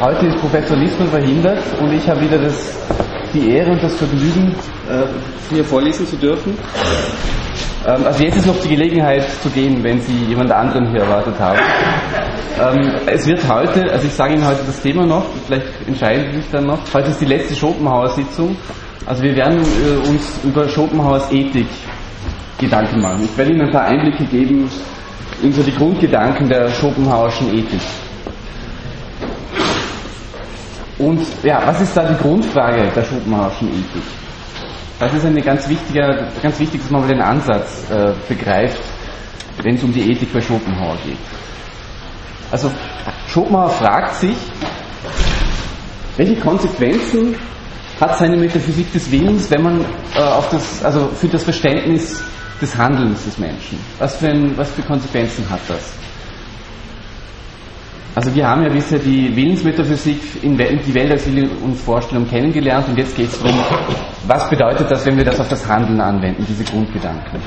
heute 0.00 0.26
ist 0.26 0.38
Professor 0.38 0.76
Lispel 0.76 1.06
verhindert 1.06 1.62
und 1.80 1.92
ich 1.92 2.08
habe 2.08 2.20
wieder 2.20 2.38
das, 2.38 2.78
die 3.34 3.50
Ehre 3.50 3.72
und 3.72 3.82
das 3.82 3.94
Vergnügen, 3.96 4.54
äh, 4.88 5.04
hier 5.50 5.64
vorlesen 5.64 6.06
zu 6.06 6.16
dürfen. 6.16 6.56
Ähm, 7.86 8.04
also 8.04 8.22
jetzt 8.22 8.36
ist 8.36 8.46
noch 8.46 8.60
die 8.60 8.68
Gelegenheit 8.68 9.26
zu 9.42 9.48
gehen, 9.50 9.82
wenn 9.82 10.00
Sie 10.00 10.24
jemand 10.28 10.52
anderen 10.52 10.90
hier 10.90 11.00
erwartet 11.00 11.34
haben. 11.38 11.58
Ähm, 12.60 12.92
es 13.06 13.26
wird 13.26 13.46
heute, 13.48 13.90
also 13.90 14.06
ich 14.06 14.12
sage 14.12 14.34
Ihnen 14.34 14.46
heute 14.46 14.60
das 14.66 14.80
Thema 14.80 15.06
noch, 15.06 15.26
vielleicht 15.46 15.66
entscheiden 15.86 16.26
Sie 16.32 16.38
sich 16.38 16.50
dann 16.50 16.66
noch. 16.66 16.78
Heute 16.92 17.08
ist 17.08 17.20
die 17.20 17.26
letzte 17.26 17.54
Schopenhauer-Sitzung. 17.54 18.56
Also 19.06 19.22
wir 19.22 19.34
werden 19.34 19.60
äh, 19.60 20.08
uns 20.08 20.40
über 20.44 20.68
Schopenhauers 20.68 21.30
Ethik 21.32 21.68
Gedanken 22.58 23.00
machen. 23.00 23.24
Ich 23.24 23.38
werde 23.38 23.52
Ihnen 23.52 23.62
ein 23.62 23.70
paar 23.70 23.84
Einblicke 23.84 24.24
geben 24.24 24.68
in 25.42 25.52
so 25.52 25.62
die 25.62 25.72
Grundgedanken 25.72 26.48
der 26.48 26.68
Schopenhauerischen 26.70 27.54
Ethik. 27.56 27.80
Und 30.98 31.20
ja, 31.44 31.62
was 31.64 31.80
ist 31.80 31.96
da 31.96 32.02
die 32.04 32.16
Grundfrage 32.20 32.90
der 32.94 33.04
Schopenhauerischen 33.04 33.68
Ethik? 33.68 34.02
Das 34.98 35.14
ist 35.14 35.24
eine 35.24 35.40
ganz 35.40 35.68
wichtiger, 35.68 36.28
ganz 36.42 36.58
wichtig, 36.58 36.82
dass 36.82 36.90
man 36.90 37.02
mal 37.02 37.08
den 37.08 37.20
Ansatz 37.20 37.88
äh, 37.88 38.12
begreift, 38.28 38.80
wenn 39.62 39.76
es 39.76 39.82
um 39.84 39.92
die 39.92 40.10
Ethik 40.10 40.32
bei 40.32 40.40
Schopenhauer 40.40 40.96
geht. 41.06 41.18
Also 42.50 42.70
Schopenhauer 43.28 43.70
fragt 43.70 44.16
sich, 44.16 44.36
welche 46.16 46.34
Konsequenzen 46.36 47.36
hat 48.00 48.18
seine 48.18 48.36
Metaphysik 48.36 48.92
des 48.92 49.10
Willens, 49.10 49.48
wenn 49.50 49.62
man 49.62 49.84
äh, 50.16 50.20
auf 50.20 50.50
das, 50.50 50.84
also 50.84 51.08
für 51.08 51.28
das 51.28 51.44
Verständnis 51.44 52.20
des 52.60 52.76
Handelns 52.76 53.24
des 53.24 53.38
Menschen? 53.38 53.78
Was 53.98 54.16
für, 54.16 54.28
ein, 54.28 54.56
was 54.56 54.70
für 54.72 54.82
Konsequenzen 54.82 55.48
hat 55.48 55.60
das? 55.68 55.92
Also 58.14 58.34
wir 58.34 58.48
haben 58.48 58.62
ja 58.62 58.68
bisher 58.68 58.98
die 58.98 59.34
Willensmetaphysik 59.34 60.42
in 60.42 60.56
die 60.56 60.94
Welt 60.94 61.12
als 61.12 61.32
wir 61.32 61.48
uns 61.62 61.80
Vorstellung 61.82 62.28
kennengelernt 62.28 62.88
und 62.88 62.98
jetzt 62.98 63.16
geht 63.16 63.28
es 63.28 63.38
darum, 63.38 63.56
was 64.26 64.48
bedeutet 64.50 64.90
das, 64.90 65.06
wenn 65.06 65.16
wir 65.16 65.24
das 65.24 65.38
auf 65.38 65.48
das 65.48 65.66
Handeln 65.68 66.00
anwenden, 66.00 66.44
diese 66.48 66.64
Grundgedanken. 66.64 67.40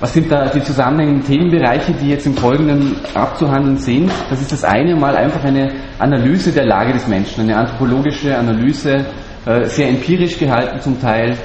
Was 0.00 0.12
sind 0.12 0.30
da 0.30 0.48
die 0.48 0.62
zusammenhängenden 0.62 1.26
Themenbereiche, 1.26 1.92
die 1.92 2.10
jetzt 2.10 2.26
im 2.26 2.36
Folgenden 2.36 2.96
abzuhandeln 3.14 3.78
sind? 3.78 4.10
Das 4.28 4.40
ist 4.40 4.52
das 4.52 4.64
eine 4.64 4.96
mal 4.96 5.16
einfach 5.16 5.42
eine 5.44 5.72
Analyse 5.98 6.52
der 6.52 6.66
Lage 6.66 6.92
des 6.92 7.06
Menschen, 7.06 7.42
eine 7.42 7.56
anthropologische 7.56 8.36
Analyse, 8.36 9.06
äh, 9.46 9.64
sehr 9.64 9.88
empirisch 9.88 10.38
gehalten 10.38 10.80
zum 10.80 11.00
Teil. 11.00 11.38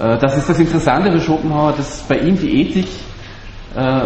Äh, 0.00 0.18
das 0.18 0.36
ist 0.36 0.48
das 0.48 0.58
Interessante 0.58 1.10
bei 1.10 1.20
Schopenhauer, 1.20 1.74
dass 1.76 2.00
bei 2.08 2.16
ihm 2.18 2.38
die 2.38 2.60
Ethik 2.60 2.88
äh, 3.76 4.02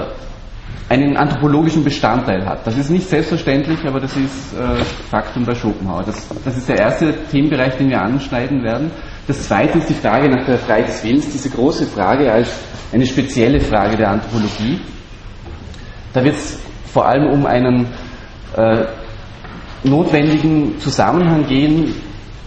einen 0.89 1.17
anthropologischen 1.17 1.83
Bestandteil 1.83 2.47
hat. 2.47 2.67
Das 2.67 2.77
ist 2.77 2.91
nicht 2.91 3.09
selbstverständlich, 3.09 3.85
aber 3.87 3.99
das 3.99 4.17
ist 4.17 4.55
äh, 4.55 4.85
Faktum 5.11 5.45
bei 5.45 5.55
Schopenhauer. 5.55 6.05
Das, 6.05 6.29
das, 6.45 6.57
ist 6.57 6.69
der 6.69 6.79
erste 6.79 7.13
Themenbereich, 7.31 7.77
den 7.77 7.91
wir 7.91 8.01
anschneiden 8.01 8.63
werden. 8.63 8.91
Das 9.27 9.49
zweite 9.49 9.79
ist 9.79 9.89
die 9.89 9.95
Frage 9.95 10.29
nach 10.29 10.47
der 10.47 10.59
Freiheit 10.59 10.89
des 10.89 11.03
Willens, 11.03 11.29
diese 11.31 11.51
große 11.51 11.87
Frage 11.87 12.31
als 12.31 12.49
eine 12.93 13.05
spezielle 13.05 13.59
Frage 13.61 13.97
der 13.97 14.11
Anthropologie. 14.11 14.81
Da 16.13 16.23
wird 16.23 16.37
es 16.37 16.61
vor 16.93 17.07
allem 17.07 17.31
um 17.33 17.47
einen 17.47 17.87
äh, 18.57 18.85
notwendigen 19.83 20.79
Zusammenhang 20.79 21.47
gehen, 21.47 21.95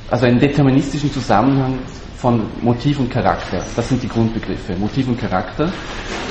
also 0.09 0.25
einen 0.25 0.39
deterministischen 0.39 1.11
Zusammenhang 1.11 1.79
von 2.19 2.41
Motiv 2.61 2.99
und 2.99 3.09
Charakter. 3.09 3.63
Das 3.75 3.87
sind 3.87 4.03
die 4.03 4.09
Grundbegriffe, 4.09 4.75
Motiv 4.75 5.07
und 5.07 5.17
Charakter. 5.17 5.71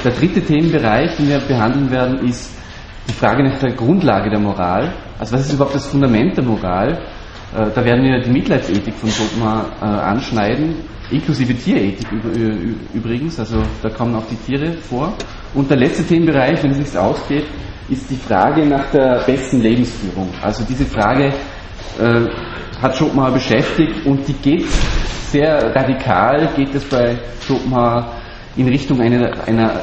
Der 0.05 0.13
dritte 0.13 0.43
Themenbereich, 0.43 1.17
den 1.17 1.29
wir 1.29 1.39
behandeln 1.39 1.91
werden, 1.91 2.29
ist 2.29 2.51
die 3.09 3.13
Frage 3.15 3.43
nach 3.43 3.59
der 3.59 3.73
Grundlage 3.73 4.29
der 4.29 4.39
Moral. 4.39 4.93
Also 5.19 5.35
was 5.35 5.47
ist 5.47 5.55
überhaupt 5.55 5.75
das 5.75 5.87
Fundament 5.87 6.37
der 6.37 6.45
Moral? 6.45 6.93
Äh, 7.57 7.71
da 7.75 7.83
werden 7.83 8.05
wir 8.05 8.21
die 8.21 8.31
Mitleidsethik 8.31 8.95
von 8.95 9.09
Schopenhauer 9.09 9.71
äh, 9.81 9.85
anschneiden, 9.85 10.75
inklusive 11.11 11.55
Tierethik 11.55 12.07
übrigens, 12.93 13.41
also 13.41 13.63
da 13.83 13.89
kommen 13.89 14.15
auch 14.15 14.27
die 14.27 14.37
Tiere 14.37 14.75
vor. 14.75 15.15
Und 15.55 15.71
der 15.71 15.79
letzte 15.79 16.05
Themenbereich, 16.05 16.63
wenn 16.63 16.73
es 16.73 16.91
sich 16.91 16.99
ausgeht, 16.99 17.47
ist 17.89 18.11
die 18.11 18.17
Frage 18.17 18.67
nach 18.67 18.91
der 18.91 19.23
besten 19.25 19.63
Lebensführung. 19.63 20.29
Also 20.43 20.65
diese 20.65 20.85
Frage 20.85 21.33
äh, 21.99 22.27
hat 22.81 22.97
Schopenhauer 22.97 23.33
beschäftigt 23.33 24.07
und 24.07 24.27
die 24.29 24.35
geht 24.35 24.67
sehr 25.31 25.75
radikal 25.75 26.49
geht 26.57 26.75
es 26.75 26.85
bei 26.85 27.19
Schopenhauer 27.47 28.13
in 28.57 28.69
Richtung 28.69 29.01
einer, 29.01 29.47
einer 29.47 29.81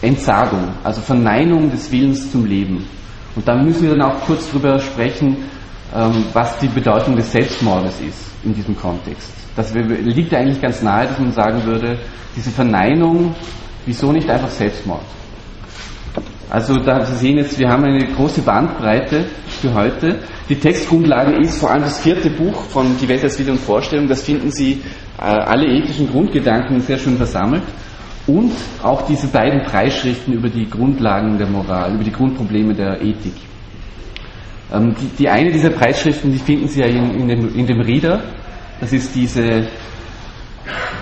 Entsagung, 0.00 0.68
also 0.84 1.00
Verneinung 1.00 1.70
des 1.70 1.90
Willens 1.90 2.30
zum 2.30 2.44
Leben. 2.44 2.86
Und 3.34 3.46
da 3.46 3.56
müssen 3.56 3.82
wir 3.82 3.96
dann 3.96 4.02
auch 4.02 4.20
kurz 4.20 4.50
drüber 4.50 4.78
sprechen, 4.78 5.36
ähm, 5.94 6.24
was 6.32 6.58
die 6.58 6.68
Bedeutung 6.68 7.16
des 7.16 7.32
Selbstmordes 7.32 8.00
ist 8.00 8.20
in 8.44 8.54
diesem 8.54 8.76
Kontext. 8.76 9.30
Das 9.56 9.74
liegt 9.74 10.32
eigentlich 10.34 10.60
ganz 10.60 10.80
nahe, 10.82 11.06
dass 11.06 11.18
man 11.18 11.32
sagen 11.32 11.64
würde, 11.64 11.98
diese 12.34 12.50
Verneinung, 12.50 13.34
wieso 13.84 14.10
nicht 14.12 14.28
einfach 14.30 14.48
Selbstmord? 14.48 15.02
Also 16.52 16.74
da 16.76 17.02
Sie 17.06 17.16
sehen 17.16 17.38
jetzt, 17.38 17.58
wir 17.58 17.70
haben 17.70 17.82
eine 17.82 18.04
große 18.14 18.42
Bandbreite 18.42 19.24
für 19.48 19.72
heute. 19.72 20.18
Die 20.50 20.56
Textgrundlage 20.56 21.36
ist 21.40 21.58
vor 21.58 21.70
allem 21.70 21.80
das 21.80 22.00
vierte 22.00 22.28
Buch 22.28 22.64
von 22.64 22.94
Die 23.00 23.08
Welt 23.08 23.22
als 23.24 23.38
Wille 23.38 23.52
und 23.52 23.58
Vorstellung. 23.58 24.06
Das 24.06 24.22
finden 24.22 24.50
Sie 24.50 24.82
äh, 25.18 25.22
alle 25.22 25.64
ethischen 25.66 26.10
Grundgedanken 26.10 26.80
sehr 26.80 26.98
schön 26.98 27.16
versammelt. 27.16 27.62
Und 28.26 28.52
auch 28.82 29.00
diese 29.06 29.28
beiden 29.28 29.62
Preisschriften 29.62 30.34
über 30.34 30.50
die 30.50 30.68
Grundlagen 30.68 31.38
der 31.38 31.46
Moral, 31.46 31.94
über 31.94 32.04
die 32.04 32.12
Grundprobleme 32.12 32.74
der 32.74 33.00
Ethik. 33.00 33.32
Ähm, 34.74 34.94
die, 35.00 35.06
die, 35.20 35.28
eine 35.30 35.52
dieser 35.52 35.70
Preisschriften, 35.70 36.32
die 36.32 36.38
finden 36.38 36.68
Sie 36.68 36.80
ja 36.80 36.86
in, 36.86 37.18
in, 37.18 37.28
dem, 37.28 37.54
in 37.54 37.66
dem 37.66 37.80
Rieder. 37.80 38.24
Das 38.78 38.92
ist 38.92 39.14
diese 39.14 39.68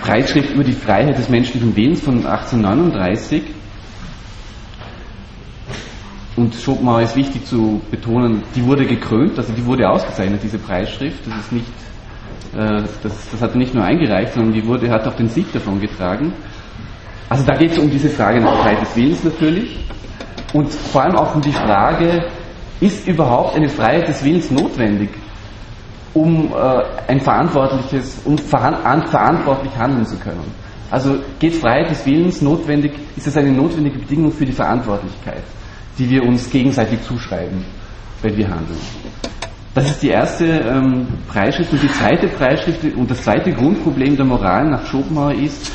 Preisschrift 0.01 0.51
über 0.53 0.63
die 0.63 0.71
Freiheit 0.71 1.17
des 1.17 1.27
menschlichen 1.27 1.75
Willens 1.75 1.99
von 1.99 2.25
1839. 2.25 3.43
Und 6.35 6.55
Schopenhauer 6.55 7.01
ist 7.01 7.15
wichtig 7.15 7.45
zu 7.45 7.81
betonen, 7.91 8.43
die 8.55 8.65
wurde 8.65 8.85
gekrönt, 8.85 9.37
also 9.37 9.51
die 9.51 9.65
wurde 9.65 9.89
ausgezeichnet, 9.89 10.41
diese 10.43 10.59
Preisschrift. 10.59 11.27
Das 11.27 11.37
ist 11.37 11.51
nicht, 11.51 11.65
äh, 12.53 12.83
das, 13.03 13.29
das 13.31 13.41
hat 13.41 13.51
er 13.51 13.57
nicht 13.57 13.73
nur 13.73 13.83
eingereicht, 13.83 14.33
sondern 14.33 14.53
die 14.53 14.65
wurde, 14.65 14.89
hat 14.89 15.05
auch 15.07 15.15
den 15.15 15.27
Sieg 15.27 15.51
davon 15.51 15.79
getragen. 15.81 16.33
Also 17.27 17.45
da 17.45 17.55
geht 17.55 17.71
es 17.71 17.79
um 17.79 17.89
diese 17.89 18.09
Frage 18.09 18.39
nach 18.41 18.61
Freiheit 18.61 18.81
des 18.81 18.95
Willens 18.95 19.23
natürlich 19.23 19.79
und 20.53 20.69
vor 20.69 21.03
allem 21.03 21.15
auch 21.15 21.35
um 21.35 21.41
die 21.41 21.51
Frage, 21.51 22.25
ist 22.79 23.07
überhaupt 23.07 23.55
eine 23.55 23.69
Freiheit 23.69 24.07
des 24.07 24.23
Willens 24.23 24.51
notwendig, 24.51 25.09
um 26.13 26.51
äh, 26.51 26.83
ein 27.07 27.19
verantwortliches, 27.19 28.21
um 28.25 28.37
verantwortlich 28.37 29.77
handeln 29.77 30.05
zu 30.05 30.17
können? 30.17 30.51
Also 30.89 31.19
geht 31.39 31.55
Freiheit 31.55 31.89
des 31.89 32.05
Willens 32.05 32.41
notwendig, 32.41 32.93
ist 33.15 33.27
es 33.27 33.37
eine 33.37 33.51
notwendige 33.51 33.99
Bedingung 33.99 34.31
für 34.31 34.45
die 34.45 34.51
Verantwortlichkeit? 34.51 35.43
Die 35.97 36.09
wir 36.09 36.23
uns 36.23 36.49
gegenseitig 36.49 37.01
zuschreiben, 37.03 37.63
wenn 38.21 38.37
wir 38.37 38.47
handeln. 38.47 38.79
Das 39.73 39.89
ist 39.89 40.01
die 40.01 40.09
erste 40.09 40.45
ähm, 40.45 41.07
Preisschrift 41.27 41.71
und 41.71 41.81
die 41.81 41.91
zweite 41.91 42.27
Preisschrift 42.27 42.83
und 42.95 43.09
das 43.09 43.23
zweite 43.23 43.53
Grundproblem 43.53 44.17
der 44.17 44.25
Moral 44.25 44.69
nach 44.69 44.85
Schopenhauer 44.85 45.33
ist, 45.33 45.71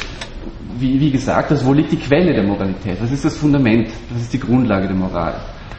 wie, 0.78 1.00
wie 1.00 1.10
gesagt, 1.10 1.50
also 1.50 1.64
wo 1.66 1.72
liegt 1.72 1.92
die 1.92 1.96
Quelle 1.96 2.34
der 2.34 2.42
Moralität? 2.44 2.98
Was 3.00 3.10
ist 3.10 3.24
das 3.24 3.36
Fundament? 3.36 3.88
Was 4.10 4.22
ist 4.22 4.32
die 4.34 4.40
Grundlage 4.40 4.86
der 4.86 4.96
Moral? 4.96 5.34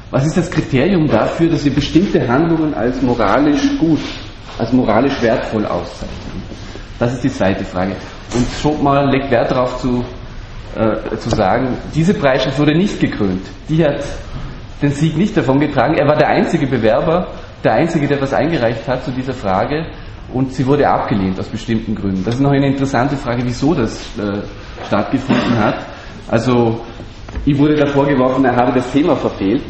Was 0.09 0.25
ist 0.25 0.37
das 0.37 0.49
Kriterium 0.49 1.05
dafür, 1.05 1.49
dass 1.49 1.63
wir 1.65 1.73
bestimmte 1.73 2.27
Handlungen 2.27 2.73
als 2.73 3.01
moralisch 3.01 3.77
gut, 3.77 3.99
als 4.57 4.71
moralisch 4.73 5.21
wertvoll 5.21 5.65
auszeichnen? 5.65 6.41
Das 6.97 7.13
ist 7.13 7.23
die 7.23 7.29
zweite 7.29 7.63
Frage. 7.65 7.95
Und 8.33 8.45
Schopenhauer 8.59 9.11
legt 9.11 9.29
Wert 9.29 9.51
darauf 9.51 9.79
zu, 9.79 10.03
äh, 10.75 11.15
zu 11.17 11.29
sagen, 11.29 11.77
diese 11.95 12.13
Preisschrift 12.13 12.59
wurde 12.59 12.77
nicht 12.77 12.99
gekrönt. 12.99 13.45
Die 13.69 13.83
hat 13.83 14.03
den 14.81 14.91
Sieg 14.91 15.17
nicht 15.17 15.35
davon 15.35 15.59
getragen. 15.59 15.95
Er 15.95 16.07
war 16.07 16.15
der 16.15 16.27
einzige 16.27 16.67
Bewerber, 16.67 17.27
der 17.63 17.73
einzige, 17.73 18.07
der 18.07 18.21
was 18.21 18.33
eingereicht 18.33 18.87
hat 18.87 19.03
zu 19.03 19.11
dieser 19.11 19.33
Frage 19.33 19.87
und 20.33 20.53
sie 20.53 20.65
wurde 20.65 20.87
abgelehnt 20.87 21.39
aus 21.39 21.47
bestimmten 21.47 21.95
Gründen. 21.95 22.23
Das 22.23 22.35
ist 22.35 22.41
noch 22.41 22.51
eine 22.51 22.67
interessante 22.67 23.15
Frage, 23.15 23.41
wieso 23.43 23.73
das 23.73 23.99
äh, 24.17 24.41
stattgefunden 24.85 25.57
hat. 25.57 25.85
Also, 26.27 26.81
ihm 27.45 27.57
wurde 27.57 27.75
da 27.75 27.87
vorgeworfen, 27.87 28.43
er 28.45 28.55
habe 28.55 28.73
das 28.73 28.91
Thema 28.91 29.15
verfehlt. 29.15 29.63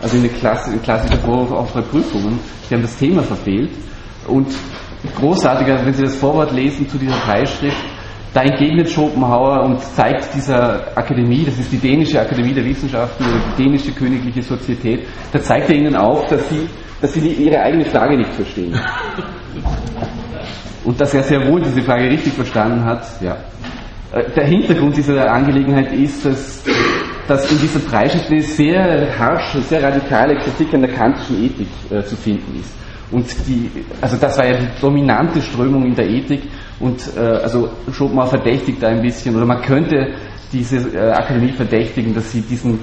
Also 0.00 0.16
eine 0.16 0.28
Klasse, 0.28 0.70
ein 0.70 0.82
klassischer 0.82 1.18
Vorwurf 1.18 1.50
auch 1.50 1.70
bei 1.72 1.80
Prüfungen. 1.80 2.38
Sie 2.68 2.74
haben 2.74 2.82
das 2.82 2.96
Thema 2.96 3.22
verfehlt. 3.22 3.70
Und 4.28 4.46
großartiger, 5.16 5.84
wenn 5.84 5.92
Sie 5.92 6.04
das 6.04 6.16
Vorwort 6.16 6.52
lesen 6.52 6.88
zu 6.88 6.98
dieser 6.98 7.16
Preisschrift, 7.16 7.76
da 8.38 8.44
entgegnet 8.44 8.88
Schopenhauer 8.88 9.64
und 9.64 9.82
zeigt 9.82 10.32
dieser 10.32 10.96
Akademie, 10.96 11.44
das 11.44 11.58
ist 11.58 11.72
die 11.72 11.78
dänische 11.78 12.20
Akademie 12.20 12.54
der 12.54 12.64
Wissenschaften 12.64 13.24
oder 13.24 13.40
die 13.50 13.64
dänische 13.64 13.90
königliche 13.90 14.42
Sozietät, 14.42 15.08
da 15.32 15.40
zeigt 15.40 15.68
er 15.70 15.74
ihnen 15.74 15.96
auf, 15.96 16.24
dass 16.28 16.48
sie, 16.48 16.68
dass 17.00 17.14
sie 17.14 17.28
ihre 17.30 17.60
eigene 17.60 17.84
Frage 17.84 18.16
nicht 18.16 18.32
verstehen. 18.32 18.78
Und 20.84 21.00
dass 21.00 21.12
er 21.14 21.24
sehr 21.24 21.48
wohl 21.48 21.60
diese 21.62 21.82
Frage 21.82 22.04
richtig 22.04 22.32
verstanden 22.32 22.84
hat, 22.84 23.02
ja. 23.20 23.36
Äh, 24.12 24.30
der 24.30 24.46
Hintergrund 24.46 24.96
dieser 24.96 25.30
Angelegenheit 25.30 25.92
ist, 25.92 26.24
dass 26.24 26.64
dass 27.26 27.50
in 27.52 27.58
dieser 27.58 27.80
Dreischrift 27.80 28.30
eine 28.30 28.40
sehr 28.40 29.18
harsche, 29.18 29.60
sehr 29.60 29.82
radikale 29.82 30.34
Kritik 30.38 30.72
an 30.72 30.80
der 30.80 30.94
kantischen 30.94 31.44
Ethik 31.44 31.68
äh, 31.90 32.02
zu 32.02 32.16
finden 32.16 32.58
ist. 32.58 32.72
Und 33.10 33.26
die, 33.46 33.70
also 34.00 34.16
das 34.16 34.38
war 34.38 34.46
ja 34.46 34.58
die 34.58 34.80
dominante 34.80 35.42
Strömung 35.42 35.84
in 35.84 35.94
der 35.94 36.08
Ethik 36.08 36.42
und 36.80 37.00
äh, 37.16 37.20
also 37.20 37.68
Schopenhauer 37.92 38.28
verdächtigt 38.28 38.82
da 38.82 38.88
ein 38.88 39.02
bisschen, 39.02 39.34
oder 39.36 39.46
man 39.46 39.62
könnte 39.62 40.14
diese 40.52 40.76
äh, 40.96 41.10
Akademie 41.10 41.52
verdächtigen, 41.52 42.14
dass 42.14 42.30
sie 42.32 42.40
diesen 42.40 42.78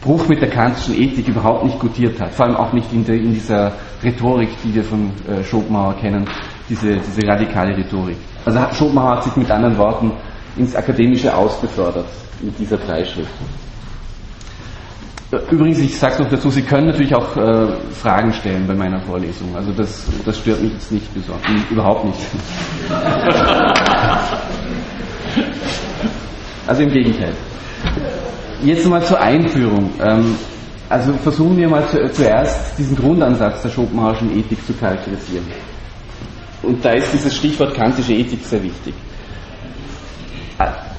Bruch 0.00 0.28
mit 0.28 0.40
der 0.40 0.50
kantischen 0.50 0.94
Ethik 1.00 1.28
überhaupt 1.28 1.64
nicht 1.64 1.78
gutiert 1.78 2.20
hat, 2.20 2.32
vor 2.32 2.46
allem 2.46 2.56
auch 2.56 2.72
nicht 2.72 2.92
in, 2.92 3.04
der, 3.04 3.16
in 3.16 3.32
dieser 3.32 3.72
Rhetorik, 4.02 4.50
die 4.64 4.74
wir 4.74 4.84
von 4.84 5.10
äh, 5.28 5.42
Schopenhauer 5.44 5.94
kennen, 5.94 6.24
diese, 6.68 6.96
diese 6.96 7.26
radikale 7.26 7.76
Rhetorik. 7.76 8.16
Also 8.44 8.60
Schopenhauer 8.74 9.16
hat 9.16 9.24
sich 9.24 9.36
mit 9.36 9.50
anderen 9.50 9.76
Worten 9.76 10.12
ins 10.56 10.74
Akademische 10.74 11.34
ausbefördert 11.34 12.06
mit 12.40 12.58
dieser 12.58 12.76
Dreischrift. 12.76 13.30
Übrigens, 15.50 15.80
ich 15.80 15.98
sage 15.98 16.14
es 16.14 16.20
noch 16.20 16.30
dazu, 16.30 16.50
Sie 16.50 16.62
können 16.62 16.86
natürlich 16.86 17.12
auch 17.14 17.36
äh, 17.36 17.66
Fragen 17.90 18.32
stellen 18.32 18.64
bei 18.66 18.74
meiner 18.74 19.00
Vorlesung. 19.00 19.54
Also 19.56 19.72
das, 19.72 20.06
das 20.24 20.38
stört 20.38 20.62
mich 20.62 20.72
jetzt 20.72 20.92
nicht 20.92 21.12
besonders, 21.12 21.42
überhaupt 21.68 22.04
nicht. 22.04 22.18
also 26.68 26.82
im 26.82 26.90
Gegenteil. 26.92 27.32
Jetzt 28.62 28.86
mal 28.86 29.04
zur 29.04 29.20
Einführung. 29.20 29.90
Ähm, 30.00 30.36
also 30.88 31.12
versuchen 31.14 31.56
wir 31.56 31.68
mal 31.68 31.84
zu, 31.88 32.08
zuerst 32.12 32.78
diesen 32.78 32.96
Grundansatz 32.96 33.62
der 33.62 33.70
Schopenhauerischen 33.70 34.30
Ethik 34.38 34.64
zu 34.64 34.72
charakterisieren. 34.74 35.44
Und 36.62 36.84
da 36.84 36.92
ist 36.92 37.12
dieses 37.12 37.36
Stichwort 37.36 37.74
kantische 37.74 38.12
Ethik 38.12 38.44
sehr 38.44 38.62
wichtig. 38.62 38.94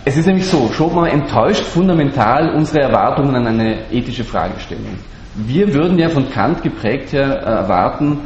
Es 0.07 0.15
ist 0.15 0.25
nämlich 0.25 0.48
so, 0.48 0.71
Schopenhauer 0.71 1.09
enttäuscht 1.09 1.65
fundamental 1.65 2.56
unsere 2.56 2.80
Erwartungen 2.80 3.36
an 3.36 3.45
eine 3.45 3.92
ethische 3.92 4.24
Fragestellung. 4.24 4.98
Wir 5.36 5.74
würden 5.74 6.00
ja 6.00 6.07
von 6.07 6.30
Kant 6.30 6.63
geprägt 6.63 7.12
her 7.12 7.25
erwarten, 7.25 8.18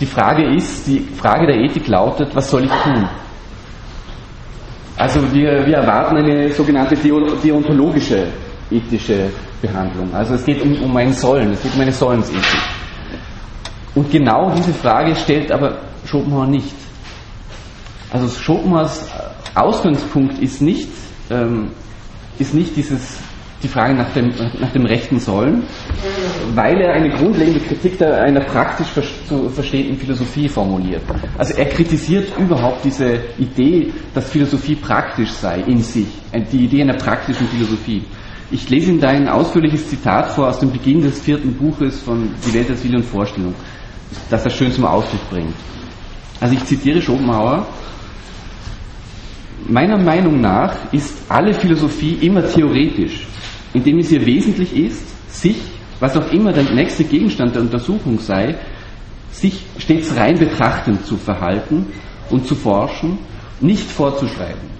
die 0.00 0.06
Frage 0.06 0.52
ist, 0.52 0.84
die 0.88 0.98
Frage 0.98 1.46
der 1.46 1.58
Ethik 1.58 1.86
lautet, 1.86 2.34
was 2.34 2.50
soll 2.50 2.64
ich 2.64 2.72
tun? 2.72 3.08
Also 4.96 5.20
wir, 5.32 5.64
wir 5.64 5.76
erwarten 5.76 6.16
eine 6.16 6.50
sogenannte 6.50 6.96
deontologische 6.96 8.26
ethische 8.68 9.30
Behandlung. 9.60 10.12
Also 10.12 10.34
es 10.34 10.44
geht 10.44 10.60
um, 10.60 10.74
um 10.82 10.96
ein 10.96 11.12
Sollen, 11.12 11.52
es 11.52 11.62
geht 11.62 11.72
um 11.72 11.82
eine 11.82 11.92
Sollensethik. 11.92 12.60
Und 13.94 14.10
genau 14.10 14.50
diese 14.56 14.74
Frage 14.74 15.14
stellt 15.14 15.52
aber 15.52 15.82
Schopenhauer 16.04 16.48
nicht. 16.48 16.74
Also 18.10 18.26
Schopenhauers 18.26 19.08
Ausgangspunkt 19.54 20.40
ist 20.40 20.60
nicht 20.60 20.88
ähm, 21.32 21.68
ist 22.38 22.54
nicht 22.54 22.76
dieses, 22.76 23.18
die 23.62 23.68
Frage 23.68 23.94
nach 23.94 24.12
dem, 24.12 24.32
nach 24.60 24.72
dem 24.72 24.84
rechten 24.86 25.18
Sollen, 25.18 25.62
weil 26.54 26.80
er 26.80 26.94
eine 26.94 27.10
grundlegende 27.10 27.60
Kritik 27.60 28.00
einer 28.02 28.40
praktisch 28.40 28.88
zu 29.28 29.48
verstehenden 29.48 29.96
Philosophie 29.96 30.48
formuliert. 30.48 31.02
Also 31.38 31.54
er 31.54 31.66
kritisiert 31.66 32.36
überhaupt 32.38 32.84
diese 32.84 33.20
Idee, 33.38 33.92
dass 34.14 34.30
Philosophie 34.30 34.74
praktisch 34.74 35.30
sei 35.30 35.60
in 35.60 35.80
sich, 35.80 36.08
die 36.50 36.64
Idee 36.64 36.82
einer 36.82 36.96
praktischen 36.96 37.46
Philosophie. 37.48 38.04
Ich 38.50 38.68
lese 38.68 38.90
Ihnen 38.90 39.00
da 39.00 39.08
ein 39.08 39.28
ausführliches 39.28 39.88
Zitat 39.88 40.30
vor 40.32 40.48
aus 40.48 40.60
dem 40.60 40.70
Beginn 40.70 41.00
des 41.00 41.20
vierten 41.20 41.54
Buches 41.54 42.02
von 42.02 42.28
Die 42.46 42.52
Welt 42.52 42.68
als 42.68 42.84
Wille 42.84 42.98
und 42.98 43.04
Vorstellung, 43.04 43.54
das 44.28 44.42
das 44.42 44.54
schön 44.54 44.70
zum 44.70 44.84
Ausdruck 44.84 45.30
bringt. 45.30 45.54
Also 46.38 46.54
ich 46.54 46.64
zitiere 46.64 47.00
Schopenhauer, 47.00 47.66
Meiner 49.68 49.98
Meinung 49.98 50.40
nach 50.40 50.92
ist 50.92 51.14
alle 51.28 51.54
Philosophie 51.54 52.18
immer 52.20 52.46
theoretisch, 52.46 53.26
indem 53.72 53.98
es 53.98 54.10
ihr 54.10 54.24
wesentlich 54.24 54.76
ist, 54.76 55.32
sich, 55.32 55.56
was 56.00 56.16
auch 56.16 56.32
immer 56.32 56.52
der 56.52 56.64
nächste 56.64 57.04
Gegenstand 57.04 57.54
der 57.54 57.62
Untersuchung 57.62 58.18
sei, 58.18 58.56
sich 59.30 59.64
stets 59.78 60.16
rein 60.16 60.38
betrachtend 60.38 61.06
zu 61.06 61.16
verhalten 61.16 61.86
und 62.30 62.46
zu 62.46 62.54
forschen, 62.54 63.18
nicht 63.60 63.88
vorzuschreiben. 63.88 64.72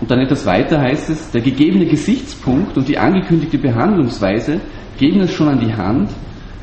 Und 0.00 0.10
dann 0.10 0.18
etwas 0.18 0.44
weiter 0.44 0.80
heißt 0.80 1.10
es, 1.10 1.30
der 1.30 1.40
gegebene 1.40 1.86
Gesichtspunkt 1.86 2.76
und 2.76 2.88
die 2.88 2.98
angekündigte 2.98 3.58
Behandlungsweise 3.58 4.60
geben 4.98 5.20
es 5.20 5.32
schon 5.32 5.48
an 5.48 5.60
die 5.60 5.72
Hand, 5.72 6.10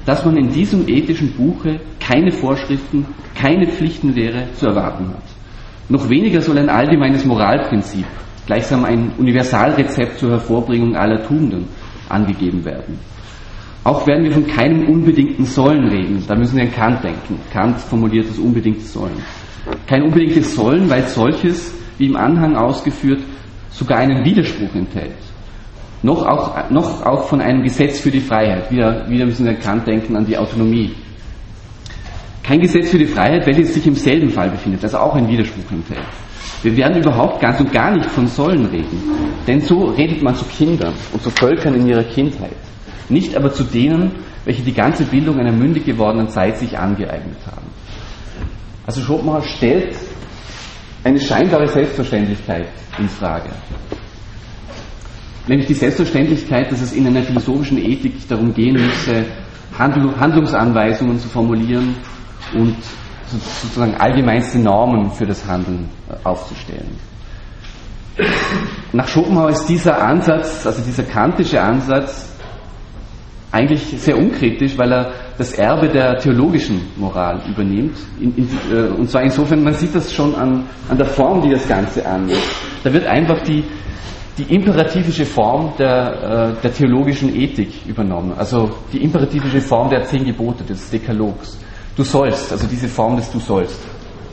dass 0.05 0.25
man 0.25 0.35
in 0.35 0.49
diesem 0.49 0.88
ethischen 0.88 1.31
Buche 1.33 1.79
keine 1.99 2.31
Vorschriften, 2.31 3.05
keine 3.33 3.67
Pflichtenlehre 3.67 4.47
zu 4.55 4.67
erwarten 4.67 5.09
hat. 5.09 5.31
Noch 5.91 6.07
weniger 6.07 6.41
soll 6.41 6.57
ein 6.57 6.69
allgemeines 6.69 7.25
Moralprinzip, 7.25 8.05
gleichsam 8.45 8.85
ein 8.85 9.11
Universalrezept 9.17 10.19
zur 10.19 10.31
Hervorbringung 10.31 10.95
aller 10.95 11.21
Tugenden 11.21 11.65
angegeben 12.07 12.63
werden. 12.63 12.97
Auch 13.83 14.07
werden 14.07 14.23
wir 14.23 14.31
von 14.31 14.47
keinem 14.47 14.88
unbedingten 14.88 15.43
Sollen 15.43 15.89
reden. 15.89 16.23
Da 16.25 16.35
müssen 16.35 16.55
wir 16.55 16.63
an 16.63 16.71
Kant 16.71 17.03
denken. 17.03 17.38
Kant 17.51 17.77
formuliert 17.81 18.29
das 18.29 18.38
unbedingte 18.38 18.85
Sollen. 18.85 19.21
Kein 19.85 20.03
unbedingtes 20.03 20.55
Sollen, 20.55 20.89
weil 20.89 21.03
solches, 21.03 21.73
wie 21.97 22.05
im 22.05 22.15
Anhang 22.15 22.55
ausgeführt, 22.55 23.19
sogar 23.69 23.97
einen 23.97 24.23
Widerspruch 24.23 24.73
enthält. 24.73 25.17
Noch 26.03 26.25
auch, 26.25 26.69
noch 26.69 27.05
auch 27.05 27.27
von 27.27 27.41
einem 27.41 27.63
Gesetz 27.63 27.99
für 27.99 28.11
die 28.11 28.21
Freiheit. 28.21 28.71
Wieder, 28.71 29.09
wieder 29.09 29.25
müssen 29.25 29.43
wir 29.43 29.51
an 29.51 29.59
Kant 29.59 29.88
denken, 29.88 30.15
an 30.15 30.25
die 30.25 30.38
Autonomie. 30.38 30.93
Kein 32.51 32.59
Gesetz 32.59 32.89
für 32.89 32.98
die 32.98 33.06
Freiheit, 33.06 33.48
welches 33.48 33.74
sich 33.74 33.88
im 33.88 33.95
selben 33.95 34.30
Fall 34.30 34.50
befindet, 34.50 34.83
also 34.83 34.98
auch 34.98 35.15
ein 35.15 35.25
Widerspruch 35.25 35.71
enthält. 35.71 36.03
Wir 36.63 36.75
werden 36.75 37.01
überhaupt 37.01 37.39
ganz 37.39 37.62
und 37.62 37.71
gar 37.71 37.95
nicht 37.95 38.12
von 38.12 38.27
Sollen 38.27 38.65
reden, 38.65 39.01
denn 39.48 39.62
so 39.62 39.86
redet 39.86 40.21
man 40.21 40.36
zu 40.36 40.44
Kindern 40.44 40.94
und 41.13 41.24
zu 41.24 41.30
Völkern 41.30 41.75
in 41.75 41.88
ihrer 41.88 42.03
Kindheit, 42.03 42.57
nicht 43.07 43.38
aber 43.38 43.53
zu 43.53 43.63
denen, 43.63 44.12
welche 44.44 44.63
die 44.63 44.74
ganze 44.74 45.06
Bildung 45.06 45.39
einer 45.39 45.53
mündig 45.53 45.86
gewordenen 45.86 46.27
Zeit 46.27 46.57
sich 46.57 46.77
angeeignet 46.77 47.38
haben. 47.45 47.68
Also 48.86 49.00
Schopenhauer 49.00 49.44
stellt 49.44 49.95
eine 51.06 51.21
scheinbare 51.21 51.70
Selbstverständlichkeit 51.70 52.67
in 53.00 53.08
Frage. 53.08 53.51
Nämlich 55.48 55.67
die 55.67 55.74
Selbstverständlichkeit, 55.74 56.70
dass 56.70 56.81
es 56.81 56.91
in 56.91 57.08
einer 57.08 57.24
philosophischen 57.24 57.77
Ethik 57.77 58.27
darum 58.27 58.53
gehen 58.53 58.74
müsse, 58.74 59.24
Handlungsanweisungen 59.77 61.17
zu 61.17 61.29
formulieren, 61.29 61.96
und 62.53 62.75
sozusagen 63.62 63.96
allgemeinste 63.96 64.60
Normen 64.60 65.12
für 65.12 65.25
das 65.25 65.46
Handeln 65.48 65.89
äh, 66.10 66.15
aufzustellen. 66.24 66.98
Nach 68.91 69.08
Schopenhauer 69.08 69.51
ist 69.51 69.65
dieser 69.67 70.01
Ansatz, 70.01 70.65
also 70.65 70.81
dieser 70.84 71.03
kantische 71.03 71.62
Ansatz, 71.62 72.27
eigentlich 73.51 73.81
sehr 74.01 74.17
unkritisch, 74.17 74.77
weil 74.77 74.91
er 74.93 75.12
das 75.38 75.53
Erbe 75.53 75.89
der 75.89 76.17
theologischen 76.17 76.81
Moral 76.96 77.41
übernimmt. 77.50 77.98
In, 78.20 78.36
in, 78.38 78.50
äh, 78.72 78.88
und 78.89 79.10
zwar 79.10 79.24
insofern, 79.24 79.63
man 79.63 79.74
sieht 79.74 79.93
das 79.93 80.13
schon 80.13 80.34
an, 80.36 80.65
an 80.89 80.98
der 80.98 81.08
Form, 81.08 81.41
die 81.41 81.50
das 81.50 81.67
Ganze 81.67 82.05
annimmt. 82.05 82.39
Da 82.84 82.93
wird 82.93 83.05
einfach 83.05 83.41
die, 83.41 83.63
die 84.38 84.43
imperativische 84.53 85.25
Form 85.25 85.74
der, 85.77 86.55
äh, 86.58 86.62
der 86.62 86.74
theologischen 86.74 87.36
Ethik 87.36 87.86
übernommen, 87.86 88.34
also 88.38 88.70
die 88.93 89.03
imperativische 89.03 89.62
Form 89.62 89.89
der 89.89 90.03
zehn 90.05 90.24
Gebote, 90.24 90.63
des 90.63 90.89
Dekalogs. 90.89 91.58
Du 92.01 92.05
sollst, 92.05 92.51
also 92.51 92.65
diese 92.65 92.88
Form 92.88 93.15
des 93.15 93.31
Du 93.31 93.39
sollst. 93.39 93.77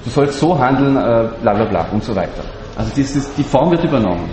Du 0.02 0.08
sollst 0.08 0.40
so 0.40 0.58
handeln, 0.58 0.96
äh, 0.96 1.28
bla 1.42 1.52
bla 1.52 1.64
bla 1.66 1.86
und 1.92 2.02
so 2.02 2.16
weiter. 2.16 2.42
Also 2.74 2.90
dieses, 2.96 3.30
die 3.34 3.42
Form 3.42 3.70
wird 3.70 3.84
übernommen. 3.84 4.30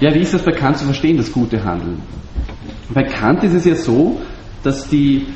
Ja, 0.00 0.12
wie 0.12 0.18
ist 0.18 0.34
das 0.34 0.42
bei 0.42 0.52
Kant 0.52 0.76
zu 0.76 0.84
verstehen, 0.84 1.16
das 1.16 1.32
gute 1.32 1.64
Handeln? 1.64 2.02
Bei 2.90 3.04
Kant 3.04 3.44
ist 3.44 3.54
es 3.54 3.64
ja 3.64 3.76
so, 3.76 4.20
dass 4.62 4.86
die, 4.90 5.26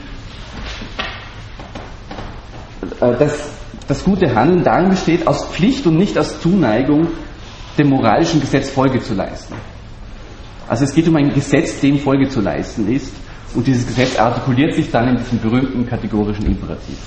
äh, 3.00 3.16
dass 3.16 3.48
das 3.86 4.04
gute 4.04 4.34
Handeln 4.34 4.64
darin 4.64 4.90
besteht, 4.90 5.26
aus 5.26 5.46
Pflicht 5.46 5.86
und 5.86 5.96
nicht 5.96 6.18
aus 6.18 6.42
Zuneigung 6.42 7.06
dem 7.78 7.88
moralischen 7.88 8.42
Gesetz 8.42 8.68
Folge 8.68 9.00
zu 9.00 9.14
leisten. 9.14 9.54
Also 10.68 10.84
es 10.84 10.94
geht 10.94 11.08
um 11.08 11.16
ein 11.16 11.32
Gesetz, 11.32 11.80
dem 11.80 11.98
Folge 11.98 12.28
zu 12.28 12.42
leisten 12.42 12.86
ist. 12.92 13.14
Und 13.54 13.66
dieses 13.66 13.86
Gesetz 13.86 14.18
artikuliert 14.18 14.74
sich 14.74 14.90
dann 14.90 15.08
in 15.08 15.16
diesem 15.16 15.40
berühmten 15.40 15.86
kategorischen 15.86 16.46
Imperativ. 16.46 16.98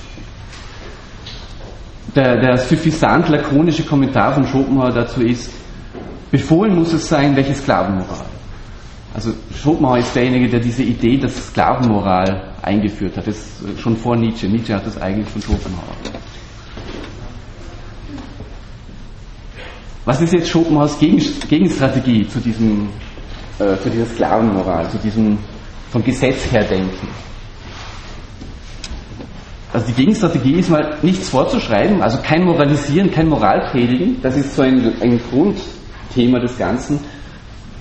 Der, 2.14 2.40
der 2.40 2.58
suffisant-lakonische 2.58 3.84
Kommentar 3.84 4.34
von 4.34 4.46
Schopenhauer 4.46 4.92
dazu 4.92 5.22
ist, 5.22 5.50
befohlen 6.30 6.74
muss 6.74 6.92
es 6.92 7.08
sein, 7.08 7.34
welche 7.36 7.54
Sklavenmoral. 7.54 8.26
Also 9.14 9.32
Schopenhauer 9.54 9.98
ist 9.98 10.14
derjenige, 10.14 10.48
der 10.48 10.60
diese 10.60 10.82
Idee 10.82 11.16
der 11.18 11.28
Sklavenmoral 11.28 12.54
eingeführt 12.62 13.16
hat. 13.16 13.26
Das 13.26 13.36
ist 13.36 13.80
schon 13.80 13.96
vor 13.96 14.16
Nietzsche. 14.16 14.48
Nietzsche 14.48 14.74
hat 14.74 14.86
das 14.86 15.00
eigentlich 15.00 15.28
von 15.28 15.42
Schopenhauer. 15.42 15.96
Was 20.04 20.20
ist 20.20 20.32
jetzt 20.32 20.48
Schopenhauers 20.48 20.98
Gegenstrategie 20.98 22.26
zu, 22.26 22.40
diesem, 22.40 22.88
äh, 23.58 23.76
zu 23.80 23.88
dieser 23.88 24.06
Sklavenmoral, 24.06 24.90
zu 24.90 24.98
diesem 24.98 25.38
vom 25.92 26.02
Gesetz 26.02 26.50
her 26.50 26.64
denken. 26.64 27.08
Also 29.72 29.86
die 29.86 29.92
Gegenstrategie 29.92 30.54
ist 30.54 30.70
mal 30.70 30.96
nichts 31.02 31.28
vorzuschreiben, 31.28 32.02
also 32.02 32.18
kein 32.22 32.44
Moralisieren, 32.44 33.10
kein 33.10 33.28
Moralpredigen, 33.28 34.20
das 34.22 34.36
ist 34.36 34.54
so 34.54 34.62
ein, 34.62 34.92
ein 35.00 35.20
Grund, 35.30 35.58
Thema 36.14 36.40
des 36.40 36.58
Ganzen, 36.58 37.00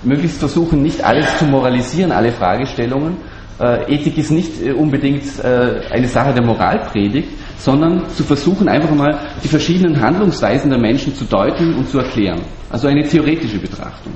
möglichst 0.03 0.39
versuchen, 0.39 0.81
nicht 0.81 1.03
alles 1.03 1.37
zu 1.37 1.45
moralisieren, 1.45 2.11
alle 2.11 2.31
Fragestellungen. 2.31 3.17
Äh, 3.59 3.93
Ethik 3.93 4.17
ist 4.17 4.31
nicht 4.31 4.61
äh, 4.61 4.71
unbedingt 4.71 5.23
äh, 5.43 5.81
eine 5.91 6.07
Sache 6.07 6.33
der 6.33 6.43
Moralpredigt, 6.43 7.29
sondern 7.57 8.09
zu 8.09 8.23
versuchen, 8.23 8.69
einfach 8.69 8.93
mal 8.95 9.19
die 9.43 9.49
verschiedenen 9.49 9.99
Handlungsweisen 9.99 10.69
der 10.69 10.79
Menschen 10.79 11.13
zu 11.13 11.25
deuten 11.25 11.75
und 11.75 11.89
zu 11.89 11.99
erklären. 11.99 12.41
Also 12.69 12.87
eine 12.87 13.03
theoretische 13.03 13.59
Betrachtung. 13.59 14.13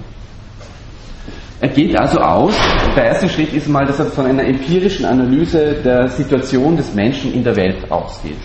Er 1.62 1.70
geht 1.70 1.98
also 1.98 2.20
aus, 2.20 2.54
der 2.96 3.06
erste 3.06 3.30
Schritt 3.30 3.54
ist 3.54 3.68
mal, 3.70 3.86
dass 3.86 4.00
er 4.00 4.06
von 4.08 4.26
einer 4.26 4.44
empirischen 4.44 5.06
Analyse 5.06 5.76
der 5.84 6.10
Situation 6.10 6.76
des 6.76 6.94
Menschen 6.94 7.34
in 7.34 7.44
der 7.44 7.56
Welt 7.56 7.90
ausgeht. 7.90 8.38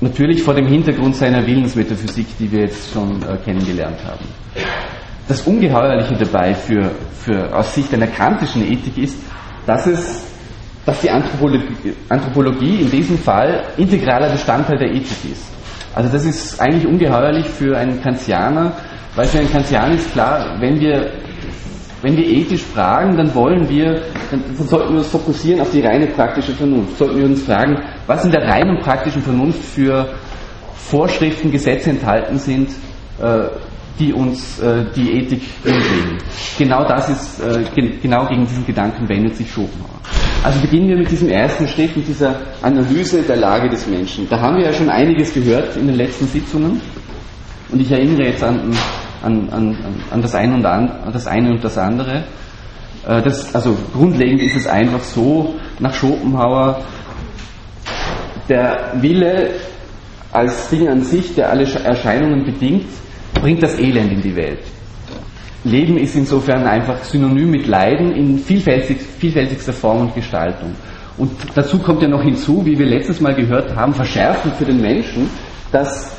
Natürlich 0.00 0.42
vor 0.42 0.52
dem 0.52 0.66
Hintergrund 0.66 1.16
seiner 1.16 1.46
Willensmetaphysik, 1.46 2.26
die 2.38 2.52
wir 2.52 2.60
jetzt 2.62 2.92
schon 2.92 3.22
äh, 3.22 3.38
kennengelernt 3.42 3.96
haben. 4.04 4.24
Das 5.26 5.40
Ungeheuerliche 5.42 6.14
dabei 6.14 6.54
für, 6.54 6.90
für, 7.18 7.56
aus 7.56 7.74
Sicht 7.74 7.94
einer 7.94 8.08
kantischen 8.08 8.70
Ethik 8.70 8.98
ist, 8.98 9.16
dass, 9.66 9.86
es, 9.86 10.24
dass 10.84 11.00
die 11.00 11.08
Anthropologie, 11.08 11.94
Anthropologie 12.10 12.82
in 12.82 12.90
diesem 12.90 13.16
Fall 13.16 13.64
integraler 13.78 14.28
Bestandteil 14.28 14.76
der 14.76 14.90
Ethik 14.90 15.32
ist. 15.32 15.44
Also 15.94 16.10
das 16.10 16.26
ist 16.26 16.60
eigentlich 16.60 16.86
ungeheuerlich 16.86 17.46
für 17.46 17.78
einen 17.78 18.02
Kantianer, 18.02 18.72
weil 19.16 19.26
für 19.26 19.38
einen 19.38 19.50
Kantianer 19.50 19.94
ist 19.94 20.12
klar, 20.12 20.56
wenn 20.60 20.80
wir, 20.80 21.12
wenn 22.02 22.16
wir 22.16 22.26
ethisch 22.26 22.62
fragen, 22.62 23.16
dann 23.16 23.34
wollen 23.34 23.68
wir, 23.68 24.02
dann 24.30 24.42
sollten 24.56 24.92
wir 24.92 24.98
uns 24.98 25.08
fokussieren 25.08 25.60
auf 25.60 25.70
die 25.70 25.80
reine 25.80 26.06
praktische 26.08 26.52
Vernunft. 26.52 26.98
Sollten 26.98 27.18
wir 27.18 27.26
uns 27.26 27.42
fragen, 27.42 27.76
was 28.06 28.24
in 28.24 28.32
der 28.32 28.42
reinen 28.42 28.80
praktischen 28.80 29.22
Vernunft 29.22 29.62
für 29.62 30.08
Vorschriften, 30.74 31.50
Gesetze 31.50 31.90
enthalten 31.90 32.38
sind, 32.38 32.70
äh, 33.20 33.48
die 33.98 34.12
uns 34.12 34.58
äh, 34.60 34.84
die 34.94 35.18
Ethik 35.18 35.42
grundlegen. 35.62 36.18
Genau 36.58 36.84
das 36.86 37.08
ist, 37.08 37.40
äh, 37.40 37.62
gen 37.74 38.00
genau 38.02 38.26
gegen 38.26 38.44
diesen 38.44 38.66
Gedanken 38.66 39.08
wendet 39.08 39.36
sich 39.36 39.50
Schopenhauer. 39.50 40.00
Also 40.42 40.60
beginnen 40.60 40.88
wir 40.88 40.96
mit 40.96 41.10
diesem 41.10 41.28
ersten 41.28 41.66
Schritt, 41.68 41.96
mit 41.96 42.06
dieser 42.08 42.40
Analyse 42.60 43.22
der 43.22 43.36
Lage 43.36 43.68
des 43.68 43.86
Menschen. 43.86 44.28
Da 44.28 44.40
haben 44.40 44.56
wir 44.56 44.64
ja 44.64 44.72
schon 44.72 44.90
einiges 44.90 45.32
gehört 45.32 45.76
in 45.76 45.86
den 45.86 45.96
letzten 45.96 46.26
Sitzungen 46.26 46.80
und 47.70 47.80
ich 47.80 47.90
erinnere 47.90 48.26
jetzt 48.26 48.42
an, 48.42 48.76
an, 49.24 49.48
an, 49.50 49.76
an 50.10 50.22
das, 50.22 50.34
eine 50.34 50.54
und 50.54 50.66
an, 50.66 50.90
das 51.12 51.26
eine 51.26 51.50
und 51.50 51.64
das 51.64 51.78
andere. 51.78 52.24
Äh, 53.06 53.22
das, 53.22 53.54
also 53.54 53.76
grundlegend 53.92 54.40
ist 54.42 54.56
es 54.56 54.66
einfach 54.66 55.00
so, 55.00 55.54
nach 55.78 55.94
Schopenhauer, 55.94 56.82
der 58.48 58.92
Wille 58.96 59.50
als 60.32 60.68
Ding 60.68 60.88
an 60.88 61.02
sich, 61.02 61.34
der 61.34 61.50
alle 61.50 61.64
Erscheinungen 61.64 62.44
bedingt, 62.44 62.86
bringt 63.40 63.62
das 63.62 63.78
Elend 63.78 64.12
in 64.12 64.20
die 64.20 64.36
Welt. 64.36 64.60
Leben 65.64 65.96
ist 65.96 66.14
insofern 66.14 66.64
einfach 66.64 67.02
synonym 67.04 67.50
mit 67.50 67.66
Leiden 67.66 68.12
in 68.12 68.38
vielfältig, 68.38 68.98
vielfältigster 69.00 69.72
Form 69.72 70.02
und 70.02 70.14
Gestaltung. 70.14 70.74
Und 71.16 71.30
dazu 71.54 71.78
kommt 71.78 72.02
ja 72.02 72.08
noch 72.08 72.22
hinzu, 72.22 72.66
wie 72.66 72.78
wir 72.78 72.86
letztes 72.86 73.20
Mal 73.20 73.34
gehört 73.34 73.74
haben, 73.74 73.94
verschärfend 73.94 74.56
für 74.56 74.64
den 74.64 74.80
Menschen, 74.80 75.30
dass 75.72 76.14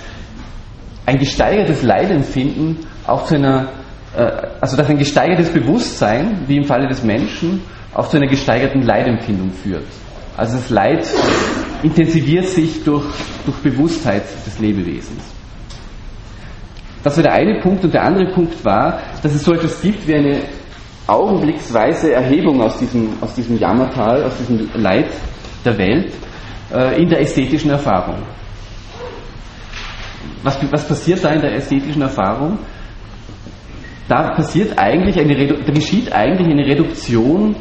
ein 1.05 1.19
gesteigertes 1.19 1.83
Leidempfinden 1.83 2.77
auch 3.07 3.25
zu 3.25 3.35
einer, 3.35 3.69
äh, 4.15 4.31
also 4.61 4.77
dass 4.77 4.89
ein 4.89 4.97
gesteigertes 4.97 5.49
Bewusstsein, 5.49 6.43
wie 6.47 6.57
im 6.57 6.65
Falle 6.65 6.87
des 6.87 7.03
Menschen, 7.03 7.61
auch 7.93 8.09
zu 8.09 8.17
einer 8.17 8.27
gesteigerten 8.27 8.81
Leidempfindung 8.81 9.51
führt. 9.51 9.85
Also 10.37 10.57
das 10.57 10.69
Leid 10.69 11.07
intensiviert 11.81 12.47
sich 12.47 12.83
durch, 12.83 13.05
durch 13.45 13.57
Bewusstheit 13.57 14.23
des 14.45 14.59
Lebewesens. 14.59 15.23
Das 17.03 17.15
war 17.17 17.23
der 17.23 17.33
eine 17.33 17.61
Punkt 17.61 17.83
und 17.83 17.93
der 17.93 18.03
andere 18.03 18.33
Punkt 18.33 18.65
war, 18.65 18.99
dass 19.21 19.33
es 19.33 19.43
so 19.43 19.53
etwas 19.53 19.81
gibt 19.81 20.07
wie 20.07 20.15
eine 20.15 20.41
augenblicksweise 21.07 22.13
Erhebung 22.13 22.61
aus 22.61 22.79
diesem, 22.79 23.09
aus 23.21 23.35
diesem 23.35 23.59
Jammertal, 23.59 24.23
aus 24.23 24.33
diesem 24.37 24.67
Leid 24.73 25.09
der 25.63 25.77
Welt 25.77 26.11
äh, 26.73 27.01
in 27.01 27.07
der 27.07 27.21
ästhetischen 27.21 27.69
Erfahrung. 27.69 28.23
Was, 30.41 30.57
was 30.71 30.87
passiert 30.87 31.23
da 31.23 31.29
in 31.29 31.41
der 31.41 31.55
ästhetischen 31.55 32.01
Erfahrung? 32.01 32.57
Da 34.07 34.35
passiert 34.35 34.77
eigentlich 34.77 35.19
eine, 35.19 35.47
da 35.47 35.71
geschieht 35.73 36.11
eigentlich 36.11 36.47
eine 36.47 36.65
Reduktion 36.65 37.55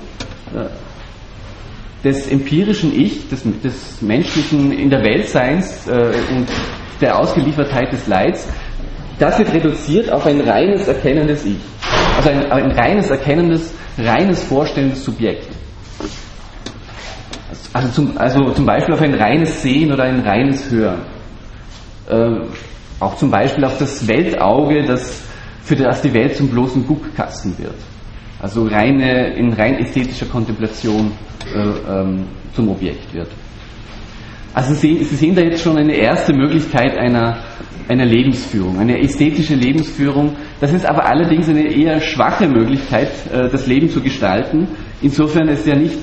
äh, 0.55 0.67
des 2.07 2.29
empirischen 2.29 2.95
Ich, 2.99 3.29
des, 3.29 3.45
des 3.63 4.03
menschlichen 4.03 4.73
in 4.73 4.91
der 4.91 5.03
Weltseins 5.03 5.89
äh, 5.89 6.13
und 6.37 6.47
der 7.01 7.19
Ausgeliefertheit 7.19 7.93
des 7.93 8.07
Leids 8.07 8.47
das 9.19 9.39
wird 9.39 9.53
reduziert 9.53 10.11
auf 10.11 10.27
ein 10.27 10.41
reines 10.41 10.89
erkennendes 10.89 11.45
Ich. 11.45 11.57
Also 12.17 12.31
ein, 12.31 12.51
ein 12.51 12.71
reines 12.73 13.11
erkennendes, 13.11 13.73
reines 13.99 14.43
vorstellendes 14.43 15.05
Subjekt. 15.05 15.49
Also 17.73 17.89
zum, 17.91 18.19
also 18.19 18.51
zum 18.51 18.67
Beispiel 18.67 18.95
auf 18.95 19.03
ein 19.03 19.15
reines 19.15 19.63
Sehen 19.63 19.93
oder 19.93 20.05
ein 20.05 20.21
reines 20.21 20.71
Hören. 20.71 21.03
Äh, 22.09 22.47
auch 23.01 23.17
zum 23.17 23.31
Beispiel 23.31 23.65
auf 23.65 23.79
das 23.79 24.07
Weltauge, 24.07 24.85
das 24.85 25.23
für 25.65 25.77
das 25.77 26.03
die 26.03 26.13
Welt 26.13 26.37
zum 26.37 26.49
bloßen 26.49 26.87
Guckkasten 26.87 27.59
wird. 27.59 27.77
Also 28.41 28.67
reine, 28.67 29.35
in 29.35 29.53
rein 29.53 29.79
ästhetischer 29.79 30.27
Kontemplation 30.27 31.13
äh, 31.55 31.59
ähm, 31.91 32.27
zum 32.55 32.69
Objekt 32.69 33.13
wird. 33.15 33.29
Also 34.53 34.75
Sie, 34.75 35.03
Sie 35.03 35.17
sehen 35.17 35.35
da 35.35 35.43
jetzt 35.43 35.63
schon 35.63 35.77
eine 35.77 35.95
erste 35.95 36.33
Möglichkeit 36.33 36.97
einer 36.97 37.39
einer 37.89 38.07
Lebensführung, 38.07 38.79
eine 38.79 38.99
ästhetische 39.01 39.55
Lebensführung. 39.55 40.37
Das 40.61 40.73
ist 40.73 40.87
aber 40.87 41.07
allerdings 41.07 41.49
eine 41.49 41.67
eher 41.71 42.01
schwache 42.01 42.49
Möglichkeit, 42.49 43.11
äh, 43.33 43.49
das 43.51 43.67
Leben 43.67 43.91
zu 43.91 44.01
gestalten. 44.01 44.69
Insofern 45.03 45.49
ist 45.49 45.67
ja 45.67 45.75
nicht, 45.75 45.99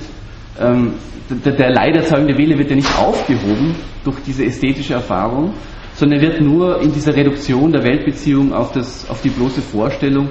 ähm, 0.59 0.93
der, 1.29 1.53
der 1.53 1.71
leiderzeugende 1.71 2.37
Wille 2.37 2.57
wird 2.57 2.69
ja 2.69 2.75
nicht 2.75 2.99
aufgehoben 2.99 3.75
durch 4.03 4.17
diese 4.25 4.45
ästhetische 4.45 4.93
Erfahrung, 4.93 5.53
sondern 6.01 6.19
wird 6.19 6.41
nur 6.41 6.81
in 6.81 6.91
dieser 6.91 7.15
Reduktion 7.15 7.71
der 7.71 7.83
Weltbeziehung 7.83 8.51
auf, 8.53 8.71
das, 8.71 9.07
auf 9.07 9.21
die 9.21 9.29
bloße 9.29 9.61
Vorstellung, 9.61 10.29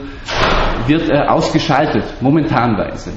wird 0.88 1.08
äh, 1.08 1.28
ausgeschaltet, 1.28 2.02
momentanweise. 2.20 3.12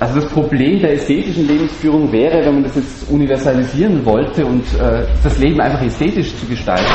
Also 0.00 0.20
das 0.20 0.28
Problem 0.30 0.80
der 0.80 0.94
ästhetischen 0.94 1.46
Lebensführung 1.46 2.10
wäre, 2.10 2.44
wenn 2.44 2.54
man 2.54 2.64
das 2.64 2.74
jetzt 2.74 3.08
universalisieren 3.08 4.04
wollte 4.04 4.44
und 4.44 4.64
äh, 4.74 5.06
das 5.22 5.38
Leben 5.38 5.60
einfach 5.60 5.80
ästhetisch 5.80 6.34
zu 6.36 6.46
gestalten, 6.46 6.92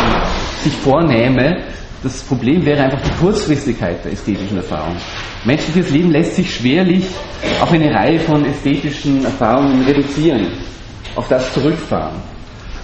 sich 0.61 0.73
vornehme, 0.73 1.63
das 2.03 2.21
Problem 2.23 2.65
wäre 2.65 2.83
einfach 2.83 3.01
die 3.01 3.11
Kurzfristigkeit 3.17 4.03
der 4.03 4.11
ästhetischen 4.11 4.57
Erfahrung. 4.57 4.97
Menschliches 5.45 5.89
Leben 5.91 6.11
lässt 6.11 6.35
sich 6.35 6.53
schwerlich 6.53 7.05
auf 7.61 7.71
eine 7.71 7.93
Reihe 7.93 8.19
von 8.19 8.45
ästhetischen 8.45 9.23
Erfahrungen 9.23 9.83
reduzieren, 9.85 10.47
auf 11.15 11.27
das 11.29 11.53
zurückfahren. 11.53 12.17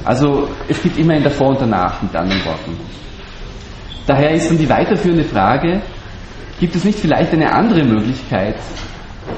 Also 0.05 0.47
es 0.69 0.81
gibt 0.81 0.97
immer 0.97 1.13
ein 1.13 1.23
Davor 1.23 1.49
und 1.49 1.61
Danach, 1.61 2.01
mit 2.01 2.15
anderen 2.15 2.45
Worten. 2.45 2.77
Daher 4.07 4.31
ist 4.31 4.49
dann 4.49 4.57
die 4.57 4.69
weiterführende 4.69 5.23
Frage, 5.23 5.81
gibt 6.59 6.75
es 6.75 6.83
nicht 6.83 6.99
vielleicht 6.99 7.33
eine 7.33 7.51
andere 7.51 7.83
Möglichkeit, 7.83 8.55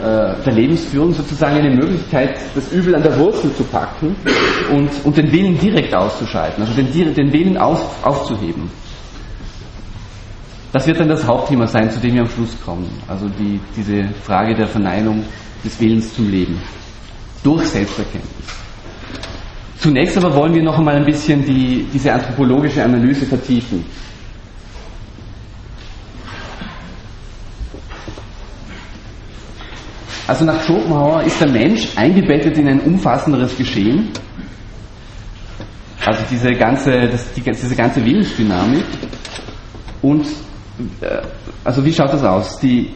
äh, 0.02 0.44
der 0.46 0.54
Lebensführung 0.54 1.14
sozusagen 1.14 1.56
eine 1.56 1.74
Möglichkeit, 1.74 2.38
das 2.54 2.72
Übel 2.74 2.94
an 2.96 3.02
der 3.02 3.18
Wurzel 3.18 3.54
zu 3.54 3.64
packen 3.64 4.16
und, 4.72 4.90
und 5.06 5.18
den 5.18 5.32
Willen 5.32 5.58
direkt 5.58 5.96
auszuschalten, 5.96 6.62
also 6.62 6.74
den, 6.74 7.14
den 7.14 7.32
Willen 7.32 7.58
auf, 7.58 8.06
aufzuheben. 8.06 8.70
Das 10.74 10.86
wird 10.86 11.00
dann 11.00 11.08
das 11.08 11.26
Hauptthema 11.26 11.66
sein, 11.68 11.90
zu 11.90 12.00
dem 12.00 12.16
wir 12.16 12.22
am 12.22 12.30
Schluss 12.30 12.56
kommen. 12.64 12.90
Also 13.08 13.30
die, 13.30 13.60
diese 13.76 14.06
Frage 14.24 14.54
der 14.54 14.68
Verneinung 14.68 15.24
des 15.64 15.80
Willens 15.80 16.14
zum 16.14 16.30
Leben 16.30 16.62
durch 17.44 17.66
Selbsterkenntnis. 17.68 18.48
Zunächst 19.80 20.18
aber 20.18 20.36
wollen 20.36 20.54
wir 20.54 20.64
noch 20.64 20.78
einmal 20.78 20.96
ein 20.96 21.06
bisschen 21.06 21.46
die, 21.46 21.88
diese 21.94 22.12
anthropologische 22.12 22.84
Analyse 22.84 23.26
vertiefen. 23.26 23.86
Also 30.28 30.44
nach 30.44 30.62
Schopenhauer 30.64 31.24
ist 31.24 31.40
der 31.40 31.50
Mensch 31.50 31.88
eingebettet 31.96 32.58
in 32.58 32.68
ein 32.68 32.82
umfassenderes 32.82 33.56
Geschehen. 33.56 34.10
Also 36.06 36.22
diese 36.30 36.52
ganze, 36.54 37.08
das, 37.08 37.32
die, 37.34 37.42
diese 37.42 37.76
ganze 37.76 38.04
Willensdynamik. 38.04 38.84
Und 40.02 40.26
also 41.64 41.84
wie 41.86 41.94
schaut 41.94 42.14
das 42.14 42.24
aus? 42.24 42.60
Die, 42.60 42.92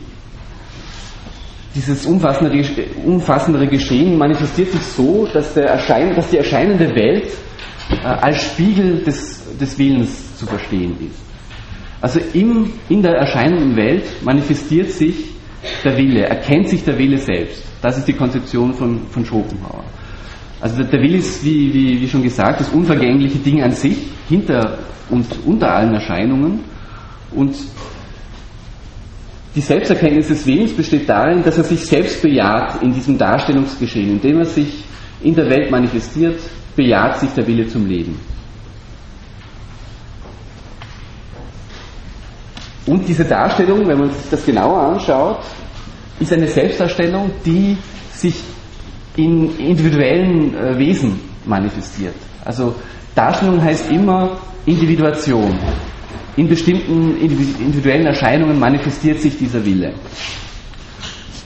dieses 1.73 2.05
umfassendere, 2.05 2.63
umfassendere 3.05 3.67
Geschehen 3.67 4.17
manifestiert 4.17 4.71
sich 4.71 4.81
so, 4.81 5.27
dass, 5.33 5.55
Erschein, 5.55 6.15
dass 6.15 6.29
die 6.29 6.37
erscheinende 6.37 6.89
Welt 6.95 7.31
äh, 7.89 8.05
als 8.05 8.41
Spiegel 8.43 9.03
des, 9.03 9.57
des 9.57 9.77
Willens 9.77 10.37
zu 10.37 10.45
verstehen 10.45 10.95
ist. 10.99 11.19
Also 12.01 12.19
im, 12.33 12.73
in 12.89 13.01
der 13.01 13.13
erscheinenden 13.13 13.75
Welt 13.75 14.03
manifestiert 14.23 14.89
sich 14.89 15.31
der 15.83 15.95
Wille, 15.95 16.23
erkennt 16.23 16.69
sich 16.69 16.83
der 16.83 16.97
Wille 16.97 17.17
selbst. 17.17 17.63
Das 17.81 17.97
ist 17.97 18.07
die 18.07 18.13
Konzeption 18.13 18.73
von, 18.73 19.07
von 19.07 19.23
Schopenhauer. 19.23 19.83
Also 20.59 20.77
der, 20.77 20.87
der 20.87 21.01
Wille 21.01 21.17
ist, 21.17 21.43
wie, 21.43 21.73
wie, 21.73 22.01
wie 22.01 22.07
schon 22.07 22.23
gesagt, 22.23 22.59
das 22.59 22.69
unvergängliche 22.69 23.37
Ding 23.39 23.61
an 23.61 23.71
sich, 23.71 23.97
hinter 24.27 24.79
und 25.09 25.25
unter 25.45 25.71
allen 25.73 25.93
Erscheinungen. 25.93 26.63
Und 27.31 27.55
die 29.55 29.61
Selbsterkenntnis 29.61 30.29
des 30.29 30.45
Willens 30.45 30.73
besteht 30.73 31.09
darin, 31.09 31.43
dass 31.43 31.57
er 31.57 31.63
sich 31.63 31.85
selbst 31.85 32.21
bejaht 32.21 32.81
in 32.81 32.93
diesem 32.93 33.17
Darstellungsgeschehen. 33.17 34.11
Indem 34.11 34.39
er 34.39 34.45
sich 34.45 34.83
in 35.21 35.35
der 35.35 35.49
Welt 35.49 35.69
manifestiert, 35.69 36.39
bejaht 36.75 37.19
sich 37.19 37.29
der 37.31 37.45
Wille 37.47 37.67
zum 37.67 37.85
Leben. 37.85 38.17
Und 42.85 43.07
diese 43.07 43.25
Darstellung, 43.25 43.87
wenn 43.87 43.99
man 43.99 44.11
sich 44.11 44.29
das 44.29 44.45
genauer 44.45 44.79
anschaut, 44.79 45.39
ist 46.19 46.33
eine 46.33 46.47
Selbstdarstellung, 46.47 47.31
die 47.45 47.77
sich 48.13 48.35
in 49.15 49.57
individuellen 49.59 50.55
äh, 50.55 50.77
Wesen 50.77 51.19
manifestiert. 51.45 52.15
Also 52.45 52.75
Darstellung 53.13 53.61
heißt 53.61 53.89
immer 53.91 54.39
Individuation. 54.65 55.57
In 56.37 56.47
bestimmten 56.47 57.17
individuellen 57.17 58.05
Erscheinungen 58.05 58.57
manifestiert 58.59 59.19
sich 59.19 59.37
dieser 59.37 59.63
Wille. 59.65 59.93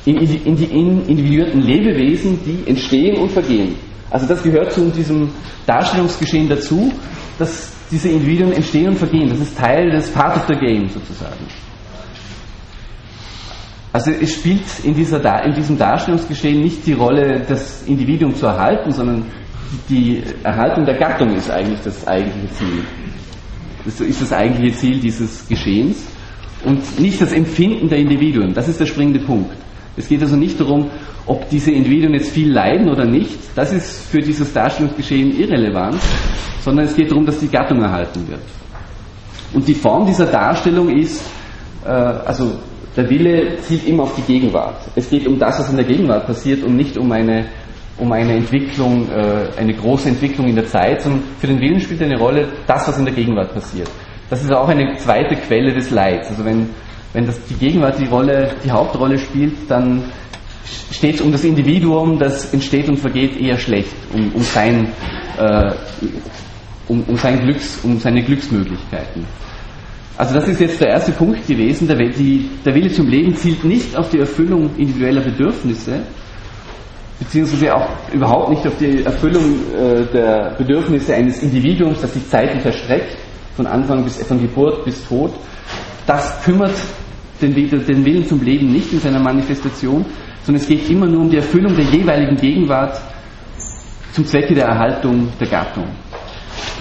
In, 0.05 0.17
in 0.17 0.55
die 0.55 0.65
individuierten 0.65 1.61
Lebewesen, 1.61 2.39
die 2.45 2.69
entstehen 2.69 3.17
und 3.17 3.31
vergehen. 3.31 3.75
Also 4.11 4.27
das 4.27 4.43
gehört 4.43 4.71
zu 4.71 4.89
diesem 4.91 5.29
Darstellungsgeschehen 5.65 6.47
dazu, 6.47 6.93
dass 7.39 7.73
diese 7.89 8.09
Individuen 8.09 8.53
entstehen 8.53 8.89
und 8.89 8.97
vergehen. 8.97 9.29
Das 9.29 9.39
ist 9.39 9.57
Teil 9.57 9.89
des 9.89 10.11
Part 10.11 10.37
of 10.37 10.45
the 10.47 10.53
Game 10.53 10.87
sozusagen. 10.89 11.45
Also 13.91 14.11
es 14.11 14.33
spielt 14.33 14.61
in, 14.83 14.93
dieser, 14.93 15.43
in 15.45 15.53
diesem 15.53 15.77
Darstellungsgeschehen 15.77 16.61
nicht 16.61 16.85
die 16.85 16.93
Rolle, 16.93 17.45
das 17.47 17.83
Individuum 17.83 18.35
zu 18.35 18.45
erhalten, 18.45 18.91
sondern 18.91 19.25
die 19.89 20.21
Erhaltung 20.43 20.85
der 20.85 20.95
Gattung 20.97 21.33
ist 21.35 21.49
eigentlich 21.49 21.79
das 21.81 22.05
eigentliche 22.05 22.53
Ziel. 22.55 22.83
Das 23.85 24.01
ist 24.01 24.21
das 24.21 24.33
eigentliche 24.33 24.75
Ziel 24.77 24.99
dieses 24.99 25.47
Geschehens 25.47 26.03
und 26.65 26.99
nicht 26.99 27.21
das 27.21 27.31
Empfinden 27.31 27.87
der 27.87 27.99
Individuen. 27.99 28.53
Das 28.53 28.67
ist 28.67 28.79
der 28.79 28.87
springende 28.87 29.19
Punkt. 29.19 29.55
Es 29.95 30.09
geht 30.09 30.21
also 30.21 30.35
nicht 30.35 30.59
darum, 30.59 30.89
ob 31.25 31.49
diese 31.49 31.71
Individuen 31.71 32.13
jetzt 32.13 32.31
viel 32.31 32.51
leiden 32.51 32.89
oder 32.89 33.05
nicht. 33.05 33.37
Das 33.55 33.71
ist 33.71 34.07
für 34.09 34.19
dieses 34.19 34.51
Darstellungsgeschehen 34.51 35.39
irrelevant, 35.39 35.99
sondern 36.61 36.85
es 36.85 36.95
geht 36.95 37.11
darum, 37.11 37.25
dass 37.25 37.39
die 37.39 37.47
Gattung 37.47 37.81
erhalten 37.81 38.27
wird. 38.27 38.41
Und 39.53 39.67
die 39.67 39.73
Form 39.73 40.05
dieser 40.05 40.25
Darstellung 40.25 40.89
ist, 40.89 41.23
äh, 41.85 41.89
also 41.89 42.57
der 42.95 43.09
Wille 43.09 43.57
zielt 43.61 43.87
immer 43.87 44.03
auf 44.03 44.15
die 44.15 44.21
Gegenwart. 44.21 44.77
Es 44.95 45.09
geht 45.09 45.27
um 45.27 45.37
das, 45.37 45.59
was 45.59 45.69
in 45.69 45.77
der 45.77 45.85
Gegenwart 45.85 46.27
passiert 46.27 46.63
und 46.63 46.75
nicht 46.75 46.97
um 46.97 47.11
eine, 47.11 47.45
um 47.97 48.11
eine 48.11 48.33
Entwicklung, 48.33 49.09
äh, 49.09 49.47
eine 49.57 49.73
große 49.73 50.09
Entwicklung 50.09 50.47
in 50.47 50.55
der 50.55 50.67
Zeit, 50.67 51.01
sondern 51.01 51.23
für 51.39 51.47
den 51.47 51.59
Willen 51.59 51.79
spielt 51.79 52.01
eine 52.01 52.17
Rolle 52.17 52.47
das, 52.67 52.87
was 52.87 52.97
in 52.97 53.05
der 53.05 53.13
Gegenwart 53.13 53.53
passiert. 53.53 53.89
Das 54.29 54.43
ist 54.43 54.51
auch 54.51 54.67
eine 54.67 54.95
zweite 54.97 55.35
Quelle 55.35 55.73
des 55.73 55.91
Leids. 55.91 56.29
Also 56.29 56.43
wenn, 56.43 56.69
wenn 57.13 57.25
das, 57.25 57.43
die 57.45 57.53
Gegenwart 57.53 57.99
die 57.99 58.07
Rolle, 58.07 58.55
die 58.63 58.71
Hauptrolle 58.71 59.17
spielt, 59.17 59.69
dann 59.69 60.03
steht 60.91 61.15
es 61.15 61.21
um 61.21 61.31
das 61.31 61.43
Individuum, 61.43 62.19
das 62.19 62.53
entsteht 62.53 62.89
und 62.89 62.97
vergeht, 62.97 63.39
eher 63.39 63.57
schlecht, 63.57 63.93
um, 64.13 64.31
um 64.33 64.41
sein, 64.41 64.89
äh, 65.37 65.71
um, 66.87 67.03
um, 67.03 67.15
sein 67.15 67.39
Glücks, 67.39 67.79
um 67.83 67.99
seine 67.99 68.23
Glücksmöglichkeiten. 68.23 69.25
Also 70.17 70.33
das 70.33 70.47
ist 70.47 70.61
jetzt 70.61 70.79
der 70.79 70.89
erste 70.89 71.11
Punkt 71.11 71.45
gewesen. 71.45 71.87
Der, 71.87 71.97
die, 71.97 72.49
der 72.65 72.73
Wille 72.73 72.91
zum 72.91 73.07
Leben 73.07 73.35
zielt 73.35 73.63
nicht 73.63 73.95
auf 73.97 74.09
die 74.09 74.19
Erfüllung 74.19 74.75
individueller 74.77 75.21
Bedürfnisse, 75.21 76.03
beziehungsweise 77.19 77.73
auch 77.73 77.89
überhaupt 78.11 78.49
nicht 78.49 78.67
auf 78.67 78.77
die 78.77 79.03
Erfüllung 79.03 79.43
äh, 79.73 80.03
der 80.13 80.55
Bedürfnisse 80.57 81.15
eines 81.15 81.41
Individuums, 81.41 82.01
das 82.01 82.13
sich 82.13 82.29
zeitlich 82.29 82.65
erstreckt, 82.65 83.17
von 83.55 83.67
Anfang 83.67 84.03
bis 84.03 84.21
von 84.23 84.41
Geburt 84.41 84.83
bis 84.83 85.07
Tod. 85.07 85.31
Das 86.05 86.43
kümmert 86.43 86.75
den, 87.41 87.53
den 87.53 88.05
Willen 88.05 88.25
zum 88.27 88.41
Leben 88.41 88.71
nicht 88.71 88.91
in 88.91 88.99
seiner 88.99 89.19
Manifestation, 89.19 90.05
sondern 90.43 90.61
es 90.61 90.67
geht 90.67 90.89
immer 90.89 91.07
nur 91.07 91.21
um 91.21 91.29
die 91.29 91.37
Erfüllung 91.37 91.75
der 91.75 91.85
jeweiligen 91.85 92.35
Gegenwart 92.35 92.99
zum 94.13 94.25
Zwecke 94.25 94.53
der 94.53 94.65
Erhaltung 94.65 95.29
der 95.39 95.47
Gattung. 95.47 95.87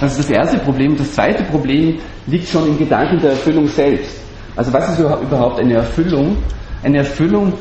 Das 0.00 0.12
ist 0.18 0.28
das 0.28 0.36
erste 0.36 0.58
Problem. 0.58 0.96
Das 0.96 1.12
zweite 1.12 1.44
Problem 1.44 1.98
liegt 2.26 2.48
schon 2.48 2.68
im 2.68 2.78
Gedanken 2.78 3.20
der 3.20 3.30
Erfüllung 3.30 3.66
selbst. 3.68 4.20
Also 4.56 4.72
was 4.72 4.90
ist 4.90 4.98
überhaupt 5.00 5.60
eine 5.60 5.74
Erfüllung? 5.74 6.36
Eine 6.82 6.98
Erfüllung 6.98 7.52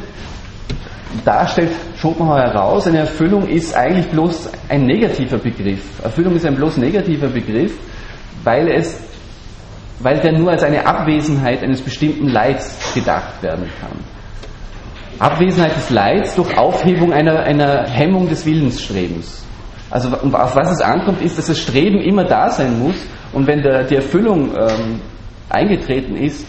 darstellt 1.24 1.72
Schopenhauer 2.04 2.42
heraus, 2.42 2.86
eine 2.86 3.00
Erfüllung 3.00 3.48
ist 3.48 3.74
eigentlich 3.74 4.08
bloß 4.08 4.50
ein 4.68 4.86
negativer 4.86 5.38
Begriff. 5.38 6.04
Erfüllung 6.04 6.36
ist 6.36 6.46
ein 6.46 6.56
bloß 6.56 6.76
negativer 6.76 7.28
Begriff, 7.28 7.80
weil 8.44 8.68
es 8.68 9.00
weil 10.00 10.20
der 10.20 10.34
nur 10.34 10.52
als 10.52 10.64
eine 10.64 10.86
Abwesenheit 10.86 11.64
eines 11.64 11.80
bestimmten 11.80 12.28
Leids 12.28 12.94
gedacht 12.94 13.42
werden 13.42 13.70
kann. 13.80 13.98
Abwesenheit 15.18 15.78
des 15.78 15.92
Leids 15.92 16.36
durch 16.36 16.58
Aufhebung 16.58 17.14
einer, 17.14 17.40
einer 17.44 17.88
Hemmung 17.88 18.28
des 18.28 18.46
Willensstrebens. 18.46 19.46
Also 19.90 20.10
auf 20.10 20.56
was 20.58 20.72
es 20.72 20.82
ankommt, 20.82 21.22
ist, 21.22 21.38
dass 21.38 21.48
das 21.48 21.60
Streben 21.60 22.02
immer 22.02 22.26
da 22.26 22.50
sein 22.50 22.80
muss 22.80 22.96
und 23.32 23.48
wenn 23.48 23.62
der, 23.62 23.86
die 23.86 23.96
Erfüllung 23.96 24.50
ähm, 24.54 25.00
eingetreten 25.48 26.18
ist, 26.18 26.46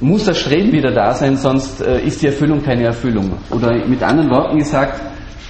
muss 0.00 0.24
das 0.24 0.38
Streben 0.38 0.72
wieder 0.72 0.92
da 0.92 1.14
sein, 1.14 1.36
sonst 1.36 1.80
äh, 1.80 2.00
ist 2.04 2.22
die 2.22 2.26
Erfüllung 2.26 2.62
keine 2.62 2.84
Erfüllung. 2.84 3.32
Oder 3.50 3.86
mit 3.86 4.02
anderen 4.02 4.30
Worten 4.30 4.58
gesagt, 4.58 5.00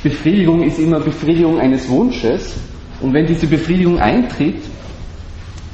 Befriedigung 0.03 0.63
ist 0.63 0.79
immer 0.79 1.01
Befriedigung 1.01 1.59
eines 1.59 1.89
Wunsches 1.89 2.55
und 3.01 3.15
wenn 3.15 3.27
diese 3.27 3.47
Befriedigung 3.47 3.99
eintritt, 3.99 4.63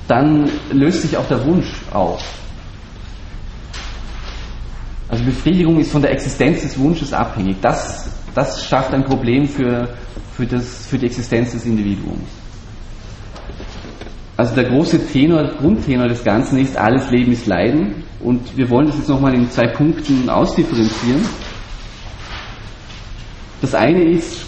dann 0.06 0.48
löst 0.72 1.02
sich 1.02 1.16
auch 1.16 1.26
der 1.26 1.44
Wunsch 1.44 1.72
auf. 1.92 2.22
Also 5.09 5.24
Befriedigung 5.24 5.78
ist 5.80 5.90
von 5.90 6.02
der 6.02 6.12
Existenz 6.12 6.62
des 6.62 6.78
Wunsches 6.78 7.12
abhängig. 7.12 7.56
Das, 7.61 8.09
das 8.35 8.64
schafft 8.64 8.94
ein 8.94 9.04
Problem 9.04 9.48
für, 9.48 9.88
für, 10.37 10.46
das, 10.46 10.87
für 10.87 10.98
die 10.98 11.06
Existenz 11.06 11.52
des 11.52 11.66
Individuums. 11.66 12.28
Also 14.37 14.54
der 14.54 14.64
große 14.64 15.06
Tenor, 15.09 15.48
Grundtenor 15.59 16.09
des 16.09 16.24
Ganzen 16.24 16.59
ist, 16.59 16.76
alles 16.76 17.11
Leben 17.11 17.33
ist 17.33 17.46
Leiden. 17.46 18.04
Und 18.22 18.56
wir 18.56 18.68
wollen 18.68 18.88
das 18.88 18.98
jetzt 18.98 19.09
nochmal 19.09 19.35
in 19.35 19.50
zwei 19.50 19.66
Punkten 19.68 20.28
ausdifferenzieren. 20.28 21.24
Das 23.61 23.74
eine 23.74 24.02
ist, 24.02 24.42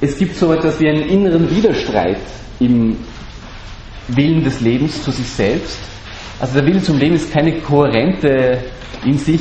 es 0.00 0.16
gibt 0.16 0.36
so 0.36 0.52
etwas 0.52 0.80
wie 0.80 0.88
einen 0.88 1.08
inneren 1.08 1.50
Widerstreit 1.50 2.20
im 2.60 2.96
Willen 4.08 4.42
des 4.42 4.60
Lebens 4.60 5.02
zu 5.02 5.10
sich 5.10 5.28
selbst. 5.28 5.78
Also 6.40 6.54
der 6.54 6.66
Wille 6.66 6.82
zum 6.82 6.98
Leben 6.98 7.14
ist 7.14 7.32
keine 7.32 7.60
kohärente 7.60 8.58
in 9.04 9.18
sich, 9.18 9.40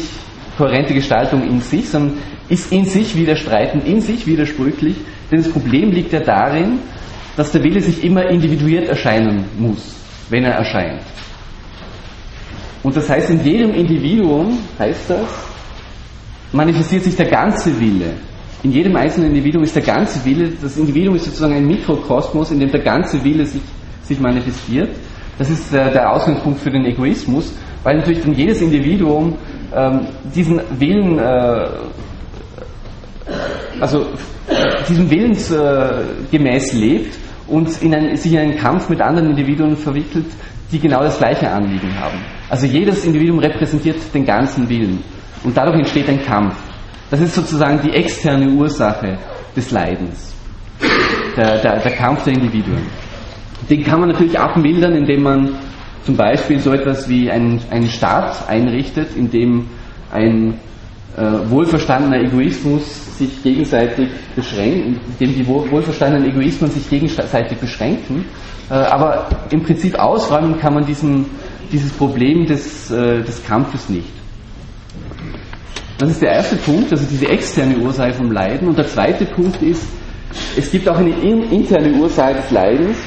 kohärente 0.57 0.93
Gestaltung 0.93 1.47
in 1.47 1.61
sich, 1.61 1.89
sondern 1.89 2.17
ist 2.49 2.71
in 2.71 2.85
sich 2.85 3.15
widerstreitend, 3.15 3.85
in 3.85 4.01
sich 4.01 4.25
widersprüchlich, 4.25 4.95
denn 5.31 5.43
das 5.43 5.51
Problem 5.51 5.91
liegt 5.91 6.13
ja 6.13 6.21
darin, 6.21 6.79
dass 7.35 7.51
der 7.51 7.63
Wille 7.63 7.81
sich 7.81 8.03
immer 8.03 8.25
individuiert 8.29 8.87
erscheinen 8.87 9.45
muss, 9.57 9.95
wenn 10.29 10.43
er 10.43 10.53
erscheint. 10.53 11.01
Und 12.83 12.95
das 12.95 13.09
heißt, 13.09 13.29
in 13.29 13.43
jedem 13.43 13.73
Individuum, 13.73 14.57
heißt 14.79 15.09
das, 15.09 15.27
manifestiert 16.51 17.03
sich 17.03 17.15
der 17.15 17.27
ganze 17.27 17.77
Wille. 17.79 18.13
In 18.63 18.71
jedem 18.71 18.95
einzelnen 18.95 19.29
Individuum 19.29 19.63
ist 19.63 19.75
der 19.75 19.83
ganze 19.83 20.23
Wille, 20.25 20.51
das 20.61 20.77
Individuum 20.77 21.15
ist 21.15 21.25
sozusagen 21.25 21.53
ein 21.53 21.67
Mikrokosmos, 21.67 22.51
in 22.51 22.59
dem 22.59 22.71
der 22.71 22.81
ganze 22.81 23.23
Wille 23.23 23.45
sich 23.45 23.61
sich 24.07 24.19
manifestiert. 24.19 24.89
Das 25.37 25.49
ist 25.49 25.73
äh, 25.73 25.91
der 25.91 26.11
Ausgangspunkt 26.11 26.59
für 26.59 26.71
den 26.71 26.85
Egoismus, 26.85 27.53
weil 27.83 27.97
natürlich 27.97 28.21
dann 28.21 28.33
jedes 28.33 28.61
Individuum 28.61 29.35
ähm, 29.75 30.07
diesen 30.33 30.59
Willen, 30.79 31.19
äh, 31.19 31.67
also 33.79 34.07
diesem 34.89 35.09
Willens 35.09 35.51
äh, 35.51 36.03
gemäß 36.31 36.73
lebt 36.73 37.15
und 37.47 37.81
in 37.81 37.93
ein, 37.93 38.15
sich 38.15 38.33
in 38.33 38.39
einen 38.39 38.57
Kampf 38.57 38.89
mit 38.89 39.01
anderen 39.01 39.31
Individuen 39.31 39.75
verwickelt, 39.75 40.25
die 40.71 40.79
genau 40.79 41.01
das 41.01 41.17
gleiche 41.17 41.49
Anliegen 41.49 41.97
haben. 41.99 42.17
Also 42.49 42.65
jedes 42.65 43.05
Individuum 43.05 43.39
repräsentiert 43.39 43.97
den 44.13 44.25
ganzen 44.25 44.67
Willen 44.69 45.03
und 45.43 45.55
dadurch 45.55 45.77
entsteht 45.77 46.09
ein 46.09 46.23
Kampf. 46.23 46.55
Das 47.09 47.21
ist 47.21 47.35
sozusagen 47.35 47.79
die 47.81 47.91
externe 47.91 48.49
Ursache 48.49 49.17
des 49.55 49.71
Leidens, 49.71 50.35
der, 51.37 51.61
der, 51.61 51.79
der 51.79 51.91
Kampf 51.93 52.23
der 52.25 52.33
Individuen. 52.33 52.83
Den 53.69 53.83
kann 53.83 53.99
man 53.99 54.09
natürlich 54.09 54.37
abmildern, 54.37 54.93
indem 54.93 55.23
man 55.23 55.55
zum 56.03 56.15
Beispiel 56.15 56.59
so 56.59 56.71
etwas 56.73 57.09
wie 57.09 57.29
einen, 57.29 57.61
einen 57.69 57.87
Staat 57.87 58.47
einrichtet, 58.47 59.15
in 59.15 59.29
dem 59.29 59.67
ein 60.11 60.59
äh, 61.17 61.49
wohlverstandener 61.49 62.21
Egoismus 62.21 63.17
sich 63.17 63.41
gegenseitig 63.41 64.09
beschränkt, 64.35 64.85
in 64.85 64.99
dem 65.19 65.35
die 65.35 65.47
wohlverstandenen 65.47 66.29
Egoismen 66.29 66.69
sich 66.69 66.87
gegenseitig 66.89 67.57
beschränken. 67.57 68.25
Äh, 68.69 68.73
aber 68.75 69.27
im 69.49 69.63
Prinzip 69.63 69.97
ausräumen 69.97 70.59
kann 70.59 70.75
man 70.75 70.85
diesen, 70.85 71.25
dieses 71.71 71.91
Problem 71.91 72.45
des, 72.45 72.91
äh, 72.91 73.23
des 73.23 73.43
Kampfes 73.43 73.89
nicht. 73.89 74.11
Das 75.97 76.11
ist 76.11 76.21
der 76.21 76.33
erste 76.33 76.55
Punkt, 76.57 76.91
also 76.91 77.03
diese 77.09 77.27
externe 77.27 77.77
Ursache 77.77 78.13
vom 78.13 78.31
Leiden. 78.31 78.67
Und 78.67 78.77
der 78.77 78.87
zweite 78.87 79.25
Punkt 79.25 79.61
ist, 79.63 79.87
es 80.55 80.69
gibt 80.69 80.87
auch 80.87 80.97
eine 80.97 81.09
interne 81.09 81.93
Ursache 81.93 82.35
des 82.35 82.51
Leidens, 82.51 82.97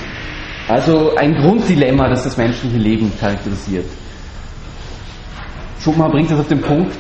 also 0.66 1.14
ein 1.14 1.35
Grunddilemma, 1.35 2.09
das 2.09 2.25
das 2.25 2.37
menschliche 2.37 2.77
Leben 2.77 3.12
charakterisiert. 3.20 3.87
Schopenhauer 5.81 6.11
bringt 6.11 6.31
das 6.31 6.40
auf 6.40 6.49
den 6.49 6.61
Punkt, 6.61 6.92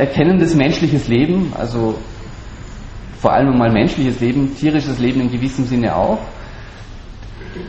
erkennendes 0.00 0.54
menschliches 0.54 1.08
Leben, 1.08 1.52
also 1.56 1.98
vor 3.20 3.32
allem 3.32 3.56
mal 3.56 3.70
menschliches 3.70 4.18
Leben, 4.20 4.56
tierisches 4.56 4.98
Leben 4.98 5.20
in 5.20 5.30
gewissem 5.30 5.66
Sinne 5.66 5.94
auch, 5.94 6.18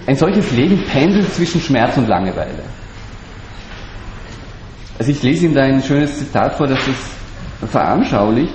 ein 0.07 0.15
solches 0.15 0.51
Leben 0.51 0.83
pendelt 0.85 1.33
zwischen 1.33 1.59
Schmerz 1.59 1.97
und 1.97 2.07
Langeweile. 2.07 2.63
Also 4.97 5.11
ich 5.11 5.21
lese 5.23 5.45
Ihnen 5.45 5.55
da 5.55 5.63
ein 5.63 5.81
schönes 5.81 6.17
Zitat 6.19 6.55
vor, 6.55 6.67
das 6.67 6.79
es 6.87 7.69
veranschaulicht. 7.69 8.53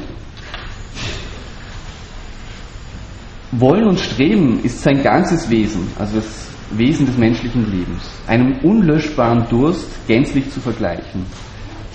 Wollen 3.53 3.89
und 3.89 4.01
Streben 4.01 4.63
ist 4.63 4.83
sein 4.83 5.03
ganzes 5.03 5.51
Wesen, 5.51 5.89
also 5.99 6.17
das 6.17 6.47
Wesen 6.71 7.07
des 7.07 7.17
menschlichen 7.17 7.71
Lebens, 7.71 8.03
einem 8.27 8.59
unlöschbaren 8.63 9.47
Durst 9.49 9.87
gänzlich 10.07 10.51
zu 10.51 10.61
vergleichen. 10.61 11.25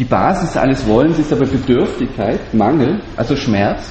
Die 0.02 0.06
Basis 0.06 0.58
alles 0.58 0.88
Wollens 0.88 1.20
ist 1.20 1.32
aber 1.32 1.46
Bedürftigkeit, 1.46 2.56
Mangel, 2.56 3.04
also 3.16 3.36
Schmerz, 3.36 3.84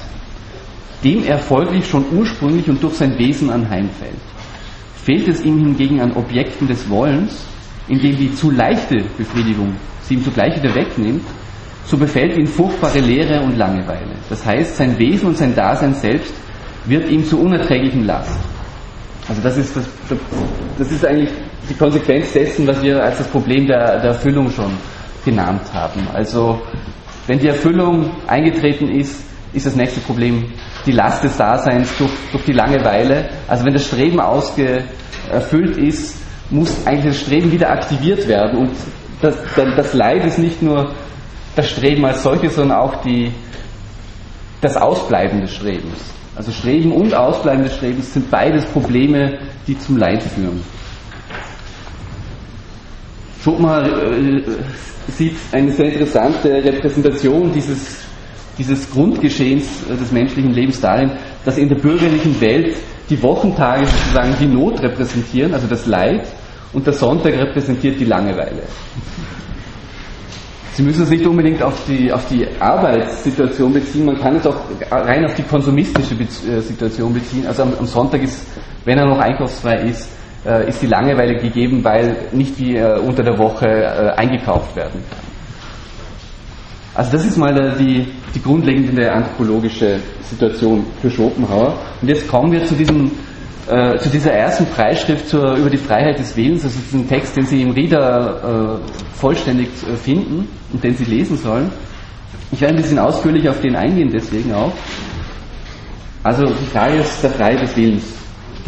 dem 1.05 1.25
er 1.25 1.39
folglich 1.39 1.89
schon 1.89 2.05
ursprünglich 2.11 2.69
und 2.69 2.83
durch 2.83 2.95
sein 2.95 3.17
Wesen 3.17 3.49
anheimfällt. 3.49 4.19
Fehlt 5.05 5.29
es 5.29 5.41
ihm 5.41 5.61
hingegen 5.61 6.01
an 6.01 6.11
Objekten 6.17 6.67
des 6.67 6.91
Wollens, 6.91 7.45
indem 7.87 8.17
die 8.17 8.35
zu 8.35 8.51
leichte 8.51 9.05
Befriedigung 9.17 9.77
sie 10.03 10.15
ihm 10.15 10.25
zugleich 10.25 10.61
wieder 10.61 10.75
wegnimmt, 10.75 11.23
so 11.87 11.97
befällt 11.97 12.37
ihn 12.37 12.49
furchtbare 12.49 12.99
Leere 12.99 13.43
und 13.43 13.57
Langeweile. 13.57 14.17
Das 14.29 14.45
heißt, 14.45 14.79
sein 14.79 14.99
Wesen 14.99 15.29
und 15.29 15.39
sein 15.39 15.55
Dasein 15.55 15.95
selbst 15.95 16.35
wird 16.87 17.09
ihm 17.09 17.25
zu 17.25 17.39
unerträglichen 17.39 18.05
Last. 18.05 18.37
Also 19.29 19.41
das 19.43 19.57
ist, 19.57 19.77
das, 19.77 19.85
das 20.77 20.91
ist 20.91 21.07
eigentlich 21.07 21.31
die 21.69 21.75
Konsequenz 21.75 22.33
dessen, 22.33 22.67
was 22.67 22.83
wir 22.83 23.01
als 23.01 23.19
das 23.19 23.29
Problem 23.29 23.69
der, 23.69 24.01
der 24.01 24.11
Erfüllung 24.11 24.51
schon 24.51 24.73
genannt 25.25 25.63
haben. 25.73 26.07
Also 26.13 26.61
wenn 27.27 27.39
die 27.39 27.49
Erfüllung 27.49 28.11
eingetreten 28.27 28.89
ist, 28.89 29.23
ist 29.53 29.67
das 29.67 29.77
nächste 29.77 30.01
Problem 30.01 30.53
die 30.87 30.93
Last 30.93 31.25
des 31.25 31.37
Daseins 31.37 31.97
durch, 31.99 32.11
durch 32.33 32.45
die 32.45 32.53
Langeweile. 32.53 33.29
Also 33.49 33.65
wenn 33.65 33.73
das 33.73 33.87
Streben 33.87 34.21
ausgefüllt 34.21 35.77
ist, 35.77 36.17
muss 36.51 36.87
eigentlich 36.87 37.15
das 37.15 37.23
Streben 37.23 37.53
wieder 37.53 37.71
aktiviert 37.71 38.27
werden. 38.27 38.59
Und 38.61 38.71
das, 39.21 39.37
das 39.55 39.93
Leid 39.95 40.25
ist 40.25 40.39
nicht 40.39 40.63
nur 40.63 40.93
das 41.55 41.69
Streben 41.71 42.05
als 42.05 42.23
solches, 42.23 42.55
sondern 42.55 42.79
auch 42.79 43.03
die, 43.03 43.33
das 44.61 44.77
Ausbleiben 44.77 45.41
des 45.41 45.55
Strebens. 45.55 45.99
Also 46.37 46.53
Streben 46.53 46.93
und 46.93 47.13
Ausbleiben 47.15 47.65
des 47.65 47.75
Strebens 47.75 48.15
sind 48.15 48.31
beides 48.31 48.65
Probleme, 48.67 49.39
die 49.67 49.79
zum 49.79 49.97
Leid 49.99 50.23
führen. 50.23 50.63
Schopenhauer 53.43 53.85
äh, 54.13 54.43
sieht 55.09 55.37
eine 55.53 55.73
sehr 55.73 55.93
interessante 55.93 56.51
Repräsentation 56.63 57.51
dieses, 57.53 58.03
dieses 58.59 58.91
Grundgeschehens 58.91 59.65
äh, 59.91 59.97
des 59.97 60.13
menschlichen 60.13 60.53
Lebens 60.53 60.81
darin, 60.81 61.13
dass 61.45 61.57
in 61.57 61.69
der 61.69 61.77
bürgerlichen 61.77 62.39
Welt 62.41 62.77
die 63.09 63.23
Wochentage 63.23 63.87
sozusagen 63.87 64.35
die 64.39 64.47
Not 64.47 64.81
repräsentieren, 64.83 65.55
also 65.55 65.67
das 65.67 65.87
Leid, 65.87 66.27
und 66.73 66.87
der 66.87 66.93
Sonntag 66.93 67.35
repräsentiert 67.35 67.99
die 67.99 68.05
Langeweile. 68.05 68.63
Sie 70.75 70.83
müssen 70.83 71.03
es 71.03 71.11
nicht 71.11 71.27
unbedingt 71.27 71.63
auf 71.63 71.75
die, 71.89 72.13
auf 72.13 72.29
die 72.29 72.47
Arbeitssituation 72.61 73.73
beziehen, 73.73 74.05
man 74.05 74.19
kann 74.21 74.37
es 74.37 74.47
auch 74.47 74.57
rein 74.91 75.25
auf 75.25 75.35
die 75.35 75.43
konsumistische 75.43 76.15
äh, 76.15 76.61
Situation 76.61 77.13
beziehen. 77.13 77.47
Also 77.47 77.63
am, 77.63 77.73
am 77.79 77.87
Sonntag 77.87 78.23
ist, 78.23 78.47
wenn 78.85 78.99
er 78.99 79.07
noch 79.07 79.19
einkaufsfrei 79.19 79.89
ist, 79.89 80.09
äh, 80.47 80.69
ist 80.69 80.83
die 80.83 80.87
Langeweile 80.87 81.37
gegeben, 81.37 81.83
weil 81.85 82.17
nicht 82.33 82.59
wie 82.59 82.77
äh, 82.77 82.99
unter 82.99 83.23
der 83.23 83.39
Woche 83.39 83.67
äh, 83.67 84.11
eingekauft 84.17 84.75
werden 84.77 85.03
kann. 85.11 85.19
Also 86.95 87.13
das 87.13 87.25
ist 87.25 87.37
mal 87.37 87.77
die, 87.79 88.07
die 88.35 88.43
grundlegende 88.43 89.11
anthropologische 89.13 90.01
Situation 90.23 90.85
für 91.01 91.11
Schopenhauer. 91.11 91.79
Und 92.03 92.09
jetzt 92.09 92.27
kommen 92.29 92.53
wir 92.53 92.65
zu 92.65 92.75
diesem 92.75 93.11
äh, 93.71 93.99
zu 93.99 94.09
dieser 94.09 94.33
ersten 94.33 94.67
Freischrift 94.67 95.29
zur, 95.29 95.55
über 95.55 95.71
die 95.71 95.77
Freiheit 95.77 96.19
des 96.19 96.37
Willens, 96.37 96.65
also 96.65 96.77
diesen 96.81 97.09
Text, 97.09 97.37
den 97.37 97.47
Sie 97.47 97.63
im 97.63 97.71
Rieder 97.71 98.81
äh, 98.83 99.17
vollständig 99.17 99.69
äh, 99.89 99.97
finden 99.97 100.49
und 100.73 100.83
den 100.83 100.97
Sie 100.97 101.05
lesen 101.05 101.37
sollen. 101.37 101.71
Ich 102.51 102.61
werde 102.61 102.75
ein 102.75 102.83
bisschen 102.83 102.99
ausführlich 102.99 103.49
auf 103.49 103.61
den 103.61 103.77
eingehen, 103.77 104.11
deswegen 104.13 104.53
auch. 104.53 104.73
Also 106.25 106.47
die 106.47 106.67
Frage 106.67 106.97
ist 106.97 107.23
der 107.23 107.31
Freiheit 107.31 107.63
des 107.63 107.77
Willens. 107.77 108.03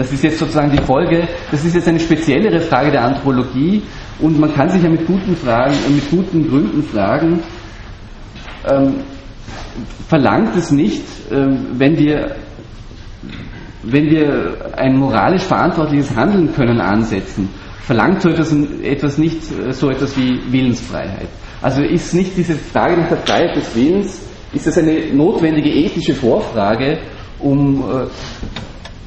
Das 0.02 0.10
ist 0.10 0.24
jetzt 0.24 0.40
sozusagen 0.40 0.72
die 0.72 0.82
Folge, 0.82 1.28
das 1.52 1.64
ist 1.64 1.76
jetzt 1.76 1.86
eine 1.86 2.00
speziellere 2.00 2.58
Frage 2.58 2.90
der 2.90 3.04
Anthropologie 3.04 3.84
und 4.18 4.36
man 4.36 4.52
kann 4.52 4.68
sich 4.68 4.82
ja 4.82 4.88
mit 4.88 5.06
guten 5.06 5.36
Fragen, 5.36 5.74
äh, 5.74 5.90
mit 5.90 6.10
guten 6.10 6.48
Gründen 6.48 6.82
fragen, 6.82 7.38
ähm, 8.68 8.94
verlangt 10.08 10.56
es 10.56 10.72
nicht, 10.72 11.04
ähm, 11.30 11.66
wenn 11.74 11.96
wir 11.96 12.34
wenn 13.84 14.10
wir 14.10 14.72
ein 14.76 14.96
moralisch 14.96 15.44
verantwortliches 15.44 16.16
Handeln 16.16 16.52
können 16.52 16.80
ansetzen, 16.80 17.48
verlangt 17.82 18.22
so 18.22 18.30
etwas, 18.30 18.52
etwas 18.82 19.18
nicht 19.18 19.38
äh, 19.52 19.72
so 19.72 19.88
etwas 19.88 20.16
wie 20.16 20.40
Willensfreiheit. 20.50 21.28
Also 21.60 21.80
ist 21.82 22.12
nicht 22.12 22.36
diese 22.36 22.56
Frage 22.56 22.96
nach 23.00 23.08
der 23.08 23.18
Freiheit 23.18 23.54
des 23.54 23.76
Willens, 23.76 24.20
ist 24.52 24.66
das 24.66 24.78
eine 24.78 25.14
notwendige 25.14 25.70
ethische 25.70 26.14
Vorfrage, 26.14 26.98
um, 27.38 27.84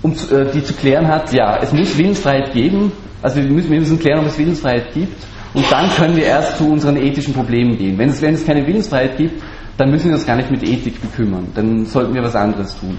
um 0.06 0.12
äh, 0.12 0.52
die 0.54 0.64
zu 0.64 0.74
klären 0.74 1.08
hat, 1.08 1.34
ja, 1.34 1.58
es 1.64 1.74
muss 1.74 1.98
Willensfreiheit 1.98 2.54
geben, 2.54 2.92
also 3.24 3.38
wir 3.38 3.50
müssen, 3.50 3.72
wir 3.72 3.80
müssen 3.80 3.98
klären, 3.98 4.20
ob 4.20 4.28
es 4.28 4.38
Willensfreiheit 4.38 4.94
gibt, 4.94 5.18
und 5.56 5.66
dann 5.72 5.90
können 5.90 6.16
wir 6.16 6.26
erst 6.26 6.58
zu 6.58 6.70
unseren 6.70 6.98
ethischen 6.98 7.34
Problemen 7.34 7.76
gehen. 7.78 7.98
Wenn 7.98 8.10
es, 8.10 8.22
wenn 8.22 8.36
es 8.36 8.46
keine 8.46 8.68
Willensfreiheit 8.68 9.18
gibt, 9.18 9.42
dann 9.78 9.90
müssen 9.90 10.10
wir 10.10 10.16
uns 10.16 10.26
gar 10.26 10.36
nicht 10.36 10.52
mit 10.52 10.62
Ethik 10.64 11.02
bekümmern, 11.02 11.48
dann 11.56 11.86
sollten 11.86 12.14
wir 12.14 12.22
was 12.22 12.36
anderes 12.36 12.78
tun. 12.80 12.98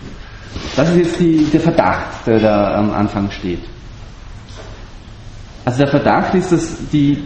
Das 0.75 0.89
ist 0.91 0.97
jetzt 0.97 1.21
die, 1.21 1.45
der 1.53 1.61
Verdacht, 1.61 2.27
der 2.27 2.41
da 2.41 2.75
am 2.75 2.91
Anfang 2.93 3.31
steht. 3.31 3.61
Also 5.65 5.79
der 5.79 5.89
Verdacht 5.89 6.35
ist, 6.35 6.51
dass 6.51 6.77
die 6.93 7.23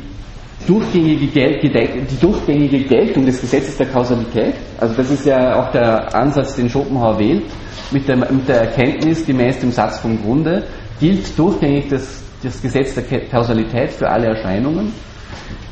durchgängige, 0.67 1.27
die 1.27 2.21
durchgängige 2.21 2.81
Geltung 2.85 3.27
des 3.27 3.41
Gesetzes 3.41 3.77
der 3.77 3.87
Kausalität, 3.87 4.55
also 4.79 4.95
das 4.95 5.11
ist 5.11 5.27
ja 5.27 5.61
auch 5.61 5.71
der 5.73 6.15
Ansatz, 6.15 6.57
den 6.57 6.69
Schopenhauer 6.69 7.19
wählt, 7.19 7.45
mit 7.91 8.07
der, 8.07 8.17
mit 8.17 8.49
der 8.49 8.63
Erkenntnis 8.63 9.27
gemäß 9.27 9.59
dem 9.59 9.73
Satz 9.73 9.99
vom 9.99 10.21
Grunde, 10.23 10.65
gilt 11.01 11.37
durchgängig 11.39 11.89
das, 11.89 12.23
das 12.43 12.61
Gesetz 12.63 12.95
der 12.95 13.05
Kausalität 13.29 13.91
für 13.91 14.09
alle 14.09 14.27
Erscheinungen, 14.27 14.93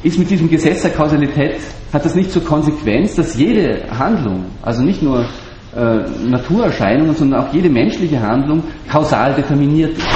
ist 0.03 0.19
mit 0.19 0.31
diesem 0.31 0.49
Gesetz 0.49 0.83
der 0.83 0.93
Kausalität, 0.93 1.57
hat 1.93 2.05
das 2.05 2.15
nicht 2.15 2.31
zur 2.31 2.45
Konsequenz, 2.45 3.15
dass 3.15 3.37
jede 3.37 3.85
Handlung, 3.91 4.47
also 4.63 4.83
nicht 4.83 5.03
nur 5.03 5.25
äh, 5.75 6.29
Naturerscheinungen, 6.29 7.15
sondern 7.15 7.45
auch 7.45 7.53
jede 7.53 7.69
menschliche 7.69 8.21
Handlung 8.21 8.63
kausal 8.91 9.35
determiniert 9.35 9.97
ist. 9.97 10.07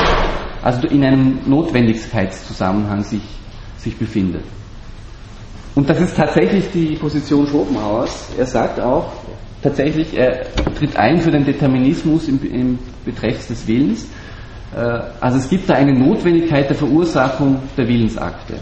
Also 0.63 0.87
in 0.87 1.05
einem 1.05 1.41
Notwendigkeitszusammenhang 1.47 3.03
sich, 3.03 3.23
sich 3.77 3.97
befindet. 3.97 4.45
Und 5.75 5.89
das 5.89 6.01
ist 6.01 6.17
tatsächlich 6.17 6.71
die 6.73 6.97
Position 6.97 7.47
Schopenhauers. 7.47 8.29
Er 8.39 8.47
sagt 8.47 8.79
auch, 8.81 9.11
tatsächlich, 9.63 10.17
er 10.17 10.43
tritt 10.75 10.97
ein 10.97 11.19
für 11.21 11.31
den 11.31 11.45
Determinismus 11.45 12.29
im, 12.29 12.41
im 12.43 12.79
Betreff 13.05 13.47
des 13.47 13.67
Willens. 13.67 14.07
Äh, 14.75 15.01
also 15.21 15.39
es 15.39 15.49
gibt 15.49 15.69
da 15.71 15.75
eine 15.75 15.93
Notwendigkeit 15.93 16.69
der 16.69 16.77
Verursachung 16.77 17.59
der 17.77 17.89
Willensakte. 17.89 18.55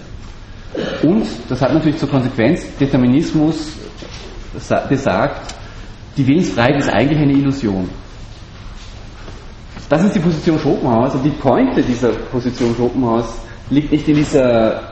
Und 1.03 1.27
das 1.49 1.61
hat 1.61 1.73
natürlich 1.75 1.99
zur 1.99 2.09
Konsequenz, 2.09 2.65
Determinismus 2.79 3.73
besagt, 4.89 5.55
die 6.17 6.27
Willensfreiheit 6.27 6.79
ist 6.79 6.89
eigentlich 6.89 7.19
eine 7.19 7.33
Illusion. 7.33 7.89
Das 9.89 10.05
ist 10.05 10.15
die 10.15 10.21
Position 10.21 10.59
Schopenhauers 10.59 11.15
und 11.17 11.25
die 11.25 11.31
Pointe 11.31 11.83
dieser 11.83 12.11
Position 12.11 12.75
Schopenhauers 12.77 13.41
liegt 13.71 13.91
nicht 13.91 14.07
in 14.07 14.17
dieser 14.17 14.90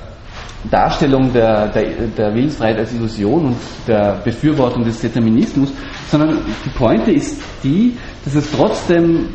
Darstellung 0.71 1.33
der, 1.33 1.69
der, 1.69 1.85
der 2.17 2.35
Willensfreiheit 2.35 2.79
als 2.79 2.93
Illusion 2.93 3.47
und 3.47 3.57
der 3.87 4.21
Befürwortung 4.25 4.85
des 4.85 5.01
Determinismus, 5.01 5.73
sondern 6.11 6.39
die 6.65 6.71
Pointe 6.71 7.13
ist 7.13 7.41
die, 7.63 7.97
dass 8.25 8.35
es 8.35 8.51
trotzdem 8.51 9.29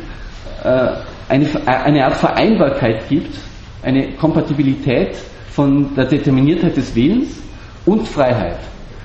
äh, 0.62 0.90
eine, 1.28 1.48
eine 1.66 2.04
Art 2.04 2.16
Vereinbarkeit 2.16 3.08
gibt, 3.08 3.34
eine 3.82 4.14
Kompatibilität 4.16 5.16
von 5.50 5.94
der 5.94 6.06
Determiniertheit 6.06 6.76
des 6.76 6.94
Willens 6.94 7.40
und 7.86 8.06
Freiheit. 8.06 8.58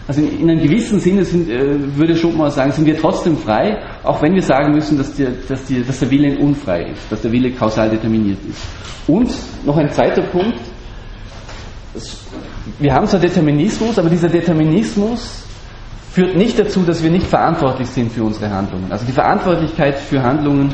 Also 0.07 0.21
in, 0.21 0.41
in 0.41 0.49
einem 0.49 0.61
gewissen 0.61 0.99
Sinne 0.99 1.23
sind, 1.23 1.49
äh, 1.49 1.95
würde 1.95 2.15
Schopenhauer 2.15 2.51
sagen, 2.51 2.71
sind 2.71 2.85
wir 2.85 2.97
trotzdem 2.97 3.37
frei, 3.37 3.77
auch 4.03 4.21
wenn 4.21 4.33
wir 4.33 4.41
sagen 4.41 4.73
müssen, 4.73 4.97
dass, 4.97 5.13
die, 5.13 5.27
dass, 5.47 5.65
die, 5.65 5.83
dass 5.83 5.99
der 5.99 6.09
Wille 6.11 6.37
unfrei 6.39 6.83
ist, 6.91 7.11
dass 7.11 7.21
der 7.21 7.31
Wille 7.31 7.51
kausal 7.51 7.89
determiniert 7.89 8.39
ist. 8.49 8.61
Und 9.07 9.29
noch 9.65 9.77
ein 9.77 9.89
zweiter 9.89 10.23
Punkt, 10.23 10.59
wir 12.79 12.93
haben 12.93 13.07
zwar 13.07 13.19
Determinismus, 13.19 13.97
aber 13.97 14.09
dieser 14.09 14.29
Determinismus 14.29 15.43
führt 16.11 16.35
nicht 16.35 16.57
dazu, 16.57 16.81
dass 16.83 17.03
wir 17.03 17.11
nicht 17.11 17.27
verantwortlich 17.27 17.87
sind 17.89 18.11
für 18.11 18.23
unsere 18.23 18.49
Handlungen. 18.49 18.91
Also 18.91 19.05
die 19.05 19.11
Verantwortlichkeit 19.11 19.97
für 19.99 20.21
Handlungen 20.21 20.73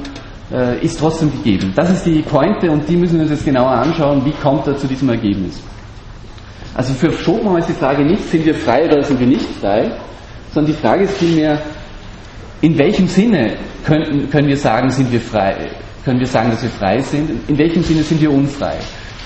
äh, 0.52 0.80
ist 0.84 1.00
trotzdem 1.00 1.32
gegeben. 1.32 1.74
Das 1.76 1.92
ist 1.92 2.06
die 2.06 2.22
Pointe 2.22 2.72
und 2.72 2.88
die 2.88 2.96
müssen 2.96 3.16
wir 3.16 3.24
uns 3.24 3.32
jetzt 3.32 3.46
genauer 3.46 3.72
anschauen, 3.72 4.24
wie 4.26 4.32
kommt 4.32 4.68
er 4.68 4.78
zu 4.78 4.88
diesem 4.88 5.10
Ergebnis. 5.10 5.62
Also 6.74 6.94
für 6.94 7.12
Schopenhauer 7.12 7.60
ist 7.60 7.70
die 7.70 7.74
Frage 7.74 8.04
nicht, 8.04 8.30
sind 8.30 8.46
wir 8.46 8.56
frei 8.56 8.86
oder 8.86 9.04
sind 9.04 9.20
wir 9.20 9.28
nicht 9.28 9.48
frei, 9.62 9.92
sondern 10.54 10.74
die 10.74 10.80
Frage 10.80 11.04
ist 11.06 11.18
vielmehr, 11.18 11.62
in 12.62 12.78
welchem 12.78 13.08
Sinne 13.08 13.58
können, 13.86 14.30
können 14.30 14.48
wir 14.48 14.58
sagen, 14.58 14.90
sind 14.90 15.12
wir 15.12 15.22
frei, 15.22 15.70
können 16.04 16.20
wir 16.20 16.28
sagen, 16.28 16.52
dass 16.52 16.64
wir 16.64 16.70
frei 16.70 17.00
sind, 17.00 17.30
in 17.48 17.58
welchem 17.58 17.84
Sinne 17.84 18.04
sind 18.04 18.22
wir 18.22 18.32
unfrei. 18.32 18.76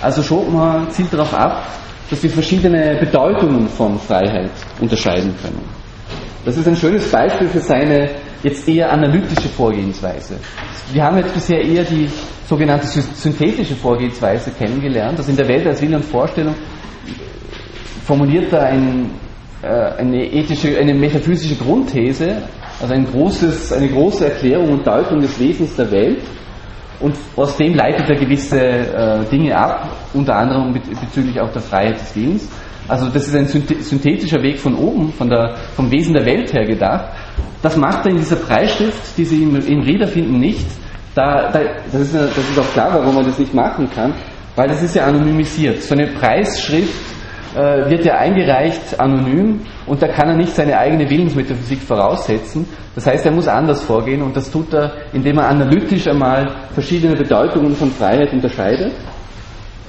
Also 0.02 0.24
Schopenhauer 0.24 0.88
zielt 0.90 1.12
darauf 1.12 1.34
ab, 1.34 1.66
dass 2.10 2.24
wir 2.24 2.30
verschiedene 2.30 2.98
Bedeutungen 3.00 3.68
von 3.68 4.00
Freiheit 4.00 4.52
unterscheiden 4.80 5.34
können. 5.42 5.62
Das 6.46 6.58
ist 6.58 6.68
ein 6.68 6.76
schönes 6.76 7.12
Beispiel 7.12 7.48
für 7.48 7.60
seine 7.60 8.10
jetzt 8.44 8.68
eher 8.68 8.92
analytische 8.92 9.50
Vorgehensweise. 9.50 10.40
Wir 10.94 11.04
haben 11.04 11.18
jetzt 11.18 11.34
bisher 11.34 11.62
eher 11.62 11.84
die 11.84 12.10
sogenannte 12.48 12.88
synthetische 12.88 13.76
Vorgehensweise 13.76 14.52
kennengelernt, 14.52 15.20
dass 15.20 15.28
in 15.28 15.36
der 15.36 15.48
Welt 15.48 15.68
als 15.68 15.82
Wille 15.82 15.98
und 15.98 16.06
Vorstellung 16.06 16.56
formuliert 18.06 18.52
er 18.54 18.64
ein, 18.64 19.12
äh, 19.62 19.68
eine 19.68 20.26
ethische, 20.26 20.78
eine 20.80 20.94
metaphysische 20.94 21.56
Grundthese, 21.56 22.38
also 22.82 22.94
ein 22.94 23.06
großes, 23.06 23.74
eine 23.74 23.90
große 23.90 24.26
Erklärung 24.26 24.72
und 24.72 24.88
Deutung 24.88 25.20
des 25.20 25.40
Wesens 25.40 25.76
der 25.76 25.92
Welt 25.92 26.24
und 27.02 27.16
aus 27.36 27.56
dem 27.58 27.76
leitet 27.76 28.10
er 28.10 28.16
gewisse 28.16 28.60
äh, 28.60 29.26
Dinge 29.30 29.56
ab, 29.56 29.99
unter 30.14 30.36
anderem 30.36 30.74
bezüglich 30.74 31.40
auch 31.40 31.52
der 31.52 31.62
Freiheit 31.62 32.00
des 32.00 32.16
Willens. 32.16 32.50
Also 32.88 33.08
das 33.08 33.28
ist 33.28 33.36
ein 33.36 33.46
synthetischer 33.46 34.42
Weg 34.42 34.60
von 34.60 34.76
oben, 34.76 35.14
von 35.14 35.30
der, 35.30 35.56
vom 35.76 35.92
Wesen 35.92 36.14
der 36.14 36.26
Welt 36.26 36.52
her 36.54 36.66
gedacht. 36.66 37.06
Das 37.62 37.78
macht 37.78 38.06
er 38.06 38.12
in 38.12 38.18
dieser 38.18 38.38
Preisschrift, 38.38 39.16
die 39.16 39.26
Sie 39.26 39.44
im, 39.44 39.56
im 39.56 39.82
Reader 39.82 40.08
finden, 40.08 40.40
nicht. 40.40 40.66
Da, 41.14 41.52
da, 41.52 41.60
das, 41.92 42.02
ist, 42.02 42.16
das 42.16 42.38
ist 42.38 42.60
auch 42.60 42.74
klar, 42.74 42.90
warum 42.94 43.16
man 43.16 43.26
das 43.26 43.38
nicht 43.38 43.54
machen 43.54 43.90
kann, 43.94 44.14
weil 44.56 44.68
das 44.68 44.82
ist 44.82 44.96
ja 44.96 45.06
anonymisiert. 45.06 45.84
So 45.84 45.94
eine 45.94 46.08
Preisschrift 46.08 46.94
äh, 47.56 47.90
wird 47.90 48.06
ja 48.06 48.18
eingereicht 48.18 49.00
anonym 49.00 49.62
und 49.86 50.02
da 50.02 50.08
kann 50.08 50.30
er 50.30 50.36
nicht 50.36 50.56
seine 50.56 50.78
eigene 50.78 51.10
Willensmetaphysik 51.10 51.82
voraussetzen. 51.82 52.66
Das 52.96 53.06
heißt, 53.06 53.26
er 53.26 53.32
muss 53.32 53.48
anders 53.48 53.84
vorgehen 53.84 54.22
und 54.22 54.36
das 54.36 54.50
tut 54.50 54.74
er, 54.74 54.94
indem 55.14 55.38
er 55.38 55.48
analytisch 55.48 56.08
einmal 56.08 56.56
verschiedene 56.74 57.16
Bedeutungen 57.16 57.76
von 57.76 57.92
Freiheit 57.92 58.34
unterscheidet 58.34 58.94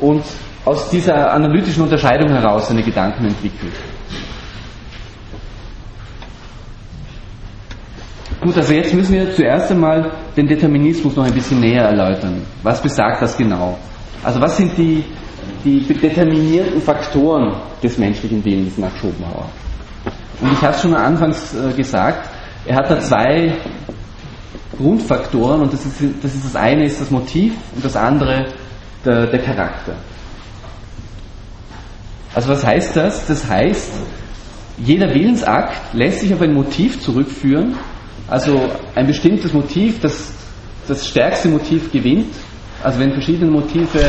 und 0.01 0.23
aus 0.65 0.91
dieser 0.91 1.33
analytischen 1.33 1.83
Unterscheidung 1.83 2.29
heraus 2.31 2.69
seine 2.69 2.83
Gedanken 2.83 3.27
entwickelt. 3.27 3.73
Gut, 8.41 8.57
also 8.57 8.73
jetzt 8.73 8.95
müssen 8.95 9.13
wir 9.13 9.35
zuerst 9.35 9.71
einmal 9.71 10.13
den 10.37 10.47
Determinismus 10.47 11.15
noch 11.15 11.25
ein 11.25 11.35
bisschen 11.35 11.61
näher 11.61 11.85
erläutern. 11.85 12.43
Was 12.63 12.81
besagt 12.81 13.21
das 13.21 13.37
genau? 13.37 13.77
Also 14.23 14.41
was 14.41 14.57
sind 14.57 14.77
die, 14.79 15.05
die 15.63 15.81
determinierten 15.83 16.81
Faktoren 16.81 17.55
des 17.83 17.99
menschlichen 17.99 18.43
Willens 18.43 18.79
nach 18.79 18.95
Schopenhauer? 18.97 19.47
Und 20.41 20.53
ich 20.53 20.63
habe 20.63 20.75
es 20.75 20.81
schon 20.81 20.95
anfangs 20.95 21.55
äh, 21.55 21.73
gesagt, 21.75 22.31
er 22.65 22.77
hat 22.77 22.91
da 22.91 23.01
zwei 23.01 23.53
Grundfaktoren 24.79 25.61
und 25.61 25.73
das 25.73 25.85
ist, 25.85 26.01
das 26.23 26.35
ist 26.35 26.45
das 26.47 26.57
eine 26.57 26.87
ist 26.87 27.01
das 27.01 27.11
Motiv 27.11 27.53
und 27.75 27.85
das 27.85 27.97
andere 27.97 28.47
der, 29.05 29.27
der 29.27 29.41
Charakter. 29.41 29.95
Also 32.35 32.49
was 32.49 32.65
heißt 32.65 32.97
das? 32.97 33.27
Das 33.27 33.49
heißt, 33.49 33.93
jeder 34.79 35.13
Willensakt 35.13 35.95
lässt 35.95 36.21
sich 36.21 36.33
auf 36.33 36.41
ein 36.41 36.55
Motiv 36.55 37.01
zurückführen, 37.01 37.77
also 38.29 38.71
ein 38.95 39.07
bestimmtes 39.07 39.53
Motiv, 39.53 40.01
das 40.01 40.33
das 40.91 41.09
stärkste 41.09 41.49
Motiv 41.49 41.91
gewinnt. 41.93 42.35
Also 42.83 42.99
wenn 42.99 43.13
verschiedene 43.13 43.51
Motive 43.51 44.01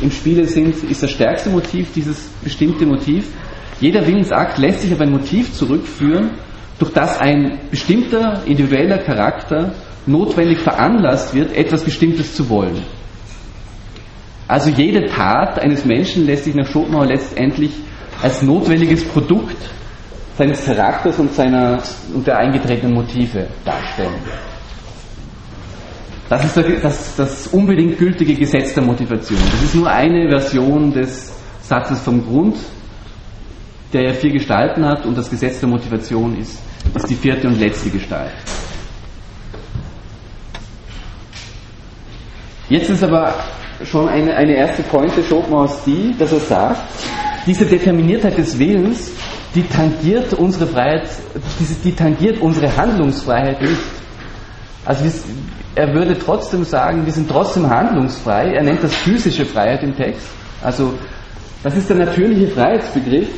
im 0.00 0.10
Spiele 0.10 0.44
sind, 0.46 0.82
ist 0.84 1.02
das 1.02 1.10
stärkste 1.10 1.50
Motiv 1.50 1.92
dieses 1.94 2.28
bestimmte 2.42 2.84
Motiv. 2.84 3.28
Jeder 3.80 4.06
Willensakt 4.06 4.58
lässt 4.58 4.80
sich 4.80 4.92
auf 4.92 5.00
ein 5.00 5.10
Motiv 5.10 5.52
zurückführen, 5.54 6.30
durch 6.78 6.92
das 6.92 7.18
ein 7.18 7.58
bestimmter 7.70 8.42
individueller 8.46 8.98
Charakter 8.98 9.74
notwendig 10.06 10.58
veranlasst 10.58 11.34
wird, 11.34 11.54
etwas 11.54 11.82
Bestimmtes 11.84 12.34
zu 12.34 12.48
wollen. 12.48 12.82
Also 14.48 14.70
jede 14.70 15.06
Tat 15.06 15.58
eines 15.58 15.84
Menschen 15.84 16.26
lässt 16.26 16.44
sich 16.44 16.54
nach 16.54 16.66
Schopenhauer 16.66 17.06
letztendlich 17.06 17.72
als 18.22 18.42
notwendiges 18.42 19.04
Produkt 19.04 19.56
seines 20.38 20.64
Charakters 20.64 21.18
und, 21.18 21.32
seiner, 21.32 21.82
und 22.14 22.26
der 22.26 22.38
eingetretenen 22.38 22.94
Motive 22.94 23.48
darstellen. 23.64 24.20
Das 26.28 26.44
ist 26.44 26.56
das, 26.82 27.16
das 27.16 27.46
unbedingt 27.48 27.98
gültige 27.98 28.34
Gesetz 28.34 28.74
der 28.74 28.82
Motivation. 28.82 29.38
Das 29.50 29.62
ist 29.62 29.74
nur 29.74 29.88
eine 29.88 30.28
Version 30.28 30.92
des 30.92 31.32
Satzes 31.62 32.00
vom 32.00 32.24
Grund, 32.24 32.56
der 33.92 34.02
ja 34.02 34.12
vier 34.12 34.32
Gestalten 34.32 34.84
hat 34.84 35.06
und 35.06 35.16
das 35.16 35.30
Gesetz 35.30 35.60
der 35.60 35.68
Motivation 35.68 36.36
ist, 36.36 36.58
ist 36.94 37.08
die 37.08 37.14
vierte 37.14 37.46
und 37.46 37.58
letzte 37.58 37.90
Gestalt. 37.90 38.32
Jetzt 42.68 42.90
ist 42.90 43.04
aber 43.04 43.32
schon 43.84 44.08
eine, 44.08 44.34
eine 44.34 44.56
erste 44.56 44.82
Pointe 44.82 45.22
Schopenhauers 45.22 45.84
die, 45.84 46.14
dass 46.18 46.32
er 46.32 46.40
sagt, 46.40 46.80
diese 47.46 47.64
Determiniertheit 47.66 48.36
des 48.38 48.58
Willens, 48.58 49.12
die 49.54 49.62
tangiert 49.62 50.34
unsere 50.34 50.66
Freiheit, 50.66 51.08
die 51.84 51.94
tangiert 51.94 52.40
unsere 52.40 52.74
Handlungsfreiheit 52.76 53.60
nicht. 53.62 53.80
Also 54.84 55.04
er 55.74 55.92
würde 55.92 56.18
trotzdem 56.18 56.64
sagen, 56.64 57.04
wir 57.04 57.12
sind 57.12 57.30
trotzdem 57.30 57.68
handlungsfrei. 57.68 58.52
Er 58.54 58.62
nennt 58.62 58.82
das 58.82 58.94
physische 58.94 59.44
Freiheit 59.44 59.82
im 59.82 59.96
Text. 59.96 60.26
Also 60.62 60.94
das 61.62 61.76
ist 61.76 61.88
der 61.88 61.96
natürliche 61.96 62.48
Freiheitsbegriff, 62.48 63.28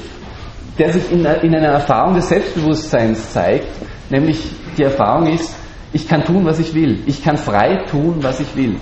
der 0.79 0.92
sich 0.92 1.11
in, 1.11 1.24
in 1.24 1.55
einer 1.55 1.68
Erfahrung 1.68 2.14
des 2.14 2.29
Selbstbewusstseins 2.29 3.33
zeigt, 3.33 3.68
nämlich 4.11 4.38
die 4.77 4.83
Erfahrung 4.85 5.27
ist, 5.33 5.55
ich 5.92 6.07
kann 6.07 6.24
tun, 6.24 6.44
was 6.44 6.59
ich 6.59 6.74
will. 6.74 7.03
Ich 7.07 7.22
kann 7.22 7.37
frei 7.37 7.85
tun, 7.90 8.16
was 8.20 8.40
ich 8.40 8.55
will. 8.55 8.77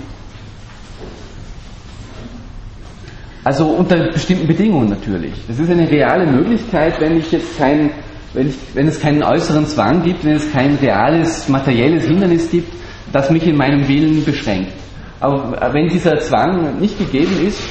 Also 3.47 3.63
unter 3.63 4.11
bestimmten 4.11 4.45
Bedingungen 4.45 4.89
natürlich. 4.89 5.31
Das 5.47 5.57
ist 5.57 5.71
eine 5.71 5.89
reale 5.89 6.29
Möglichkeit, 6.29 6.99
wenn 6.99 7.15
ich 7.15 7.31
jetzt 7.31 7.57
kein, 7.57 7.91
wenn, 8.33 8.49
ich, 8.49 8.55
wenn 8.73 8.89
es 8.89 8.99
keinen 8.99 9.23
äußeren 9.23 9.65
Zwang 9.65 10.03
gibt, 10.03 10.25
wenn 10.25 10.35
es 10.35 10.51
kein 10.51 10.75
reales 10.81 11.47
materielles 11.47 12.03
Hindernis 12.03 12.51
gibt, 12.51 12.73
das 13.13 13.31
mich 13.31 13.47
in 13.47 13.55
meinem 13.55 13.87
Willen 13.87 14.25
beschränkt. 14.25 14.73
Aber 15.21 15.57
wenn 15.71 15.87
dieser 15.87 16.19
Zwang 16.19 16.77
nicht 16.81 16.97
gegeben 16.97 17.47
ist, 17.47 17.61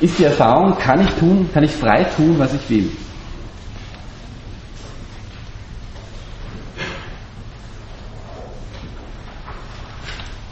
ist 0.00 0.18
die 0.18 0.24
Erfahrung, 0.24 0.78
kann 0.78 1.02
ich 1.02 1.10
tun, 1.16 1.46
kann 1.52 1.62
ich 1.62 1.72
frei 1.72 2.04
tun, 2.16 2.36
was 2.38 2.54
ich 2.54 2.70
will. 2.70 2.90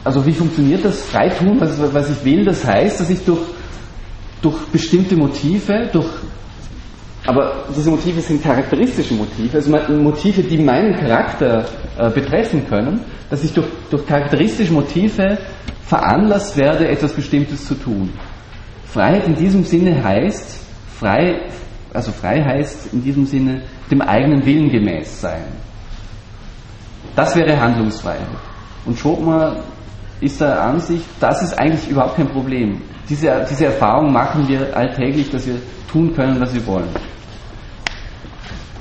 Also 0.03 0.23
wie 0.23 0.33
funktioniert 0.33 0.85
das? 0.85 1.01
Frei 1.01 1.29
tun, 1.29 1.59
was, 1.59 1.81
was 1.91 2.11
ich 2.11 2.23
will, 2.23 2.45
das 2.45 2.63
heißt, 2.63 2.99
dass 2.99 3.09
ich 3.09 3.25
durch, 3.25 3.56
durch 4.41 4.57
bestimmte 4.67 5.15
Motive, 5.15 5.89
durch, 5.91 6.09
aber 7.25 7.65
diese 7.75 7.89
Motive 7.89 8.21
sind 8.21 8.43
charakteristische 8.43 9.13
Motive, 9.13 9.57
also 9.57 9.71
Motive, 9.93 10.43
die 10.43 10.57
meinen 10.57 10.95
Charakter 10.95 11.65
äh, 11.97 12.09
betreffen 12.09 12.65
können, 12.67 13.01
dass 13.29 13.43
ich 13.43 13.53
durch, 13.53 13.67
durch 13.89 14.05
charakteristische 14.05 14.73
Motive 14.73 15.37
veranlasst 15.83 16.55
werde, 16.57 16.87
etwas 16.87 17.13
Bestimmtes 17.13 17.65
zu 17.65 17.75
tun. 17.75 18.11
Freiheit 18.85 19.27
in 19.27 19.35
diesem 19.35 19.63
Sinne 19.63 20.03
heißt, 20.03 20.59
frei, 20.99 21.49
also 21.93 22.11
frei 22.11 22.43
heißt 22.43 22.93
in 22.93 23.03
diesem 23.03 23.25
Sinne 23.25 23.63
dem 23.91 24.01
eigenen 24.01 24.45
Willen 24.45 24.69
gemäß 24.69 25.21
sein. 25.21 25.43
Das 27.15 27.35
wäre 27.35 27.59
Handlungsfreiheit. 27.59 28.27
Und 28.85 28.97
Schopenhauer 28.97 29.63
ist 30.21 30.41
der 30.41 30.61
Ansicht, 30.61 31.05
das 31.19 31.41
ist 31.43 31.53
eigentlich 31.59 31.89
überhaupt 31.89 32.15
kein 32.15 32.27
Problem. 32.29 32.81
Diese, 33.09 33.45
diese 33.49 33.65
Erfahrung 33.65 34.11
machen 34.11 34.47
wir 34.47 34.75
alltäglich, 34.75 35.29
dass 35.29 35.47
wir 35.47 35.55
tun 35.91 36.13
können, 36.13 36.39
was 36.39 36.53
wir 36.53 36.65
wollen. 36.65 36.89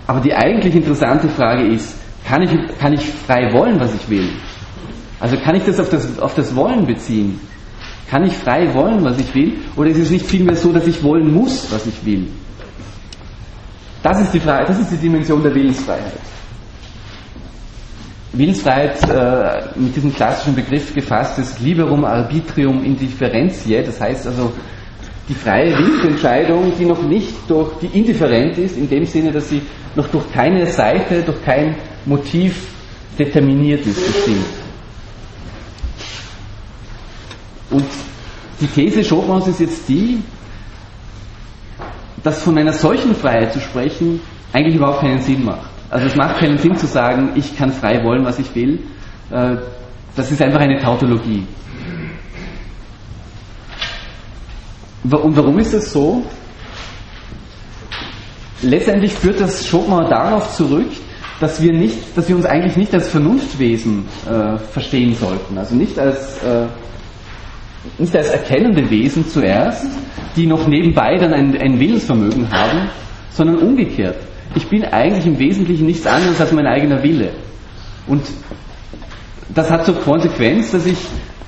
Aber 0.06 0.20
die 0.20 0.34
eigentlich 0.34 0.74
interessante 0.74 1.28
Frage 1.28 1.66
ist, 1.66 1.94
kann 2.24 2.42
ich, 2.42 2.50
kann 2.78 2.92
ich 2.92 3.04
frei 3.26 3.52
wollen, 3.52 3.78
was 3.78 3.94
ich 3.94 4.08
will? 4.08 4.28
Also 5.20 5.36
kann 5.38 5.54
ich 5.54 5.64
das 5.64 5.80
auf, 5.80 5.90
das 5.90 6.18
auf 6.18 6.34
das 6.34 6.54
Wollen 6.54 6.86
beziehen? 6.86 7.40
Kann 8.08 8.24
ich 8.24 8.32
frei 8.34 8.72
wollen, 8.74 9.04
was 9.04 9.18
ich 9.18 9.34
will? 9.34 9.58
Oder 9.76 9.90
ist 9.90 9.98
es 9.98 10.10
nicht 10.10 10.26
vielmehr 10.26 10.54
so, 10.54 10.72
dass 10.72 10.86
ich 10.86 11.02
wollen 11.02 11.32
muss, 11.32 11.70
was 11.72 11.86
ich 11.86 12.04
will? 12.04 12.28
Das 14.02 14.20
ist 14.20 14.32
die, 14.32 14.40
Frage, 14.40 14.66
das 14.66 14.78
ist 14.78 14.92
die 14.92 14.96
Dimension 14.96 15.42
der 15.42 15.52
Willensfreiheit. 15.54 16.12
Willensfreiheit 18.32 19.02
äh, 19.08 19.78
mit 19.78 19.96
diesem 19.96 20.14
klassischen 20.14 20.54
Begriff 20.54 20.92
gefasst 20.94 21.38
ist 21.38 21.60
Liberum 21.60 22.04
arbitrium 22.04 22.84
indifferentiae, 22.84 23.82
das 23.82 24.00
heißt 24.00 24.26
also 24.26 24.52
die 25.28 25.34
freie 25.34 25.76
Willensentscheidung, 25.76 26.72
die 26.78 26.84
noch 26.84 27.02
nicht 27.02 27.34
durch 27.48 27.78
die 27.80 27.98
indifferent 27.98 28.58
ist, 28.58 28.76
in 28.76 28.88
dem 28.88 29.04
Sinne, 29.04 29.32
dass 29.32 29.48
sie 29.48 29.62
noch 29.94 30.06
durch 30.08 30.30
keine 30.32 30.66
Seite, 30.66 31.22
durch 31.22 31.42
kein 31.42 31.76
Motiv 32.04 32.68
determiniert 33.18 33.84
ist, 33.86 34.06
bestimmt. 34.06 34.46
Und 37.70 37.86
die 38.60 38.66
These 38.68 39.02
Schopenhauers 39.02 39.48
ist 39.48 39.60
jetzt 39.60 39.88
die, 39.88 40.22
dass 42.22 42.42
von 42.42 42.56
einer 42.58 42.72
solchen 42.72 43.14
Freiheit 43.14 43.52
zu 43.52 43.60
sprechen 43.60 44.20
eigentlich 44.52 44.76
überhaupt 44.76 45.00
keinen 45.00 45.20
Sinn 45.20 45.44
macht. 45.44 45.75
Also 45.90 46.06
es 46.06 46.16
macht 46.16 46.38
keinen 46.38 46.58
Sinn 46.58 46.76
zu 46.76 46.86
sagen, 46.86 47.30
ich 47.34 47.56
kann 47.56 47.72
frei 47.72 48.02
wollen, 48.04 48.24
was 48.24 48.38
ich 48.38 48.54
will. 48.54 48.80
Äh, 49.30 49.56
das 50.16 50.32
ist 50.32 50.42
einfach 50.42 50.60
eine 50.60 50.80
Tautologie. 50.80 51.44
Und 55.04 55.36
warum 55.36 55.58
ist 55.58 55.72
das 55.74 55.92
so? 55.92 56.24
Letztendlich 58.62 59.12
führt 59.12 59.40
das 59.40 59.66
Schopenhauer 59.66 60.08
darauf 60.08 60.56
zurück, 60.56 60.90
dass 61.38 61.60
wir, 61.60 61.72
nicht, 61.72 62.16
dass 62.16 62.28
wir 62.28 62.36
uns 62.36 62.46
eigentlich 62.46 62.76
nicht 62.76 62.94
als 62.94 63.08
Vernunftwesen 63.08 64.06
äh, 64.26 64.56
verstehen 64.58 65.14
sollten. 65.14 65.58
Also 65.58 65.74
nicht 65.74 65.98
als, 65.98 66.42
äh, 66.42 66.66
nicht 67.98 68.16
als 68.16 68.30
erkennende 68.30 68.88
Wesen 68.90 69.28
zuerst, 69.28 69.86
die 70.34 70.46
noch 70.46 70.66
nebenbei 70.66 71.16
dann 71.18 71.34
ein, 71.34 71.56
ein 71.56 71.78
Willensvermögen 71.78 72.50
haben, 72.50 72.88
sondern 73.30 73.58
umgekehrt. 73.58 74.16
Ich 74.56 74.68
bin 74.68 74.84
eigentlich 74.84 75.26
im 75.26 75.38
Wesentlichen 75.38 75.86
nichts 75.86 76.06
anderes 76.06 76.40
als 76.40 76.50
mein 76.50 76.66
eigener 76.66 77.02
Wille. 77.02 77.30
Und 78.06 78.22
das 79.54 79.70
hat 79.70 79.84
zur 79.84 79.96
Konsequenz, 80.00 80.72
dass 80.72 80.86
ich 80.86 80.98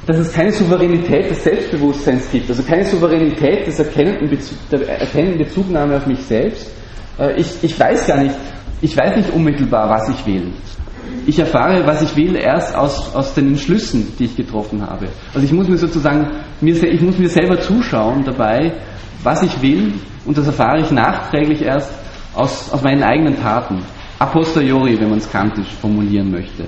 dass 0.06 0.16
es 0.16 0.32
keine 0.32 0.50
Souveränität 0.50 1.30
des 1.30 1.44
Selbstbewusstseins 1.44 2.30
gibt, 2.32 2.48
also 2.48 2.62
keine 2.62 2.82
Souveränität 2.82 3.66
des 3.66 3.78
erkennenden 3.78 4.30
Bezug, 4.30 4.56
der 4.70 5.00
erkennenden 5.00 5.36
Bezugnahme 5.36 5.98
auf 5.98 6.06
mich 6.06 6.20
selbst. 6.20 6.70
Äh, 7.18 7.38
ich, 7.38 7.62
ich 7.62 7.78
weiß 7.78 8.06
gar 8.06 8.16
nicht, 8.16 8.34
ich 8.80 8.96
weiß 8.96 9.16
nicht 9.18 9.30
unmittelbar, 9.34 9.90
was 9.90 10.08
ich 10.08 10.24
will. 10.24 10.50
Ich 11.26 11.38
erfahre, 11.38 11.86
was 11.86 12.00
ich 12.00 12.16
will, 12.16 12.36
erst 12.36 12.74
aus, 12.74 13.14
aus 13.14 13.34
den 13.34 13.48
Entschlüssen, 13.48 14.14
die 14.18 14.24
ich 14.24 14.36
getroffen 14.36 14.80
habe. 14.80 15.08
Also 15.34 15.44
ich 15.44 15.52
muss 15.52 15.68
mir 15.68 15.76
sozusagen, 15.76 16.30
ich 16.62 17.02
muss 17.02 17.18
mir 17.18 17.28
selber 17.28 17.60
zuschauen 17.60 18.24
dabei, 18.24 18.72
was 19.22 19.42
ich 19.42 19.60
will, 19.60 19.92
und 20.24 20.38
das 20.38 20.46
erfahre 20.46 20.80
ich 20.80 20.90
nachträglich 20.90 21.60
erst 21.60 21.92
aus, 22.38 22.70
aus 22.70 22.82
meinen 22.82 23.02
eigenen 23.02 23.36
Taten. 23.40 23.82
A 24.18 24.26
posteriori, 24.26 24.98
wenn 24.98 25.10
man 25.10 25.18
es 25.18 25.30
kantisch 25.30 25.68
formulieren 25.80 26.30
möchte. 26.30 26.66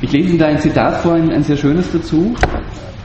Ich 0.00 0.12
lese 0.12 0.30
Ihnen 0.30 0.38
da 0.38 0.46
ein 0.46 0.58
Zitat 0.58 0.98
vor, 0.98 1.14
ein, 1.14 1.42
sehr 1.42 1.56
schönes 1.56 1.90
dazu. 1.90 2.34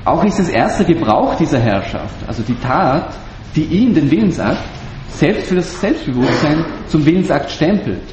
Auch 0.04 0.24
ist 0.24 0.40
es 0.40 0.50
erster 0.50 0.84
Gebrauch 0.84 1.36
dieser 1.36 1.60
Herrschaft, 1.60 2.16
also 2.28 2.44
die 2.44 2.56
Tat, 2.56 3.14
die 3.56 3.64
ihn, 3.64 3.94
den 3.94 4.10
Willensakt, 4.10 4.64
selbst 5.08 5.48
für 5.48 5.56
das 5.56 5.80
Selbstbewusstsein 5.80 6.66
zum 6.88 7.06
Willensakt 7.06 7.50
stempelt. 7.52 8.04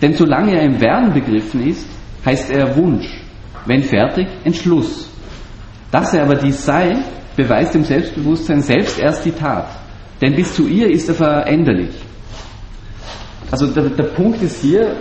Denn 0.00 0.14
solange 0.14 0.56
er 0.56 0.64
im 0.64 0.80
Werden 0.80 1.12
begriffen 1.12 1.66
ist, 1.66 1.86
heißt 2.24 2.50
er 2.50 2.76
Wunsch, 2.76 3.22
wenn 3.66 3.82
fertig, 3.82 4.26
Entschluss. 4.44 5.08
Dass 5.90 6.12
er 6.14 6.24
aber 6.24 6.36
dies 6.36 6.64
sei, 6.64 6.96
beweist 7.36 7.74
dem 7.74 7.84
Selbstbewusstsein 7.84 8.62
selbst 8.62 8.98
erst 8.98 9.24
die 9.24 9.32
Tat. 9.32 9.68
Denn 10.20 10.34
bis 10.36 10.54
zu 10.54 10.66
ihr 10.66 10.90
ist 10.90 11.08
er 11.08 11.14
veränderlich. 11.14 11.94
Also 13.50 13.66
der, 13.66 13.90
der 13.90 14.04
Punkt 14.04 14.42
ist 14.42 14.62
hier, 14.62 14.94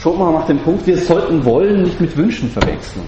Schopenhauer 0.00 0.32
macht 0.32 0.48
den 0.48 0.58
Punkt, 0.60 0.86
wir 0.86 0.96
sollten 0.96 1.44
Wollen 1.44 1.82
nicht 1.82 2.00
mit 2.00 2.16
Wünschen 2.16 2.50
verwechseln. 2.50 3.06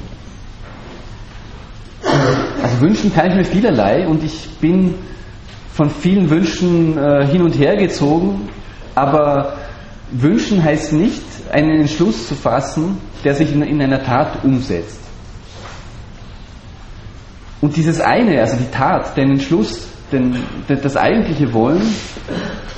Also 2.63 2.81
wünschen 2.81 3.13
kann 3.13 3.31
ich 3.31 3.37
mir 3.37 3.45
vielerlei 3.45 4.07
und 4.07 4.23
ich 4.25 4.49
bin 4.61 4.95
von 5.73 5.91
vielen 5.91 6.29
Wünschen 6.29 6.99
äh, 6.99 7.27
hin 7.27 7.43
und 7.43 7.59
her 7.59 7.77
gezogen, 7.77 8.49
aber 8.95 9.55
wünschen 10.11 10.63
heißt 10.63 10.93
nicht, 10.93 11.23
einen 11.51 11.81
Entschluss 11.81 12.29
zu 12.29 12.35
fassen, 12.35 12.99
der 13.25 13.35
sich 13.35 13.53
in, 13.53 13.63
in 13.63 13.81
einer 13.81 14.03
Tat 14.03 14.45
umsetzt. 14.45 15.01
Und 17.61 17.77
dieses 17.77 18.01
eine, 18.01 18.41
also 18.41 18.57
die 18.57 18.71
Tat, 18.71 19.17
den 19.17 19.33
Entschluss, 19.33 19.87
den, 20.11 20.37
das 20.67 20.97
eigentliche 20.97 21.53
Wollen, 21.53 21.83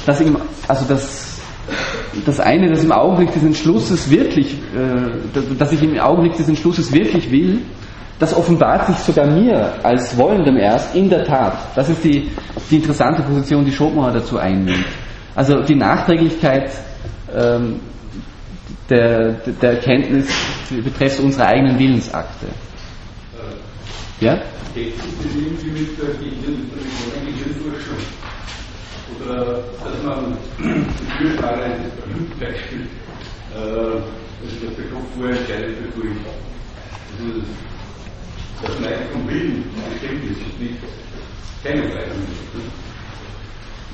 das 0.07 0.21
ihm, 0.21 0.37
also 0.68 0.85
das 0.87 1.33
das 2.27 2.40
eine, 2.40 2.68
das 2.68 2.85
im 2.85 2.92
Augenblick 2.92 3.33
des 3.33 3.42
Entschlusses 3.42 4.11
wirklich, 4.11 4.55
äh, 4.55 5.55
dass 5.59 5.73
ich 5.73 5.83
im 5.83 5.99
Augenblick 5.99 6.37
des 6.37 6.49
Entschlusses 6.49 6.92
wirklich 6.92 7.31
will, 7.31 7.61
das 8.18 8.35
offenbart 8.35 8.87
sich 8.87 8.97
sogar 8.97 9.27
mir 9.27 9.73
als 9.83 10.16
Wollendem 10.16 10.57
erst 10.57 10.95
in 10.95 11.09
der 11.09 11.25
Tat. 11.25 11.57
Das 11.75 11.88
ist 11.88 12.05
die, 12.05 12.31
die 12.71 12.77
interessante 12.77 13.23
Position, 13.23 13.64
die 13.64 13.73
Schopenhauer 13.73 14.12
dazu 14.12 14.38
einnimmt. 14.38 14.85
Also 15.35 15.62
die 15.62 15.75
Nachträglichkeit 15.75 16.71
ähm, 17.35 17.81
der, 18.88 19.33
der 19.61 19.71
Erkenntnis 19.73 20.29
betreffs 20.71 21.18
unserer 21.18 21.47
eigenen 21.47 21.79
Willensakte. 21.79 22.47
Ja? 24.23 24.39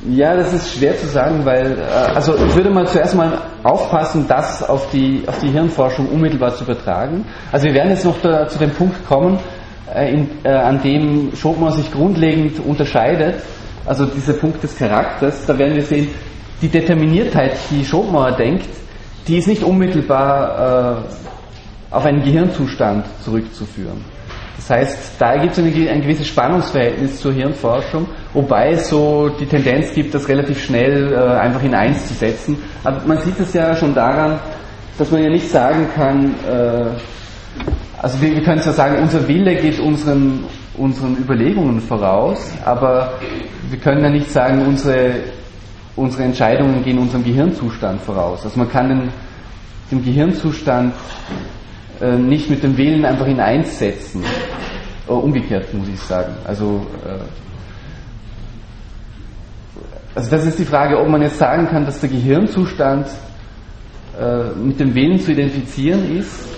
Ja, 0.07 0.37
das 0.37 0.53
ist 0.53 0.75
schwer 0.75 0.97
zu 0.97 1.07
sagen, 1.09 1.45
weil, 1.45 1.77
äh, 1.77 2.14
also 2.14 2.37
ich 2.37 2.55
würde 2.55 2.71
mal 2.71 2.87
zuerst 2.87 3.17
mal 3.17 3.41
aufpassen, 3.64 4.27
das 4.29 4.62
auf 4.62 4.88
die, 4.91 5.25
auf 5.27 5.41
die 5.41 5.49
Hirnforschung 5.49 6.09
unmittelbar 6.09 6.55
zu 6.55 6.64
übertragen. 6.64 7.25
Also 7.51 7.67
wir 7.67 7.75
werden 7.75 7.91
jetzt 7.91 8.05
noch 8.05 8.21
da, 8.23 8.47
zu 8.47 8.59
dem 8.59 8.71
Punkt 8.71 9.05
kommen, 9.09 9.41
in, 9.94 10.29
äh, 10.44 10.48
an 10.48 10.83
dem 10.83 11.35
Schopenhauer 11.35 11.72
sich 11.72 11.90
grundlegend 11.90 12.61
unterscheidet 12.64 13.42
also 13.88 14.05
dieser 14.05 14.35
Punkt 14.35 14.62
des 14.62 14.77
Charakters, 14.77 15.46
da 15.46 15.59
werden 15.59 15.74
wir 15.74 15.83
sehen, 15.83 16.09
die 16.61 16.68
Determiniertheit, 16.68 17.57
die 17.70 17.83
Schopenhauer 17.83 18.33
denkt, 18.33 18.68
die 19.27 19.38
ist 19.38 19.48
nicht 19.48 19.62
unmittelbar 19.62 21.05
äh, 21.90 21.94
auf 21.94 22.05
einen 22.05 22.22
Gehirnzustand 22.22 23.07
zurückzuführen. 23.24 24.05
Das 24.57 24.68
heißt, 24.70 25.12
da 25.18 25.37
gibt 25.38 25.53
es 25.53 25.59
ein, 25.59 25.88
ein 25.88 26.03
gewisses 26.03 26.27
Spannungsverhältnis 26.27 27.18
zur 27.20 27.33
Hirnforschung, 27.33 28.07
wobei 28.35 28.72
es 28.72 28.90
so 28.90 29.31
die 29.31 29.46
Tendenz 29.46 29.94
gibt, 29.94 30.12
das 30.12 30.29
relativ 30.29 30.62
schnell 30.62 31.11
äh, 31.12 31.16
einfach 31.16 31.62
in 31.62 31.74
eins 31.74 32.09
zu 32.09 32.14
setzen. 32.14 32.59
Aber 32.85 33.01
man 33.07 33.18
sieht 33.22 33.40
es 33.40 33.55
ja 33.55 33.74
schon 33.74 33.94
daran, 33.94 34.38
dass 34.98 35.11
man 35.11 35.22
ja 35.22 35.31
nicht 35.31 35.48
sagen 35.48 35.87
kann, 35.94 36.35
äh, 36.46 36.90
also 38.00 38.20
wir, 38.20 38.34
wir 38.34 38.42
können 38.42 38.61
zwar 38.61 38.74
sagen, 38.74 39.02
unser 39.02 39.26
Wille 39.26 39.56
geht 39.56 39.80
unseren, 39.80 40.44
unseren 40.76 41.16
Überlegungen 41.16 41.80
voraus, 41.80 42.52
aber 42.64 43.14
wir 43.68 43.78
können 43.78 44.04
ja 44.04 44.11
nicht 44.11 44.30
sagen, 44.30 44.64
unsere, 44.66 45.14
unsere 45.96 46.22
Entscheidungen 46.22 46.84
gehen 46.84 46.98
unserem 46.98 47.24
Gehirnzustand 47.24 48.00
voraus. 48.00 48.44
Also 48.44 48.58
man 48.58 48.70
kann 48.70 48.88
den, 48.88 49.11
den 49.90 50.04
Gehirnzustand 50.04 50.94
äh, 52.00 52.16
nicht 52.16 52.48
mit 52.50 52.62
dem 52.62 52.76
Willen 52.76 53.04
einfach 53.04 53.26
in 53.26 53.40
eins 53.40 53.78
setzen. 53.78 54.22
Äh, 55.08 55.12
umgekehrt 55.12 55.74
muss 55.74 55.88
ich 55.88 56.00
sagen. 56.00 56.34
Also, 56.44 56.87
äh, 57.04 57.18
also 60.14 60.30
das 60.30 60.46
ist 60.46 60.59
die 60.59 60.64
Frage, 60.64 61.01
ob 61.01 61.09
man 61.09 61.22
jetzt 61.22 61.38
sagen 61.38 61.66
kann, 61.66 61.84
dass 61.84 61.99
der 62.01 62.11
Gehirnzustand 62.11 63.09
äh, 64.20 64.51
mit 64.57 64.78
dem 64.78 64.94
Willen 64.94 65.18
zu 65.18 65.32
identifizieren 65.32 66.16
ist 66.16 66.57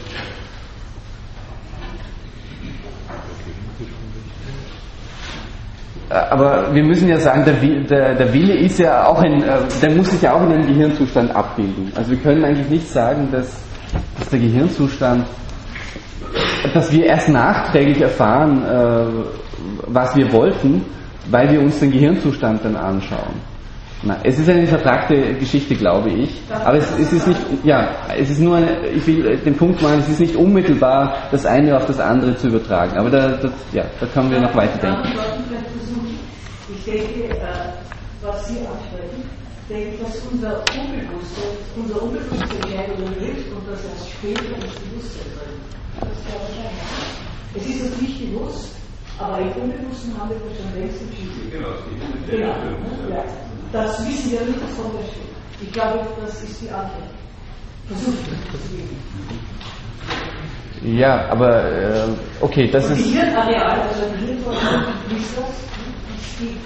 aber 6.10 6.74
wir 6.74 6.82
müssen 6.82 7.08
ja 7.08 7.18
sagen, 7.18 7.44
der, 7.44 7.54
der, 7.54 8.14
der, 8.16 8.32
Wille 8.32 8.54
ist 8.54 8.78
ja 8.80 9.06
auch 9.06 9.22
ein, 9.22 9.42
äh, 9.44 9.58
der 9.80 9.94
muss 9.94 10.10
sich 10.10 10.22
ja 10.22 10.34
auch 10.34 10.42
in 10.42 10.52
einem 10.52 10.66
Gehirnzustand 10.66 11.34
abbilden. 11.34 11.92
Also 11.94 12.10
wir 12.10 12.18
können 12.18 12.44
eigentlich 12.44 12.68
nicht 12.68 12.88
sagen, 12.88 13.28
dass, 13.30 13.62
dass 14.18 14.28
der 14.28 14.40
Gehirnzustand, 14.40 15.24
dass 16.74 16.92
wir 16.92 17.06
erst 17.06 17.28
nachträglich 17.28 18.00
erfahren, 18.00 18.62
äh, 18.64 19.06
was 19.86 20.16
wir 20.16 20.32
wollten, 20.32 20.84
weil 21.30 21.52
wir 21.52 21.60
uns 21.60 21.78
den 21.78 21.92
Gehirnzustand 21.92 22.64
dann 22.64 22.74
anschauen. 22.76 23.49
Na, 24.02 24.18
es 24.24 24.38
ist 24.38 24.48
eine 24.48 24.66
vertragte 24.66 25.34
Geschichte, 25.34 25.74
glaube 25.74 26.10
ich. 26.10 26.40
Aber 26.50 26.78
es, 26.78 26.90
es, 26.98 27.12
ist 27.12 27.26
nicht, 27.26 27.40
ja, 27.64 27.96
es 28.18 28.30
ist 28.30 28.40
nur 28.40 28.56
eine, 28.56 28.86
ich 28.88 29.06
will 29.06 29.36
den 29.36 29.54
Punkt 29.56 29.82
machen, 29.82 29.98
es 30.00 30.08
ist 30.08 30.20
nicht 30.20 30.36
unmittelbar 30.36 31.28
das 31.30 31.44
eine 31.44 31.76
auf 31.76 31.84
das 31.84 32.00
andere 32.00 32.34
zu 32.36 32.48
übertragen. 32.48 32.96
Aber 32.96 33.10
da, 33.10 33.28
das, 33.36 33.52
ja, 33.72 33.84
da 34.00 34.06
können 34.06 34.30
wir 34.30 34.40
noch 34.40 34.54
weiterdenken 34.54 35.08
ich 36.80 36.84
denke, 36.84 37.36
äh, 37.36 37.72
was 38.22 38.48
Sie 38.48 38.58
ansprechen, 38.60 39.28
denke 39.68 39.94
ich, 39.94 40.00
dass 40.00 40.18
unser 40.30 40.60
Unbewusste, 40.60 41.42
unser 41.76 42.02
Unbewusste 42.02 42.56
Entscheidungen 42.56 43.14
trifft 43.18 43.52
und 43.52 43.68
das 43.68 43.84
erst 43.84 44.10
später 44.10 44.56
ins 44.56 44.74
Bewusstsein 44.80 45.28
bringt. 45.36 45.70
Das 46.00 46.24
glaube 46.24 46.46
ich 46.48 46.58
auch. 46.64 47.56
Es 47.56 47.66
ist 47.66 47.82
uns 47.82 48.00
nicht 48.00 48.32
bewusst, 48.32 48.76
aber 49.18 49.40
im 49.40 49.52
Unbewussten 49.62 50.18
haben 50.18 50.30
wir 50.30 50.38
das 50.38 50.56
schon 50.56 50.80
längst 50.80 51.00
entschieden. 51.02 51.50
Genau, 51.50 51.68
genau. 52.30 52.46
Ja. 53.10 53.24
Das 53.72 54.06
wissen 54.06 54.32
wir 54.32 54.40
nicht 54.40 54.58
der 54.60 54.68
Stelle. 54.68 55.30
Ich 55.62 55.72
glaube, 55.72 56.00
das 56.20 56.42
ist 56.42 56.60
die 56.62 56.70
Antwort. 56.70 57.10
Zu 57.88 58.10
geben. 58.74 58.96
Ja, 60.98 61.26
aber 61.30 61.64
äh, 61.64 62.08
okay, 62.40 62.70
das 62.70 62.86
Und 62.86 62.92
ist. 62.92 63.04
die 63.04 63.10
Hirnareale, 63.18 63.82
also 63.82 64.02
die 64.18 64.26
Hirnforschung, 64.26 64.82
liest 65.10 65.36
das? 65.36 65.44
Die, 66.40 66.56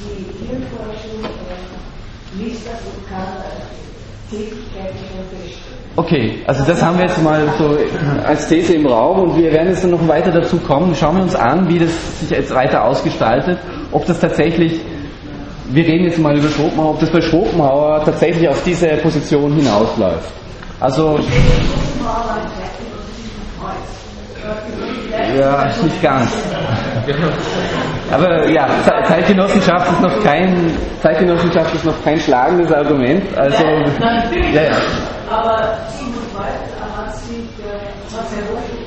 die, 0.00 0.46
Hirnforschung 0.48 1.22
äh, 1.22 2.42
liest 2.42 2.66
das 2.66 2.80
und 2.86 3.08
kann 3.08 3.44
äh, 3.44 4.34
Tätigkeiten 4.34 4.98
schon 4.98 5.38
feststellen. 5.40 5.78
Okay, 5.96 6.42
also 6.46 6.64
das 6.64 6.82
haben 6.82 6.98
wir 6.98 7.06
jetzt 7.06 7.22
mal 7.22 7.42
so 7.58 7.76
als 8.24 8.48
These 8.48 8.74
im 8.74 8.86
Raum 8.86 9.30
und 9.30 9.36
wir 9.36 9.52
werden 9.52 9.68
jetzt 9.68 9.84
dann 9.84 9.90
noch 9.92 10.08
weiter 10.08 10.30
dazu 10.32 10.56
kommen. 10.58 10.94
Schauen 10.94 11.16
wir 11.16 11.22
uns 11.22 11.34
an, 11.36 11.68
wie 11.68 11.78
das 11.78 12.20
sich 12.20 12.30
jetzt 12.30 12.52
weiter 12.54 12.84
ausgestaltet, 12.84 13.58
ob 13.92 14.06
das 14.06 14.20
tatsächlich, 14.20 14.80
wir 15.70 15.84
reden 15.84 16.04
jetzt 16.06 16.18
mal 16.18 16.36
über 16.36 16.48
Schopenhauer, 16.48 16.90
ob 16.90 17.00
das 17.00 17.10
bei 17.10 17.20
Schopenhauer 17.20 18.02
tatsächlich 18.04 18.48
auf 18.48 18.62
diese 18.64 18.88
Position 19.02 19.52
hinausläuft. 19.54 20.30
Also, 20.80 21.18
ja, 25.38 25.64
nicht 25.82 26.02
ganz. 26.02 26.32
Aber 28.10 28.48
ja, 28.50 28.66
Ze- 28.84 29.04
Zeitgenossenschaft 29.08 29.92
ist 29.92 30.00
noch 30.00 30.22
kein, 30.22 30.72
Zeitgenossenschaft 31.02 31.74
ist 31.74 31.84
noch 31.84 32.04
kein 32.04 32.18
schlagendes 32.20 32.72
Argument. 32.72 33.22
Also, 33.36 33.64
ja, 33.64 34.62
ja. 34.62 34.76
Aber 35.30 35.76
Sigmund 35.90 36.24
Freud 36.34 36.48
hat 36.96 37.14
sich, 37.16 37.36
äh, 37.36 38.16
hat 38.16 38.26
herausgefunden, 38.32 38.77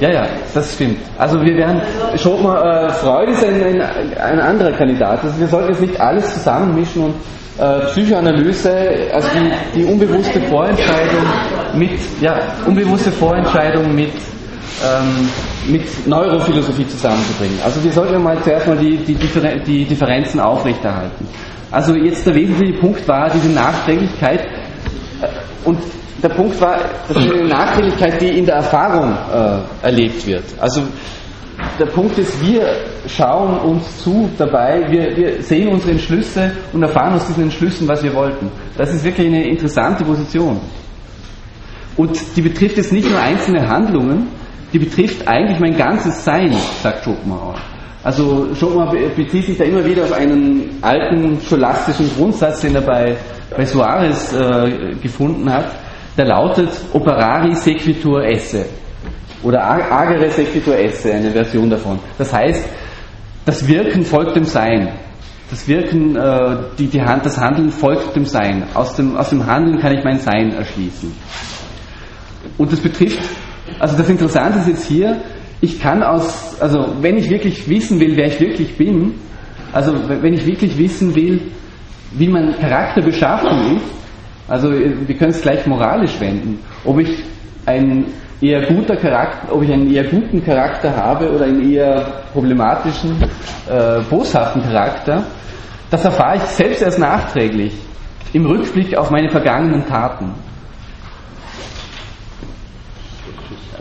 Ja, 0.00 0.10
ja, 0.10 0.26
das 0.54 0.74
stimmt. 0.74 0.98
Also 1.18 1.40
wir 1.40 1.56
werden, 1.56 1.80
Schopenhauer, 2.16 2.86
äh, 2.88 2.90
Freud 2.90 3.30
ist 3.32 3.44
ein, 3.44 3.62
ein, 3.62 3.80
ein 4.16 4.40
anderer 4.40 4.72
Kandidat. 4.72 5.24
Also 5.24 5.38
wir 5.40 5.48
sollten 5.48 5.70
jetzt 5.70 5.80
nicht 5.80 6.00
alles 6.00 6.34
zusammenmischen 6.34 7.04
und 7.04 7.14
äh, 7.58 7.86
Psychoanalyse, 7.86 8.70
also 9.12 9.28
die, 9.34 9.78
die 9.80 9.84
unbewusste 9.84 10.40
Vorentscheidung 10.42 11.24
mit, 11.74 11.90
ja, 12.20 12.38
unbewusste 12.66 13.10
Vorentscheidung 13.10 13.92
mit, 13.92 14.12
ähm, 14.84 15.28
mit 15.66 16.06
Neurophilosophie 16.06 16.86
zusammenzubringen. 16.86 17.58
Also 17.64 17.82
wir 17.82 17.90
sollten 17.90 18.22
mal 18.22 18.36
zuerst 18.44 18.68
mal 18.68 18.76
die, 18.76 18.96
die, 18.98 19.14
Differen 19.14 19.62
die 19.64 19.84
Differenzen 19.84 20.38
aufrechterhalten. 20.38 21.26
Also 21.72 21.94
jetzt 21.96 22.24
der 22.24 22.34
wesentliche 22.36 22.74
Punkt 22.74 23.06
war 23.08 23.28
diese 23.30 23.48
Nachträglichkeit, 23.48 24.46
und 25.64 25.78
der 26.22 26.28
Punkt 26.30 26.60
war, 26.60 26.78
das 27.08 27.16
ist 27.24 27.32
eine 27.32 27.48
Nachträglichkeit, 27.48 28.20
die 28.20 28.38
in 28.38 28.46
der 28.46 28.56
Erfahrung 28.56 29.12
äh, 29.32 29.86
erlebt 29.86 30.26
wird. 30.26 30.44
Also 30.60 30.82
der 31.78 31.86
Punkt 31.86 32.16
ist, 32.18 32.40
wir 32.40 32.62
schauen 33.08 33.58
uns 33.60 34.02
zu 34.02 34.28
dabei, 34.38 34.82
wir, 34.88 35.16
wir 35.16 35.42
sehen 35.42 35.68
unsere 35.68 35.92
Entschlüsse 35.92 36.52
und 36.72 36.82
erfahren 36.82 37.14
aus 37.14 37.26
diesen 37.26 37.44
Entschlüssen, 37.44 37.88
was 37.88 38.02
wir 38.02 38.14
wollten. 38.14 38.48
Das 38.76 38.92
ist 38.94 39.02
wirklich 39.04 39.26
eine 39.26 39.44
interessante 39.48 40.04
Position. 40.04 40.60
Und 41.96 42.16
die 42.36 42.42
betrifft 42.42 42.76
jetzt 42.76 42.92
nicht 42.92 43.10
nur 43.10 43.20
einzelne 43.20 43.68
Handlungen, 43.68 44.28
die 44.72 44.78
betrifft 44.78 45.26
eigentlich 45.26 45.58
mein 45.58 45.76
ganzes 45.76 46.24
Sein, 46.24 46.52
sagt 46.82 47.04
Schopenhauer. 47.04 47.56
Also 48.04 48.54
Schopenhauer 48.54 48.92
be- 48.92 49.10
bezieht 49.16 49.46
sich 49.46 49.58
da 49.58 49.64
immer 49.64 49.84
wieder 49.84 50.04
auf 50.04 50.12
einen 50.12 50.78
alten 50.80 51.38
scholastischen 51.40 52.08
Grundsatz, 52.16 52.60
den 52.60 52.76
er 52.76 52.82
bei, 52.82 53.16
bei 53.56 53.64
Suarez 53.66 54.32
äh, 54.32 54.94
gefunden 55.02 55.52
hat, 55.52 55.72
der 56.18 56.26
lautet 56.26 56.68
operari 56.92 57.54
sequitur 57.54 58.24
esse 58.24 58.66
oder 59.42 59.62
ag- 59.64 59.90
agere 59.90 60.28
sequitur 60.30 60.76
esse, 60.76 61.14
eine 61.14 61.30
Version 61.30 61.70
davon. 61.70 61.98
Das 62.18 62.32
heißt, 62.32 62.68
das 63.46 63.66
Wirken 63.66 64.04
folgt 64.04 64.34
dem 64.36 64.44
Sein. 64.44 64.88
Das 65.48 65.66
Wirken, 65.68 66.16
äh, 66.16 66.56
die, 66.78 66.88
die 66.88 67.00
Hand, 67.00 67.24
das 67.24 67.38
Handeln 67.38 67.70
folgt 67.70 68.14
dem 68.16 68.26
Sein. 68.26 68.64
Aus 68.74 68.96
dem, 68.96 69.16
aus 69.16 69.30
dem 69.30 69.46
Handeln 69.46 69.78
kann 69.78 69.96
ich 69.96 70.04
mein 70.04 70.18
Sein 70.18 70.52
erschließen. 70.52 71.10
Und 72.58 72.72
das 72.72 72.80
betrifft, 72.80 73.20
also 73.78 73.96
das 73.96 74.08
Interessante 74.08 74.58
ist 74.58 74.68
jetzt 74.68 74.84
hier, 74.86 75.20
ich 75.60 75.80
kann 75.80 76.02
aus, 76.02 76.60
also 76.60 76.94
wenn 77.00 77.16
ich 77.16 77.30
wirklich 77.30 77.68
wissen 77.68 77.98
will, 78.00 78.16
wer 78.16 78.26
ich 78.26 78.40
wirklich 78.40 78.76
bin, 78.76 79.14
also 79.72 79.92
wenn 80.08 80.34
ich 80.34 80.44
wirklich 80.46 80.76
wissen 80.76 81.14
will, 81.14 81.40
wie 82.12 82.28
mein 82.28 82.54
Charakter 82.58 83.02
beschaffen 83.02 83.76
ist, 83.76 83.84
also 84.48 84.70
wir 84.72 85.16
können 85.16 85.30
es 85.30 85.42
gleich 85.42 85.66
moralisch 85.66 86.18
wenden, 86.20 86.58
ob 86.84 86.98
ich 86.98 87.22
ein 87.66 88.06
eher 88.40 88.66
guter 88.66 88.96
Charakter, 88.96 89.54
ob 89.54 89.62
ich 89.62 89.72
einen 89.72 89.92
eher 89.92 90.04
guten 90.04 90.42
Charakter 90.44 90.96
habe 90.96 91.30
oder 91.30 91.44
einen 91.44 91.70
eher 91.70 92.22
problematischen, 92.32 93.22
äh, 93.68 94.00
boshaften 94.08 94.62
Charakter, 94.62 95.24
das 95.90 96.04
erfahre 96.04 96.36
ich 96.36 96.42
selbst 96.42 96.82
erst 96.82 96.98
nachträglich 96.98 97.74
im 98.32 98.46
Rückblick 98.46 98.96
auf 98.96 99.10
meine 99.10 99.28
vergangenen 99.30 99.86
Taten. 99.86 100.34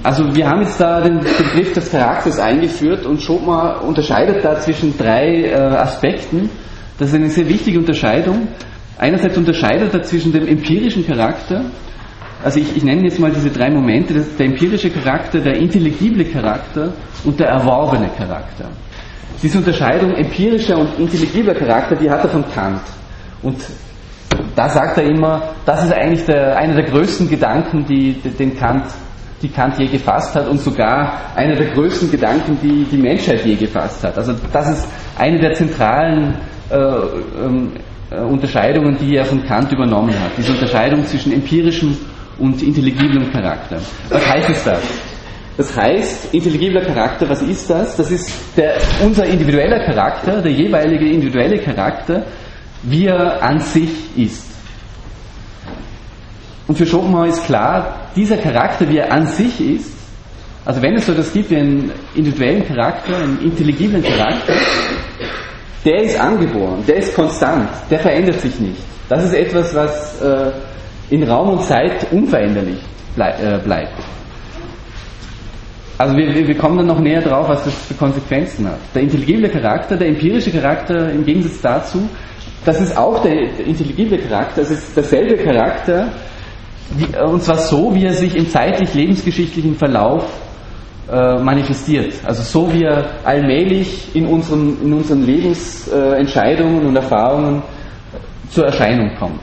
Also 0.04 0.34
wir 0.34 0.48
haben 0.48 0.62
jetzt 0.62 0.80
da 0.80 1.02
den 1.02 1.20
Begriff 1.20 1.74
des 1.74 1.92
Charakters 1.92 2.40
eingeführt 2.40 3.06
und 3.06 3.22
Schopenhauer 3.22 3.84
unterscheidet 3.84 4.44
da 4.44 4.58
zwischen 4.60 4.98
drei 4.98 5.44
äh, 5.46 5.54
Aspekten. 5.56 6.50
Das 6.98 7.10
ist 7.10 7.16
eine 7.16 7.30
sehr 7.30 7.50
wichtige 7.50 7.80
Unterscheidung. 7.80 8.48
Einerseits 8.98 9.38
unterscheidet 9.38 9.94
er 9.94 10.04
zwischen 10.04 10.32
dem 10.32 10.48
empirischen 10.48 11.06
Charakter, 11.06 11.66
also 12.44 12.60
ich, 12.60 12.78
ich 12.78 12.84
nenne 12.84 13.04
jetzt 13.04 13.20
mal 13.20 13.32
diese 13.32 13.50
drei 13.50 13.70
Momente, 13.70 14.14
das 14.14 14.36
der 14.36 14.48
empirische 14.48 14.90
Charakter, 14.90 15.40
der 15.40 15.56
intelligible 15.58 16.26
Charakter 16.26 16.94
und 17.24 17.40
der 17.40 17.48
erworbene 17.48 18.10
Charakter. 18.16 18.70
Diese 19.42 19.58
Unterscheidung 19.60 20.14
empirischer 20.16 20.78
und 20.78 20.98
intelligibler 21.00 21.54
Charakter, 21.54 21.96
die 21.96 22.10
hat 22.10 22.24
er 22.24 22.30
von 22.30 22.44
Kant. 22.54 22.82
Und 23.44 23.58
da 24.56 24.70
sagt 24.70 24.98
er 24.98 25.04
immer, 25.04 25.54
das 25.66 25.84
ist 25.84 25.94
eigentlich 25.94 26.26
der, 26.26 26.58
einer 26.58 26.76
der 26.76 26.86
größten 26.86 27.30
Gedanken, 27.30 27.86
die, 27.86 28.14
den 28.14 28.58
Kant, 28.58 28.86
die 29.42 29.50
Kant 29.50 29.78
je 29.78 29.86
gefasst 29.86 30.36
hat 30.36 30.48
und 30.48 30.60
sogar 30.60 31.36
einer 31.36 31.56
der 31.56 31.68
größten 31.68 32.10
Gedanken, 32.10 32.58
die 32.62 32.86
die 32.86 32.98
Menschheit 32.98 33.46
je 33.46 33.56
gefasst 33.56 34.04
hat. 34.04 34.18
Also 34.18 34.34
das 34.52 34.70
ist 34.70 34.88
eine 35.18 35.40
der 35.40 35.54
zentralen 35.54 36.36
äh, 36.70 36.76
ähm, 36.76 37.74
äh, 37.76 37.80
Unterscheidungen, 38.10 38.98
die 38.98 39.16
er 39.16 39.26
von 39.26 39.46
Kant 39.46 39.72
übernommen 39.72 40.14
hat. 40.18 40.32
Diese 40.38 40.54
Unterscheidung 40.54 41.06
zwischen 41.06 41.34
empirischem 41.34 41.98
und 42.40 42.62
intelligiblem 42.62 43.32
Charakter. 43.32 43.80
Was 44.10 44.28
heißt 44.28 44.50
es 44.50 44.64
das? 44.64 44.82
Das 45.58 45.76
heißt, 45.76 46.34
intelligibler 46.34 46.82
Charakter, 46.82 47.28
was 47.28 47.42
ist 47.42 47.70
das? 47.70 47.98
Das 47.98 48.12
ist 48.12 48.32
der, 48.56 48.76
unser 49.04 49.26
individueller 49.26 49.84
Charakter, 49.86 50.42
der 50.42 50.52
jeweilige 50.52 51.10
individuelle 51.10 51.58
Charakter, 51.58 52.26
wie 52.84 53.08
er 53.08 53.42
an 53.42 53.60
sich 53.60 53.90
ist. 54.16 54.46
Und 56.68 56.78
für 56.78 56.86
Schopenhauer 56.86 57.28
ist 57.28 57.44
klar, 57.46 58.12
dieser 58.16 58.38
Charakter, 58.38 58.88
wie 58.88 58.98
er 58.98 59.12
an 59.12 59.26
sich 59.26 59.60
ist, 59.60 59.98
also 60.64 60.82
wenn 60.82 60.96
es 60.96 61.06
so 61.06 61.14
etwas 61.14 61.34
gibt 61.34 61.50
wie 61.50 61.56
einen 61.56 61.92
individuellen 62.14 62.68
Charakter, 62.68 63.18
einen 63.18 63.40
intelligiblen 63.42 64.04
Charakter, 64.04 64.54
der 65.88 66.04
ist 66.04 66.20
angeboren, 66.20 66.84
der 66.86 66.98
ist 66.98 67.16
konstant, 67.16 67.70
der 67.90 68.00
verändert 68.00 68.42
sich 68.42 68.60
nicht. 68.60 68.82
Das 69.08 69.24
ist 69.24 69.34
etwas, 69.34 69.74
was 69.74 70.22
äh, 70.22 70.52
in 71.10 71.24
Raum 71.24 71.52
und 71.52 71.64
Zeit 71.64 72.12
unveränderlich 72.12 72.80
blei 73.16 73.30
äh, 73.32 73.58
bleibt. 73.64 73.94
Also 75.98 76.16
wir, 76.16 76.48
wir 76.48 76.58
kommen 76.58 76.78
dann 76.78 76.88
noch 76.88 77.00
näher 77.00 77.22
drauf, 77.22 77.48
was 77.48 77.64
das 77.64 77.74
für 77.74 77.94
Konsequenzen 77.94 78.68
hat. 78.68 78.80
Der 78.94 79.04
intelligible 79.04 79.50
Charakter, 79.50 79.96
der 79.96 80.10
empirische 80.10 80.52
Charakter 80.52 81.10
im 81.10 81.26
Gegensatz 81.26 81.62
dazu, 81.62 82.08
das 82.66 82.82
ist 82.82 82.98
auch 82.98 83.24
der, 83.24 83.58
intelligible 83.66 84.18
Charakter, 84.18 84.62
das 84.62 84.72
ist 84.72 84.96
derselbe 84.96 85.38
Charakter, 85.38 86.10
wie, 86.98 87.18
und 87.18 87.42
zwar 87.42 87.58
so, 87.58 87.96
wie 87.96 88.06
er 88.06 88.14
sich 88.14 88.36
im 88.36 88.50
zeitlich-lebensgeschichtlichen 88.50 89.76
Verlauf 89.76 90.26
äh, 91.10 91.42
manifestiert. 91.42 92.14
Also 92.26 92.44
so, 92.44 92.74
wie 92.74 92.84
er 92.84 93.26
allmählich 93.26 94.14
in 94.14 94.26
unseren, 94.26 94.82
in 94.84 94.94
unseren 94.94 95.26
Lebensentscheidungen 95.26 96.86
und 96.86 96.96
Erfahrungen 96.96 97.62
zur 98.50 98.66
Erscheinung 98.66 99.16
kommt. 99.18 99.42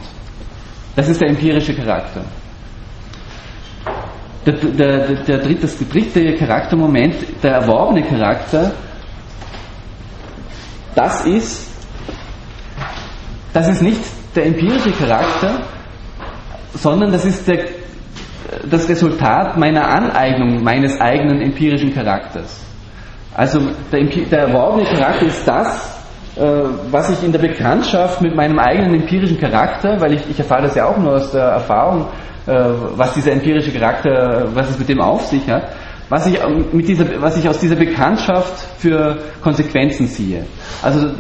Das 0.97 1.09
ist 1.09 1.21
der 1.21 1.31
empirische 1.31 1.75
Charakter. 1.75 2.23
Der, 4.47 4.53
der, 4.53 5.07
der, 5.07 5.17
der 5.25 5.39
dritte, 5.39 5.63
das 5.63 5.79
dritte 5.79 6.35
Charaktermoment, 6.37 7.15
der 7.43 7.53
erworbene 7.53 8.03
Charakter, 8.03 8.73
das 10.95 11.25
ist, 11.25 11.71
das 13.53 13.69
ist 13.69 13.83
nicht 13.83 14.01
der 14.37 14.47
empirische 14.47 14.93
Charakter, 14.93 15.63
sondern 16.75 17.11
das 17.11 17.25
ist 17.25 17.49
der, 17.49 17.65
das 18.71 18.89
Resultat 18.89 19.57
meiner 19.57 19.87
Aneignung 19.87 20.63
meines 20.63 21.01
eigenen 21.01 21.41
empirischen 21.41 21.93
Charakters. 21.93 22.65
Also 23.35 23.61
der, 23.91 24.05
der 24.05 24.39
erworbene 24.39 24.85
Charakter 24.85 25.27
ist 25.27 25.47
das, 25.47 25.95
äh, 26.37 26.43
was 26.91 27.11
ich 27.11 27.23
in 27.25 27.33
der 27.33 27.41
Bekanntschaft 27.41 28.21
mit 28.21 28.35
meinem 28.35 28.59
eigenen 28.59 28.95
empirischen 28.95 29.39
Charakter, 29.39 30.01
weil 30.01 30.15
ich, 30.15 30.31
ich 30.31 30.39
erfahre 30.39 30.63
das 30.63 30.75
ja 30.75 30.87
auch 30.87 30.97
nur 30.99 31.15
aus 31.15 31.33
der 31.33 31.43
Erfahrung, 31.45 32.07
äh, 32.47 32.53
was 32.97 33.15
dieser 33.15 33.33
empirische 33.33 33.73
Charakter, 33.73 34.49
was 34.55 34.71
es 34.71 34.79
mit 34.79 34.89
dem 34.89 35.01
auf 35.01 35.27
sich 35.27 35.49
hat, 35.49 35.73
was 36.09 36.27
ich, 36.27 36.39
mit 36.73 36.87
dieser, 36.87 37.07
was 37.21 37.37
ich 37.37 37.49
aus 37.49 37.59
dieser 37.59 37.77
Bekanntschaft 37.77 38.67
für 38.79 39.17
Konsequenzen 39.43 40.07
ziehe. 40.07 40.45
Also 40.83 41.07
äh, 41.07 41.11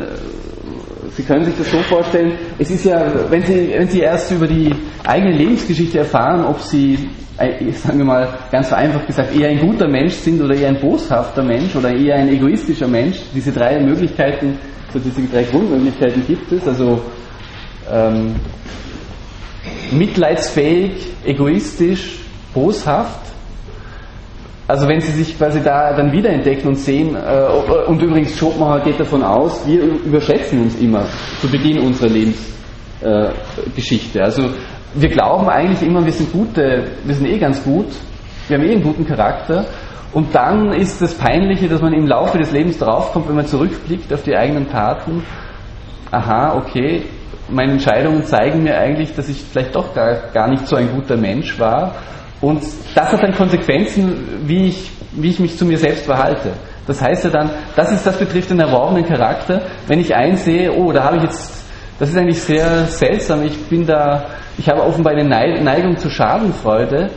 Sie 1.17 1.23
können 1.23 1.45
sich 1.45 1.55
das 1.57 1.71
so 1.71 1.79
vorstellen, 1.79 2.33
es 2.59 2.71
ist 2.71 2.85
ja, 2.85 3.07
wenn 3.31 3.43
Sie, 3.43 3.73
wenn 3.77 3.89
Sie 3.89 4.01
erst 4.01 4.33
über 4.33 4.47
die 4.49 4.75
eigene 5.05 5.33
Lebensgeschichte 5.33 5.99
erfahren, 5.99 6.45
ob 6.45 6.61
Sie, 6.61 6.99
äh, 7.39 7.71
sagen 7.73 7.99
wir 7.99 8.05
mal 8.05 8.29
ganz 8.51 8.69
vereinfacht 8.69 9.07
gesagt, 9.07 9.35
eher 9.35 9.49
ein 9.49 9.61
guter 9.61 9.87
Mensch 9.89 10.15
sind 10.15 10.43
oder 10.43 10.55
eher 10.55 10.69
ein 10.69 10.81
boshafter 10.81 11.45
Mensch 11.45 11.75
oder 11.77 11.95
eher 11.95 12.17
ein 12.17 12.29
egoistischer 12.29 12.89
Mensch, 12.89 13.19
diese 13.33 13.53
drei 13.53 13.79
Möglichkeiten, 13.81 14.59
so 14.93 14.99
diese 14.99 15.23
drei 15.29 15.45
Grundmöglichkeiten 15.45 16.27
gibt 16.27 16.51
es, 16.51 16.67
also 16.67 17.01
ähm, 17.93 18.35
mitleidsfähig, 19.93 20.93
egoistisch, 21.25 22.19
boshaft. 22.53 23.34
Also 24.67 24.89
wenn 24.89 24.99
Sie 25.01 25.12
sich 25.12 25.37
quasi 25.37 25.62
da 25.62 25.95
dann 25.95 26.11
wiederentdecken 26.11 26.69
und 26.69 26.77
sehen, 26.77 27.15
äh, 27.15 27.47
und 27.87 28.01
übrigens 28.01 28.39
Schopenhauer 28.39 28.81
geht 28.81 28.99
davon 28.99 29.23
aus, 29.23 29.67
wir 29.67 29.83
überschätzen 29.83 30.62
uns 30.62 30.81
immer 30.81 31.05
zu 31.41 31.49
Beginn 31.49 31.81
unserer 31.81 32.09
Lebensgeschichte. 32.09 34.19
Äh, 34.19 34.23
also 34.23 34.49
wir 34.95 35.11
glauben 35.11 35.49
eigentlich 35.49 35.87
immer, 35.87 36.05
wir 36.05 36.12
sind 36.12 36.33
gute, 36.33 36.85
wir 37.05 37.15
sind 37.15 37.27
eh 37.27 37.39
ganz 37.39 37.62
gut, 37.62 37.89
wir 38.49 38.57
haben 38.57 38.65
eh 38.65 38.73
einen 38.73 38.83
guten 38.83 39.07
Charakter. 39.07 39.67
Und 40.12 40.35
dann 40.35 40.73
ist 40.73 41.03
das 41.03 41.15
Peinliche, 41.15 41.69
dass 41.69 41.83
man 41.83 41.93
im 41.93 42.07
Laufe 42.07 42.39
des 42.39 42.53
Lebens 42.53 42.79
draufkommt, 42.79 43.29
wenn 43.29 43.35
man 43.35 43.47
zurückblickt 43.47 44.12
auf 44.15 44.23
die 44.23 44.35
eigenen 44.35 44.71
Taten, 44.71 45.25
aha, 46.11 46.57
okay, 46.57 47.03
meine 47.51 47.73
Entscheidungen 47.73 48.25
zeigen 48.25 48.62
mir 48.62 48.79
eigentlich, 48.79 49.15
dass 49.15 49.29
ich 49.29 49.43
vielleicht 49.43 49.75
doch 49.75 49.95
gar, 49.95 50.15
gar 50.33 50.49
nicht 50.49 50.67
so 50.67 50.77
ein 50.77 50.89
guter 50.95 51.17
Mensch 51.17 51.59
war. 51.59 51.95
Und 52.45 52.62
das 52.95 53.11
hat 53.11 53.22
dann 53.22 53.32
Konsequenzen, 53.32 54.42
wie 54.45 54.66
ich, 54.66 54.90
wie 55.12 55.30
ich 55.30 55.40
mich 55.40 55.57
zu 55.57 55.64
mir 55.64 55.78
selbst 55.78 56.05
verhalte. 56.05 56.53
Das 56.86 57.01
heißt 57.01 57.24
ja 57.24 57.30
dann, 57.30 57.51
das 57.74 57.90
ist, 57.90 58.07
das 58.07 58.18
betrifft 58.18 58.51
den 58.51 58.61
erworbenen 58.61 59.07
Charakter. 59.07 59.62
Wenn 59.86 59.99
ich 59.99 60.14
einsehe, 60.14 60.70
oh, 60.70 60.92
da 60.92 61.05
habe 61.05 61.16
ich 61.16 61.22
jetzt, 61.22 61.64
das 61.99 62.11
ist 62.11 62.18
eigentlich 62.18 62.42
sehr 62.42 62.84
seltsam, 62.84 63.47
ich 63.47 63.57
bin 63.70 63.86
da, 63.86 64.26
ich 64.59 64.68
habe 64.68 64.82
offenbar 64.82 65.14
eine 65.14 65.24
Neigung 65.24 65.97
zur 65.97 66.11
Schadenfreude. 66.11 67.09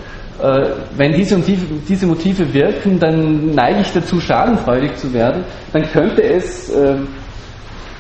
Äh, 0.41 0.61
wenn 0.95 1.11
diese, 1.11 1.35
und 1.35 1.45
die, 1.45 1.57
diese 1.89 2.07
Motive 2.07 2.53
wirken, 2.53 2.97
dann 2.97 3.53
neige 3.53 3.81
ich 3.81 3.91
dazu, 3.91 4.21
schadenfreudig 4.21 4.95
zu 4.95 5.11
werden. 5.13 5.43
Dann 5.73 5.91
könnte 5.91 6.23
es 6.23 6.69
äh, 6.69 6.95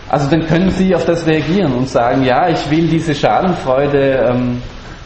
also 0.09 0.29
dann 0.29 0.47
können 0.47 0.69
Sie 0.69 0.95
auf 0.95 1.03
das 1.03 1.27
reagieren 1.27 1.73
und 1.73 1.89
sagen, 1.89 2.23
ja, 2.23 2.47
ich 2.47 2.71
will 2.71 2.87
diese 2.87 3.13
Schadenfreude, 3.13 4.25
ähm, 4.29 4.61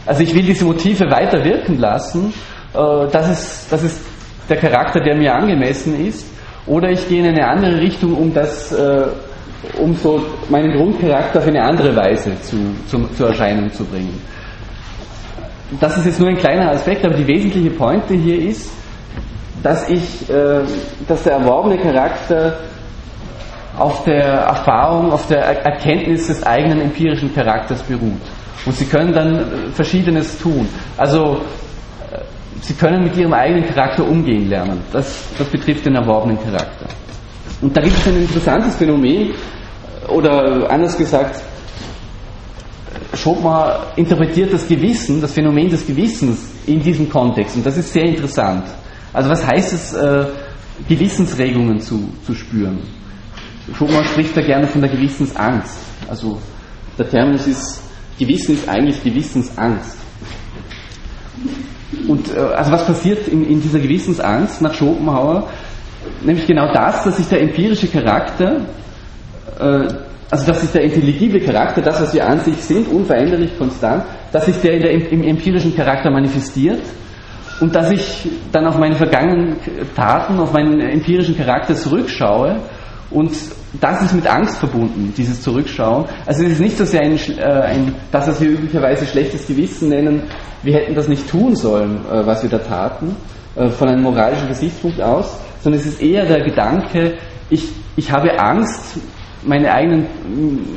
also 0.06 0.22
ich 0.22 0.34
will 0.34 0.42
diese 0.42 0.64
Motive 0.64 1.10
weiter 1.10 1.44
wirken 1.44 1.78
lassen, 1.78 2.32
das, 2.72 3.30
ist, 3.30 3.72
das 3.72 3.82
ist 3.82 4.00
der 4.48 4.56
Charakter, 4.56 5.00
der 5.00 5.16
mir 5.16 5.34
angemessen 5.34 6.06
ist, 6.06 6.26
oder 6.66 6.90
ich 6.90 7.08
gehe 7.08 7.20
in 7.20 7.28
eine 7.28 7.46
andere 7.46 7.80
Richtung, 7.80 8.14
um 8.14 8.32
das, 8.32 8.72
äh, 8.72 9.06
um 9.80 9.94
so 9.94 10.24
meinen 10.48 10.72
Grundcharakter 10.72 11.40
auf 11.40 11.46
eine 11.46 11.62
andere 11.62 11.94
Weise 11.96 12.40
zu, 12.40 12.56
zu, 12.86 13.08
zur 13.16 13.28
Erscheinung 13.28 13.70
zu 13.72 13.84
bringen. 13.84 14.20
Das 15.80 15.96
ist 15.96 16.06
jetzt 16.06 16.20
nur 16.20 16.28
ein 16.28 16.36
kleiner 16.36 16.70
Aspekt, 16.70 17.04
aber 17.04 17.14
die 17.14 17.26
wesentliche 17.26 17.70
Pointe 17.70 18.14
hier 18.14 18.48
ist, 18.48 18.70
dass 19.62 19.88
ich, 19.88 20.28
äh, 20.30 20.60
dass 21.08 21.22
der 21.24 21.34
erworbene 21.34 21.78
Charakter 21.78 22.58
auf 23.78 24.04
der 24.04 24.22
Erfahrung, 24.22 25.12
auf 25.12 25.26
der 25.28 25.40
Erkenntnis 25.64 26.26
des 26.26 26.42
eigenen 26.44 26.80
empirischen 26.82 27.34
Charakters 27.34 27.82
beruht. 27.82 28.20
Und 28.64 28.76
sie 28.76 28.84
können 28.84 29.12
dann 29.12 29.34
äh, 29.34 29.70
Verschiedenes 29.72 30.38
tun. 30.38 30.68
Also 30.96 31.40
äh, 32.12 32.18
sie 32.60 32.74
können 32.74 33.02
mit 33.04 33.16
ihrem 33.16 33.32
eigenen 33.32 33.66
Charakter 33.66 34.06
umgehen 34.06 34.48
lernen. 34.48 34.80
Das, 34.92 35.24
das 35.36 35.48
betrifft 35.48 35.84
den 35.86 35.96
erworbenen 35.96 36.38
Charakter. 36.40 36.86
Und 37.60 37.76
da 37.76 37.80
gibt 37.80 37.96
es 37.96 38.06
ein 38.06 38.16
interessantes 38.16 38.76
Phänomen, 38.76 39.30
äh, 39.30 40.08
oder 40.08 40.70
anders 40.70 40.96
gesagt, 40.96 41.42
Schopenhauer 43.14 43.92
interpretiert 43.96 44.52
das 44.52 44.66
Gewissen, 44.66 45.20
das 45.20 45.32
Phänomen 45.32 45.68
des 45.68 45.86
Gewissens 45.86 46.50
in 46.66 46.80
diesem 46.80 47.10
Kontext. 47.10 47.56
Und 47.56 47.66
das 47.66 47.76
ist 47.76 47.92
sehr 47.92 48.04
interessant. 48.04 48.64
Also 49.12 49.28
was 49.28 49.46
heißt 49.46 49.72
es, 49.74 49.94
Gewissensregungen 50.88 51.78
zu, 51.78 52.08
zu 52.24 52.34
spüren? 52.34 52.78
Schopenhauer 53.76 54.04
spricht 54.04 54.34
da 54.34 54.40
gerne 54.40 54.66
von 54.66 54.80
der 54.80 54.90
Gewissensangst. 54.90 55.78
Also 56.08 56.38
der 56.98 57.08
Terminus 57.08 57.46
ist, 57.46 57.82
Gewissen 58.18 58.54
ist 58.54 58.68
eigentlich 58.68 59.02
Gewissensangst. 59.02 59.98
Und 62.08 62.34
äh, 62.34 62.38
also 62.38 62.72
was 62.72 62.86
passiert 62.86 63.28
in, 63.28 63.44
in 63.44 63.60
dieser 63.60 63.78
Gewissensangst 63.78 64.62
nach 64.62 64.74
Schopenhauer? 64.74 65.48
Nämlich 66.24 66.46
genau 66.46 66.72
das, 66.72 67.04
dass 67.04 67.16
sich 67.16 67.28
der 67.28 67.42
empirische 67.42 67.88
Charakter, 67.88 68.66
äh, 69.58 69.88
also 70.30 70.46
dass 70.46 70.60
sich 70.62 70.70
der 70.70 70.82
intelligible 70.82 71.40
Charakter, 71.40 71.82
das 71.82 72.00
was 72.00 72.14
wir 72.14 72.26
an 72.26 72.40
sich 72.40 72.56
sind, 72.56 72.88
unveränderlich, 72.88 73.56
konstant, 73.58 74.04
dass 74.32 74.46
sich 74.46 74.56
der, 74.60 74.78
der 74.78 74.90
im, 74.92 75.06
im 75.08 75.22
empirischen 75.22 75.76
Charakter 75.76 76.10
manifestiert 76.10 76.80
und 77.60 77.74
dass 77.74 77.90
ich 77.92 78.28
dann 78.50 78.66
auf 78.66 78.78
meine 78.78 78.96
vergangenen 78.96 79.56
Taten, 79.94 80.38
auf 80.40 80.52
meinen 80.52 80.80
empirischen 80.80 81.36
Charakter 81.36 81.74
zurückschaue 81.74 82.60
und 83.12 83.32
das 83.80 84.02
ist 84.02 84.14
mit 84.14 84.26
Angst 84.26 84.58
verbunden, 84.58 85.12
dieses 85.16 85.42
Zurückschauen. 85.42 86.06
Also 86.26 86.44
es 86.44 86.52
ist 86.52 86.60
nicht 86.60 86.76
so 86.76 86.84
sehr 86.84 87.02
ein, 87.02 87.18
äh, 87.38 87.42
ein, 87.42 87.94
das, 88.10 88.28
was 88.28 88.40
wir 88.40 88.50
üblicherweise 88.50 89.06
schlechtes 89.06 89.46
Gewissen 89.46 89.88
nennen, 89.88 90.24
wir 90.62 90.74
hätten 90.74 90.94
das 90.94 91.08
nicht 91.08 91.28
tun 91.28 91.56
sollen, 91.56 92.00
äh, 92.10 92.26
was 92.26 92.42
wir 92.42 92.50
da 92.50 92.58
taten, 92.58 93.16
äh, 93.56 93.68
von 93.68 93.88
einem 93.88 94.02
moralischen 94.02 94.48
Gesichtspunkt 94.48 95.00
aus, 95.00 95.38
sondern 95.60 95.80
es 95.80 95.86
ist 95.86 96.02
eher 96.02 96.26
der 96.26 96.42
Gedanke, 96.42 97.14
ich, 97.50 97.68
ich 97.96 98.10
habe 98.10 98.38
Angst, 98.38 98.98
meine 99.44 99.72
eigenen, 99.72 100.06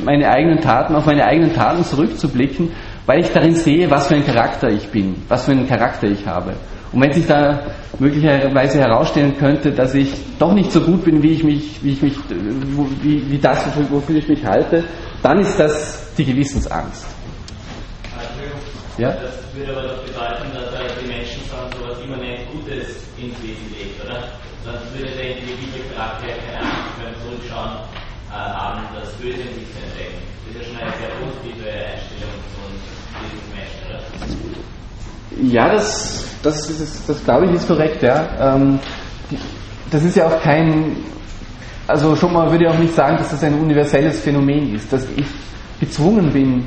meine 0.03 0.29
eigenen 0.29 0.59
Taten, 0.59 0.95
auf 0.95 1.05
meine 1.05 1.25
eigenen 1.25 1.53
Taten 1.53 1.83
zurückzublicken, 1.83 2.71
weil 3.05 3.19
ich 3.19 3.31
darin 3.31 3.55
sehe, 3.55 3.89
was 3.91 4.07
für 4.07 4.15
ein 4.15 4.25
Charakter 4.25 4.69
ich 4.69 4.87
bin, 4.89 5.15
was 5.27 5.45
für 5.45 5.51
einen 5.51 5.67
Charakter 5.67 6.07
ich 6.07 6.25
habe. 6.25 6.53
Und 6.95 7.01
wenn 7.01 7.11
sich 7.11 7.27
da 7.27 7.59
möglicherweise 7.99 8.79
herausstellen 8.79 9.35
könnte, 9.37 9.69
dass 9.69 9.93
ich 9.93 10.15
doch 10.39 10.53
nicht 10.53 10.71
so 10.71 10.79
gut 10.79 11.03
bin, 11.03 11.21
wie 11.21 11.33
ich 11.33 11.43
mich, 11.43 11.83
wie 11.83 11.91
ich 11.91 12.01
mich, 12.01 12.15
wie, 13.03 13.29
wie 13.29 13.37
das, 13.37 13.67
wofür 13.89 14.15
ich 14.15 14.29
mich 14.29 14.45
halte, 14.45 14.81
dann 15.21 15.39
ist 15.39 15.59
das 15.59 16.15
die 16.15 16.23
Gewissensangst. 16.23 17.05
Ja? 18.97 19.11
Das 19.11 19.43
würde 19.53 19.75
aber 19.75 19.87
doch 19.89 20.03
bedeuten, 20.07 20.47
dass 20.55 20.71
die 21.03 21.07
Menschen 21.11 21.43
sagen, 21.51 21.67
so 21.77 21.83
etwas 21.83 21.99
immanent 21.99 22.47
Gutes 22.53 23.03
ins 23.19 23.35
Wesen 23.43 23.67
legt, 23.75 23.99
oder? 23.99 24.31
Sonst 24.63 24.87
würde 24.95 25.11
der 25.19 25.35
intelligente 25.35 25.83
Charakter 25.91 26.31
keine 26.31 26.63
Angst 26.63 26.95
können 26.95 27.15
zurückschauen 27.27 27.75
äh, 28.31 28.39
haben, 28.39 28.87
das 28.95 29.11
Böse 29.19 29.43
in 29.43 29.51
sich 29.51 29.67
zu 29.67 29.83
entdecken. 29.83 30.23
Das 30.47 30.47
ist 30.47 30.55
ja 30.55 30.63
schon 30.63 30.79
eine 30.79 30.95
sehr 30.95 31.11
positive 31.19 31.67
Einstellung 31.67 32.39
von 32.55 32.71
diesem 33.19 33.51
Menschen, 33.51 33.83
oder? 33.83 34.84
Ja, 35.41 35.71
das, 35.71 36.25
das, 36.43 36.67
das, 36.67 37.05
das 37.05 37.23
glaube 37.23 37.47
ich 37.47 37.53
ist 37.53 37.67
korrekt, 37.67 38.01
ja. 38.01 38.27
Ähm, 38.39 38.79
das 39.91 40.03
ist 40.03 40.15
ja 40.15 40.27
auch 40.27 40.41
kein, 40.41 40.95
also 41.87 42.15
schon 42.15 42.33
mal 42.33 42.49
würde 42.51 42.65
ich 42.65 42.69
auch 42.69 42.77
nicht 42.77 42.95
sagen, 42.95 43.17
dass 43.17 43.29
das 43.31 43.43
ein 43.43 43.59
universelles 43.59 44.19
Phänomen 44.19 44.75
ist, 44.75 44.91
dass 44.91 45.05
ich 45.15 45.25
gezwungen 45.79 46.31
bin, 46.31 46.65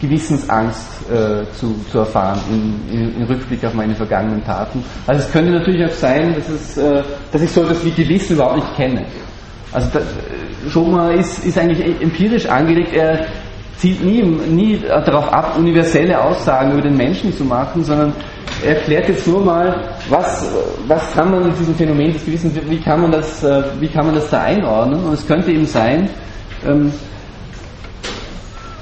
Gewissensangst 0.00 1.10
äh, 1.12 1.44
zu, 1.54 1.76
zu 1.90 2.00
erfahren 2.00 2.40
in, 2.50 2.92
in, 2.92 3.16
in, 3.18 3.22
Rückblick 3.22 3.64
auf 3.64 3.72
meine 3.72 3.94
vergangenen 3.94 4.42
Taten. 4.42 4.84
Also 5.06 5.22
es 5.22 5.30
könnte 5.30 5.52
natürlich 5.52 5.86
auch 5.86 5.94
sein, 5.94 6.34
dass, 6.34 6.48
es, 6.48 6.76
äh, 6.76 7.04
dass 7.30 7.40
ich 7.40 7.50
so 7.52 7.62
etwas 7.62 7.84
wie 7.84 7.92
Gewissen 7.92 8.34
überhaupt 8.34 8.56
nicht 8.56 8.74
kenne. 8.74 9.06
Also 9.70 9.88
da, 9.92 10.00
Schoma 10.68 11.12
ist, 11.12 11.44
ist 11.44 11.56
eigentlich 11.56 12.00
empirisch 12.00 12.46
angelegt, 12.46 12.92
er 12.94 13.26
zielt 13.78 14.02
nie, 14.04 14.22
nie 14.22 14.78
darauf 14.78 15.32
ab, 15.32 15.56
universelle 15.58 16.20
Aussagen 16.20 16.72
über 16.72 16.82
den 16.82 16.96
Menschen 16.96 17.32
zu 17.32 17.44
machen, 17.44 17.84
sondern 17.84 18.12
er 18.64 18.76
erklärt 18.76 19.08
jetzt 19.08 19.26
nur 19.26 19.44
mal, 19.44 19.96
was, 20.08 20.48
was 20.86 21.12
kann 21.14 21.30
man 21.30 21.48
mit 21.48 21.58
diesem 21.58 21.74
Phänomen 21.74 22.12
des 22.12 22.24
Gewissens, 22.24 22.54
wie 22.68 22.80
kann 22.80 23.02
man 23.02 23.10
das, 23.10 23.42
äh, 23.42 23.62
wie 23.80 23.88
kann 23.88 24.06
man 24.06 24.14
das 24.14 24.30
da 24.30 24.42
einordnen? 24.42 25.04
Und 25.04 25.14
es 25.14 25.26
könnte 25.26 25.50
eben 25.50 25.66
sein, 25.66 26.08
ähm, 26.66 26.92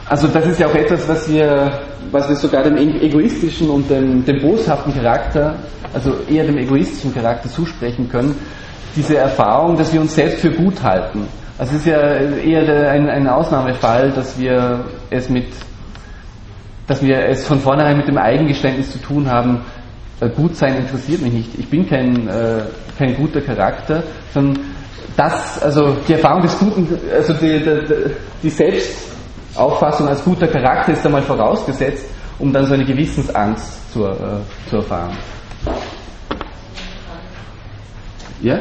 also 0.06 0.26
das 0.26 0.44
ist 0.46 0.58
ja 0.60 0.66
auch 0.66 0.74
etwas, 0.74 1.08
was 1.08 1.30
wir, 1.30 1.70
was 2.10 2.28
wir 2.28 2.36
sogar 2.36 2.64
dem 2.64 2.76
egoistischen 2.76 3.70
und 3.70 3.88
dem, 3.88 4.24
dem 4.24 4.40
boshaften 4.40 4.92
Charakter, 4.92 5.54
also 5.94 6.14
eher 6.28 6.44
dem 6.44 6.58
egoistischen 6.58 7.14
Charakter 7.14 7.48
zusprechen 7.48 8.08
können, 8.08 8.34
diese 8.96 9.16
Erfahrung, 9.16 9.76
dass 9.76 9.92
wir 9.92 10.00
uns 10.00 10.14
selbst 10.14 10.40
für 10.40 10.50
gut 10.50 10.82
halten. 10.82 11.28
Also 11.60 11.74
es 11.74 11.80
ist 11.80 11.88
ja 11.88 12.00
eher 12.00 12.90
ein, 12.90 13.10
ein 13.10 13.28
Ausnahmefall, 13.28 14.12
dass 14.12 14.38
wir 14.40 14.82
es 15.10 15.28
mit, 15.28 15.44
dass 16.86 17.02
wir 17.02 17.18
es 17.26 17.46
von 17.46 17.60
vornherein 17.60 17.98
mit 17.98 18.08
dem 18.08 18.16
Eigengeständnis 18.16 18.90
zu 18.92 18.98
tun 18.98 19.30
haben, 19.30 19.60
äh, 20.20 20.30
gut 20.30 20.56
sein 20.56 20.74
interessiert 20.76 21.20
mich 21.20 21.34
nicht. 21.34 21.58
Ich 21.58 21.68
bin 21.68 21.86
kein, 21.86 22.26
äh, 22.28 22.62
kein 22.96 23.14
guter 23.14 23.42
Charakter, 23.42 24.02
sondern 24.32 24.64
das, 25.18 25.62
also 25.62 25.98
die 26.08 26.14
Erfahrung 26.14 26.40
des 26.40 26.58
Guten, 26.58 26.98
also 27.14 27.34
die, 27.34 27.58
die, 27.58 28.10
die 28.42 28.48
Selbstauffassung 28.48 30.08
als 30.08 30.24
guter 30.24 30.46
Charakter 30.46 30.92
ist 30.92 31.04
einmal 31.04 31.20
vorausgesetzt, 31.20 32.06
um 32.38 32.54
dann 32.54 32.64
so 32.64 32.72
eine 32.72 32.86
Gewissensangst 32.86 33.92
zu, 33.92 34.06
äh, 34.06 34.16
zu 34.70 34.76
erfahren. 34.76 35.14
Ja? 38.40 38.60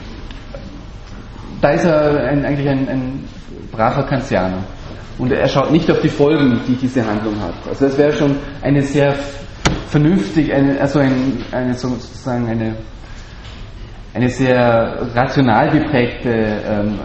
da 1.61 1.69
ist 1.69 1.85
er 1.85 2.23
ein, 2.23 2.45
eigentlich 2.45 2.67
ein, 2.67 2.87
ein 2.89 3.23
braver 3.71 4.03
Kantianer. 4.03 4.63
Und 5.17 5.31
er 5.31 5.47
schaut 5.47 5.71
nicht 5.71 5.89
auf 5.91 6.01
die 6.01 6.09
Folgen, 6.09 6.59
die 6.67 6.75
diese 6.75 7.05
Handlung 7.05 7.39
hat. 7.39 7.53
Also 7.69 7.85
das 7.85 7.97
wäre 7.97 8.13
schon 8.13 8.35
eine 8.61 8.81
sehr 8.81 9.13
vernünftig, 9.87 10.51
eine, 10.53 10.79
also 10.79 10.99
ein, 10.99 11.43
eine, 11.51 11.73
sozusagen 11.73 12.47
eine, 12.47 12.75
eine 14.13 14.29
sehr 14.29 15.07
rational 15.13 15.69
geprägte, 15.69 16.29
ähm, 16.29 16.99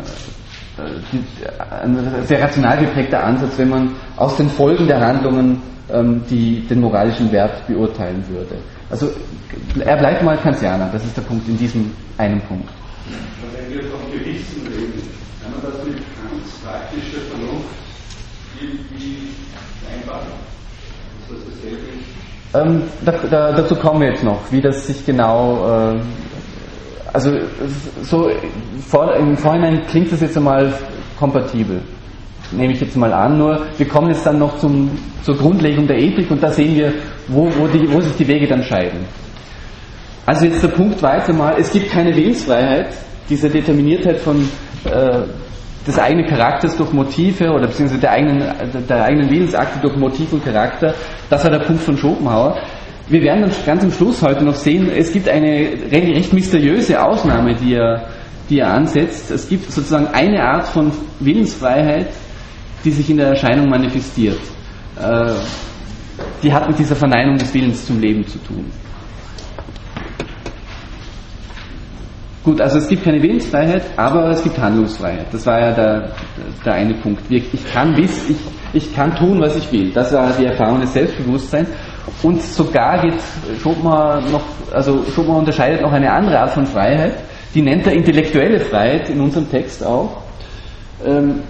äh, 0.79 1.85
ein 1.85 2.25
sehr 2.25 2.43
rational 2.43 2.79
geprägter 2.79 3.23
Ansatz, 3.23 3.59
wenn 3.59 3.69
man 3.69 3.95
aus 4.17 4.37
den 4.37 4.49
Folgen 4.49 4.87
der 4.87 5.01
Handlungen 5.01 5.61
ähm, 5.93 6.23
die, 6.31 6.67
den 6.67 6.81
moralischen 6.81 7.31
Wert 7.33 7.67
beurteilen 7.67 8.25
würde. 8.29 8.57
Also 8.91 9.11
er 9.85 9.97
bleibt 9.97 10.23
mal 10.23 10.37
Kantianer, 10.39 10.89
das 10.93 11.05
ist 11.05 11.17
der 11.17 11.23
Punkt 11.23 11.47
in 11.49 11.59
diesem 11.59 11.93
einen 12.19 12.41
Punkt. 12.43 12.69
Wenn 13.67 13.79
wir 13.79 13.91
vom 13.91 14.13
Gewissen 14.13 14.63
reden, 14.67 15.03
kann 15.43 15.51
man 15.51 15.61
das 15.63 15.85
mit 15.85 15.97
Kants 15.97 16.53
praktischer 16.65 17.21
Vernunft 17.31 17.75
irgendwie 18.61 19.31
vereinbaren? 19.83 20.29
Ist 21.21 21.31
das 21.33 21.39
dasselbe? 21.51 21.87
Ähm, 22.55 22.83
da, 23.05 23.13
da, 23.29 23.53
dazu 23.57 23.75
kommen 23.75 24.03
wir 24.03 24.11
jetzt 24.11 24.23
noch, 24.23 24.39
wie 24.53 24.61
das 24.61 24.87
sich 24.87 25.05
genau, 25.05 25.95
äh, 25.95 26.01
also 27.13 27.33
so 28.03 28.31
vor, 28.87 29.13
im 29.17 29.37
Vorhinein 29.37 29.85
klingt 29.89 30.13
das 30.13 30.21
jetzt 30.21 30.37
einmal 30.37 30.73
kompatibel, 31.19 31.81
nehme 32.53 32.73
ich 32.73 32.81
jetzt 32.81 32.97
mal 32.97 33.13
an, 33.13 33.39
nur 33.39 33.67
wir 33.77 33.89
kommen 33.89 34.11
jetzt 34.11 34.25
dann 34.25 34.39
noch 34.39 34.59
zum, 34.59 34.97
zur 35.25 35.37
Grundlegung 35.37 35.89
der 35.89 35.99
Ethik 35.99 36.31
und 36.31 36.41
da 36.41 36.53
sehen 36.53 36.77
wir, 36.77 36.93
wo, 37.27 37.51
wo, 37.59 37.67
die, 37.67 37.93
wo 37.93 38.01
sich 38.01 38.15
die 38.15 38.29
Wege 38.29 38.47
dann 38.47 38.63
scheiden. 38.63 39.01
Also 40.25 40.45
jetzt 40.45 40.63
der 40.63 40.69
Punkt 40.69 41.03
weiter 41.03 41.33
mal, 41.33 41.57
es 41.59 41.73
gibt 41.73 41.91
keine 41.91 42.15
Willensfreiheit, 42.15 42.95
diese 43.29 43.49
Determiniertheit 43.49 44.21
von 44.21 44.49
äh, 44.85 45.23
des 45.87 45.99
eigenen 45.99 46.27
Charakters 46.27 46.77
durch 46.77 46.93
Motive 46.93 47.51
oder 47.53 47.69
beziehungsweise 47.69 48.01
der 48.01 48.11
eigenen, 48.11 48.41
der 48.89 49.05
eigenen 49.05 49.31
Willensakte 49.31 49.79
durch 49.81 49.97
Motiv 49.97 50.33
und 50.33 50.45
Charakter. 50.45 50.95
Das 51.31 51.45
war 51.45 51.51
der 51.51 51.61
Punkt 51.61 51.83
von 51.83 51.97
Schopenhauer. 51.97 52.59
Wir 53.09 53.23
werden 53.23 53.43
dann 53.43 53.53
ganz 53.65 53.85
am 53.85 53.93
Schluss 53.93 54.21
heute 54.21 54.45
noch 54.45 54.55
sehen, 54.57 54.91
es 54.91 55.13
gibt 55.13 55.29
eine 55.29 55.69
recht 55.93 56.33
mysteriöse 56.33 57.01
Ausnahme, 57.01 57.55
die 57.55 57.75
er, 57.75 58.09
die 58.51 58.59
er 58.59 58.73
ansetzt. 58.73 59.31
Es 59.31 59.49
gibt 59.49 59.71
sozusagen 59.71 60.09
eine 60.09 60.43
Art 60.43 60.67
von 60.67 60.91
Willensfreiheit, 61.21 62.09
die 62.85 62.91
sich 62.91 63.09
in 63.09 63.19
der 63.19 63.29
Erscheinung 63.29 63.69
manifestiert. 63.69 64.41
Äh, 65.01 65.35
die 66.43 66.53
hat 66.53 66.67
mit 66.67 66.79
dieser 66.81 66.97
Verneinung 66.97 67.37
des 67.37 67.53
Willens 67.55 67.87
zum 67.87 68.01
Leben 68.01 68.27
zu 68.27 68.39
tun. 68.39 68.65
Gut, 72.47 72.61
also 72.61 72.79
es 72.79 72.87
gibt 72.87 73.03
keine 73.03 73.21
Willensfreiheit, 73.21 73.83
aber 73.97 74.31
es 74.31 74.41
gibt 74.41 74.57
Handlungsfreiheit. 74.57 75.27
Das 75.33 75.45
war 75.47 75.59
ja 75.59 75.73
der, 75.73 76.13
der 76.65 76.75
eine 76.75 76.95
Punkt. 76.95 77.25
Ich 77.29 77.67
kann, 77.73 77.97
wiss, 77.97 78.31
ich, 78.31 78.37
ich 78.73 78.95
kann 78.95 79.17
tun, 79.17 79.41
was 79.41 79.57
ich 79.57 79.73
will. 79.73 79.91
Das 79.91 80.13
war 80.13 80.33
die 80.39 80.45
Erfahrung 80.45 80.81
des 80.81 80.93
Selbstbewusstseins. 80.93 81.69
Und 82.23 82.41
sogar 82.41 83.03
geht 83.03 83.21
Schopenhauer 83.61 84.23
noch, 84.31 84.45
also 84.73 85.03
Schopenhauer 85.13 85.41
unterscheidet 85.41 85.83
noch 85.83 85.91
eine 85.91 86.09
andere 86.09 86.39
Art 86.39 86.51
von 86.51 86.65
Freiheit, 86.67 87.15
die 87.53 87.63
nennt 87.63 87.85
er 87.85 87.95
intellektuelle 87.95 88.61
Freiheit 88.61 89.11
in 89.11 89.21
unserem 89.21 89.51
Text 89.51 89.85
auch. 89.85 90.23
Ähm, 91.05 91.41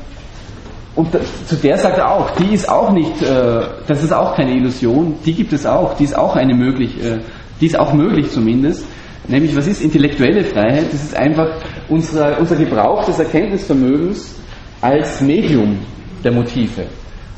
und 0.94 1.08
zu 1.46 1.56
der 1.56 1.76
sagt 1.76 1.98
er 1.98 2.10
auch, 2.10 2.30
die 2.30 2.54
ist 2.54 2.70
auch 2.70 2.90
nicht, 2.90 3.20
äh, 3.20 3.60
das 3.86 4.02
ist 4.02 4.14
auch 4.14 4.34
keine 4.34 4.54
Illusion, 4.54 5.16
die 5.26 5.34
gibt 5.34 5.52
es 5.52 5.66
auch, 5.66 5.94
die 5.98 6.04
ist 6.04 6.16
auch 6.16 6.36
eine 6.36 6.54
möglich, 6.54 7.04
äh, 7.04 7.18
die 7.60 7.66
ist 7.66 7.78
auch 7.78 7.92
möglich 7.92 8.30
zumindest. 8.30 8.86
Nämlich, 9.28 9.56
was 9.56 9.66
ist 9.66 9.82
intellektuelle 9.82 10.44
Freiheit? 10.44 10.92
Das 10.92 11.02
ist 11.02 11.16
einfach 11.16 11.60
unser, 11.88 12.38
unser 12.38 12.56
Gebrauch 12.56 13.04
des 13.04 13.18
Erkenntnisvermögens 13.18 14.36
als 14.80 15.20
Medium 15.20 15.78
der 16.22 16.32
Motive. 16.32 16.86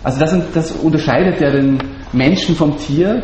Also 0.04 0.20
das, 0.20 0.36
das 0.52 0.72
unterscheidet 0.72 1.40
ja 1.40 1.50
den 1.50 1.78
Menschen 2.12 2.54
vom 2.54 2.76
Tier, 2.76 3.22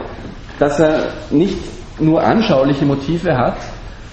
dass 0.58 0.80
er 0.80 1.12
nicht 1.30 1.58
nur 2.00 2.22
anschauliche 2.22 2.84
Motive 2.84 3.36
hat, 3.36 3.56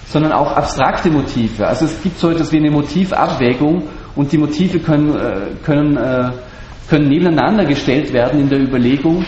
sondern 0.06 0.32
auch 0.32 0.52
abstrakte 0.52 1.10
Motive. 1.10 1.66
Also 1.66 1.86
es 1.86 2.02
gibt 2.02 2.18
so 2.18 2.30
etwas 2.30 2.52
wie 2.52 2.58
eine 2.58 2.70
Motivabwägung 2.70 3.84
und 4.14 4.30
die 4.30 4.38
Motive 4.38 4.78
können, 4.80 5.16
äh, 5.16 5.54
können, 5.64 5.96
äh, 5.96 6.30
können 6.88 7.08
nebeneinander 7.08 7.64
gestellt 7.64 8.12
werden 8.12 8.40
in 8.40 8.48
der 8.48 8.60
Überlegung 8.60 9.24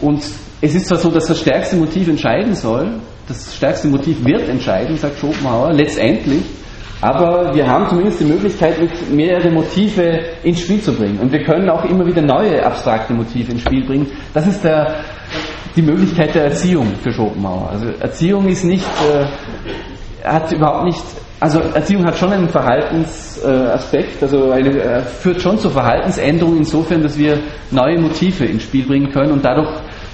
und 0.00 0.22
es 0.60 0.74
ist 0.74 0.86
zwar 0.86 0.98
so, 0.98 1.10
dass 1.10 1.26
das 1.26 1.40
stärkste 1.40 1.76
Motiv 1.76 2.08
entscheiden 2.08 2.54
soll, 2.54 3.00
das 3.28 3.54
stärkste 3.54 3.88
Motiv 3.88 4.24
wird 4.24 4.48
entscheiden, 4.48 4.96
sagt 4.96 5.18
Schopenhauer, 5.18 5.72
letztendlich, 5.72 6.42
aber 7.00 7.54
wir 7.54 7.66
haben 7.66 7.88
zumindest 7.88 8.20
die 8.20 8.24
Möglichkeit, 8.24 8.74
mehrere 9.10 9.50
Motive 9.50 10.20
ins 10.42 10.60
Spiel 10.60 10.80
zu 10.80 10.92
bringen. 10.92 11.18
Und 11.20 11.30
wir 11.30 11.44
können 11.44 11.70
auch 11.70 11.84
immer 11.84 12.04
wieder 12.04 12.22
neue 12.22 12.64
abstrakte 12.64 13.12
Motive 13.12 13.52
ins 13.52 13.60
Spiel 13.62 13.86
bringen. 13.86 14.10
Das 14.34 14.46
ist 14.48 14.64
der, 14.64 14.96
die 15.76 15.82
Möglichkeit 15.82 16.34
der 16.34 16.46
Erziehung 16.46 16.88
für 17.00 17.12
Schopenhauer. 17.12 17.70
Also 17.70 17.86
Erziehung 18.00 18.48
ist 18.48 18.64
nicht, 18.64 18.84
äh, 18.84 20.26
hat 20.26 20.50
überhaupt 20.50 20.86
nicht, 20.86 21.02
also 21.38 21.60
Erziehung 21.60 22.04
hat 22.04 22.16
schon 22.18 22.32
einen 22.32 22.48
Verhaltensaspekt, 22.48 24.20
äh, 24.20 24.24
also 24.24 24.50
eine, 24.50 24.70
äh, 24.70 25.00
führt 25.02 25.40
schon 25.40 25.56
zur 25.56 25.70
Verhaltensänderung 25.70 26.56
insofern, 26.56 27.00
dass 27.04 27.16
wir 27.16 27.38
neue 27.70 28.00
Motive 28.00 28.44
ins 28.44 28.64
Spiel 28.64 28.84
bringen 28.84 29.12
können 29.12 29.30
und 29.30 29.44
dadurch 29.44 29.70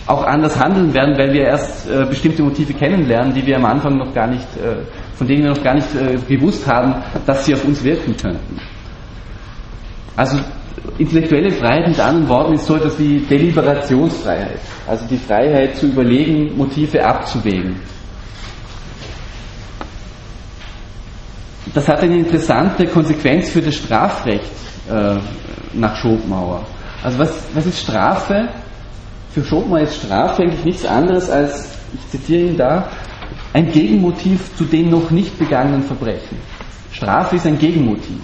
auch 0.07 0.25
anders 0.25 0.59
handeln 0.59 0.93
werden, 0.93 1.17
weil 1.17 1.33
wir 1.33 1.45
erst 1.45 1.89
äh, 1.89 2.05
bestimmte 2.05 2.43
Motive 2.43 2.75
kennenlernen, 2.75 3.33
die 3.33 3.47
wir 3.47 3.57
am 3.57 3.65
Anfang 3.65 3.97
noch 3.97 4.13
gar 4.13 4.27
nicht, 4.27 4.47
äh, 4.57 4.85
von 5.15 5.27
denen 5.27 5.45
wir 5.45 5.51
noch 5.51 5.63
gar 5.63 5.75
nicht 5.75 5.89
äh, 5.95 6.17
gewusst 6.29 6.67
haben, 6.67 6.95
dass 7.25 7.47
sie 7.47 7.55
auf 7.55 7.65
uns 7.65 7.83
wirken 7.83 8.15
könnten. 8.17 8.61
Also 10.17 10.39
intellektuelle 10.99 11.51
Freiheit 11.51 11.89
mit 11.89 11.99
anderen 11.99 12.29
Worten 12.29 12.55
ist 12.55 12.67
so 12.67 12.77
etwas 12.77 12.99
wie 12.99 13.19
Deliberationsfreiheit, 13.21 14.61
also 14.87 15.07
die 15.07 15.17
Freiheit 15.17 15.77
zu 15.77 15.87
überlegen, 15.87 16.57
Motive 16.57 17.05
abzuwägen. 17.05 17.77
Das 21.73 21.89
hat 21.89 22.03
eine 22.03 22.19
interessante 22.19 22.87
Konsequenz 22.87 23.49
für 23.49 23.63
das 23.63 23.75
Strafrecht 23.75 24.51
äh, 24.89 25.17
nach 25.73 25.97
Schopenhauer. 25.97 26.65
Also 27.03 27.19
was, 27.19 27.49
was 27.55 27.67
ist 27.67 27.81
Strafe? 27.81 28.49
Für 29.35 29.45
Schopenhauer 29.45 29.81
ist 29.81 29.97
Strafe 29.97 30.43
eigentlich 30.43 30.65
nichts 30.65 30.87
anderes 30.87 31.29
als, 31.29 31.77
ich 31.93 32.09
zitiere 32.11 32.51
ihn 32.51 32.57
da, 32.57 32.89
ein 33.53 33.69
Gegenmotiv 33.73 34.57
zu 34.57 34.65
den 34.65 34.91
noch 34.91 35.11
nicht 35.11 35.37
begangenen 35.37 35.83
Verbrechen. 35.83 36.39
Strafe 36.93 37.35
ist 37.35 37.45
ein 37.45 37.59
Gegenmotiv. 37.59 38.21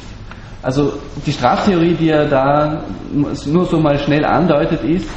Also 0.63 0.93
die 1.27 1.33
Straftheorie, 1.33 1.95
die 1.95 2.11
er 2.11 2.27
da 2.27 2.85
nur 3.13 3.67
so 3.67 3.81
mal 3.81 3.99
schnell 3.99 4.25
andeutet, 4.25 4.85
ist, 4.85 5.09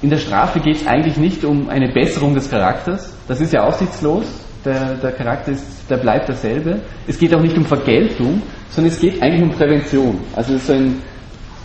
in 0.00 0.10
der 0.10 0.18
Strafe 0.18 0.58
geht 0.58 0.78
es 0.78 0.86
eigentlich 0.88 1.18
nicht 1.18 1.44
um 1.44 1.68
eine 1.68 1.92
Besserung 1.92 2.34
des 2.34 2.50
Charakters, 2.50 3.14
das 3.28 3.40
ist 3.40 3.52
ja 3.52 3.62
aussichtslos, 3.62 4.24
der, 4.64 4.94
der 4.94 5.12
Charakter 5.12 5.52
ist, 5.52 5.88
der 5.88 5.98
bleibt 5.98 6.28
derselbe. 6.28 6.80
Es 7.06 7.16
geht 7.16 7.32
auch 7.32 7.40
nicht 7.40 7.56
um 7.56 7.64
Vergeltung, 7.64 8.42
sondern 8.70 8.92
es 8.92 9.00
geht 9.00 9.22
eigentlich 9.22 9.42
um 9.42 9.50
Prävention. 9.50 10.18
Also 10.34 10.58
so 10.58 10.72
ein 10.72 11.00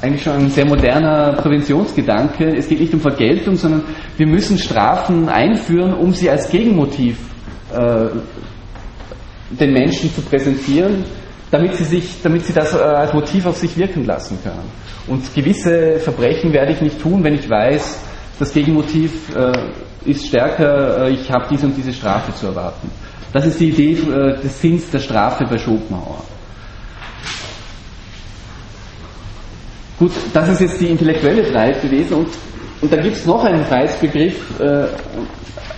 eigentlich 0.02 0.24
schon 0.24 0.34
ein 0.34 0.50
sehr 0.50 0.66
moderner 0.66 1.34
Präventionsgedanke. 1.34 2.56
Es 2.56 2.68
geht 2.68 2.80
nicht 2.80 2.94
um 2.94 3.02
Vergeltung, 3.02 3.56
sondern 3.56 3.84
wir 4.16 4.28
müssen 4.28 4.58
Strafen 4.58 5.28
einführen, 5.28 5.94
um 5.94 6.14
sie 6.14 6.30
als 6.30 6.50
Gegenmotiv 6.50 7.18
äh, 7.74 8.10
den 9.50 9.74
Menschen 9.74 10.14
zu 10.14 10.22
präsentieren, 10.22 11.04
damit 11.50 11.76
sie, 11.76 11.84
sich, 11.84 12.22
damit 12.22 12.46
sie 12.46 12.54
das 12.54 12.74
äh, 12.74 12.78
als 12.78 13.14
Motiv 13.14 13.46
auf 13.46 13.58
sich 13.58 13.76
wirken 13.78 14.06
lassen 14.06 14.38
können. 14.44 14.70
Und 15.08 15.34
gewisse 15.34 16.00
Verbrechen 16.00 16.54
werde 16.54 16.74
ich 16.74 16.82
nicht 16.82 17.02
tun, 17.02 17.24
wenn 17.24 17.34
ich 17.34 17.50
weiß, 17.50 18.04
das 18.40 18.54
Gegenmotiv 18.54 19.36
äh, 19.36 19.52
ist 20.06 20.28
stärker, 20.28 21.06
äh, 21.06 21.12
ich 21.12 21.32
habe 21.32 21.46
diese 21.50 21.66
und 21.66 21.76
diese 21.76 21.94
Strafe 21.94 22.34
zu 22.36 22.48
erwarten. 22.48 22.90
Das 23.34 23.46
ist 23.46 23.60
die 23.60 23.70
Idee 23.70 23.94
äh, 23.94 24.42
des 24.42 24.62
Sinns 24.62 24.90
der 24.92 25.00
Strafe 25.00 25.46
bei 25.46 25.58
Schopenhauer. 25.58 26.24
Gut, 30.00 30.12
das 30.34 30.50
ist 30.50 30.62
jetzt 30.62 30.82
die 30.82 30.88
intellektuelle 30.88 31.44
Freiheit 31.46 31.82
gewesen 31.82 32.14
und 32.14 32.28
und 32.82 32.94
da 32.94 32.98
gibt 32.98 33.16
es 33.16 33.26
noch 33.26 33.44
einen 33.44 33.66
Freiheitsbegriff, 33.66 34.60
äh, 34.60 34.88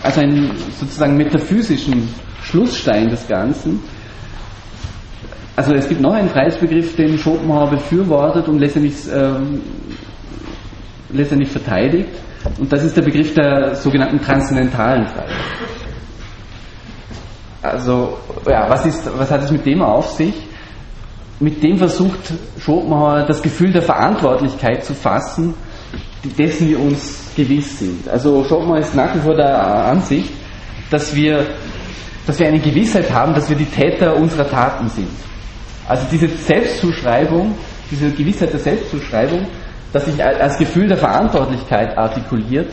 also 0.04 0.22
einen 0.22 0.52
sozusagen 0.78 1.16
metaphysischen 1.16 2.10
Schlussstein 2.44 3.08
des 3.10 3.28
Ganzen. 3.28 3.80
Also 5.56 5.74
es 5.74 5.88
gibt 5.88 6.02
noch 6.02 6.14
einen 6.14 6.30
Freiheitsbegriff, 6.30 6.96
den 6.96 7.18
Schopenhauer 7.18 7.70
befürwortet 7.70 8.48
und 8.48 8.60
letztendlich, 8.60 8.96
ähm, 9.14 9.62
letztendlich 11.12 11.50
verteidigt. 11.50 12.10
Und 12.58 12.72
das 12.72 12.84
ist 12.84 12.96
der 12.96 13.02
Begriff 13.02 13.34
der 13.34 13.76
sogenannten 13.76 14.20
transzendentalen 14.22 15.08
Freiheit. 15.08 15.32
Also, 17.62 18.18
ja, 18.48 18.70
was, 18.70 18.86
ist, 18.86 19.10
was 19.18 19.30
hat 19.30 19.44
es 19.44 19.52
mit 19.52 19.66
dem 19.66 19.82
auf 19.82 20.12
sich? 20.12 20.49
Mit 21.40 21.64
dem 21.64 21.78
versucht 21.78 22.34
Schopenhauer 22.60 23.26
das 23.26 23.42
Gefühl 23.42 23.72
der 23.72 23.82
Verantwortlichkeit 23.82 24.84
zu 24.84 24.94
fassen, 24.94 25.54
dessen 26.38 26.70
wir 26.70 26.80
uns 26.80 27.32
gewiss 27.36 27.80
sind. 27.80 28.08
Also 28.10 28.44
Schopenhauer 28.44 28.80
ist 28.80 28.94
nach 28.94 29.16
wie 29.16 29.20
vor 29.20 29.36
der 29.36 29.86
Ansicht, 29.86 30.32
dass 30.92 31.16
wir, 31.16 31.46
dass 32.28 32.40
wir 32.40 32.48
eine 32.48 32.60
Gewissheit 32.60 33.12
haben, 33.12 33.34
dass 33.34 33.50
wir 33.50 33.56
die 33.56 33.66
Täter 33.66 34.16
unserer 34.16 34.50
Taten 34.50 34.90
sind. 34.90 35.08
Also 35.88 36.06
diese 36.12 36.28
Selbstzuschreibung, 36.28 37.56
diese 37.90 38.12
Gewissheit 38.12 38.52
der 38.52 38.60
Selbstzuschreibung, 38.60 39.48
dass 39.94 40.06
sich 40.06 40.24
als 40.24 40.58
Gefühl 40.58 40.88
der 40.88 40.98
Verantwortlichkeit 40.98 41.98
artikuliert, 41.98 42.72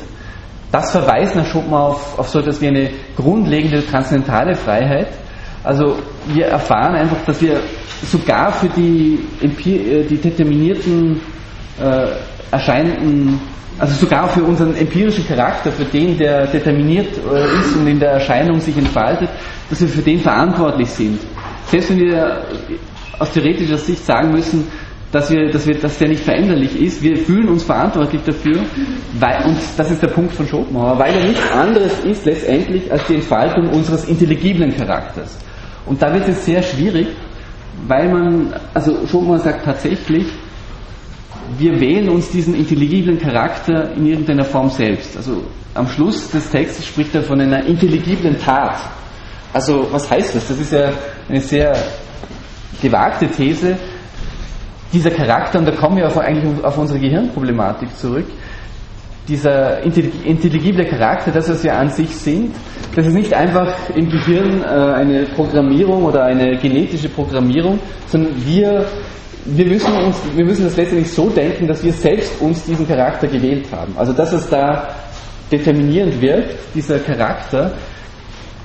das 0.72 0.90
verweist 0.90 1.36
nach 1.36 1.46
Schopenhauer 1.46 1.90
auf, 1.90 2.18
auf 2.18 2.28
so 2.28 2.40
etwas 2.40 2.60
wie 2.60 2.66
eine 2.66 2.90
grundlegende 3.16 3.86
transzendentale 3.86 4.54
Freiheit. 4.54 5.08
Also 5.66 5.98
wir 6.28 6.46
erfahren 6.46 6.94
einfach, 6.94 7.16
dass 7.26 7.42
wir 7.42 7.60
sogar 8.08 8.52
für 8.52 8.68
die, 8.68 9.18
äh, 9.42 10.04
die 10.04 10.16
determinierten 10.16 11.20
äh, 11.82 12.06
erscheinenden, 12.52 13.40
also 13.76 13.94
sogar 13.94 14.28
für 14.28 14.44
unseren 14.44 14.76
empirischen 14.76 15.26
Charakter, 15.26 15.72
für 15.72 15.84
den, 15.84 16.16
der 16.18 16.46
determiniert 16.46 17.08
äh, 17.18 17.58
ist 17.60 17.74
und 17.74 17.88
in 17.88 17.98
der 17.98 18.12
Erscheinung 18.12 18.60
sich 18.60 18.76
entfaltet, 18.76 19.28
dass 19.68 19.80
wir 19.80 19.88
für 19.88 20.02
den 20.02 20.20
verantwortlich 20.20 20.88
sind. 20.88 21.18
Selbst 21.66 21.90
wenn 21.90 21.98
wir 21.98 22.44
aus 23.18 23.32
theoretischer 23.32 23.78
Sicht 23.78 24.06
sagen 24.06 24.30
müssen, 24.30 24.68
dass, 25.10 25.30
wir, 25.32 25.50
dass, 25.50 25.66
wir, 25.66 25.74
dass 25.80 25.98
der 25.98 26.08
nicht 26.08 26.22
veränderlich 26.22 26.80
ist. 26.80 27.02
Wir 27.02 27.16
fühlen 27.16 27.48
uns 27.48 27.64
verantwortlich 27.64 28.22
dafür, 28.22 28.62
weil, 29.18 29.44
und 29.46 29.56
das 29.76 29.90
ist 29.90 30.02
der 30.02 30.08
Punkt 30.08 30.32
von 30.32 30.46
Schopenhauer, 30.46 30.96
weil 30.98 31.12
er 31.14 31.24
nichts 31.24 31.50
anderes 31.52 31.98
ist 32.04 32.24
letztendlich 32.24 32.90
als 32.92 33.04
die 33.08 33.14
Entfaltung 33.14 33.68
unseres 33.70 34.04
intelligiblen 34.04 34.76
Charakters. 34.76 35.38
Und 35.86 36.02
da 36.02 36.12
wird 36.12 36.28
es 36.28 36.44
sehr 36.44 36.62
schwierig, 36.62 37.08
weil 37.86 38.08
man, 38.08 38.54
also 38.74 39.06
Schopenhauer 39.06 39.38
sagt 39.38 39.64
tatsächlich, 39.64 40.26
wir 41.58 41.80
wählen 41.80 42.08
uns 42.08 42.30
diesen 42.30 42.54
intelligiblen 42.54 43.18
Charakter 43.18 43.92
in 43.94 44.06
irgendeiner 44.06 44.44
Form 44.44 44.68
selbst. 44.68 45.16
Also 45.16 45.44
am 45.74 45.86
Schluss 45.88 46.30
des 46.30 46.50
Textes 46.50 46.86
spricht 46.86 47.14
er 47.14 47.22
von 47.22 47.40
einer 47.40 47.64
intelligiblen 47.64 48.38
Tat. 48.38 48.78
Also 49.52 49.86
was 49.90 50.10
heißt 50.10 50.34
das? 50.34 50.48
Das 50.48 50.58
ist 50.58 50.72
ja 50.72 50.90
eine 51.28 51.40
sehr 51.40 51.76
gewagte 52.82 53.28
These, 53.28 53.76
dieser 54.92 55.10
Charakter, 55.10 55.58
und 55.58 55.66
da 55.66 55.72
kommen 55.72 55.96
wir 55.96 56.06
auf, 56.06 56.18
eigentlich 56.18 56.64
auf 56.64 56.78
unsere 56.78 56.98
Gehirnproblematik 56.98 57.96
zurück, 57.96 58.26
dieser 59.28 59.82
intelligible 59.82 60.84
Charakter, 60.84 61.30
das, 61.32 61.48
was 61.48 61.64
wir 61.64 61.74
an 61.76 61.90
sich 61.90 62.10
sind, 62.10 62.54
das 62.94 63.06
ist 63.06 63.14
nicht 63.14 63.34
einfach 63.34 63.74
im 63.94 64.08
Gehirn 64.08 64.62
äh, 64.62 64.66
eine 64.66 65.24
Programmierung 65.34 66.04
oder 66.04 66.24
eine 66.24 66.56
genetische 66.56 67.08
Programmierung, 67.08 67.78
sondern 68.06 68.34
wir, 68.46 68.86
wir, 69.44 69.66
müssen 69.66 69.92
uns, 69.92 70.16
wir 70.34 70.44
müssen 70.44 70.64
das 70.64 70.76
letztendlich 70.76 71.10
so 71.10 71.28
denken, 71.28 71.66
dass 71.66 71.82
wir 71.82 71.92
selbst 71.92 72.40
uns 72.40 72.64
diesen 72.64 72.86
Charakter 72.86 73.26
gewählt 73.26 73.66
haben. 73.72 73.94
Also 73.96 74.12
das, 74.12 74.32
was 74.32 74.48
da 74.48 74.88
determinierend 75.50 76.20
wirkt, 76.20 76.56
dieser 76.74 76.98
Charakter, 77.00 77.72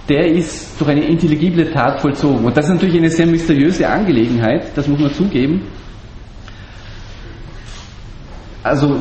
der 0.07 0.27
ist 0.27 0.79
durch 0.79 0.91
eine 0.91 1.05
intelligible 1.05 1.71
Tat 1.71 2.01
vollzogen. 2.01 2.45
Und 2.45 2.55
das 2.55 2.65
ist 2.65 2.73
natürlich 2.73 2.97
eine 2.97 3.09
sehr 3.09 3.27
mysteriöse 3.27 3.87
Angelegenheit, 3.87 4.71
das 4.75 4.87
muss 4.87 4.99
man 4.99 5.13
zugeben 5.13 5.63
also 8.63 8.99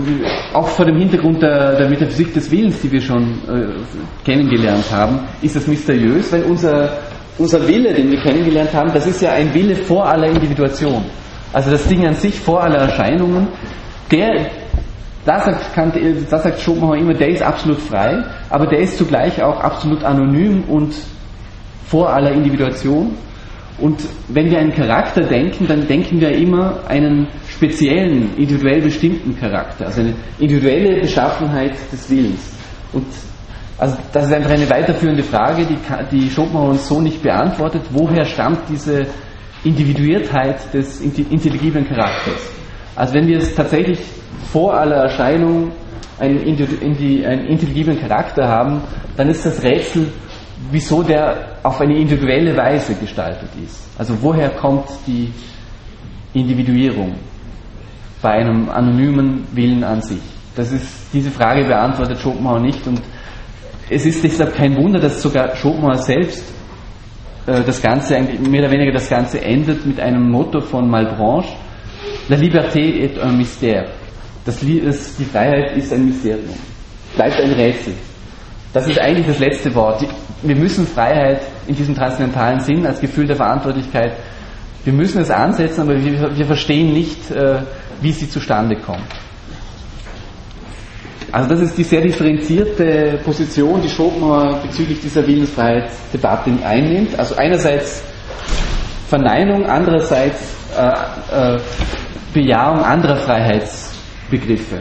auch 0.54 0.68
vor 0.68 0.86
dem 0.86 0.96
Hintergrund 0.96 1.42
der, 1.42 1.76
der, 1.76 1.88
Metaphysik 1.88 2.32
des 2.32 2.50
Willens, 2.50 2.80
die 2.80 2.90
wir 2.90 3.00
schon 3.00 3.24
äh, 3.46 4.24
kennengelernt 4.24 4.90
haben, 4.90 5.20
ist 5.42 5.56
das 5.56 5.66
mysteriös, 5.66 6.32
weil 6.32 6.44
unser, 6.44 6.98
unser 7.36 7.66
Wille, 7.68 7.92
den 7.92 8.10
wir 8.10 8.20
kennengelernt 8.22 8.72
haben, 8.72 8.90
das 8.92 9.06
ist 9.06 9.20
ja 9.20 9.32
ein 9.32 9.52
Wille 9.52 9.76
vor 9.76 10.06
aller 10.06 10.28
Individuation. 10.28 11.04
Also 11.52 11.70
das 11.70 11.86
Ding 11.88 12.06
an 12.06 12.14
sich 12.14 12.38
vor 12.38 12.62
aller 12.62 12.78
Erscheinungen, 12.78 13.48
der, 14.10 14.50
da 15.26 15.40
sagt, 15.40 15.74
Kant, 15.74 15.94
da 16.30 16.38
sagt 16.38 16.60
Schopenhauer 16.60 16.96
immer, 16.96 17.14
der 17.14 17.28
ist 17.28 17.42
absolut 17.42 17.80
frei, 17.80 18.24
aber 18.48 18.66
der 18.66 18.80
ist 18.80 18.96
zugleich 18.96 19.42
auch 19.42 19.60
absolut 19.60 20.02
anonym 20.04 20.64
und 20.68 20.94
vor 21.86 22.08
aller 22.08 22.32
Individuation. 22.32 23.14
Und 23.78 24.00
wenn 24.28 24.50
wir 24.50 24.58
einen 24.58 24.74
Charakter 24.74 25.22
denken, 25.22 25.66
dann 25.66 25.86
denken 25.86 26.20
wir 26.20 26.30
immer 26.32 26.80
einen 26.86 27.28
speziellen, 27.60 28.34
individuell 28.38 28.80
bestimmten 28.80 29.38
Charakter, 29.38 29.86
also 29.86 30.00
eine 30.00 30.14
individuelle 30.38 30.98
Beschaffenheit 31.02 31.74
des 31.92 32.08
Willens. 32.08 32.52
Und 32.94 33.04
also 33.76 33.96
das 34.12 34.26
ist 34.26 34.32
einfach 34.32 34.50
eine 34.50 34.68
weiterführende 34.70 35.22
Frage, 35.22 35.66
die, 35.66 35.76
die 36.10 36.30
Schopenhauer 36.30 36.70
uns 36.70 36.88
so 36.88 37.00
nicht 37.02 37.22
beantwortet. 37.22 37.82
Woher 37.90 38.24
stammt 38.24 38.60
diese 38.70 39.06
Individuiertheit 39.62 40.72
des 40.72 41.02
intelligiblen 41.02 41.86
Charakters? 41.86 42.50
Also 42.96 43.14
wenn 43.14 43.26
wir 43.26 43.38
es 43.38 43.54
tatsächlich 43.54 44.00
vor 44.50 44.72
aller 44.74 44.96
Erscheinung 44.96 45.72
einen, 46.18 46.38
einen 46.38 47.46
intelligiblen 47.46 48.00
Charakter 48.00 48.48
haben, 48.48 48.80
dann 49.18 49.28
ist 49.28 49.44
das 49.44 49.62
Rätsel, 49.62 50.08
wieso 50.70 51.02
der 51.02 51.58
auf 51.62 51.78
eine 51.80 51.98
individuelle 51.98 52.56
Weise 52.56 52.94
gestaltet 52.94 53.50
ist. 53.62 53.86
Also 53.98 54.14
woher 54.22 54.48
kommt 54.48 54.88
die 55.06 55.30
Individuierung? 56.32 57.14
Bei 58.22 58.30
einem 58.30 58.68
anonymen 58.68 59.46
Willen 59.52 59.84
an 59.84 60.02
sich? 60.02 60.20
Das 60.56 60.72
ist, 60.72 60.86
diese 61.12 61.30
Frage 61.30 61.64
beantwortet 61.64 62.18
Schopenhauer 62.18 62.60
nicht 62.60 62.86
und 62.86 63.00
es 63.88 64.06
ist 64.06 64.22
deshalb 64.22 64.54
kein 64.54 64.76
Wunder, 64.76 65.00
dass 65.00 65.20
sogar 65.20 65.56
Schopenhauer 65.56 65.96
selbst 65.96 66.44
äh, 67.46 67.62
das 67.64 67.82
Ganze, 67.82 68.20
mehr 68.20 68.62
oder 68.62 68.70
weniger 68.70 68.92
das 68.92 69.08
Ganze 69.08 69.40
endet 69.42 69.84
mit 69.84 69.98
einem 69.98 70.30
Motto 70.30 70.60
von 70.60 70.88
Malbranche, 70.88 71.54
La 72.28 72.36
liberté 72.36 73.02
est 73.02 73.18
un 73.18 73.36
mystère. 73.36 73.86
Das, 74.44 74.60
das, 74.60 75.16
die 75.16 75.24
Freiheit 75.24 75.76
ist 75.76 75.92
ein 75.92 76.06
Mysterium, 76.06 76.54
bleibt 77.16 77.34
ein 77.40 77.52
Rätsel. 77.52 77.94
Das 78.72 78.86
ist 78.86 79.00
eigentlich 79.00 79.26
das 79.26 79.40
letzte 79.40 79.74
Wort. 79.74 80.04
Wir 80.42 80.54
müssen 80.54 80.86
Freiheit 80.86 81.42
in 81.66 81.74
diesem 81.74 81.94
transzendentalen 81.94 82.60
Sinn 82.60 82.86
als 82.86 83.00
Gefühl 83.00 83.26
der 83.26 83.34
Verantwortlichkeit, 83.34 84.12
wir 84.84 84.92
müssen 84.92 85.20
es 85.20 85.30
ansetzen, 85.30 85.82
aber 85.82 86.02
wir, 86.02 86.36
wir 86.36 86.46
verstehen 86.46 86.92
nicht, 86.92 87.30
äh, 87.30 87.62
wie 88.00 88.12
sie 88.12 88.28
zustande 88.28 88.76
kommt. 88.76 89.06
Also 91.32 91.50
das 91.50 91.60
ist 91.60 91.78
die 91.78 91.84
sehr 91.84 92.00
differenzierte 92.00 93.20
Position, 93.24 93.80
die 93.82 93.88
Schopenhauer 93.88 94.60
bezüglich 94.62 95.00
dieser 95.00 95.24
Willensfreiheitsdebatte 95.26 96.50
einnimmt. 96.64 97.16
Also 97.18 97.36
einerseits 97.36 98.02
Verneinung, 99.08 99.66
andererseits 99.66 100.40
äh, 100.76 101.54
äh, 101.54 101.60
Bejahung 102.32 102.82
anderer 102.82 103.16
Freiheitsbegriffe. 103.16 104.78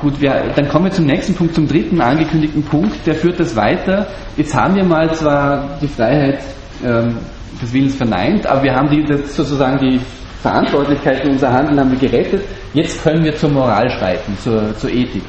Gut, 0.00 0.20
wir, 0.20 0.50
dann 0.56 0.68
kommen 0.68 0.86
wir 0.86 0.92
zum 0.92 1.06
nächsten 1.06 1.34
Punkt, 1.34 1.54
zum 1.54 1.68
dritten 1.68 2.00
angekündigten 2.00 2.64
Punkt. 2.64 3.06
Der 3.06 3.14
führt 3.14 3.38
das 3.38 3.54
weiter. 3.54 4.08
Jetzt 4.36 4.54
haben 4.54 4.74
wir 4.74 4.84
mal 4.84 5.14
zwar 5.14 5.78
die 5.80 5.86
Freiheit 5.86 6.40
ähm, 6.84 7.18
des 7.60 7.72
Willens 7.72 7.94
verneint, 7.94 8.46
aber 8.46 8.62
wir 8.62 8.74
haben 8.74 8.88
die, 8.90 9.04
sozusagen 9.26 9.78
die 9.78 10.00
Verantwortlichkeit 10.42 11.22
für 11.22 11.30
unser 11.30 11.52
Handeln 11.52 11.78
haben 11.78 11.92
wir 11.92 11.98
gerettet. 11.98 12.42
Jetzt 12.74 13.02
können 13.02 13.24
wir 13.24 13.34
zur 13.36 13.50
Moral 13.50 13.88
schreiten, 13.90 14.36
zur, 14.42 14.76
zur 14.76 14.90
Ethik, 14.90 15.22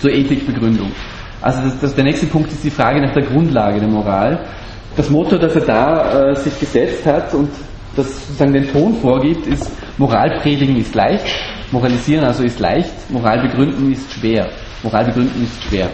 zur 0.00 0.10
Ethikbegründung. 0.10 0.92
Also 1.40 1.62
das, 1.62 1.80
das, 1.80 1.94
der 1.94 2.04
nächste 2.04 2.26
Punkt 2.26 2.50
ist 2.50 2.62
die 2.62 2.70
Frage 2.70 3.00
nach 3.00 3.14
der 3.14 3.24
Grundlage 3.24 3.80
der 3.80 3.88
Moral. 3.88 4.44
Das 4.96 5.08
Motto, 5.08 5.38
das 5.38 5.54
er 5.54 5.60
da 5.62 6.30
äh, 6.30 6.36
sich 6.36 6.58
gesetzt 6.58 7.06
hat 7.06 7.32
und 7.32 7.50
das 7.96 8.26
sozusagen 8.26 8.52
den 8.52 8.70
Ton 8.70 8.96
vorgibt, 9.00 9.46
ist 9.46 9.70
Moral 9.96 10.38
predigen 10.40 10.76
ist 10.76 10.94
leicht, 10.94 11.24
moralisieren 11.72 12.24
also 12.24 12.42
ist 12.42 12.60
leicht, 12.60 13.10
Moral 13.10 13.40
begründen 13.40 13.92
ist 13.92 14.12
schwer. 14.12 14.48
Moral 14.82 15.06
begründen 15.06 15.44
ist 15.44 15.62
schwer. 15.64 15.90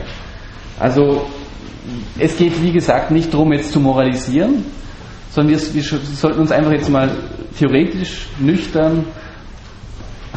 Also 0.79 1.27
es 2.19 2.37
geht 2.37 2.61
wie 2.63 2.73
gesagt 2.73 3.11
nicht 3.11 3.33
darum, 3.33 3.53
jetzt 3.53 3.73
zu 3.73 3.81
moralisieren, 3.81 4.65
sondern 5.35 5.59
wir, 5.59 5.75
wir 5.75 5.83
sollten 5.83 6.41
uns 6.41 6.53
einfach 6.53 6.71
jetzt 6.71 6.89
mal 6.89 7.11
theoretisch, 7.59 8.29
nüchtern 8.39 9.05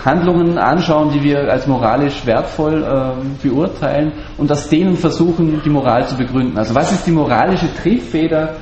Handlungen 0.04 0.58
anschauen, 0.58 1.12
die 1.14 1.24
wir 1.24 1.52
als 1.52 1.68
moralisch 1.68 2.26
wertvoll 2.26 2.84
äh, 2.84 3.48
beurteilen 3.48 4.12
und 4.38 4.52
aus 4.52 4.70
denen 4.70 4.96
versuchen, 4.96 5.62
die 5.64 5.70
Moral 5.70 6.08
zu 6.08 6.18
begründen. 6.18 6.58
Also 6.58 6.74
was 6.74 6.92
ist 6.92 7.06
die 7.06 7.12
moralische 7.12 7.68
Triebfeder 7.76 8.56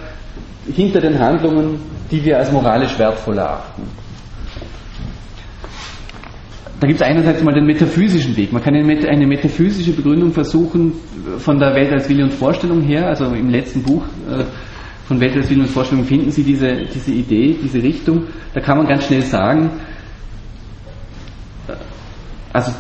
hinter 0.73 0.99
den 0.99 1.17
Handlungen, 1.17 1.79
die 2.11 2.23
wir 2.23 2.37
als 2.37 2.51
moralisch 2.51 2.97
wertvoll 2.99 3.37
erachten? 3.37 3.83
da 6.79 6.87
gibt 6.87 7.01
es 7.01 7.07
einerseits 7.07 7.41
mal 7.41 7.53
den 7.53 7.65
metaphysischen 7.65 8.35
Weg. 8.35 8.51
Man 8.51 8.61
kann 8.61 8.75
eine 8.75 9.25
metaphysische 9.25 9.93
Begründung 9.93 10.33
versuchen 10.33 10.93
von 11.37 11.57
der 11.57 11.73
Welt 11.73 11.91
als 11.93 12.09
Wille 12.09 12.23
und 12.23 12.33
Vorstellung 12.33 12.81
her. 12.81 13.07
Also 13.07 13.25
im 13.33 13.49
letzten 13.49 13.81
Buch 13.81 14.03
äh, 14.29 14.43
von 15.07 15.19
Welt 15.19 15.35
als 15.35 15.49
Wille 15.49 15.61
und 15.61 15.69
Vorstellung 15.69 16.05
finden 16.05 16.31
Sie 16.31 16.43
diese, 16.43 16.85
diese 16.93 17.11
Idee, 17.11 17.55
diese 17.61 17.81
Richtung. 17.81 18.23
Da 18.53 18.61
kann 18.61 18.77
man 18.77 18.87
ganz 18.87 19.05
schnell 19.05 19.21
sagen, 19.21 19.69
äh, 21.67 21.73
also 22.51 22.71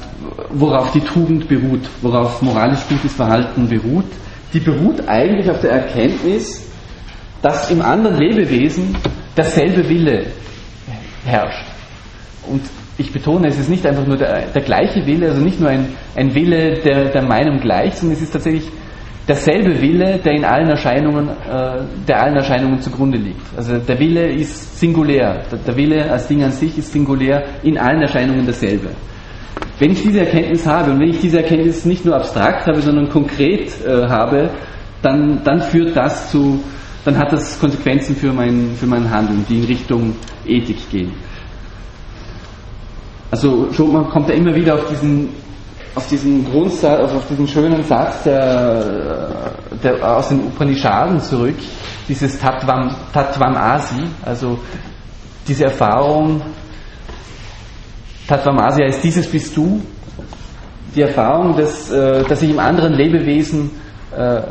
worauf 0.49 0.91
die 0.91 1.01
Tugend 1.01 1.47
beruht, 1.47 1.87
worauf 2.01 2.41
moralisch 2.41 2.87
gutes 2.89 3.13
Verhalten 3.13 3.67
beruht. 3.67 4.05
Die 4.53 4.59
beruht 4.59 5.07
eigentlich 5.07 5.49
auf 5.49 5.61
der 5.61 5.71
Erkenntnis, 5.71 6.65
dass 7.41 7.69
im 7.69 7.81
anderen 7.81 8.17
Lebewesen 8.17 8.95
derselbe 9.37 9.87
Wille 9.87 10.27
herrscht. 11.25 11.65
Und 12.47 12.61
ich 12.97 13.11
betone, 13.11 13.47
es 13.49 13.59
ist 13.59 13.69
nicht 13.69 13.85
einfach 13.85 14.07
nur 14.07 14.17
der, 14.17 14.47
der 14.47 14.61
gleiche 14.61 15.05
Wille, 15.05 15.29
also 15.29 15.41
nicht 15.41 15.59
nur 15.59 15.69
ein, 15.69 15.89
ein 16.15 16.33
Wille, 16.33 16.79
der, 16.79 17.05
der 17.09 17.23
meinem 17.23 17.59
gleicht, 17.59 17.97
sondern 17.97 18.17
es 18.17 18.23
ist 18.23 18.31
tatsächlich 18.31 18.71
derselbe 19.27 19.81
Wille, 19.81 20.19
der 20.23 20.33
in 20.33 20.45
allen 20.45 20.69
Erscheinungen, 20.69 21.29
äh, 21.29 21.81
der 22.07 22.21
allen 22.21 22.35
Erscheinungen 22.35 22.79
zugrunde 22.79 23.17
liegt. 23.17 23.41
Also 23.57 23.77
der 23.77 23.99
Wille 23.99 24.27
ist 24.31 24.79
singulär. 24.79 25.43
Der, 25.65 25.75
Wille 25.75 26.11
als 26.11 26.27
Ding 26.27 26.43
an 26.43 26.51
sich 26.51 26.77
ist 26.77 26.91
singulär, 26.91 27.43
in 27.63 27.77
allen 27.77 28.01
Erscheinungen 28.01 28.45
derselbe. 28.45 28.89
Wenn 29.79 29.91
ich 29.91 30.03
diese 30.03 30.19
Erkenntnis 30.19 30.65
habe 30.65 30.91
und 30.91 30.99
wenn 30.99 31.09
ich 31.09 31.21
diese 31.21 31.37
Erkenntnis 31.37 31.85
nicht 31.85 32.05
nur 32.05 32.15
abstrakt 32.15 32.67
habe, 32.67 32.81
sondern 32.81 33.09
konkret 33.09 33.71
äh, 33.85 34.07
habe, 34.07 34.49
dann, 35.01 35.43
dann 35.43 35.61
führt 35.61 35.95
das 35.95 36.31
zu, 36.31 36.63
dann 37.03 37.17
hat 37.17 37.31
das 37.31 37.59
Konsequenzen 37.59 38.15
für 38.15 38.31
mein, 38.31 38.71
für 38.79 38.87
mein 38.87 39.09
Handeln, 39.09 39.45
die 39.49 39.59
in 39.59 39.65
Richtung 39.65 40.15
Ethik 40.45 40.89
gehen. 40.89 41.11
Also 43.31 43.71
Schopenhauer 43.73 44.09
kommt 44.09 44.29
ja 44.29 44.35
immer 44.35 44.55
wieder 44.55 44.75
auf 44.75 44.87
diesen, 44.87 45.29
auf 45.95 46.07
diesen 46.09 46.45
Grundsatz, 46.51 46.99
also 46.99 47.17
auf 47.17 47.27
diesen 47.27 47.47
schönen 47.47 47.81
Satz 47.83 48.23
der, 48.23 49.53
der, 49.81 50.17
aus 50.17 50.29
den 50.29 50.41
Upanishaden 50.47 51.19
zurück, 51.21 51.55
dieses 52.07 52.37
Tatvam, 52.37 52.93
Tatvam 53.13 53.55
Asi, 53.55 54.03
also 54.23 54.59
diese 55.47 55.65
Erfahrung, 55.65 56.41
Tatvam 58.27 58.59
Asi 58.59 58.81
heißt, 58.81 59.03
dieses 59.03 59.27
bist 59.27 59.55
du, 59.55 59.81
die 60.95 61.01
Erfahrung, 61.01 61.55
dass, 61.55 61.91
äh, 61.91 62.23
dass 62.23 62.41
ich 62.41 62.49
im 62.51 62.59
anderen 62.59 62.93
Lebewesen 62.93 63.71
äh, 64.15 64.41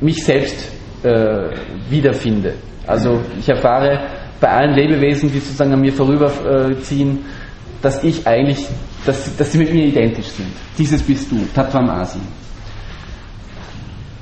mich 0.00 0.24
selbst 0.24 0.68
äh, 1.02 1.50
wiederfinde. 1.88 2.54
Also 2.86 3.20
ich 3.38 3.48
erfahre 3.48 4.08
bei 4.40 4.48
allen 4.48 4.74
Lebewesen, 4.74 5.30
die 5.32 5.38
sozusagen 5.38 5.72
an 5.72 5.80
mir 5.80 5.92
vorüberziehen, 5.92 7.24
dass 7.82 8.02
ich 8.04 8.26
eigentlich, 8.26 8.66
dass, 9.04 9.36
dass 9.36 9.52
sie 9.52 9.58
mit 9.58 9.72
mir 9.74 9.86
identisch 9.86 10.28
sind. 10.28 10.48
Dieses 10.78 11.02
bist 11.02 11.30
du, 11.30 11.36
Tatvam 11.54 11.90
Asi. 11.90 12.20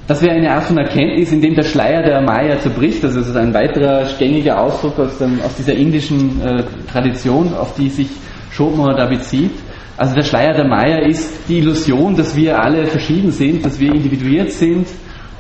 Das 0.06 0.22
wäre 0.22 0.34
eine 0.34 0.50
Art 0.50 0.64
von 0.64 0.76
Erkenntnis, 0.76 1.30
in 1.30 1.40
dem 1.40 1.54
der 1.54 1.62
Schleier 1.62 2.02
der 2.02 2.20
Maya 2.20 2.58
zerbricht. 2.58 3.04
Also 3.04 3.20
das 3.20 3.28
ist 3.28 3.36
ein 3.36 3.54
weiterer 3.54 4.04
gängiger 4.18 4.60
Ausdruck 4.60 4.98
aus, 4.98 5.18
dem, 5.18 5.40
aus 5.40 5.54
dieser 5.54 5.74
indischen 5.74 6.40
äh, 6.40 6.64
Tradition, 6.90 7.54
auf 7.54 7.76
die 7.76 7.88
sich 7.88 8.08
Schopenhauer 8.50 8.96
da 8.96 9.06
bezieht. 9.06 9.52
Also 9.96 10.16
der 10.16 10.24
Schleier 10.24 10.54
der 10.54 10.66
Maya 10.66 11.06
ist 11.06 11.48
die 11.48 11.58
Illusion, 11.58 12.16
dass 12.16 12.34
wir 12.34 12.58
alle 12.58 12.86
verschieden 12.86 13.30
sind, 13.30 13.64
dass 13.64 13.78
wir 13.78 13.94
individuiert 13.94 14.50
sind, 14.50 14.88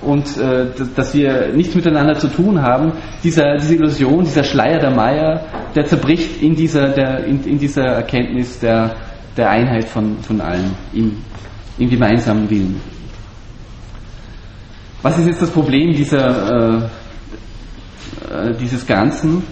und 0.02 0.36
äh, 0.38 0.66
dass 0.96 1.14
wir 1.14 1.48
nichts 1.54 1.74
miteinander 1.74 2.14
zu 2.18 2.28
tun 2.28 2.60
haben, 2.62 2.92
dieser, 3.22 3.56
diese 3.56 3.74
Illusion, 3.74 4.24
dieser 4.24 4.44
Schleier 4.44 4.78
der 4.78 4.94
Maya, 4.94 5.40
der 5.74 5.84
zerbricht 5.86 6.42
in 6.42 6.54
dieser, 6.54 6.88
der, 6.88 7.24
in, 7.24 7.42
in 7.44 7.58
dieser 7.58 7.84
Erkenntnis 7.84 8.58
der, 8.60 8.96
der 9.36 9.50
Einheit 9.50 9.84
von, 9.84 10.18
von 10.22 10.40
allen 10.40 10.74
im, 10.92 11.18
im 11.78 11.90
gemeinsamen 11.90 12.48
Willen. 12.48 12.80
Was 15.02 15.18
ist 15.18 15.26
jetzt 15.26 15.42
das 15.42 15.50
Problem 15.50 15.92
dieser, 15.94 16.80
äh, 16.80 18.48
äh, 18.48 18.54
dieses 18.58 18.86
Ganzen? 18.86 19.42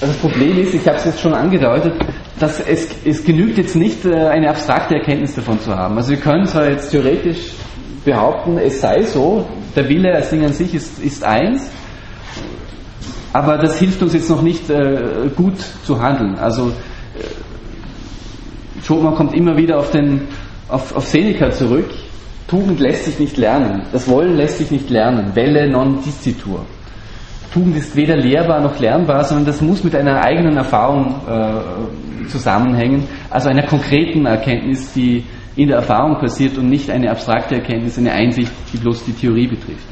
Das 0.00 0.16
Problem 0.16 0.58
ist, 0.58 0.74
ich 0.74 0.86
habe 0.86 0.96
es 0.96 1.04
jetzt 1.04 1.20
schon 1.20 1.34
angedeutet, 1.34 1.94
dass 2.40 2.58
es, 2.58 2.88
es 3.04 3.24
genügt 3.24 3.58
jetzt 3.58 3.76
nicht, 3.76 4.04
äh, 4.04 4.26
eine 4.28 4.50
abstrakte 4.50 4.94
Erkenntnis 4.96 5.34
davon 5.34 5.60
zu 5.60 5.74
haben. 5.76 5.96
Also 5.96 6.10
wir 6.10 6.18
können 6.18 6.46
zwar 6.46 6.68
jetzt 6.68 6.90
theoretisch 6.90 7.52
behaupten, 8.04 8.58
es 8.58 8.80
sei 8.80 9.02
so, 9.04 9.46
der 9.74 9.88
Wille 9.88 10.14
als 10.14 10.30
Ding 10.30 10.44
an 10.44 10.52
sich 10.52 10.74
ist, 10.74 10.98
ist 11.02 11.24
eins, 11.24 11.70
aber 13.32 13.56
das 13.58 13.78
hilft 13.78 14.02
uns 14.02 14.12
jetzt 14.12 14.28
noch 14.28 14.42
nicht 14.42 14.68
äh, 14.68 15.30
gut 15.34 15.54
zu 15.84 16.00
handeln. 16.00 16.36
Also 16.38 16.68
äh, 16.68 17.22
Schopenhauer 18.84 19.16
kommt 19.16 19.34
immer 19.34 19.56
wieder 19.56 19.78
auf, 19.78 19.90
den, 19.90 20.28
auf, 20.68 20.94
auf 20.94 21.06
Seneca 21.06 21.50
zurück. 21.50 21.88
Tugend 22.46 22.80
lässt 22.80 23.06
sich 23.06 23.18
nicht 23.18 23.38
lernen. 23.38 23.86
Das 23.92 24.08
Wollen 24.08 24.36
lässt 24.36 24.58
sich 24.58 24.70
nicht 24.70 24.90
lernen. 24.90 25.34
Welle 25.34 25.70
non 25.70 26.02
dicitur. 26.02 26.66
Tugend 27.54 27.76
ist 27.76 27.96
weder 27.96 28.16
lehrbar 28.16 28.60
noch 28.60 28.78
lernbar, 28.78 29.24
sondern 29.24 29.46
das 29.46 29.60
muss 29.62 29.82
mit 29.84 29.94
einer 29.94 30.22
eigenen 30.22 30.56
Erfahrung 30.56 31.14
äh, 31.26 32.11
zusammenhängen, 32.28 33.06
also 33.30 33.48
einer 33.48 33.66
konkreten 33.66 34.26
Erkenntnis, 34.26 34.92
die 34.92 35.24
in 35.56 35.68
der 35.68 35.78
Erfahrung 35.78 36.18
passiert 36.18 36.56
und 36.58 36.68
nicht 36.68 36.90
eine 36.90 37.10
abstrakte 37.10 37.56
Erkenntnis, 37.56 37.98
eine 37.98 38.12
Einsicht, 38.12 38.52
die 38.72 38.78
bloß 38.78 39.04
die 39.04 39.12
Theorie 39.12 39.46
betrifft. 39.48 39.86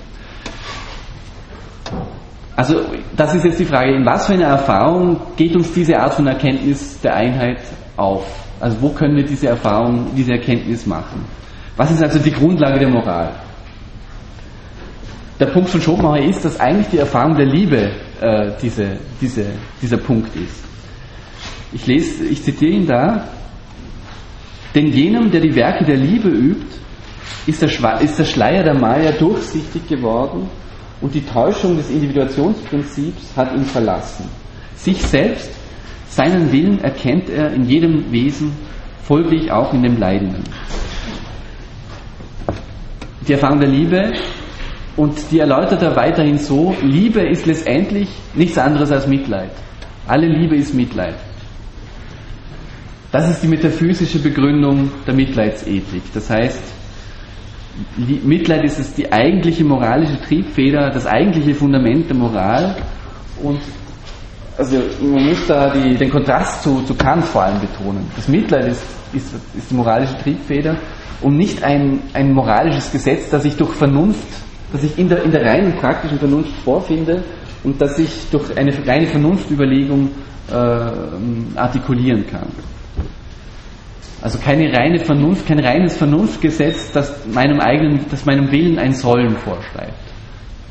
Also 2.57 2.81
das 3.17 3.35
ist 3.35 3.45
jetzt 3.45 3.61
die 3.61 3.65
Frage, 3.65 3.95
in 3.95 4.05
was 4.05 4.27
für 4.27 4.35
einer 4.35 4.49
Erfahrung 4.49 5.19
geht 5.37 5.55
uns 5.57 5.73
diese 5.73 5.99
Art 5.99 6.15
von 6.15 6.27
Erkenntnis 6.27 7.01
der 7.01 7.15
Einheit 7.15 7.61
auf? 7.97 8.25
Also 8.61 8.77
wo 8.83 8.91
können 8.91 9.17
wir 9.17 9.25
diese 9.25 9.49
Erfahrung, 9.49 10.09
diese 10.15 10.33
Erkenntnis 10.33 10.85
machen? 10.87 11.25
Was 11.77 11.91
ist 11.91 12.03
also 12.03 12.19
die 12.19 12.33
Grundlage 12.33 12.79
der 12.79 12.89
Moral? 12.91 13.33
Der 15.39 15.47
Punkt 15.47 15.71
von 15.71 15.81
Schopenhauer 15.81 16.19
ist, 16.19 16.45
dass 16.45 16.61
eigentlich 16.61 16.89
die 16.89 16.99
Erfahrung 16.99 17.35
der 17.35 17.47
Liebe 17.47 17.91
äh, 18.21 18.53
diese, 18.61 18.99
diese, 19.19 19.47
dieser 19.81 19.97
Punkt 19.97 20.37
ist. 20.37 20.63
Ich 21.73 21.87
lese, 21.87 22.25
ich 22.25 22.43
zitiere 22.43 22.73
ihn 22.73 22.87
da, 22.87 23.29
denn 24.75 24.87
jenem, 24.93 25.31
der 25.31 25.41
die 25.41 25.55
Werke 25.55 25.85
der 25.85 25.97
Liebe 25.97 26.29
übt, 26.29 26.67
ist 27.47 27.63
der, 27.63 27.69
Schleier 27.69 28.63
der 28.63 28.75
Maya 28.75 29.13
durchsichtig 29.13 29.89
geworden 29.89 30.49
und 31.01 31.15
die 31.15 31.25
Täuschung 31.25 31.77
des 31.77 31.91
Individuationsprinzips 31.91 33.37
hat 33.37 33.55
ihn 33.55 33.65
verlassen. 33.65 34.29
Sich 34.77 34.99
selbst, 35.03 35.51
seinen 36.09 36.53
Willen 36.53 36.81
erkennt 36.81 37.29
er 37.31 37.53
in 37.53 37.65
jedem 37.65 38.11
Wesen, 38.13 38.53
folglich 39.03 39.51
auch 39.51 39.73
in 39.73 39.83
dem 39.83 39.97
Leidenden. 39.99 40.45
Die 43.27 43.33
Erfahrung 43.33 43.61
der 43.61 43.69
Liebe 43.69 44.13
und 44.97 45.15
die 45.31 45.39
erläutert 45.39 45.83
er 45.83 45.97
weiterhin 45.97 46.39
so, 46.39 46.75
Liebe 46.83 47.21
ist 47.21 47.47
letztendlich 47.47 48.09
nichts 48.35 48.59
anderes 48.59 48.91
als 48.91 49.07
Mitleid. 49.07 49.53
Alle 50.07 50.27
Liebe 50.27 50.57
ist 50.57 50.75
Mitleid. 50.75 51.15
Das 53.13 53.29
ist 53.29 53.43
die 53.43 53.49
metaphysische 53.49 54.21
Begründung 54.21 54.91
der 55.07 55.15
Mitleidsethik. 55.15 56.03
Das 56.15 56.31
heißt, 56.31 56.63
Mitleid 58.25 58.65
ist 58.65 58.79
es 58.79 58.95
die 58.95 59.11
eigentliche 59.11 59.65
moralische 59.65 60.21
Triebfeder, 60.21 60.91
das 60.91 61.07
eigentliche 61.07 61.55
Fundament 61.55 62.09
der 62.09 62.17
Moral. 62.17 62.77
Und 63.43 63.61
also 64.57 64.77
man 65.01 65.25
muss 65.27 65.47
da 65.47 65.71
die, 65.71 65.97
den 65.97 66.11
Kontrast 66.11 66.63
zu, 66.63 66.83
zu 66.83 66.95
Kant 66.95 67.25
vor 67.25 67.43
allem 67.43 67.61
betonen. 67.61 68.07
Das 68.15 68.29
Mitleid 68.29 68.67
ist, 68.67 68.83
ist, 69.13 69.35
ist 69.57 69.71
die 69.71 69.75
moralische 69.75 70.17
Triebfeder 70.19 70.77
und 71.21 71.37
nicht 71.37 71.63
ein, 71.65 72.01
ein 72.13 72.33
moralisches 72.33 72.93
Gesetz, 72.93 73.31
das 73.31 73.45
ich 73.45 73.57
durch 73.57 73.73
Vernunft, 73.73 74.29
das 74.73 74.85
ich 74.85 74.99
in 74.99 75.09
der, 75.09 75.25
in 75.25 75.33
der 75.33 75.45
reinen 75.45 75.73
praktischen 75.77 76.19
Vernunft 76.19 76.53
vorfinde 76.63 77.23
und 77.65 77.81
das 77.81 77.99
ich 77.99 78.11
durch 78.31 78.57
eine 78.57 78.73
reine 78.87 79.07
Vernunftüberlegung 79.07 80.11
äh, 80.51 80.55
artikulieren 81.57 82.27
kann. 82.27 82.49
Also 84.23 84.39
keine 84.39 84.71
reine 84.73 84.99
Vernunft, 84.99 85.47
kein 85.47 85.61
reines 85.61 85.97
Vernunftgesetz, 85.97 86.93
das 86.93 87.27
meinem 87.27 87.59
eigenen, 87.61 88.05
das 88.11 88.27
meinem 88.27 88.51
Willen 88.51 88.79
ein 88.79 88.93
Sollen 88.93 89.37
vorschreibt. 89.39 89.95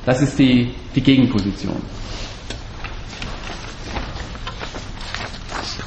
Das 0.06 0.22
ist 0.22 0.38
die, 0.38 0.72
die 0.95 1.02
Gegenposition. 1.02 1.82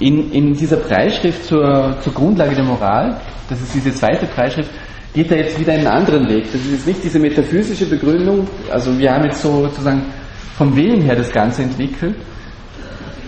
In, 0.01 0.33
in 0.33 0.55
dieser 0.55 0.79
Preisschrift 0.79 1.45
zur, 1.45 1.97
zur 2.01 2.13
Grundlage 2.13 2.57
der 2.57 2.65
Moral, 2.65 3.21
das 3.49 3.61
ist 3.61 3.75
diese 3.75 3.93
zweite 3.93 4.27
Preisschrift, 4.27 4.71
geht 5.15 5.31
er 5.31 5.39
jetzt 5.39 5.61
wieder 5.61 5.75
einen 5.75 5.87
anderen 5.87 6.29
Weg. 6.29 6.47
Das 6.53 6.61
ist 6.61 6.73
jetzt 6.73 6.87
nicht 6.87 7.05
diese 7.05 7.19
metaphysische 7.21 7.87
Begründung, 7.87 8.49
also 8.73 8.99
wir 8.99 9.13
haben 9.13 9.25
jetzt 9.25 9.41
so 9.43 9.63
sozusagen 9.63 10.03
vom 10.57 10.75
Willen 10.75 11.03
her 11.03 11.15
das 11.15 11.31
Ganze 11.31 11.63
entwickelt, 11.63 12.17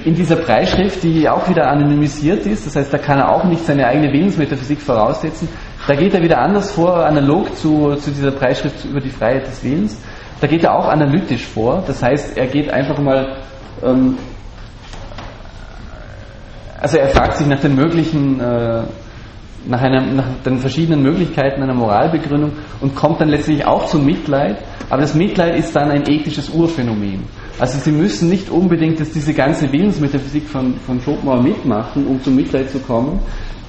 in 0.05 0.15
dieser 0.15 0.37
Preisschrift, 0.37 1.03
die 1.03 1.29
auch 1.29 1.49
wieder 1.49 1.69
anonymisiert 1.69 2.47
ist, 2.47 2.67
das 2.67 2.77
heißt, 2.77 2.93
da 2.93 2.99
kann 2.99 3.19
er 3.19 3.31
auch 3.31 3.45
nicht 3.45 3.65
seine 3.65 3.87
eigene 3.87 4.13
Willensmetaphysik 4.13 4.81
voraussetzen, 4.81 5.49
da 5.87 5.95
geht 5.95 6.15
er 6.15 6.23
wieder 6.23 6.39
anders 6.39 6.73
vor, 6.73 7.05
analog 7.05 7.57
zu, 7.57 7.95
zu 7.97 8.11
dieser 8.11 8.31
Preisschrift 8.31 8.85
über 8.85 9.01
die 9.01 9.11
Freiheit 9.11 9.47
des 9.47 9.63
Willens. 9.63 10.01
Da 10.41 10.47
geht 10.47 10.65
er 10.65 10.75
auch 10.75 10.89
analytisch 10.89 11.45
vor, 11.47 11.83
das 11.87 12.03
heißt, 12.03 12.37
er 12.37 12.47
geht 12.47 12.71
einfach 12.71 12.99
mal 12.99 13.37
ähm, 13.83 14.17
also 16.85 16.99
er 16.99 17.09
fragt 17.09 17.39
sich 17.39 17.47
nach 17.47 17.61
den 17.61 17.77
möglichen, 17.77 18.41
äh, 18.41 18.83
nach, 19.67 19.83
einer, 19.83 20.03
nach 20.03 20.27
den 20.45 20.59
verschiedenen 20.59 21.03
Möglichkeiten 21.03 21.63
einer 21.63 21.75
Moralbegründung 21.75 22.53
und 22.81 22.95
kommt 22.95 23.21
dann 23.21 23.29
letztlich 23.29 23.65
auch 23.67 23.87
zum 23.87 24.05
Mitleid, 24.05 24.59
aber 24.91 25.01
das 25.03 25.15
Mitleid 25.15 25.57
ist 25.57 25.75
dann 25.75 25.91
ein 25.91 26.05
ethisches 26.09 26.51
Urphänomen. 26.51 27.23
Also 27.59 27.79
Sie 27.79 27.93
müssen 27.93 28.29
nicht 28.29 28.51
unbedingt 28.51 29.01
dass 29.01 29.11
diese 29.11 29.33
ganze 29.33 29.73
Willensmetaphysik 29.73 30.49
von, 30.49 30.75
von 30.79 31.01
Schopenhauer 31.01 31.43
mitmachen, 31.43 32.07
um 32.07 32.23
zum 32.23 32.37
Mitleid 32.37 32.71
zu 32.71 32.81
kommen. 32.81 33.21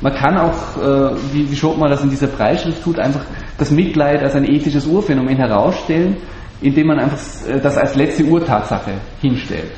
Man 0.02 0.14
kann 0.14 0.38
auch, 0.38 0.78
äh, 0.78 1.16
wie, 1.32 1.50
wie 1.50 1.56
Schopenhauer 1.56 1.90
das 1.90 2.04
in 2.04 2.10
dieser 2.10 2.28
Preisschrift 2.28 2.84
tut, 2.84 3.00
einfach 3.00 3.22
das 3.58 3.72
Mitleid 3.72 4.22
als 4.22 4.36
ein 4.36 4.46
ethisches 4.46 4.86
Urphänomen 4.86 5.38
herausstellen, 5.38 6.18
indem 6.62 6.88
man 6.88 7.00
einfach 7.00 7.20
äh, 7.48 7.60
das 7.60 7.78
als 7.78 7.96
letzte 7.96 8.26
Urtatsache 8.26 8.92
hinstellt. 9.22 9.72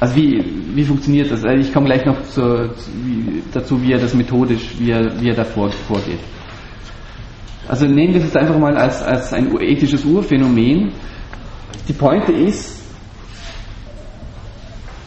Also 0.00 0.14
wie, 0.14 0.44
wie 0.74 0.84
funktioniert 0.84 1.30
das? 1.30 1.44
Also 1.44 1.60
ich 1.60 1.72
komme 1.72 1.86
gleich 1.86 2.04
noch 2.04 2.22
zu, 2.22 2.70
wie, 3.04 3.42
dazu, 3.52 3.82
wie 3.82 3.92
er 3.92 3.98
das 3.98 4.14
methodisch, 4.14 4.70
wie 4.78 4.90
er, 4.90 5.20
wie 5.20 5.28
er 5.28 5.34
da 5.34 5.44
vorgeht. 5.44 6.20
Also 7.66 7.86
nehmen 7.86 8.14
wir 8.14 8.20
es 8.20 8.26
jetzt 8.26 8.36
einfach 8.36 8.58
mal 8.58 8.76
als, 8.76 9.02
als 9.02 9.32
ein 9.32 9.54
ethisches 9.60 10.04
Urphänomen. 10.04 10.92
Die 11.88 11.92
Pointe 11.92 12.32
ist, 12.32 12.82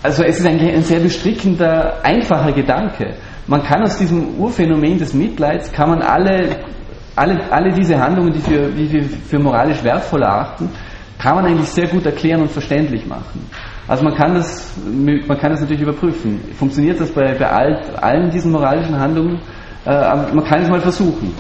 also 0.04 0.24
es 0.24 0.39
ist 0.39 0.46
eigentlich 0.46 0.74
ein 0.74 0.84
sehr 0.84 1.00
bestrickender, 1.00 2.04
einfacher 2.04 2.52
Gedanke. 2.52 3.16
Man 3.48 3.64
kann 3.64 3.84
aus 3.84 3.98
diesem 3.98 4.39
Urphänomen 4.39 4.98
des 4.98 5.14
Mitleids, 5.14 5.72
kann 5.72 5.89
man 5.89 6.02
alle, 6.02 6.58
alle, 7.16 7.52
alle 7.52 7.72
diese 7.74 8.00
Handlungen, 8.00 8.34
die, 8.34 8.92
wir 8.92 9.04
für 9.04 9.39
moralisch 9.39 9.84
wertvoll 9.84 10.24
erachten, 10.24 10.70
kann 11.18 11.36
man 11.36 11.46
eigentlich 11.46 11.70
sehr 11.70 11.88
gut 11.88 12.06
erklären 12.06 12.42
und 12.42 12.52
verständlich 12.52 13.06
machen. 13.06 13.48
Also 13.88 14.04
man 14.04 14.16
kann 14.16 14.36
das, 14.36 14.74
man 14.86 15.38
kann 15.38 15.52
das 15.52 15.62
natürlich 15.62 15.82
überprüfen. 15.82 16.40
Funktioniert 16.58 17.00
das 17.00 17.12
bei, 17.12 17.34
bei 17.34 17.50
all, 17.50 17.82
allen 18.00 18.30
diesen 18.30 18.52
moralischen 18.52 18.98
Handlungen? 18.98 19.40
Äh, 19.86 19.92
man 20.34 20.44
kann 20.44 20.62
es 20.62 20.70
mal 20.70 20.80
versuchen. 20.82 21.34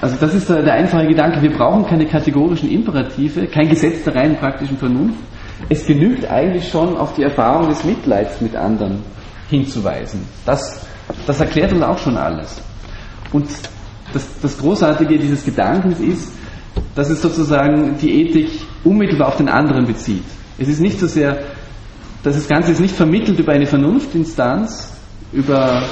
Also 0.00 0.16
das 0.18 0.34
ist 0.34 0.48
der, 0.48 0.62
der 0.62 0.74
einfache 0.74 1.06
Gedanke. 1.06 1.42
Wir 1.42 1.52
brauchen 1.52 1.84
keine 1.84 2.06
kategorischen 2.06 2.70
Imperative, 2.70 3.46
kein 3.48 3.68
Gesetz 3.68 4.04
der 4.04 4.14
reinen 4.14 4.36
praktischen 4.36 4.78
Vernunft. 4.78 5.18
Es 5.68 5.86
genügt 5.86 6.28
eigentlich 6.30 6.68
schon, 6.68 6.96
auf 6.96 7.14
die 7.14 7.22
Erfahrung 7.22 7.68
des 7.68 7.84
Mitleids 7.84 8.40
mit 8.40 8.56
anderen 8.56 9.02
hinzuweisen. 9.50 10.24
Das, 10.46 10.86
das 11.26 11.40
erklärt 11.40 11.72
uns 11.72 11.82
auch 11.82 11.98
schon 11.98 12.16
alles. 12.16 12.62
Und 13.32 13.46
das, 14.12 14.40
das 14.40 14.56
Großartige 14.56 15.18
dieses 15.18 15.44
Gedankens 15.44 16.00
ist, 16.00 16.32
dass 16.94 17.10
es 17.10 17.20
sozusagen 17.20 17.96
die 17.98 18.22
Ethik 18.22 18.48
unmittelbar 18.84 19.28
auf 19.28 19.36
den 19.36 19.48
anderen 19.48 19.86
bezieht. 19.86 20.24
Es 20.60 20.68
ist 20.68 20.80
nicht 20.80 21.00
so 21.00 21.06
sehr, 21.06 21.38
das 22.22 22.46
Ganze 22.46 22.72
ist 22.72 22.80
nicht 22.80 22.94
vermittelt 22.94 23.38
über 23.38 23.52
eine 23.52 23.64
Vernunftinstanz, 23.64 24.92
über 25.32 25.84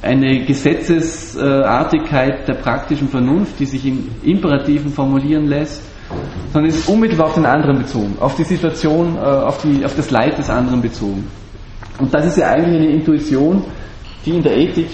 eine 0.00 0.42
Gesetzesartigkeit 0.46 2.48
der 2.48 2.54
praktischen 2.54 3.10
Vernunft, 3.10 3.60
die 3.60 3.66
sich 3.66 3.84
in 3.84 4.10
Imperativen 4.22 4.90
formulieren 4.90 5.44
lässt, 5.44 5.82
sondern 6.50 6.70
es 6.70 6.78
ist 6.78 6.88
unmittelbar 6.88 7.26
auf 7.26 7.34
den 7.34 7.44
anderen 7.44 7.76
bezogen, 7.76 8.16
auf 8.20 8.36
die 8.36 8.44
Situation, 8.44 9.16
äh, 9.16 9.20
auf, 9.20 9.60
die, 9.60 9.84
auf 9.84 9.94
das 9.94 10.10
Leid 10.10 10.38
des 10.38 10.48
anderen 10.48 10.80
bezogen. 10.80 11.28
Und 11.98 12.14
das 12.14 12.24
ist 12.24 12.38
ja 12.38 12.48
eigentlich 12.48 12.80
eine 12.80 12.90
Intuition, 12.90 13.64
die 14.24 14.30
in 14.30 14.42
der 14.42 14.56
Ethik 14.56 14.88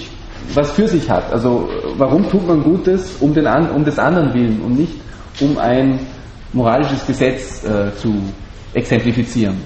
was 0.53 0.72
für 0.72 0.88
sich 0.88 1.09
hat. 1.09 1.32
Also 1.32 1.68
warum 1.97 2.28
tut 2.28 2.45
man 2.45 2.64
Gutes 2.64 3.18
um, 3.20 3.32
den, 3.34 3.47
um 3.47 3.84
des 3.84 4.01
anderen 4.01 4.34
willen 4.34 4.61
und 4.62 4.76
nicht 4.76 4.95
um 5.38 5.59
ein 5.59 6.01
moralisches 6.53 7.07
Gesetz 7.07 7.64
äh, 7.64 7.95
zu 7.97 8.16
exemplifizieren. 8.75 9.57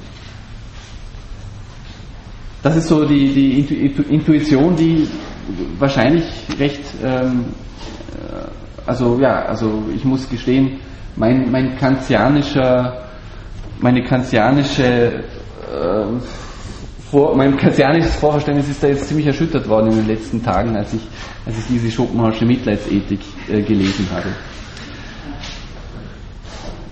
Das 2.63 2.77
ist 2.77 2.89
so 2.89 3.05
die, 3.05 3.33
die 3.33 3.87
Intuition, 4.09 4.75
die 4.75 5.07
wahrscheinlich 5.79 6.25
recht, 6.59 6.81
ähm, 7.05 7.45
äh, 8.15 8.87
also 8.87 9.19
ja, 9.21 9.45
also 9.45 9.83
ich 9.95 10.03
muss 10.05 10.29
gestehen, 10.29 10.79
mein, 11.17 11.51
mein 11.51 11.77
kantianischer, 11.77 13.07
meine 13.81 14.03
kantianische, 14.03 15.25
äh, 15.71 16.07
vor, 17.11 17.37
mein 17.37 17.57
kantianisches 17.57 18.15
Vorverständnis 18.17 18.69
ist 18.69 18.83
da 18.83 18.89
jetzt 18.89 19.09
ziemlich 19.09 19.27
erschüttert 19.27 19.69
worden 19.69 19.91
in 19.91 19.99
den 19.99 20.07
letzten 20.07 20.43
Tagen, 20.43 20.75
als 20.75 20.95
ich, 20.95 21.03
als 21.45 21.59
ich 21.59 21.65
diese 21.69 21.91
Schopenhauerische 21.91 22.47
Mitleidsethik 22.47 23.21
äh, 23.51 23.61
gelesen 23.61 24.09
habe. 24.11 24.31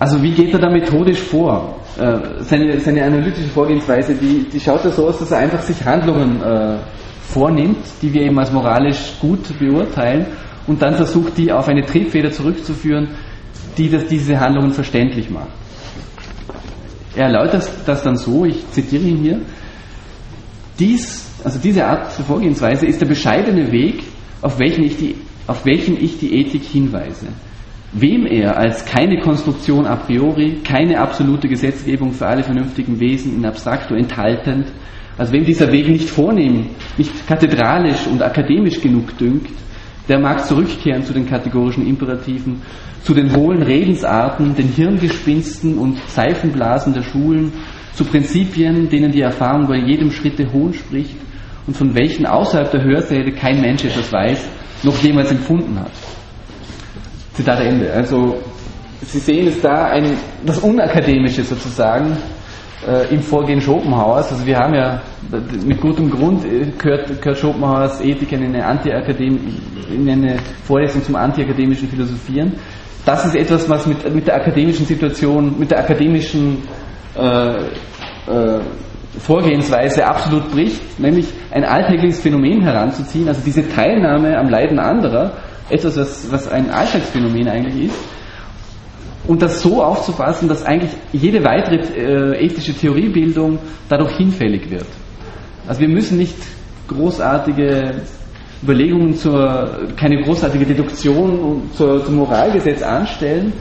Also 0.03 0.21
wie 0.21 0.31
geht 0.31 0.51
er 0.53 0.59
da 0.59 0.69
methodisch 0.69 1.21
vor? 1.21 1.79
Äh, 1.97 2.43
seine, 2.43 2.77
seine 2.81 3.05
analytische 3.05 3.47
Vorgehensweise, 3.47 4.13
die, 4.15 4.45
die 4.51 4.59
schaut 4.59 4.83
ja 4.83 4.91
so 4.91 5.07
aus, 5.07 5.19
dass 5.19 5.31
er 5.31 5.37
einfach 5.37 5.61
sich 5.61 5.81
Handlungen 5.85 6.41
äh, 6.43 6.75
vornimmt, 7.21 7.77
die 8.01 8.13
wir 8.13 8.23
eben 8.23 8.37
als 8.37 8.51
moralisch 8.51 9.13
gut 9.21 9.57
beurteilen 9.57 10.25
und 10.67 10.81
dann 10.81 10.95
versucht, 10.95 11.37
die 11.37 11.53
auf 11.53 11.69
eine 11.69 11.85
Triebfeder 11.85 12.31
zurückzuführen, 12.31 13.11
die 13.77 13.89
das, 13.89 14.05
diese 14.07 14.37
Handlungen 14.37 14.71
verständlich 14.71 15.29
macht. 15.29 15.47
Er 17.15 17.27
erläutert 17.27 17.69
das 17.85 18.03
dann 18.03 18.17
so, 18.17 18.43
ich 18.43 18.69
zitiere 18.71 19.03
ihn 19.03 19.17
hier, 19.19 19.39
dies, 20.79 21.31
also 21.45 21.59
diese 21.59 21.85
Art 21.85 22.11
der 22.17 22.25
Vorgehensweise 22.25 22.87
ist 22.87 22.99
der 22.99 23.07
bescheidene 23.07 23.71
Weg, 23.71 24.03
auf 24.41 24.59
welchen 24.59 24.83
ich 24.83 24.97
die, 24.97 25.15
auf 25.47 25.65
welchen 25.65 25.95
ich 25.95 26.19
die 26.19 26.41
Ethik 26.41 26.63
hinweise 26.63 27.27
wem 27.93 28.25
er 28.25 28.57
als 28.57 28.85
keine 28.85 29.19
Konstruktion 29.19 29.85
a 29.85 29.95
priori, 29.95 30.61
keine 30.63 30.99
absolute 30.99 31.47
Gesetzgebung 31.47 32.11
für 32.11 32.25
alle 32.25 32.43
vernünftigen 32.43 32.99
Wesen 32.99 33.35
in 33.35 33.45
abstrakto 33.45 33.93
enthaltend, 33.93 34.71
also 35.17 35.31
wem 35.31 35.45
dieser 35.45 35.71
Weg 35.71 35.87
nicht 35.87 36.09
vornehm, 36.09 36.71
nicht 36.97 37.27
kathedralisch 37.27 38.07
und 38.07 38.23
akademisch 38.23 38.81
genug 38.81 39.15
dünkt, 39.17 39.51
der 40.09 40.19
mag 40.19 40.43
zurückkehren 40.45 41.03
zu 41.03 41.13
den 41.13 41.27
kategorischen 41.27 41.87
Imperativen, 41.87 42.61
zu 43.03 43.13
den 43.13 43.35
hohlen 43.35 43.61
Redensarten, 43.61 44.55
den 44.55 44.69
Hirngespinsten 44.69 45.77
und 45.77 45.99
Seifenblasen 46.07 46.93
der 46.93 47.03
Schulen, 47.03 47.53
zu 47.93 48.05
Prinzipien, 48.05 48.89
denen 48.89 49.11
die 49.11 49.21
Erfahrung 49.21 49.67
bei 49.67 49.77
jedem 49.77 50.09
Schritte 50.09 50.51
hohn 50.51 50.73
spricht 50.73 51.15
und 51.67 51.77
von 51.77 51.93
welchen 51.95 52.25
außerhalb 52.25 52.71
der 52.71 52.83
Hörsäle 52.83 53.31
kein 53.33 53.61
Mensch 53.61 53.85
etwas 53.85 54.11
weiß, 54.11 54.49
noch 54.83 54.97
jemals 55.03 55.31
empfunden 55.31 55.79
hat. 55.79 55.91
Zitat 57.33 57.59
Ende. 57.61 57.91
Also 57.91 58.37
Sie 59.05 59.19
sehen 59.19 59.47
es 59.47 59.61
da 59.61 59.85
ein, 59.85 60.17
das 60.45 60.59
Unakademische 60.59 61.43
sozusagen 61.43 62.17
äh, 62.87 63.13
im 63.13 63.21
Vorgehen 63.21 63.59
Schopenhauers. 63.61 64.31
Also 64.31 64.45
wir 64.45 64.57
haben 64.57 64.73
ja 64.73 65.01
mit 65.65 65.81
gutem 65.81 66.09
Grund 66.09 66.45
äh, 66.45 66.67
gehört, 66.77 67.21
gehört 67.21 67.37
Schopenhauers 67.37 68.01
Ethik 68.01 68.31
in 68.31 68.43
eine, 68.43 68.65
Anti 68.65 68.89
in 68.89 70.09
eine 70.09 70.37
Vorlesung 70.65 71.03
zum 71.03 71.15
antiakademischen 71.15 71.89
Philosophieren. 71.89 72.53
Das 73.05 73.25
ist 73.25 73.35
etwas, 73.35 73.69
was 73.69 73.85
mit, 73.85 74.13
mit 74.13 74.27
der 74.27 74.35
akademischen 74.35 74.85
Situation, 74.85 75.59
mit 75.59 75.71
der 75.71 75.79
akademischen 75.79 76.63
äh, 77.15 77.57
äh, 77.57 78.59
Vorgehensweise 79.19 80.07
absolut 80.07 80.49
bricht, 80.51 80.99
nämlich 80.99 81.27
ein 81.51 81.65
alltägliches 81.65 82.21
Phänomen 82.21 82.63
heranzuziehen, 82.63 83.27
also 83.27 83.41
diese 83.45 83.67
Teilnahme 83.67 84.35
am 84.37 84.49
Leiden 84.49 84.79
anderer 84.79 85.33
etwas, 85.73 85.97
was, 85.97 86.31
was 86.31 86.47
ein 86.47 86.69
Alltagsphänomen 86.69 87.47
eigentlich 87.47 87.85
ist. 87.85 87.95
Und 89.27 89.41
das 89.41 89.61
so 89.61 89.81
aufzufassen, 89.81 90.49
dass 90.49 90.63
eigentlich 90.63 90.91
jede 91.13 91.43
weitere 91.43 91.77
äh, 91.77 92.45
ethische 92.45 92.73
Theoriebildung 92.73 93.57
dadurch 93.87 94.17
hinfällig 94.17 94.69
wird. 94.69 94.85
Also 95.65 95.79
wir 95.79 95.87
müssen 95.87 96.17
nicht 96.17 96.35
großartige 96.89 98.01
Überlegungen 98.61 99.13
zur, 99.15 99.87
keine 99.95 100.21
großartige 100.23 100.65
Deduktion 100.65 101.69
zur, 101.75 102.05
zum 102.05 102.15
Moralgesetz 102.15 102.81
anstellen. 102.81 103.53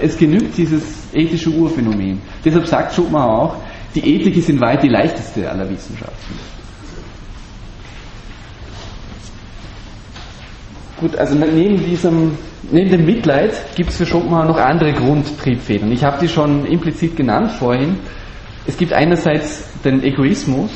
Es 0.00 0.16
genügt 0.16 0.56
dieses 0.56 1.12
ethische 1.12 1.50
Urphänomen. 1.50 2.20
Deshalb 2.44 2.66
sagt 2.66 2.94
Schopenhauer 2.94 3.42
auch, 3.42 3.56
die 3.94 4.00
Ethik 4.00 4.36
ist 4.36 4.48
in 4.48 4.60
weit 4.60 4.82
die 4.82 4.88
leichteste 4.88 5.48
aller 5.50 5.68
Wissenschaften. 5.70 6.55
Gut, 10.98 11.14
also 11.16 11.34
neben 11.34 11.84
diesem, 11.84 12.38
neben 12.70 12.90
dem 12.90 13.04
Mitleid 13.04 13.52
gibt 13.74 13.90
es 13.90 13.98
für 13.98 14.06
Schopenhauer 14.06 14.46
noch 14.46 14.56
andere 14.56 14.92
Grundtriebfedern. 14.94 15.92
Ich 15.92 16.02
habe 16.02 16.16
die 16.20 16.28
schon 16.28 16.64
implizit 16.64 17.16
genannt 17.16 17.52
vorhin. 17.52 17.98
Es 18.66 18.78
gibt 18.78 18.94
einerseits 18.94 19.68
den 19.82 20.02
Egoismus. 20.02 20.70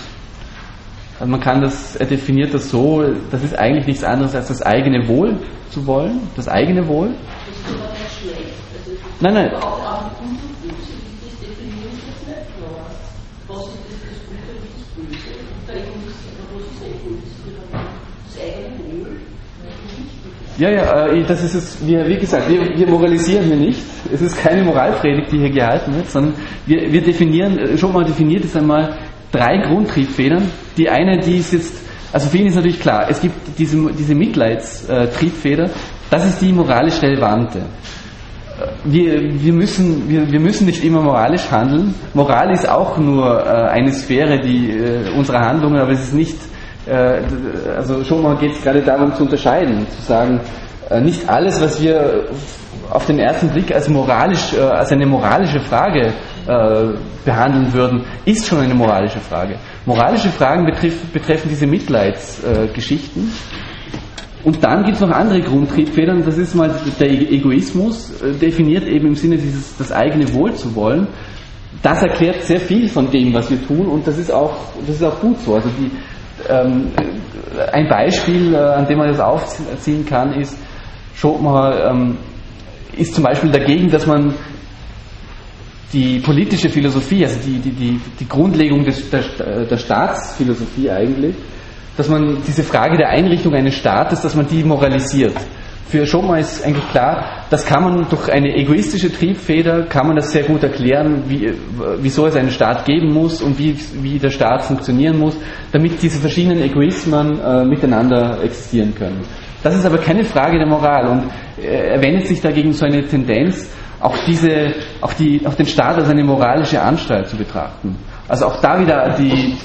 Also 1.19 1.31
man 1.31 1.41
kann 1.41 1.63
das, 1.63 1.97
er 1.97 2.07
definiert 2.07 2.53
das 2.53 2.71
so, 2.71 3.03
das 3.31 3.43
ist 3.43 3.59
eigentlich 3.59 3.87
nichts 3.87 4.05
anderes 4.05 4.35
als 4.35 4.49
das 4.49 4.63
eigene 4.63 5.07
Wohl 5.09 5.39
zu 5.71 5.87
wollen, 5.87 6.21
das 6.37 6.49
eigene 6.49 6.87
Wohl. 6.87 7.09
Das 7.09 7.73
ist 7.73 9.21
nein, 9.21 9.35
nein. 9.35 9.51
Ja, 20.61 20.69
ja, 20.69 21.07
äh, 21.07 21.25
das 21.25 21.43
ist 21.43 21.87
wir, 21.87 22.07
wie 22.07 22.19
gesagt, 22.19 22.47
wir, 22.51 22.61
wir 22.77 22.87
moralisieren 22.87 23.47
hier 23.47 23.57
nicht. 23.57 23.81
Es 24.13 24.21
ist 24.21 24.37
keine 24.37 24.63
Moralpredigt, 24.63 25.33
die 25.33 25.39
hier 25.39 25.49
gehalten 25.49 25.95
wird, 25.95 26.11
sondern 26.11 26.35
wir, 26.67 26.93
wir 26.93 27.01
definieren, 27.01 27.59
äh, 27.59 27.79
schon 27.79 27.95
mal 27.95 28.05
definiert 28.05 28.45
es 28.45 28.55
einmal 28.55 28.99
drei 29.33 29.57
Grundtriebfedern. 29.57 30.51
Die 30.77 30.91
eine, 30.91 31.19
die 31.19 31.39
ist 31.39 31.55
jetzt, 31.55 31.73
also 32.13 32.29
für 32.29 32.37
ihn 32.37 32.49
ist 32.49 32.57
natürlich 32.57 32.79
klar, 32.79 33.07
es 33.09 33.23
gibt 33.23 33.37
diese, 33.57 33.91
diese 33.99 34.15
Mitleidstriebfeder, 34.15 35.71
das 36.11 36.27
ist 36.27 36.43
die 36.43 36.53
moralisch 36.53 37.01
relevante. 37.01 37.63
Wir, 38.85 39.19
wir, 39.43 39.55
müssen, 39.55 40.11
wir, 40.11 40.31
wir 40.31 40.41
müssen 40.41 40.67
nicht 40.67 40.85
immer 40.85 41.01
moralisch 41.01 41.51
handeln. 41.51 41.95
Moral 42.13 42.53
ist 42.53 42.69
auch 42.69 42.99
nur 42.99 43.47
äh, 43.47 43.71
eine 43.71 43.95
Sphäre 43.95 44.39
die, 44.39 44.73
äh, 44.73 45.11
unserer 45.17 45.41
Handlungen, 45.41 45.81
aber 45.81 45.93
es 45.93 46.03
ist 46.03 46.15
nicht, 46.15 46.37
äh, 46.37 46.50
also 46.93 48.05
schon 48.05 48.23
mal 48.23 48.37
geht 48.37 48.53
es 48.53 48.63
gerade 48.63 48.83
darum 48.83 49.15
zu 49.15 49.23
unterscheiden, 49.25 49.87
zu 49.89 50.03
sagen, 50.03 50.41
äh, 50.91 51.01
nicht 51.01 51.29
alles, 51.29 51.61
was 51.61 51.81
wir 51.81 52.25
auf 52.91 53.07
den 53.07 53.19
ersten 53.19 53.49
Blick 53.51 53.73
als 53.73 53.89
moralisch, 53.89 54.53
äh, 54.55 54.61
als 54.61 54.91
eine 54.91 55.07
moralische 55.07 55.61
Frage 55.61 56.13
äh, 56.47 56.87
behandeln 57.25 57.73
würden, 57.73 58.05
ist 58.25 58.47
schon 58.47 58.59
eine 58.59 58.75
moralische 58.75 59.21
Frage. 59.21 59.57
Moralische 59.87 60.31
Fragen 60.31 60.67
betreffen 61.13 61.49
diese 61.49 61.67
Mitleidsgeschichten. 61.67 63.23
Äh, 63.23 64.47
und 64.47 64.65
dann 64.65 64.85
gibt 64.85 64.97
es 64.97 65.01
noch 65.01 65.11
andere 65.11 65.41
Grundtriebfedern, 65.43 66.25
das 66.25 66.39
ist 66.39 66.55
mal 66.55 66.75
der 66.99 67.11
e-, 67.11 67.37
Egoismus, 67.37 68.21
äh, 68.23 68.33
definiert 68.33 68.87
eben 68.87 69.09
im 69.09 69.15
Sinne 69.15 69.37
dieses, 69.37 69.77
das 69.77 69.93
eigene 69.93 70.33
Wohl 70.35 70.55
zu 70.55 70.75
wollen. 70.75 71.07
Das 71.83 72.03
erklärt 72.03 72.43
sehr 72.43 72.61
viel 72.61 72.89
von 72.89 73.11
dem, 73.11 73.33
was 73.33 73.51
wir 73.51 73.65
tun 73.67 73.87
und 73.87 74.07
das 74.07 74.19
ist 74.19 74.33
auch, 74.33 74.55
das 74.87 74.97
ist 74.97 75.05
auch 75.05 75.21
gut 75.21 75.39
so. 75.45 75.55
Also 75.55 75.69
die, 75.79 75.91
ein 77.73 77.89
Beispiel, 77.89 78.55
äh, 78.55 78.59
an 78.59 78.87
dem 78.87 78.99
man 78.99 79.09
das 79.09 79.21
aufziehen 79.21 80.05
kann, 80.07 80.35
ist, 80.35 80.57
Schopenhauer 81.15 81.91
ähm, 81.91 82.17
ist 82.97 83.15
zum 83.15 83.25
Beispiel 83.25 83.51
dagegen, 83.51 83.91
dass 83.91 84.07
man 84.07 84.35
die 85.93 86.21
politische 86.21 86.69
Philosophie, 86.69 87.25
also 87.25 87.39
die, 87.45 87.59
die, 87.59 87.73
die, 87.73 88.01
die 88.19 88.29
Grundlegung 88.29 88.85
des, 88.85 89.11
der, 89.11 89.65
der 89.65 89.77
Staatsphilosophie 89.77 90.91
eigentlich, 90.91 91.35
dass 91.97 92.09
man 92.09 92.39
diese 92.47 92.63
Frage 92.63 92.97
der 92.97 93.09
Einrichtung 93.09 93.55
eines 93.55 93.75
Staates, 93.75 94.21
dass 94.23 94.35
man 94.35 94.47
die 94.47 94.63
moralisiert. 94.63 95.35
Für 95.91 96.07
Schopenhauer 96.07 96.39
ist 96.39 96.65
eigentlich 96.65 96.89
klar, 96.91 97.47
das 97.51 97.67
kann 97.67 97.83
man 97.83 98.07
durch 98.09 98.31
eine 98.31 98.55
egoistische 98.55 99.13
Triebfeder, 99.13 99.87
kann 99.87 100.07
man 100.07 100.15
das 100.15 100.31
sehr 100.31 100.45
gut 100.45 100.63
erklären, 100.63 101.25
wie, 101.27 101.53
wieso 101.99 102.27
es 102.27 102.37
einen 102.37 102.53
Staat 102.53 102.85
geben 102.85 103.13
muss 103.13 103.43
und 103.43 103.59
wie, 103.59 103.77
wie 103.95 104.17
der 104.21 104.31
Staat 104.31 104.63
funktionieren 104.63 105.19
muss, 105.19 105.37
damit 105.73 106.01
diese 106.01 106.21
verschiedenen 106.21 106.63
Egoismen 106.63 107.41
äh, 107.41 107.65
miteinander 107.65 108.39
existieren 108.41 108.95
können. 108.95 109.23
Das 109.65 109.75
ist 109.75 109.85
aber 109.85 109.99
keine 109.99 110.23
Frage 110.23 110.59
der 110.59 110.69
Moral 110.69 111.09
und 111.09 111.25
äh, 111.61 111.95
er 111.95 112.01
wendet 112.01 112.29
sich 112.29 112.41
dagegen 112.41 112.73
so 112.73 112.87
eine 112.87 113.05
Tendenz, 113.05 113.69
auch, 113.99 114.17
diese, 114.29 114.73
auch, 115.01 115.13
die, 115.15 115.45
auch 115.45 115.55
den 115.55 115.67
Staat 115.67 115.97
als 115.97 116.09
eine 116.09 116.23
moralische 116.23 116.81
Anstalt 116.81 117.27
zu 117.29 117.37
betrachten. 117.37 117.97
Also 118.29 118.47
auch 118.47 118.61
da 118.61 118.79
wieder 118.81 119.17
die, 119.19 119.57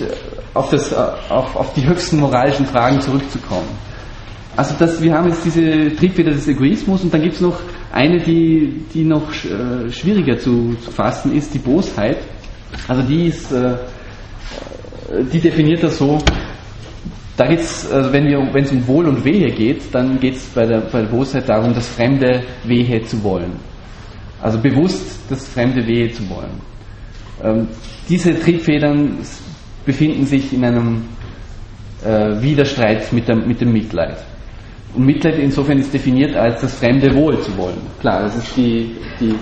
auf, 0.56 0.72
das, 0.72 0.92
auf, 0.92 1.56
auf 1.56 1.74
die 1.76 1.88
höchsten 1.88 2.20
moralischen 2.20 2.66
Fragen 2.66 3.00
zurückzukommen. 3.00 3.70
Also 4.56 4.76
das, 4.80 5.02
wir 5.02 5.14
haben 5.14 5.28
jetzt 5.28 5.44
diese 5.44 5.94
Triebfeder 5.96 6.32
des 6.32 6.48
Egoismus 6.48 7.04
und 7.04 7.14
dann 7.14 7.22
gibt 7.22 7.36
es 7.36 7.42
noch 7.42 7.60
eine, 7.92 8.20
die, 8.20 8.86
die 8.94 9.04
noch 9.04 9.30
äh, 9.44 9.90
schwieriger 9.92 10.38
zu, 10.38 10.76
zu 10.82 10.92
fassen 10.92 11.36
ist, 11.36 11.54
die 11.54 11.60
Bosheit. 11.60 12.18
Also 12.88 13.02
die 13.02 13.26
ist, 13.28 13.52
äh, 13.52 13.76
die 15.32 15.40
definiert 15.40 15.84
das 15.84 15.98
so, 15.98 16.20
da 17.38 17.48
geht's, 17.48 17.92
also 17.92 18.14
wenn 18.14 18.26
wenn 18.26 18.64
es 18.64 18.72
um 18.72 18.88
Wohl 18.88 19.08
und 19.08 19.26
Wehe 19.26 19.52
geht, 19.52 19.94
dann 19.94 20.20
geht 20.20 20.36
es 20.36 20.46
bei 20.46 20.66
der, 20.66 20.80
bei 20.80 21.02
der 21.02 21.10
Bosheit 21.10 21.50
darum, 21.50 21.74
das 21.74 21.88
fremde 21.90 22.44
Wehe 22.64 23.04
zu 23.04 23.22
wollen. 23.24 23.60
Also 24.42 24.58
bewusst 24.60 25.20
das 25.30 25.48
fremde 25.48 25.86
Wehe 25.86 26.12
zu 26.12 26.30
wollen. 26.30 26.62
Ähm, 27.44 27.68
diese 28.08 28.40
Triebfedern 28.40 29.18
befinden 29.86 30.26
sich 30.26 30.54
in 30.54 30.64
einem 30.64 31.04
äh, 32.06 32.42
Widerstreit 32.42 33.12
mit, 33.12 33.28
der, 33.28 33.36
mit 33.36 33.60
dem 33.60 33.74
Mitleid. 33.74 34.18
Und 34.96 35.06
Mitleid 35.06 35.38
insofern 35.40 35.80
ist 35.80 35.94
definiert 35.94 36.36
als 36.36 36.62
das 36.62 36.76
fremde 36.76 37.14
Wohl 37.16 37.40
zu 37.42 37.56
wollen. 37.58 37.78
Klar, 38.00 38.24
das 38.24 38.38
ist 38.38 38.56
die, 38.56 38.96
die, 39.20 39.36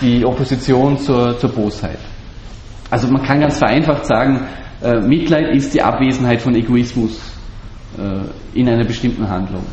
die 0.00 0.24
Opposition 0.24 0.96
zur, 0.98 1.36
zur 1.38 1.50
Bosheit. 1.50 1.98
Also 2.90 3.08
man 3.08 3.22
kann 3.22 3.40
ganz 3.40 3.58
vereinfacht 3.58 4.06
sagen, 4.06 4.40
äh, 4.82 5.00
Mitleid 5.00 5.54
ist 5.56 5.74
die 5.74 5.82
Abwesenheit 5.82 6.40
von 6.40 6.54
Egoismus 6.54 7.18
äh, 7.98 8.58
in 8.58 8.68
einer 8.68 8.84
bestimmten 8.84 9.28
Handlung. 9.28 9.64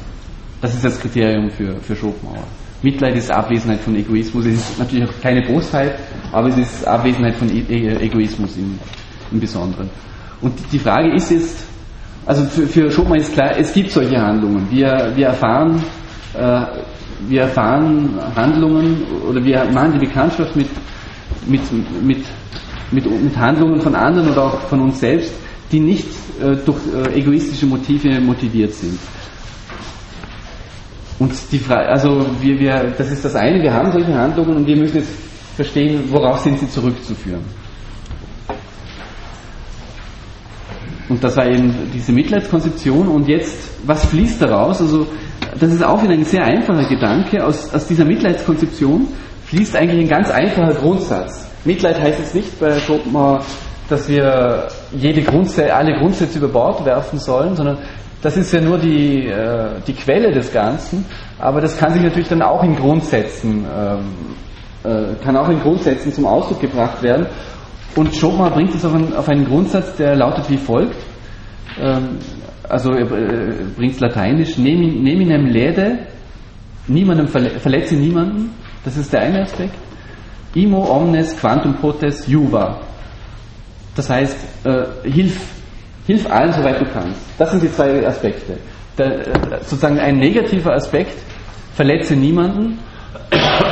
Das 0.62 0.74
ist 0.74 0.84
das 0.84 1.00
Kriterium 1.00 1.50
für, 1.52 1.76
für 1.82 1.96
Schopenhauer. 1.96 2.46
Mitleid 2.82 3.16
ist 3.16 3.32
Abwesenheit 3.32 3.82
von 3.82 3.96
Egoismus. 3.96 4.46
Es 4.46 4.56
ist 4.56 4.80
natürlich 4.80 5.08
auch 5.08 5.22
keine 5.22 5.44
Bosheit, 5.44 6.00
aber 6.32 6.48
es 6.48 6.58
ist 6.58 6.88
Abwesenheit 6.88 7.36
von 7.36 7.50
e 7.50 7.64
e 7.70 7.96
Egoismus 7.98 8.58
im, 8.58 8.80
im 9.32 9.40
Besonderen. 9.40 9.90
Und 10.42 10.54
die 10.72 10.80
Frage 10.80 11.14
ist 11.14 11.30
jetzt, 11.30 11.71
also 12.26 12.44
für, 12.46 12.68
für 12.68 12.92
Schopenhauer 12.92 13.18
ist 13.18 13.34
klar, 13.34 13.52
es 13.58 13.74
gibt 13.74 13.92
solche 13.92 14.20
Handlungen. 14.22 14.68
Wir, 14.70 15.12
wir 15.16 15.28
erfahren, 15.28 15.82
äh, 16.34 16.62
wir 17.28 17.42
erfahren 17.42 18.10
Handlungen 18.36 19.04
oder 19.28 19.44
wir 19.44 19.66
machen 19.66 19.94
die 19.94 20.06
Bekanntschaft 20.06 20.56
mit, 20.56 20.68
mit, 21.48 21.62
mit 22.04 22.26
mit, 22.92 23.06
mit 23.10 23.38
Handlungen 23.38 23.82
von 23.82 23.96
anderen 23.96 24.30
oder 24.32 24.44
auch 24.44 24.60
von 24.62 24.82
uns 24.82 25.00
selbst, 25.00 25.34
die 25.72 25.80
nicht 25.80 26.08
äh, 26.42 26.56
durch 26.66 26.78
äh, 26.94 27.18
egoistische 27.20 27.66
Motive 27.66 28.20
motiviert 28.20 28.74
sind. 28.74 29.00
Und 31.20 31.32
die 31.52 31.60
Frage, 31.60 31.88
also 31.88 32.26
wir, 32.42 32.60
wir, 32.60 32.94
das 32.98 33.12
ist 33.12 33.24
das 33.24 33.36
eine, 33.36 33.62
wir 33.62 33.74
haben 33.74 33.92
solche 33.92 34.14
Handlungen 34.14 34.58
und 34.58 34.68
wir 34.68 34.76
müssen 34.76 34.98
jetzt 34.98 35.12
verstehen, 35.56 36.04
worauf 36.10 36.40
sind 36.40 36.60
sie 36.60 36.70
zurückzuführen. 36.70 37.42
Und 41.12 41.22
das 41.22 41.36
war 41.36 41.46
eben 41.46 41.92
diese 41.94 42.14
Mitleidskonzeption 42.14 43.10
und 43.10 43.28
jetzt, 43.28 43.70
was 43.86 44.06
fließt 44.06 44.42
daraus? 44.42 44.80
Also 44.80 45.06
das 45.60 45.70
ist 45.70 45.84
auch 45.84 46.02
wieder 46.02 46.14
ein 46.14 46.24
sehr 46.24 46.46
einfacher 46.46 46.88
Gedanke. 46.88 47.46
Aus, 47.46 47.74
aus 47.74 47.86
dieser 47.86 48.06
Mitleidskonzeption 48.06 49.08
fließt 49.48 49.76
eigentlich 49.76 50.00
ein 50.00 50.08
ganz 50.08 50.32
einfacher 50.32 50.74
Grundsatz. 50.74 51.46
Mitleid 51.66 52.00
heißt 52.00 52.18
jetzt 52.18 52.34
nicht 52.34 52.58
bei 52.62 52.80
Schopenhauer, 52.80 53.44
dass 53.90 54.08
wir 54.08 54.70
jede 54.94 55.22
Grundsätze, 55.22 55.74
alle 55.74 56.00
Grundsätze 56.00 56.38
über 56.38 56.48
Bord 56.48 56.86
werfen 56.86 57.20
sollen, 57.20 57.58
sondern 57.58 57.80
das 58.22 58.38
ist 58.38 58.54
ja 58.54 58.62
nur 58.62 58.78
die, 58.78 59.28
äh, 59.28 59.82
die 59.86 59.94
Quelle 59.94 60.32
des 60.32 60.54
Ganzen, 60.54 61.04
aber 61.40 61.60
das 61.60 61.78
kann 61.78 61.92
sich 61.92 62.04
natürlich 62.04 62.30
dann 62.30 62.42
auch 62.42 62.64
in 62.64 62.78
Grundsätzen, 62.78 63.66
ähm, 63.66 64.00
äh, 64.90 65.22
kann 65.22 65.36
auch 65.36 65.50
in 65.50 65.60
Grundsätzen 65.60 66.14
zum 66.14 66.26
Ausdruck 66.26 66.62
gebracht 66.62 67.04
werden. 67.04 67.28
Und 67.96 68.16
Schopenhauer 68.16 68.52
bringt 68.52 68.74
es 68.74 68.86
auf, 68.86 68.94
einen, 68.94 69.14
auf 69.14 69.28
einen 69.28 69.46
Grundsatz, 69.46 69.96
der 69.96 70.16
lautet 70.16 70.50
wie 70.50 70.58
folgt. 70.58 70.96
Ähm, 71.80 72.18
also 72.70 72.92
er 72.92 73.02
äh, 73.12 73.54
bringt 73.76 73.96
es 73.96 74.00
lateinisch, 74.00 74.58
neminem 74.58 75.48
lede, 75.48 76.08
niemandem 76.88 77.28
verletze 77.28 77.96
niemanden, 77.96 78.52
das 78.84 78.98
ist 78.98 79.12
der 79.12 79.22
eine 79.22 79.42
Aspekt. 79.42 79.76
Imo 80.56 80.84
omnes 80.84 81.38
quantum 81.38 81.76
potes 81.76 82.28
juva. 82.28 82.82
Das 83.96 84.10
heißt, 84.10 84.38
äh, 84.66 85.10
hilf, 85.10 85.40
hilf 86.08 86.30
allen, 86.30 86.52
soweit 86.54 86.82
du 86.82 86.86
kannst. 86.86 87.20
Das 87.38 87.52
sind 87.52 87.64
die 87.64 87.72
zwei 87.72 88.06
Aspekte. 88.06 88.58
Der, 88.98 89.28
äh, 89.28 89.60
sozusagen 89.62 90.00
ein 90.00 90.18
negativer 90.18 90.74
Aspekt, 90.74 91.18
verletze 91.74 92.16
niemanden. 92.16 92.80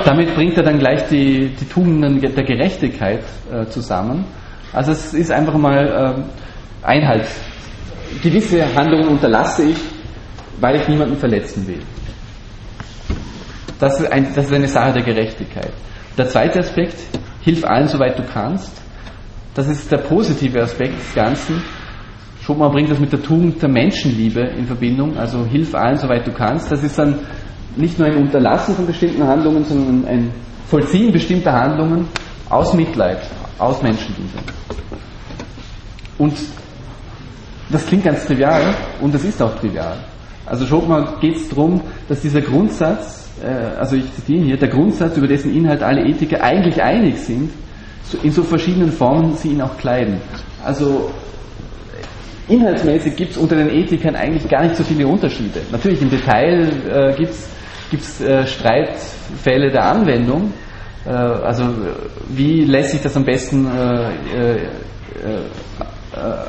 Damit 0.06 0.34
bringt 0.36 0.58
er 0.58 0.64
dann 0.64 0.80
gleich 0.80 1.08
die, 1.10 1.50
die 1.50 1.66
Tugenden 1.66 2.20
der 2.20 2.44
Gerechtigkeit 2.44 3.24
äh, 3.52 3.66
zusammen. 3.68 4.26
Also 4.74 4.92
es 4.92 5.14
ist 5.14 5.32
einfach 5.32 5.56
mal 5.56 6.24
äh, 6.84 6.86
Einhalt. 6.86 7.28
Gewisse 8.22 8.64
Handlungen 8.76 9.08
unterlasse 9.08 9.64
ich, 9.70 9.78
weil 10.60 10.78
ich 10.78 10.88
niemanden 10.88 11.18
verletzen 11.18 11.68
will. 11.68 11.82
Das 13.80 14.00
ist, 14.00 14.12
ein, 14.12 14.34
das 14.36 14.46
ist 14.46 14.54
eine 14.54 14.68
Sache 14.68 14.94
der 14.94 15.04
Gerechtigkeit. 15.04 15.72
Der 16.18 16.28
zweite 16.28 16.60
Aspekt, 16.60 16.96
hilf 17.42 17.64
allen, 17.64 17.88
soweit 17.88 18.20
du 18.20 18.24
kannst. 18.24 18.72
Das 19.56 19.68
ist 19.68 19.92
der 19.92 19.98
positive 20.00 20.62
Aspekt 20.62 21.00
des 21.00 21.14
Ganzen. 21.16 21.62
Schopenhauer 22.42 22.72
bringt 22.72 22.92
das 22.92 23.00
mit 23.00 23.12
der 23.12 23.22
Tugend 23.22 23.62
der 23.62 23.70
Menschenliebe 23.70 24.42
in 24.42 24.66
Verbindung, 24.66 25.18
also 25.18 25.46
hilf 25.46 25.74
allen, 25.76 25.98
soweit 25.98 26.26
du 26.28 26.32
kannst. 26.32 26.72
Das 26.72 26.84
ist 26.84 26.98
dann 26.98 27.20
nicht 27.76 27.98
nur 27.98 28.08
ein 28.08 28.18
Unterlassen 28.18 28.76
von 28.76 28.86
bestimmten 28.86 29.26
Handlungen, 29.26 29.64
sondern 29.66 30.06
ein 30.08 30.32
Vollziehen 30.68 31.12
bestimmter 31.12 31.52
Handlungen 31.54 32.08
aus 32.50 32.74
Mitleid, 32.74 33.20
aus 33.58 33.82
Menschenliebe. 33.82 34.40
Und 36.18 36.34
das 37.70 37.86
klingt 37.86 38.04
ganz 38.04 38.26
trivial 38.26 38.74
und 39.02 39.14
das 39.14 39.24
ist 39.24 39.42
auch 39.42 39.56
trivial. 39.56 39.98
Also 40.46 40.66
Schopenhauer 40.66 41.20
geht 41.22 41.38
es 41.38 41.50
darum, 41.50 41.82
dass 42.08 42.22
dieser 42.22 42.42
Grundsatz 42.42 43.20
äh, 43.44 43.78
also 43.78 43.96
ich 43.96 44.14
zitiere 44.14 44.44
hier, 44.44 44.58
der 44.58 44.70
Grundsatz, 44.70 45.18
über 45.18 45.28
dessen 45.28 45.56
Inhalt 45.56 45.84
alle 45.84 46.06
Ethiker 46.06 46.44
eigentlich 46.44 46.82
einig 46.82 47.18
sind, 47.18 47.52
in 48.24 48.32
so 48.32 48.44
verschiedenen 48.44 48.92
Formen 48.92 49.36
sie 49.36 49.50
ihn 49.50 49.62
auch 49.62 49.78
kleiden. 49.78 50.18
Also 50.64 51.12
inhaltsmäßig 52.48 53.16
gibt 53.16 53.32
es 53.32 53.38
unter 53.38 53.56
den 53.56 53.70
Ethikern 53.70 54.16
eigentlich 54.16 54.48
gar 54.50 54.64
nicht 54.64 54.76
so 54.76 54.84
viele 54.84 55.08
Unterschiede. 55.08 55.62
Natürlich 55.72 56.02
im 56.02 56.10
Detail 56.10 56.70
äh, 56.90 57.16
gibt 57.16 57.32
es 57.32 57.50
äh, 57.94 58.46
Streitfälle 58.46 59.72
der 59.72 59.86
Anwendung. 59.86 60.54
Äh, 61.06 61.12
also 61.12 61.64
wie 62.30 62.66
lässt 62.66 62.92
sich 62.92 63.02
das 63.02 63.16
am 63.16 63.24
besten 63.24 63.66
äh, 63.66 64.56
äh, 64.56 64.68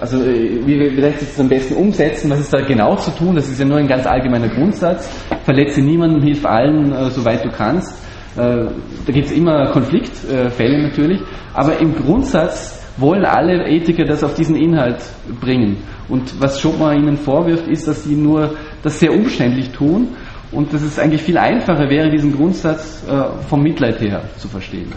also 0.01 0.19
wie 0.25 0.81
wir 0.81 1.13
das 1.13 1.39
am 1.39 1.49
besten 1.49 1.75
umsetzen, 1.75 2.31
was 2.31 2.41
ist 2.41 2.53
da 2.53 2.61
genau 2.63 2.97
zu 2.97 3.11
tun, 3.11 3.37
das 3.37 3.49
ist 3.49 3.61
ja 3.61 3.67
nur 3.67 3.77
ein 3.77 3.87
ganz 3.87 4.07
allgemeiner 4.07 4.49
Grundsatz, 4.49 5.09
verletze 5.45 5.83
niemanden, 5.83 6.23
hilf 6.23 6.45
allen, 6.47 7.11
soweit 7.11 7.45
du 7.45 7.51
kannst. 7.51 7.95
Da 8.35 8.73
gibt 9.07 9.27
es 9.27 9.33
immer 9.33 9.71
Konfliktfälle 9.71 10.83
natürlich, 10.83 11.21
aber 11.53 11.79
im 11.79 11.95
Grundsatz 11.95 12.83
wollen 12.97 13.25
alle 13.25 13.69
Ethiker 13.69 14.05
das 14.05 14.25
auf 14.25 14.35
diesen 14.35 14.57
Inhalt 14.57 15.03
bringen. 15.41 15.77
Und 16.09 16.41
was 16.41 16.59
Schopenhauer 16.59 16.95
ihnen 16.95 17.19
vorwirft, 17.19 17.69
ist, 17.69 17.87
dass 17.87 18.05
sie 18.05 18.17
nur 18.17 18.55
das 18.83 18.99
sehr 18.99 19.13
umständlich 19.13 19.71
tun 19.71 20.09
und 20.53 20.73
dass 20.73 20.83
es 20.83 20.99
eigentlich 20.99 21.23
viel 21.23 21.39
einfacher 21.39 21.89
wäre, 21.89 22.11
diesen 22.11 22.37
Grundsatz 22.37 23.05
vom 23.49 23.63
Mitleid 23.63 24.01
her 24.01 24.23
zu 24.37 24.49
verstehen. 24.49 24.93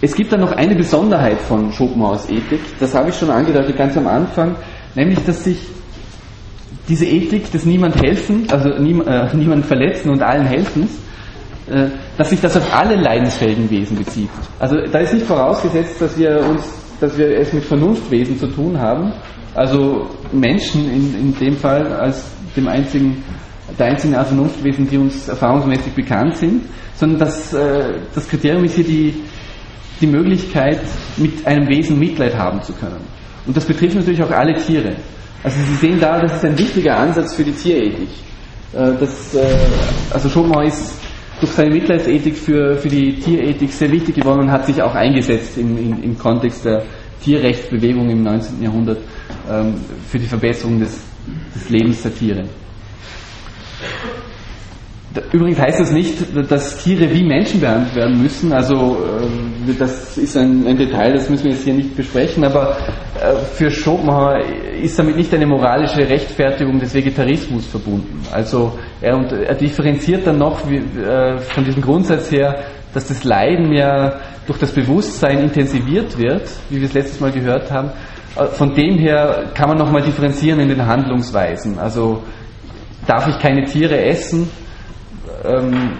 Es 0.00 0.14
gibt 0.14 0.32
dann 0.32 0.40
noch 0.40 0.52
eine 0.52 0.74
Besonderheit 0.74 1.40
von 1.40 1.72
Schopenhauers 1.72 2.28
Ethik, 2.28 2.60
das 2.78 2.94
habe 2.94 3.08
ich 3.08 3.16
schon 3.16 3.30
angedeutet 3.30 3.76
ganz 3.76 3.96
am 3.96 4.06
Anfang, 4.06 4.54
nämlich 4.94 5.18
dass 5.24 5.42
sich 5.42 5.58
diese 6.88 7.06
Ethik 7.06 7.50
des 7.50 7.64
Niemand 7.64 7.96
helfen, 8.00 8.46
also 8.50 8.68
nie, 8.80 9.00
äh, 9.00 9.28
niemand 9.36 9.66
verletzen 9.66 10.10
und 10.10 10.22
allen 10.22 10.44
helfen, 10.44 10.88
äh, 11.68 11.86
dass 12.16 12.30
sich 12.30 12.40
das 12.40 12.56
auf 12.56 12.74
alle 12.74 12.96
leidensfähigen 12.96 13.68
Wesen 13.70 13.96
bezieht. 13.96 14.28
Also 14.58 14.76
da 14.92 14.98
ist 14.98 15.14
nicht 15.14 15.26
vorausgesetzt, 15.26 16.00
dass 16.00 16.16
wir 16.18 16.40
uns, 16.46 16.72
dass 17.00 17.16
wir 17.18 17.36
es 17.38 17.52
mit 17.52 17.64
Vernunftwesen 17.64 18.38
zu 18.38 18.46
tun 18.48 18.78
haben, 18.78 19.12
also 19.54 20.08
Menschen 20.32 20.90
in, 20.90 21.14
in 21.18 21.38
dem 21.38 21.56
Fall 21.56 21.92
als 21.94 22.30
dem 22.56 22.68
einzigen, 22.68 23.22
der 23.78 23.86
einzigen 23.86 24.14
Art 24.14 24.28
Vernunftwesen, 24.28 24.88
die 24.88 24.98
uns 24.98 25.28
erfahrungsmäßig 25.28 25.92
bekannt 25.92 26.36
sind, 26.36 26.62
sondern 26.94 27.20
dass 27.20 27.52
äh, 27.52 28.00
das 28.14 28.28
Kriterium 28.28 28.64
ist 28.64 28.76
hier 28.76 28.84
die, 28.84 29.14
die 30.00 30.06
Möglichkeit, 30.06 30.80
mit 31.16 31.46
einem 31.46 31.68
Wesen 31.68 31.98
Mitleid 31.98 32.36
haben 32.36 32.62
zu 32.62 32.72
können. 32.72 33.00
Und 33.46 33.56
das 33.56 33.64
betrifft 33.64 33.96
natürlich 33.96 34.22
auch 34.22 34.30
alle 34.30 34.54
Tiere. 34.54 34.96
Also 35.42 35.58
Sie 35.60 35.74
sehen 35.86 36.00
da, 36.00 36.20
das 36.20 36.36
ist 36.36 36.44
ein 36.44 36.58
wichtiger 36.58 36.98
Ansatz 36.98 37.34
für 37.34 37.44
die 37.44 37.52
Tierethik. 37.52 38.08
Äh, 38.72 38.92
das, 38.98 39.34
äh, 39.34 39.44
also 40.10 40.28
Schopenhauer 40.28 40.64
ist 40.64 40.98
durch 41.40 41.52
seine 41.52 41.70
Mitleidsethik 41.70 42.36
für, 42.36 42.76
für 42.76 42.88
die 42.88 43.18
Tierethik 43.20 43.70
sehr 43.70 43.92
wichtig 43.92 44.16
geworden 44.16 44.40
und 44.40 44.50
hat 44.50 44.66
sich 44.66 44.80
auch 44.82 44.94
eingesetzt 44.94 45.58
im, 45.58 45.76
im, 45.76 46.02
im 46.02 46.18
Kontext 46.18 46.64
der 46.64 46.82
Tierrechtsbewegung 47.22 48.08
im 48.08 48.22
19. 48.22 48.62
Jahrhundert 48.62 48.98
ähm, 49.50 49.74
für 50.08 50.18
die 50.18 50.26
Verbesserung 50.26 50.80
des, 50.80 50.98
des 51.54 51.68
Lebens 51.70 52.02
der 52.02 52.14
Tiere. 52.14 52.44
Übrigens 55.32 55.58
heißt 55.58 55.80
das 55.80 55.92
nicht, 55.92 56.14
dass 56.50 56.82
Tiere 56.82 57.10
wie 57.12 57.24
Menschen 57.24 57.60
behandelt 57.60 57.94
werden 57.94 58.22
müssen. 58.22 58.52
Also 58.52 58.98
äh, 59.66 59.72
das 59.78 60.18
ist 60.18 60.36
ein, 60.36 60.66
ein, 60.66 60.76
Detail, 60.76 61.14
das 61.14 61.30
müssen 61.30 61.44
wir 61.44 61.52
jetzt 61.52 61.64
hier 61.64 61.74
nicht 61.74 61.96
besprechen. 61.96 62.44
Aber 62.44 62.76
äh, 63.20 63.34
für 63.54 63.70
Schopenhauer 63.70 64.40
ist 64.82 64.98
damit 64.98 65.16
nicht 65.16 65.32
eine 65.32 65.46
moralische 65.46 66.08
Rechtfertigung 66.08 66.78
des 66.78 66.94
Vegetarismus 66.94 67.66
verbunden. 67.66 68.20
Also 68.32 68.78
er, 69.00 69.14
er 69.16 69.54
differenziert 69.54 70.26
dann 70.26 70.38
noch 70.38 70.60
äh, 70.70 71.38
von 71.38 71.64
diesem 71.64 71.82
Grundsatz 71.82 72.30
her, 72.30 72.64
dass 72.92 73.08
das 73.08 73.24
Leiden 73.24 73.72
ja 73.72 74.20
durch 74.46 74.58
das 74.58 74.72
Bewusstsein 74.72 75.40
intensiviert 75.40 76.16
wird, 76.18 76.48
wie 76.70 76.76
wir 76.76 76.86
es 76.86 76.94
letztes 76.94 77.20
Mal 77.20 77.32
gehört 77.32 77.70
haben. 77.70 77.90
Von 78.52 78.74
dem 78.74 78.98
her 78.98 79.50
kann 79.54 79.68
man 79.68 79.78
nochmal 79.78 80.02
differenzieren 80.02 80.60
in 80.60 80.68
den 80.68 80.86
Handlungsweisen. 80.86 81.78
Also 81.78 82.22
darf 83.06 83.26
ich 83.28 83.38
keine 83.38 83.64
Tiere 83.64 83.98
essen? 83.98 84.48
ähm, 85.44 85.92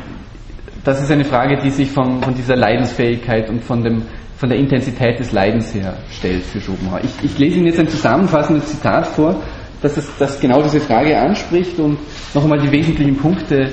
das 0.85 1.03
ist 1.03 1.11
eine 1.11 1.25
Frage, 1.25 1.59
die 1.59 1.71
sich 1.71 1.91
von, 1.91 2.23
von 2.23 2.35
dieser 2.35 2.57
Leidensfähigkeit 2.57 3.49
und 3.51 3.63
von, 3.65 3.83
dem, 3.83 4.03
von 4.37 4.49
der 4.49 4.59
Intensität 4.59 5.19
des 5.19 5.33
Leidens 5.33 5.75
her 5.75 5.97
stellt 6.11 6.45
für 6.45 6.61
Schopenhauer. 6.61 7.01
Ich, 7.03 7.25
ich 7.25 7.39
lese 7.39 7.57
Ihnen 7.57 7.67
jetzt 7.67 7.81
ein 7.81 7.89
zusammenfassendes 7.89 8.67
Zitat 8.69 9.07
vor, 9.07 9.43
das, 9.83 9.97
es, 9.97 10.41
genau 10.41 10.63
diese 10.63 10.81
Frage 10.81 11.19
anspricht 11.19 11.79
und 11.79 11.99
noch 12.35 12.43
einmal 12.43 12.61
die 12.61 12.71
wesentlichen 12.71 13.17
Punkte 13.17 13.73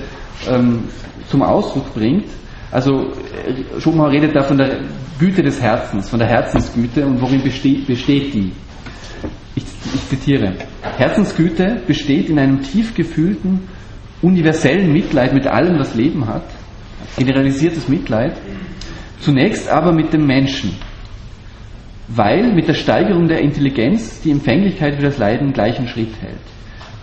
ähm, 0.50 0.86
zum 1.30 1.44
Ausdruck 1.44 1.94
bringt. 1.94 2.26
Also 2.74 3.12
äh, 3.12 3.80
Schopenhauer 3.80 4.10
redet 4.10 4.36
da 4.36 4.42
von 4.42 4.58
der 4.58 4.80
Güte 5.20 5.44
des 5.44 5.62
Herzens, 5.62 6.10
von 6.10 6.18
der 6.18 6.28
Herzensgüte 6.28 7.06
und 7.06 7.22
worin 7.22 7.44
besteht, 7.44 7.86
besteht 7.86 8.34
die. 8.34 8.52
Ich, 9.56 9.64
ich 9.94 10.10
zitiere. 10.10 10.54
Herzensgüte 10.98 11.84
besteht 11.86 12.30
in 12.30 12.40
einem 12.40 12.62
tief 12.64 12.96
gefühlten 12.96 13.62
universellen 14.24 14.92
Mitleid 14.92 15.34
mit 15.34 15.46
allem, 15.46 15.78
was 15.78 15.94
Leben 15.94 16.26
hat, 16.28 16.46
generalisiertes 17.16 17.88
Mitleid, 17.88 18.38
zunächst 19.20 19.70
aber 19.70 19.92
mit 19.92 20.12
dem 20.12 20.26
Menschen, 20.26 20.76
weil 22.08 22.54
mit 22.54 22.68
der 22.68 22.74
Steigerung 22.74 23.28
der 23.28 23.42
Intelligenz 23.42 24.22
die 24.22 24.32
Empfänglichkeit 24.32 24.96
für 24.96 25.04
das 25.04 25.20
Leiden 25.20 25.54
gleichen 25.54 25.88
Schritt 25.88 26.20
hält. 26.22 26.40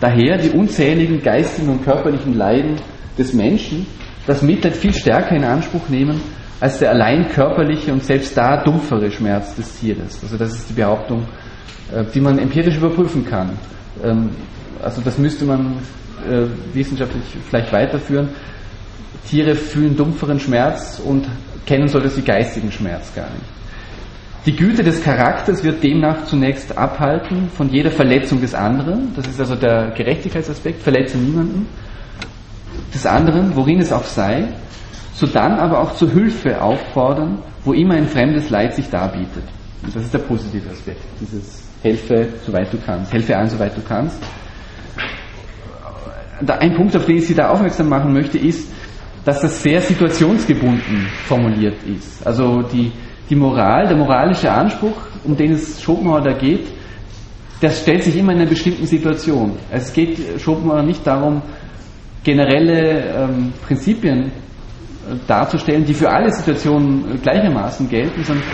Daher 0.01 0.37
die 0.37 0.49
unzähligen 0.49 1.21
geistigen 1.21 1.69
und 1.69 1.85
körperlichen 1.85 2.33
Leiden 2.33 2.75
des 3.17 3.31
Menschen 3.33 3.85
das 4.27 4.41
Mitleid 4.41 4.75
viel 4.75 4.93
stärker 4.93 5.35
in 5.35 5.43
Anspruch 5.43 5.89
nehmen 5.89 6.21
als 6.59 6.77
der 6.77 6.91
allein 6.91 7.27
körperliche 7.29 7.91
und 7.91 8.03
selbst 8.03 8.37
da 8.37 8.63
dumpfere 8.63 9.09
Schmerz 9.11 9.55
des 9.55 9.79
Tieres. 9.79 10.19
Also 10.21 10.37
das 10.37 10.51
ist 10.51 10.69
die 10.69 10.73
Behauptung, 10.73 11.25
äh, 11.91 12.03
die 12.13 12.21
man 12.21 12.37
empirisch 12.37 12.77
überprüfen 12.77 13.25
kann. 13.25 13.57
Ähm, 14.03 14.29
also 14.81 15.01
das 15.01 15.17
müsste 15.17 15.45
man 15.45 15.77
äh, 16.29 16.45
wissenschaftlich 16.73 17.23
vielleicht 17.49 17.73
weiterführen. 17.73 18.29
Tiere 19.27 19.55
fühlen 19.55 19.97
dumpferen 19.97 20.39
Schmerz 20.39 21.01
und 21.03 21.27
kennen 21.65 21.87
so 21.87 21.97
etwas 21.97 22.17
wie 22.17 22.21
geistigen 22.21 22.71
Schmerz 22.71 23.13
gar 23.15 23.29
nicht. 23.29 23.45
Die 24.45 24.55
Güte 24.55 24.83
des 24.83 25.03
Charakters 25.03 25.63
wird 25.63 25.83
demnach 25.83 26.25
zunächst 26.25 26.75
abhalten 26.75 27.49
von 27.49 27.69
jeder 27.69 27.91
Verletzung 27.91 28.41
des 28.41 28.55
anderen. 28.55 29.13
Das 29.15 29.27
ist 29.27 29.39
also 29.39 29.55
der 29.55 29.91
Gerechtigkeitsaspekt, 29.95 30.81
verletze 30.81 31.17
niemanden. 31.17 31.67
Des 32.93 33.05
anderen, 33.05 33.55
worin 33.55 33.79
es 33.79 33.91
auch 33.91 34.03
sei, 34.03 34.49
sodann 35.13 35.53
aber 35.53 35.79
auch 35.79 35.95
zur 35.95 36.11
Hilfe 36.11 36.61
auffordern, 36.61 37.39
wo 37.63 37.73
immer 37.73 37.95
ein 37.95 38.07
fremdes 38.07 38.49
Leid 38.49 38.75
sich 38.75 38.89
darbietet. 38.89 39.43
Und 39.83 39.95
das 39.95 40.03
ist 40.03 40.13
der 40.13 40.19
positive 40.19 40.69
Aspekt, 40.69 41.01
dieses 41.19 41.63
Helfe, 41.81 42.27
soweit 42.45 42.71
du 42.71 42.77
kannst. 42.85 43.13
Helfe 43.13 43.37
an, 43.37 43.47
soweit 43.47 43.75
du 43.75 43.81
kannst 43.81 44.21
ein 46.49 46.75
Punkt, 46.75 46.95
auf 46.95 47.05
den 47.05 47.17
ich 47.17 47.27
Sie 47.27 47.35
da 47.35 47.49
aufmerksam 47.49 47.89
machen 47.89 48.13
möchte, 48.13 48.37
ist, 48.37 48.71
dass 49.23 49.41
das 49.41 49.61
sehr 49.61 49.81
situationsgebunden 49.81 51.07
formuliert 51.27 51.83
ist. 51.83 52.25
Also 52.25 52.61
die, 52.63 52.91
die 53.29 53.35
Moral, 53.35 53.87
der 53.87 53.97
moralische 53.97 54.51
Anspruch, 54.51 54.95
um 55.23 55.35
den 55.35 55.51
es 55.51 55.81
Schopenhauer 55.81 56.21
da 56.21 56.33
geht, 56.33 56.67
das 57.59 57.81
stellt 57.81 58.03
sich 58.03 58.17
immer 58.17 58.31
in 58.31 58.39
einer 58.39 58.49
bestimmten 58.49 58.87
Situation. 58.87 59.53
Es 59.69 59.93
geht 59.93 60.41
Schopenhauer 60.41 60.81
nicht 60.81 61.05
darum, 61.05 61.43
generelle 62.23 63.13
ähm, 63.15 63.53
Prinzipien 63.65 64.25
äh, 64.25 64.29
darzustellen, 65.27 65.85
die 65.85 65.93
für 65.93 66.09
alle 66.09 66.31
Situationen 66.31 67.21
gleichermaßen 67.21 67.89
gelten, 67.89 68.23
sondern 68.23 68.45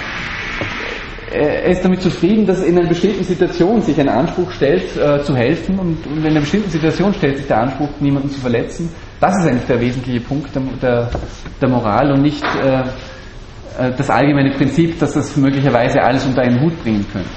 er 1.30 1.66
ist 1.66 1.84
damit 1.84 2.02
zufrieden, 2.02 2.46
dass 2.46 2.64
in 2.64 2.78
einer 2.78 2.88
bestimmten 2.88 3.24
Situation 3.24 3.82
sich 3.82 4.00
ein 4.00 4.08
Anspruch 4.10 4.50
stellt, 4.52 4.96
äh, 4.98 5.22
zu 5.24 5.36
helfen 5.36 5.78
und, 5.78 6.08
und, 6.08 6.18
in 6.20 6.26
einer 6.26 6.40
bestimmten 6.40 6.70
Situation 6.70 7.14
stellt 7.14 7.38
sich 7.38 7.48
der 7.48 7.62
Anspruch, 7.64 7.90
niemanden 8.00 8.30
zu 8.30 8.40
verletzen. 8.40 8.90
Das 9.20 9.38
ist 9.38 9.48
eigentlich 9.48 9.66
der 9.66 9.82
wesentliche 9.82 10.22
Punkt 10.22 10.56
der, 10.56 10.62
der, 10.82 11.10
der 11.62 11.70
Moral 11.70 12.12
und 12.14 12.22
nicht 12.22 12.44
äh, 12.64 12.82
äh, 13.78 13.92
das 13.98 14.10
allgemeine 14.10 14.52
Prinzip, 14.52 15.00
dass 15.00 15.14
das 15.14 15.36
möglicherweise 15.36 16.02
alles 16.02 16.26
unter 16.26 16.42
einen 16.42 16.62
Hut 16.62 16.82
bringen 16.82 17.06
könnte. 17.12 17.30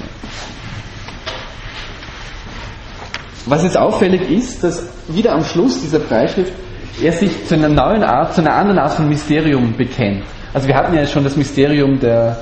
Was 3.45 3.63
jetzt 3.63 3.77
auffällig 3.77 4.29
ist, 4.29 4.63
dass 4.63 4.87
wieder 5.07 5.33
am 5.33 5.43
Schluss 5.43 5.81
dieser 5.81 5.99
Freischrift 5.99 6.53
er 7.01 7.11
sich 7.11 7.45
zu 7.47 7.55
einer 7.55 7.69
neuen 7.69 8.03
Art, 8.03 8.35
zu 8.35 8.41
einer 8.41 8.53
anderen 8.53 8.79
Art 8.79 8.93
von 8.93 9.07
Mysterium 9.07 9.75
bekennt. 9.75 10.23
Also 10.53 10.67
wir 10.67 10.75
hatten 10.75 10.93
ja 10.93 11.05
schon 11.05 11.23
das 11.23 11.35
Mysterium 11.37 11.99
der 11.99 12.37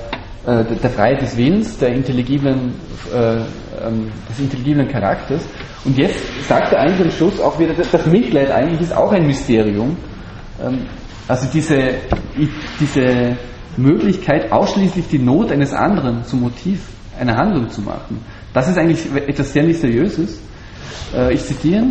äh, 0.46 0.64
der 0.64 0.90
Freiheit 0.90 1.22
des 1.22 1.36
Willens, 1.36 1.78
der 1.78 1.90
intelligiblen, 1.90 2.74
äh, 3.14 3.36
ähm, 3.86 4.10
des 4.30 4.40
intelligiblen 4.40 4.88
Charakters. 4.88 5.42
Und 5.86 5.98
jetzt 5.98 6.18
sagt 6.48 6.74
er 6.74 6.80
eigentlich 6.80 7.02
am 7.02 7.12
Schluss 7.12 7.40
auch 7.40 7.60
wieder, 7.60 7.74
das 7.74 8.06
Mitleid 8.06 8.50
eigentlich 8.50 8.82
ist 8.82 8.96
auch 8.96 9.12
ein 9.12 9.28
Mysterium. 9.28 9.98
Ähm, 10.64 10.86
also 11.28 11.48
diese, 11.54 11.96
diese 12.80 13.38
Möglichkeit, 13.78 14.52
ausschließlich 14.52 15.08
die 15.10 15.20
Not 15.20 15.52
eines 15.52 15.74
anderen 15.74 16.24
zum 16.24 16.42
Motiv 16.42 16.88
einer 17.20 17.36
Handlung 17.36 17.70
zu 17.70 17.82
machen. 17.82 18.20
Das 18.54 18.68
ist 18.68 18.78
eigentlich 18.78 19.06
etwas 19.28 19.54
sehr 19.54 19.64
Mysteriöses. 19.64 20.40
Äh, 21.14 21.34
ich 21.34 21.44
zitiere, 21.44 21.84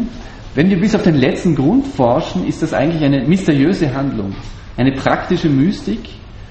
wenn 0.55 0.70
wir 0.70 0.81
bis 0.81 0.95
auf 0.95 1.03
den 1.03 1.16
letzten 1.16 1.55
Grund 1.55 1.87
forschen, 1.87 2.47
ist 2.47 2.62
das 2.62 2.73
eigentlich 2.73 3.03
eine 3.03 3.27
mysteriöse 3.27 3.95
Handlung, 3.95 4.35
eine 4.77 4.93
praktische 4.93 5.49
Mystik, 5.49 6.01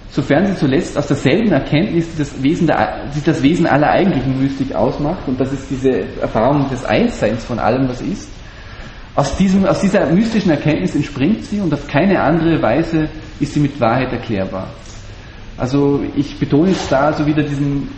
sofern 0.10 0.46
sie 0.48 0.56
zuletzt 0.56 0.98
aus 0.98 1.08
derselben 1.08 1.52
Erkenntnis, 1.52 2.06
die 2.14 2.18
das 2.20 2.42
Wesen, 2.42 2.68
der, 2.68 3.10
das 3.26 3.42
Wesen 3.42 3.68
aller 3.68 3.90
eigentlichen 3.90 4.42
Mystik 4.42 4.74
ausmacht, 4.74 5.28
und 5.28 5.40
das 5.40 5.52
ist 5.52 5.70
diese 5.70 6.06
Erfahrung 6.22 6.70
des 6.70 6.86
Einsseins 6.86 7.44
von 7.44 7.60
allem, 7.60 7.90
was 7.90 8.02
ist, 8.02 8.30
aus, 9.16 9.36
diesem, 9.36 9.66
aus 9.66 9.82
dieser 9.82 10.06
mystischen 10.06 10.52
Erkenntnis 10.52 10.96
entspringt 10.96 11.44
sie 11.44 11.60
und 11.60 11.74
auf 11.74 11.88
keine 11.88 12.22
andere 12.22 12.62
Weise 12.62 13.10
ist 13.40 13.54
sie 13.54 13.60
mit 13.60 13.80
Wahrheit 13.82 14.12
erklärbar. 14.14 14.68
Also 15.58 16.04
ich 16.16 16.38
betone 16.38 16.70
jetzt 16.70 16.92
da 16.92 17.08
also 17.08 17.26
wieder 17.26 17.42
diesen 17.42 17.90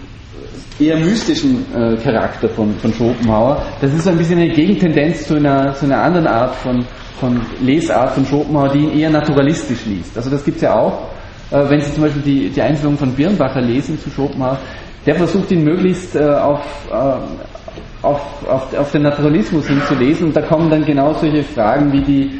eher 0.79 0.97
mystischen 0.97 1.65
äh, 1.73 1.95
Charakter 1.97 2.49
von, 2.49 2.73
von 2.75 2.93
Schopenhauer. 2.93 3.61
Das 3.81 3.93
ist 3.93 4.03
so 4.03 4.11
ein 4.11 4.17
bisschen 4.17 4.39
eine 4.39 4.49
Gegentendenz 4.49 5.27
zu 5.27 5.35
einer, 5.35 5.73
zu 5.73 5.85
einer 5.85 6.01
anderen 6.01 6.27
Art 6.27 6.55
von, 6.55 6.85
von 7.19 7.41
Lesart 7.61 8.11
von 8.11 8.25
Schopenhauer, 8.25 8.69
die 8.69 8.79
ihn 8.79 8.99
eher 8.99 9.09
naturalistisch 9.09 9.85
liest. 9.85 10.15
Also 10.15 10.29
das 10.29 10.43
gibt 10.43 10.57
es 10.57 10.63
ja 10.63 10.75
auch. 10.75 11.09
Äh, 11.51 11.69
wenn 11.69 11.81
Sie 11.81 11.93
zum 11.93 12.03
Beispiel 12.03 12.21
die, 12.21 12.49
die 12.49 12.61
Einführung 12.61 12.97
von 12.97 13.13
Birnbacher 13.13 13.61
lesen 13.61 13.99
zu 13.99 14.09
Schopenhauer, 14.09 14.57
der 15.05 15.15
versucht 15.15 15.51
ihn 15.51 15.63
möglichst 15.63 16.15
äh, 16.15 16.23
auf, 16.23 16.61
äh, 16.91 18.05
auf, 18.05 18.21
auf, 18.47 18.77
auf 18.77 18.91
den 18.91 19.03
Naturalismus 19.03 19.67
hinzulesen 19.67 20.27
und 20.27 20.35
da 20.35 20.41
kommen 20.41 20.69
dann 20.69 20.85
genau 20.85 21.13
solche 21.13 21.43
Fragen 21.43 21.91
wie 21.91 22.01
die, 22.01 22.39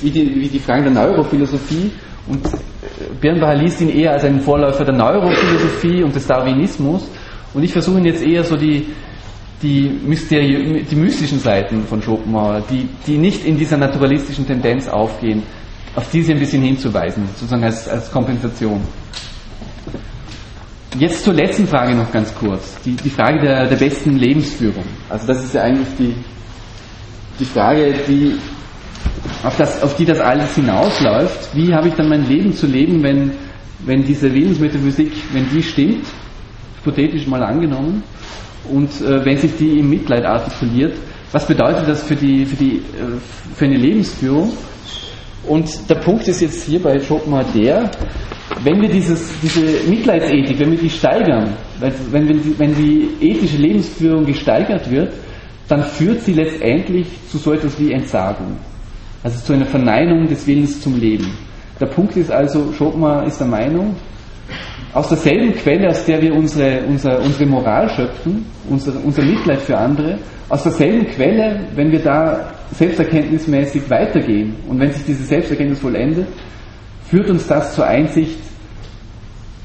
wie 0.00 0.10
die, 0.10 0.40
wie 0.40 0.48
die 0.48 0.58
Fragen 0.58 0.84
der 0.84 0.92
Neurophilosophie 0.92 1.90
und 2.28 2.40
Birnbacher 3.20 3.56
liest 3.56 3.80
ihn 3.80 3.90
eher 3.90 4.12
als 4.12 4.24
einen 4.24 4.40
Vorläufer 4.40 4.84
der 4.84 4.94
Neurophilosophie 4.94 6.02
und 6.02 6.14
des 6.14 6.26
Darwinismus 6.26 7.08
und 7.54 7.62
ich 7.62 7.72
versuche 7.72 7.98
ihn 7.98 8.06
jetzt 8.06 8.22
eher 8.22 8.44
so 8.44 8.56
die, 8.56 8.86
die, 9.62 9.90
Mysteri 10.04 10.84
die 10.90 10.96
mystischen 10.96 11.38
Seiten 11.38 11.84
von 11.84 12.02
Schopenhauer, 12.02 12.62
die, 12.70 12.88
die 13.06 13.18
nicht 13.18 13.44
in 13.44 13.56
dieser 13.56 13.76
naturalistischen 13.76 14.46
Tendenz 14.46 14.88
aufgehen, 14.88 15.42
auf 15.94 16.10
diese 16.10 16.32
ein 16.32 16.38
bisschen 16.38 16.62
hinzuweisen, 16.62 17.26
sozusagen 17.34 17.64
als, 17.64 17.88
als 17.88 18.10
Kompensation. 18.10 18.80
Jetzt 20.98 21.24
zur 21.24 21.34
letzten 21.34 21.66
Frage 21.66 21.94
noch 21.94 22.10
ganz 22.12 22.34
kurz, 22.34 22.76
die, 22.84 22.92
die 22.96 23.10
Frage 23.10 23.40
der, 23.40 23.66
der 23.66 23.76
besten 23.76 24.16
Lebensführung. 24.16 24.84
Also 25.08 25.26
das 25.26 25.44
ist 25.44 25.54
ja 25.54 25.62
eigentlich 25.62 25.88
die, 25.98 26.14
die 27.40 27.44
Frage, 27.44 27.94
die 28.06 28.36
auf, 29.42 29.56
das, 29.56 29.82
auf 29.82 29.96
die 29.96 30.04
das 30.04 30.20
alles 30.20 30.54
hinausläuft. 30.54 31.54
Wie 31.54 31.74
habe 31.74 31.88
ich 31.88 31.94
dann 31.94 32.08
mein 32.08 32.26
Leben 32.28 32.52
zu 32.52 32.66
leben, 32.66 33.02
wenn, 33.02 33.32
wenn 33.80 34.04
diese 34.04 34.32
Willensmetaphysik, 34.32 35.12
wenn 35.32 35.48
die 35.50 35.62
stimmt, 35.62 36.06
hypothetisch 36.78 37.26
mal 37.26 37.42
angenommen, 37.42 38.02
und 38.70 38.90
äh, 39.00 39.24
wenn 39.24 39.36
sich 39.38 39.56
die 39.56 39.78
im 39.78 39.90
Mitleid 39.90 40.24
artikuliert, 40.24 40.94
was 41.32 41.46
bedeutet 41.46 41.88
das 41.88 42.02
für, 42.02 42.14
die, 42.14 42.44
für, 42.44 42.56
die, 42.56 42.76
äh, 42.76 43.18
für 43.56 43.64
eine 43.64 43.76
Lebensführung? 43.76 44.52
Und 45.48 45.90
der 45.90 45.96
Punkt 45.96 46.28
ist 46.28 46.40
jetzt 46.40 46.64
hier 46.64 46.80
bei 46.80 47.00
Schopenhauer 47.00 47.44
der, 47.54 47.90
wenn 48.62 48.80
wir 48.80 48.88
dieses, 48.88 49.32
diese 49.42 49.88
Mitleidsethik, 49.88 50.58
wenn 50.60 50.70
wir 50.70 50.78
die 50.78 50.90
steigern, 50.90 51.54
wenn, 51.80 52.28
wenn, 52.28 52.58
wenn 52.58 52.74
die 52.76 53.08
ethische 53.20 53.56
Lebensführung 53.56 54.24
gesteigert 54.24 54.88
wird, 54.88 55.12
dann 55.68 55.82
führt 55.82 56.20
sie 56.20 56.34
letztendlich 56.34 57.08
zu 57.28 57.38
so 57.38 57.52
etwas 57.52 57.78
wie 57.80 57.92
Entsagung. 57.92 58.56
Also 59.22 59.38
zu 59.44 59.52
einer 59.52 59.66
Verneinung 59.66 60.26
des 60.26 60.46
Willens 60.46 60.80
zum 60.80 60.98
Leben. 60.98 61.32
Der 61.80 61.86
Punkt 61.86 62.16
ist 62.16 62.30
also, 62.30 62.72
Schopenhauer 62.72 63.24
ist 63.24 63.38
der 63.38 63.46
Meinung, 63.46 63.96
aus 64.92 65.08
derselben 65.08 65.54
Quelle, 65.54 65.88
aus 65.88 66.04
der 66.04 66.20
wir 66.20 66.34
unsere, 66.34 66.82
unsere, 66.84 67.18
unsere 67.20 67.46
Moral 67.46 67.88
schöpfen, 67.90 68.44
unser, 68.68 68.92
unser 69.02 69.22
Mitleid 69.22 69.62
für 69.62 69.76
andere, 69.78 70.18
aus 70.48 70.64
derselben 70.64 71.06
Quelle, 71.06 71.60
wenn 71.74 71.90
wir 71.90 72.00
da 72.00 72.52
selbsterkenntnismäßig 72.72 73.88
weitergehen 73.88 74.54
und 74.68 74.78
wenn 74.80 74.92
sich 74.92 75.04
diese 75.04 75.24
Selbsterkenntnis 75.24 75.80
vollendet, 75.80 76.26
führt 77.08 77.30
uns 77.30 77.46
das 77.46 77.74
zur 77.74 77.86
Einsicht, 77.86 78.38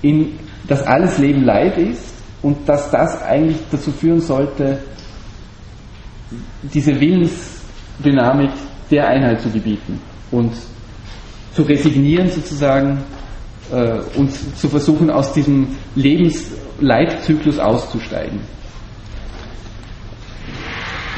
in, 0.01 0.33
dass 0.67 0.85
alles 0.85 1.17
Leben 1.17 1.43
Leid 1.43 1.77
ist 1.77 2.13
und 2.41 2.67
dass 2.69 2.89
das 2.91 3.21
eigentlich 3.23 3.57
dazu 3.71 3.91
führen 3.91 4.21
sollte, 4.21 4.79
diese 6.61 6.99
Willensdynamik 6.99 8.51
der 8.91 9.07
Einheit 9.07 9.41
zu 9.41 9.49
gebieten 9.49 9.99
und 10.31 10.53
zu 11.53 11.63
resignieren 11.63 12.29
sozusagen 12.29 13.03
äh, 13.71 13.99
und 14.17 14.31
zu 14.57 14.69
versuchen, 14.69 15.09
aus 15.09 15.33
diesem 15.33 15.75
Lebensleitzyklus 15.95 17.59
auszusteigen. 17.59 18.39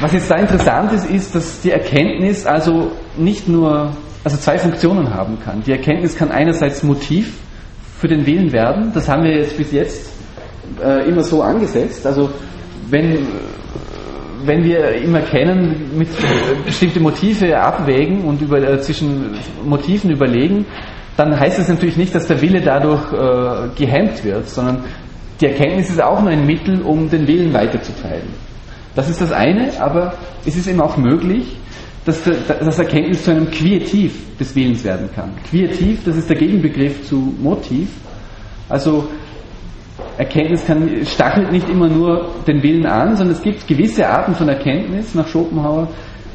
Was 0.00 0.12
jetzt 0.14 0.30
da 0.30 0.36
interessant 0.36 0.92
ist, 0.92 1.10
ist, 1.10 1.34
dass 1.34 1.60
die 1.60 1.72
Erkenntnis 1.72 2.46
also 2.46 2.92
nicht 3.18 3.48
nur, 3.48 3.92
also 4.24 4.36
zwei 4.38 4.58
Funktionen 4.58 5.12
haben 5.12 5.38
kann. 5.44 5.62
Die 5.62 5.72
Erkenntnis 5.72 6.16
kann 6.16 6.30
einerseits 6.30 6.82
Motiv 6.82 7.34
für 7.98 8.08
den 8.08 8.24
Willen 8.24 8.50
werden, 8.50 8.92
das 8.94 9.08
haben 9.10 9.24
wir 9.24 9.36
jetzt 9.36 9.58
bis 9.58 9.72
jetzt 9.72 10.10
äh, 10.82 11.06
immer 11.06 11.22
so 11.22 11.42
angesetzt. 11.42 12.06
Also 12.06 12.30
wenn 12.88 13.26
wenn 14.44 14.64
wir 14.64 14.94
immer 14.94 15.20
kennen, 15.20 15.92
mit 15.96 16.08
bestimmte 16.64 17.00
Motive 17.00 17.58
abwägen 17.58 18.22
und 18.22 18.40
über, 18.40 18.58
äh, 18.58 18.80
zwischen 18.80 19.34
Motiven 19.64 20.10
überlegen, 20.10 20.66
dann 21.16 21.38
heißt 21.38 21.58
es 21.58 21.68
natürlich 21.68 21.96
nicht, 21.96 22.14
dass 22.14 22.26
der 22.26 22.40
Wille 22.40 22.60
dadurch 22.60 23.12
äh, 23.12 23.68
gehemmt 23.76 24.24
wird, 24.24 24.48
sondern 24.48 24.84
die 25.40 25.46
Erkenntnis 25.46 25.90
ist 25.90 26.02
auch 26.02 26.20
nur 26.20 26.30
ein 26.30 26.46
Mittel, 26.46 26.82
um 26.82 27.08
den 27.08 27.26
Willen 27.26 27.52
weiterzutreiben. 27.52 28.28
Das 28.94 29.08
ist 29.08 29.20
das 29.20 29.32
eine, 29.32 29.70
aber 29.80 30.14
es 30.44 30.56
ist 30.56 30.66
eben 30.66 30.80
auch 30.80 30.96
möglich, 30.96 31.56
dass 32.04 32.22
das 32.24 32.78
Erkenntnis 32.78 33.24
zu 33.24 33.30
einem 33.30 33.50
Quietiv 33.50 34.36
des 34.38 34.54
Willens 34.56 34.84
werden 34.84 35.08
kann. 35.14 35.32
Quietiv, 35.48 36.04
das 36.04 36.16
ist 36.16 36.28
der 36.28 36.36
Gegenbegriff 36.36 37.06
zu 37.06 37.34
Motiv. 37.40 37.88
Also 38.68 39.08
Erkenntnis 40.20 40.66
kann, 40.66 41.06
stachelt 41.06 41.50
nicht 41.50 41.66
immer 41.70 41.88
nur 41.88 42.28
den 42.46 42.62
Willen 42.62 42.84
an, 42.84 43.16
sondern 43.16 43.34
es 43.36 43.42
gibt 43.42 43.66
gewisse 43.66 44.06
Arten 44.06 44.34
von 44.34 44.50
Erkenntnis 44.50 45.14
nach 45.14 45.26
Schopenhauer, 45.26 45.88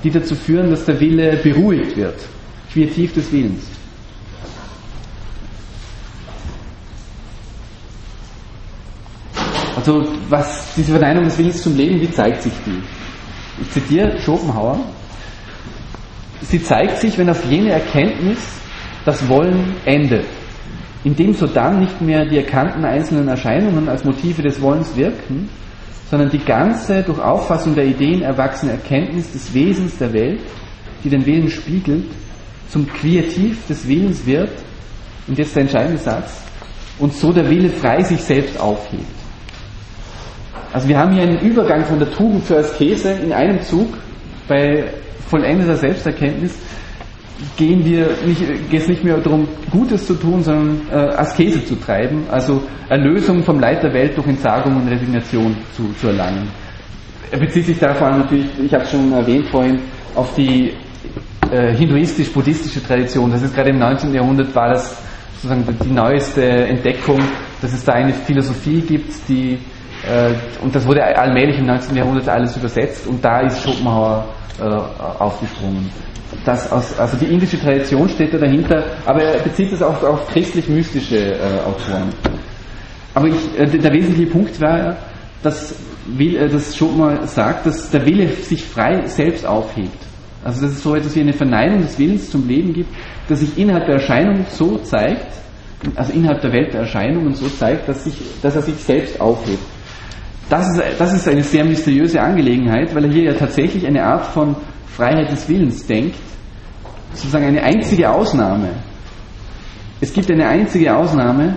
die 0.03 0.09
dazu 0.09 0.33
führen, 0.33 0.71
dass 0.71 0.85
der 0.85 0.99
Wille 0.99 1.37
beruhigt 1.37 1.95
wird. 1.95 2.15
Quietiv 2.73 3.13
des 3.13 3.31
Willens. 3.31 3.67
Also 9.75 10.03
was 10.29 10.73
diese 10.75 10.93
Verneinung 10.93 11.25
des 11.25 11.37
Willens 11.37 11.61
zum 11.61 11.77
Leben, 11.77 12.01
wie 12.01 12.09
zeigt 12.09 12.41
sich 12.41 12.53
die? 12.65 12.81
Ich 13.61 13.69
zitiere 13.69 14.17
Schopenhauer. 14.17 14.79
Sie 16.41 16.61
zeigt 16.63 16.97
sich, 16.97 17.15
wenn 17.19 17.29
auf 17.29 17.45
jene 17.45 17.69
Erkenntnis 17.71 18.39
das 19.05 19.27
Wollen 19.29 19.75
endet 19.85 20.25
indem 21.05 21.33
sodann 21.33 21.79
nicht 21.79 22.01
mehr 22.01 22.25
die 22.25 22.37
erkannten 22.37 22.83
einzelnen 22.83 23.27
Erscheinungen 23.27 23.87
als 23.87 24.03
Motive 24.03 24.41
des 24.41 24.59
Wollens 24.59 24.97
wirken, 24.97 25.47
sondern 26.09 26.31
die 26.31 26.43
ganze 26.43 27.03
durch 27.03 27.19
Auffassung 27.19 27.75
der 27.75 27.85
Ideen 27.85 28.23
erwachsene 28.23 28.73
Erkenntnis 28.73 29.31
des 29.31 29.53
Wesens 29.53 29.97
der 29.99 30.11
Welt, 30.13 30.41
die 31.03 31.09
den 31.09 31.23
Willen 31.25 31.47
spiegelt, 31.47 32.07
zum 32.69 32.87
Kreativ 32.87 33.67
des 33.67 33.87
Willens 33.87 34.25
wird, 34.25 34.49
und 35.27 35.37
jetzt 35.37 35.55
der 35.55 35.63
entscheidende 35.63 35.99
Satz, 35.99 36.41
und 36.97 37.13
so 37.13 37.31
der 37.31 37.47
Wille 37.49 37.69
frei 37.69 38.01
sich 38.01 38.21
selbst 38.21 38.59
aufhebt. 38.59 39.05
Also 40.73 40.87
wir 40.87 40.97
haben 40.97 41.13
hier 41.13 41.23
einen 41.23 41.39
Übergang 41.39 41.85
von 41.85 41.99
der 41.99 42.11
Tugend 42.11 42.47
zur 42.47 42.57
Askese 42.57 43.11
in 43.11 43.31
einem 43.31 43.61
Zug 43.61 43.93
bei 44.47 44.85
vollendeter 45.27 45.75
Selbsterkenntnis 45.75 46.57
gehen 47.57 47.83
wir 47.83 48.09
nicht, 48.25 48.69
geht 48.69 48.81
es 48.81 48.87
nicht 48.87 49.03
mehr 49.03 49.17
darum, 49.17 49.47
Gutes 49.71 50.07
zu 50.07 50.13
tun, 50.15 50.43
sondern 50.43 50.81
äh, 50.91 50.95
Askese 50.95 51.63
zu 51.65 51.75
treiben, 51.75 52.23
also 52.29 52.61
Erlösung 52.89 53.43
vom 53.43 53.59
Leid 53.59 53.83
der 53.83 53.93
Welt 53.93 54.15
durch 54.17 54.27
Entsagung 54.27 54.75
und 54.77 54.87
Resignation 54.87 55.55
zu, 55.75 55.93
zu 55.99 56.07
erlangen. 56.07 56.47
Er 57.31 57.39
bezieht 57.39 57.65
sich 57.65 57.79
da 57.79 57.93
vor 57.93 58.07
allem 58.07 58.19
natürlich, 58.19 58.47
ich 58.63 58.73
habe 58.73 58.83
es 58.83 58.91
schon 58.91 59.11
erwähnt 59.11 59.49
vorhin, 59.49 59.79
auf 60.15 60.33
die 60.35 60.73
äh, 61.51 61.75
hinduistisch-buddhistische 61.75 62.83
Tradition. 62.83 63.31
Das 63.31 63.41
ist 63.41 63.53
gerade 63.53 63.71
im 63.71 63.79
19. 63.79 64.13
Jahrhundert 64.13 64.53
war 64.55 64.69
das 64.69 65.01
sozusagen 65.35 65.65
die 65.83 65.91
neueste 65.91 66.43
Entdeckung, 66.43 67.19
dass 67.61 67.73
es 67.73 67.83
da 67.83 67.93
eine 67.93 68.13
Philosophie 68.13 68.81
gibt, 68.81 69.11
die 69.27 69.57
äh, 70.07 70.33
und 70.63 70.73
das 70.73 70.85
wurde 70.87 71.03
allmählich 71.03 71.57
im 71.57 71.65
19. 71.65 71.95
Jahrhundert 71.95 72.29
alles 72.29 72.55
übersetzt 72.55 73.07
und 73.07 73.23
da 73.23 73.41
ist 73.41 73.61
Schopenhauer 73.63 74.25
äh, 74.59 74.63
aufgesprungen 74.63 75.89
das 76.43 76.71
aus, 76.71 76.97
also 76.99 77.17
die 77.17 77.25
indische 77.25 77.59
Tradition 77.59 78.09
steht 78.09 78.33
da 78.33 78.37
dahinter, 78.37 78.83
aber 79.05 79.21
er 79.23 79.43
bezieht 79.43 79.71
es 79.71 79.81
auch 79.81 80.01
auf 80.03 80.27
christlich-mystische 80.27 81.17
äh, 81.17 81.59
Autoren. 81.65 82.09
Aber 83.13 83.27
ich, 83.27 83.57
äh, 83.57 83.65
der 83.65 83.93
wesentliche 83.93 84.31
Punkt 84.31 84.59
war, 84.59 84.97
dass, 85.41 85.75
will, 86.07 86.35
äh, 86.35 86.49
dass 86.49 86.75
Schopenhauer 86.75 87.25
sagt, 87.27 87.65
dass 87.65 87.89
der 87.89 88.05
Wille 88.05 88.27
sich 88.29 88.63
frei 88.63 89.05
selbst 89.05 89.45
aufhebt. 89.45 89.97
Also 90.43 90.61
dass 90.61 90.71
es 90.71 90.83
so 90.83 90.95
etwas 90.95 91.15
wie 91.15 91.21
eine 91.21 91.33
Verneinung 91.33 91.81
des 91.81 91.97
Willens 91.97 92.29
zum 92.29 92.47
Leben 92.47 92.73
gibt, 92.73 92.93
dass 93.27 93.39
sich 93.39 93.57
innerhalb 93.57 93.85
der 93.85 93.95
Erscheinung 93.95 94.45
so 94.49 94.77
zeigt, 94.77 95.33
also 95.95 96.13
innerhalb 96.13 96.41
der 96.41 96.51
Welt 96.51 96.73
der 96.73 96.81
Erscheinungen 96.81 97.33
so 97.33 97.47
zeigt, 97.47 97.87
dass, 97.87 98.03
sich, 98.03 98.15
dass 98.41 98.55
er 98.55 98.61
sich 98.61 98.75
selbst 98.75 99.19
aufhebt. 99.19 99.63
Das 100.49 100.67
ist, 100.69 100.83
das 100.99 101.13
ist 101.13 101.27
eine 101.27 101.41
sehr 101.41 101.65
mysteriöse 101.65 102.21
Angelegenheit, 102.21 102.93
weil 102.93 103.05
er 103.05 103.11
hier 103.11 103.23
ja 103.23 103.33
tatsächlich 103.33 103.87
eine 103.87 104.03
Art 104.03 104.25
von 104.27 104.55
Freiheit 104.95 105.29
des 105.31 105.47
Willens 105.49 105.85
denkt, 105.85 106.15
sozusagen 107.13 107.45
eine 107.45 107.63
einzige 107.63 108.09
Ausnahme. 108.09 108.69
Es 109.99 110.13
gibt 110.13 110.31
eine 110.31 110.47
einzige 110.47 110.95
Ausnahme 110.95 111.55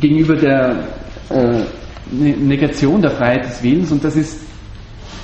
gegenüber 0.00 0.36
der 0.36 0.88
äh, 1.30 1.64
ne-, 2.12 2.36
Negation 2.36 3.02
der 3.02 3.10
Freiheit 3.10 3.44
des 3.44 3.62
Willens 3.62 3.90
und 3.90 4.04
das 4.04 4.14
ist, 4.14 4.40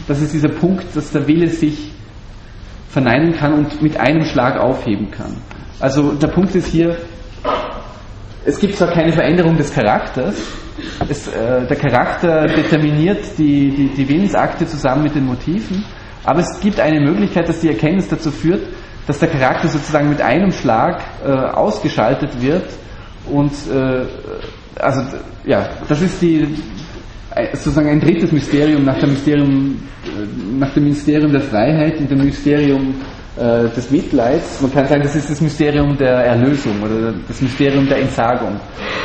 das 0.08 0.20
ist 0.20 0.34
dieser 0.34 0.48
Punkt, 0.48 0.84
dass 0.94 1.12
der 1.12 1.26
Wille 1.28 1.46
sich 1.48 1.92
verneinen 2.88 3.32
kann 3.32 3.52
und 3.54 3.80
mit 3.80 3.96
einem 3.96 4.24
Schlag 4.24 4.58
aufheben 4.58 5.10
kann. 5.12 5.36
Also 5.78 6.12
der 6.12 6.28
Punkt 6.28 6.54
ist 6.56 6.66
hier, 6.66 6.96
es 8.44 8.58
gibt 8.58 8.74
zwar 8.74 8.90
keine 8.92 9.12
Veränderung 9.12 9.56
des 9.56 9.72
Charakters, 9.72 10.34
es, 11.08 11.28
äh, 11.28 11.66
der 11.66 11.76
Charakter 11.76 12.46
determiniert 12.46 13.38
die, 13.38 13.70
die, 13.70 13.88
die 13.88 14.08
Willensakte 14.08 14.66
zusammen 14.66 15.04
mit 15.04 15.14
den 15.14 15.26
Motiven, 15.26 15.84
aber 16.24 16.40
es 16.40 16.60
gibt 16.60 16.80
eine 16.80 17.00
Möglichkeit, 17.00 17.48
dass 17.48 17.60
die 17.60 17.68
Erkenntnis 17.68 18.08
dazu 18.08 18.30
führt, 18.30 18.62
dass 19.06 19.18
der 19.18 19.28
Charakter 19.28 19.68
sozusagen 19.68 20.08
mit 20.08 20.20
einem 20.20 20.52
Schlag 20.52 21.02
äh, 21.24 21.30
ausgeschaltet 21.30 22.40
wird 22.40 22.66
und 23.30 23.52
äh, 23.72 24.04
also 24.78 25.02
ja, 25.44 25.68
das 25.88 26.00
ist 26.00 26.20
die 26.22 26.46
sozusagen 27.52 27.88
ein 27.88 28.00
drittes 28.00 28.32
Mysterium 28.32 28.84
nach 28.84 28.98
dem 28.98 29.10
Mysterium 29.10 29.82
äh, 30.04 30.58
nach 30.58 30.72
dem 30.74 30.84
Mysterium 30.84 31.32
der 31.32 31.42
Freiheit 31.42 31.98
und 31.98 32.10
dem 32.10 32.24
Mysterium 32.24 32.94
äh, 33.36 33.68
des 33.68 33.90
Mitleids. 33.90 34.60
Man 34.60 34.72
kann 34.72 34.86
sagen, 34.86 35.02
das 35.02 35.14
ist 35.14 35.30
das 35.30 35.40
Mysterium 35.40 35.96
der 35.96 36.24
Erlösung 36.24 36.82
oder 36.82 37.12
das 37.26 37.40
Mysterium 37.40 37.86
der 37.88 37.98
Entsagung 37.98 38.60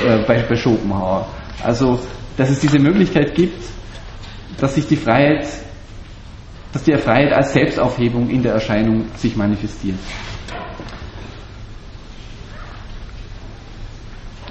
äh, 0.05 0.17
bei, 0.25 0.41
bei 0.47 0.55
Schopenhauer. 0.55 1.27
Also, 1.63 1.99
dass 2.37 2.49
es 2.49 2.59
diese 2.59 2.79
Möglichkeit 2.79 3.35
gibt, 3.35 3.63
dass 4.59 4.75
sich 4.75 4.87
die 4.87 4.95
Freiheit, 4.95 5.47
dass 6.75 6.83
die 6.83 6.93
Freiheit 6.97 7.31
als 7.31 7.53
Selbstaufhebung 7.53 8.29
in 8.29 8.43
der 8.43 8.51
Erscheinung 8.51 9.05
sich 9.15 9.37
manifestiert. 9.37 9.95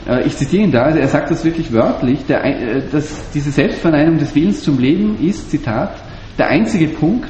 Äh, 0.08 0.26
ich 0.26 0.34
zitiere 0.34 0.62
ihn 0.62 0.72
da, 0.72 0.84
also 0.84 1.00
er 1.00 1.08
sagt 1.08 1.30
das 1.30 1.44
wirklich 1.44 1.70
wörtlich, 1.70 2.24
der, 2.26 2.42
äh, 2.42 2.82
dass 2.90 3.30
diese 3.34 3.50
Selbstverneinung 3.50 4.16
des 4.16 4.34
Willens 4.34 4.62
zum 4.62 4.78
Leben 4.78 5.18
ist, 5.22 5.50
Zitat, 5.50 6.00
der 6.38 6.48
einzige 6.48 6.88
Punkt, 6.88 7.28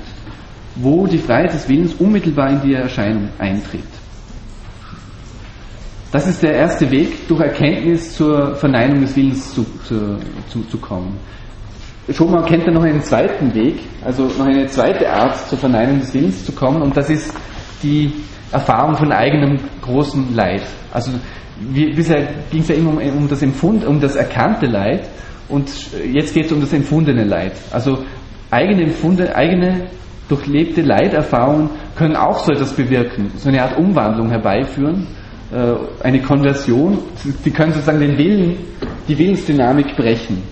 wo 0.77 1.09
die 1.09 1.19
Freiheit 1.19 1.53
des 1.53 1.69
Willens 1.69 1.95
unmittelbar 1.95 2.51
in 2.51 2.63
die 2.63 2.75
Erscheinung 2.75 3.31
eintritt. 3.39 3.83
Das 6.13 6.29
ist 6.29 6.41
der 6.41 6.53
erste 6.53 6.89
Weg, 6.93 7.27
durch 7.27 7.41
Erkenntnis 7.41 8.15
zur 8.15 8.55
Verneinung 8.55 9.01
des 9.01 9.17
Willens 9.17 9.53
zu, 9.53 9.67
zu, 9.89 10.19
zu, 10.49 10.63
zu 10.63 10.79
kommen. 10.79 11.19
Schopenhauer 12.11 12.45
kennt 12.45 12.67
dann 12.67 12.75
noch 12.75 12.85
einen 12.85 13.03
zweiten 13.03 13.55
Weg, 13.55 13.81
also 14.05 14.25
noch 14.25 14.47
eine 14.47 14.67
zweite 14.67 15.11
Art 15.11 15.49
zur 15.49 15.59
Verneinung 15.59 16.01
des 16.01 16.13
Willens 16.13 16.45
zu 16.45 16.53
kommen, 16.53 16.83
und 16.83 16.97
das 16.97 17.09
ist 17.09 17.35
die 17.83 18.13
Erfahrung 18.53 18.95
von 18.97 19.11
eigenem 19.11 19.59
großen 19.81 20.35
Leid. 20.35 20.63
Also 20.93 21.13
wie, 21.61 21.93
bisher 21.93 22.29
ging 22.51 22.61
es 22.61 22.69
ja 22.69 22.75
immer 22.75 22.91
um, 22.91 22.99
um, 22.99 23.29
das 23.29 23.43
Empfund, 23.43 23.87
um 23.87 24.01
das 24.01 24.17
erkannte 24.17 24.67
Leid, 24.67 25.09
und 25.49 25.71
jetzt 26.13 26.35
geht 26.35 26.47
es 26.47 26.53
um 26.53 26.61
das 26.61 26.73
empfundene 26.73 27.25
Leid. 27.25 27.53
Also 27.71 27.99
eigene 28.51 28.85
Empfunde, 28.85 29.35
eigene 29.35 29.89
durchlebte 30.29 30.83
Leiterfahrungen 30.83 31.71
können 31.97 32.17
auch 32.17 32.39
so 32.39 32.53
etwas 32.53 32.73
bewirken, 32.75 33.31
so 33.37 33.49
eine 33.49 33.63
Art 33.63 33.79
Umwandlung 33.79 34.31
herbeiführen, 34.31 35.07
äh, 35.53 36.05
eine 36.05 36.21
Konversion. 36.21 36.99
Sie 37.43 37.51
können 37.51 37.73
sozusagen 37.73 38.01
den 38.01 38.17
Willen, 38.17 38.57
die 39.07 39.19
Willensdynamik 39.19 39.97
brechen. 39.97 40.43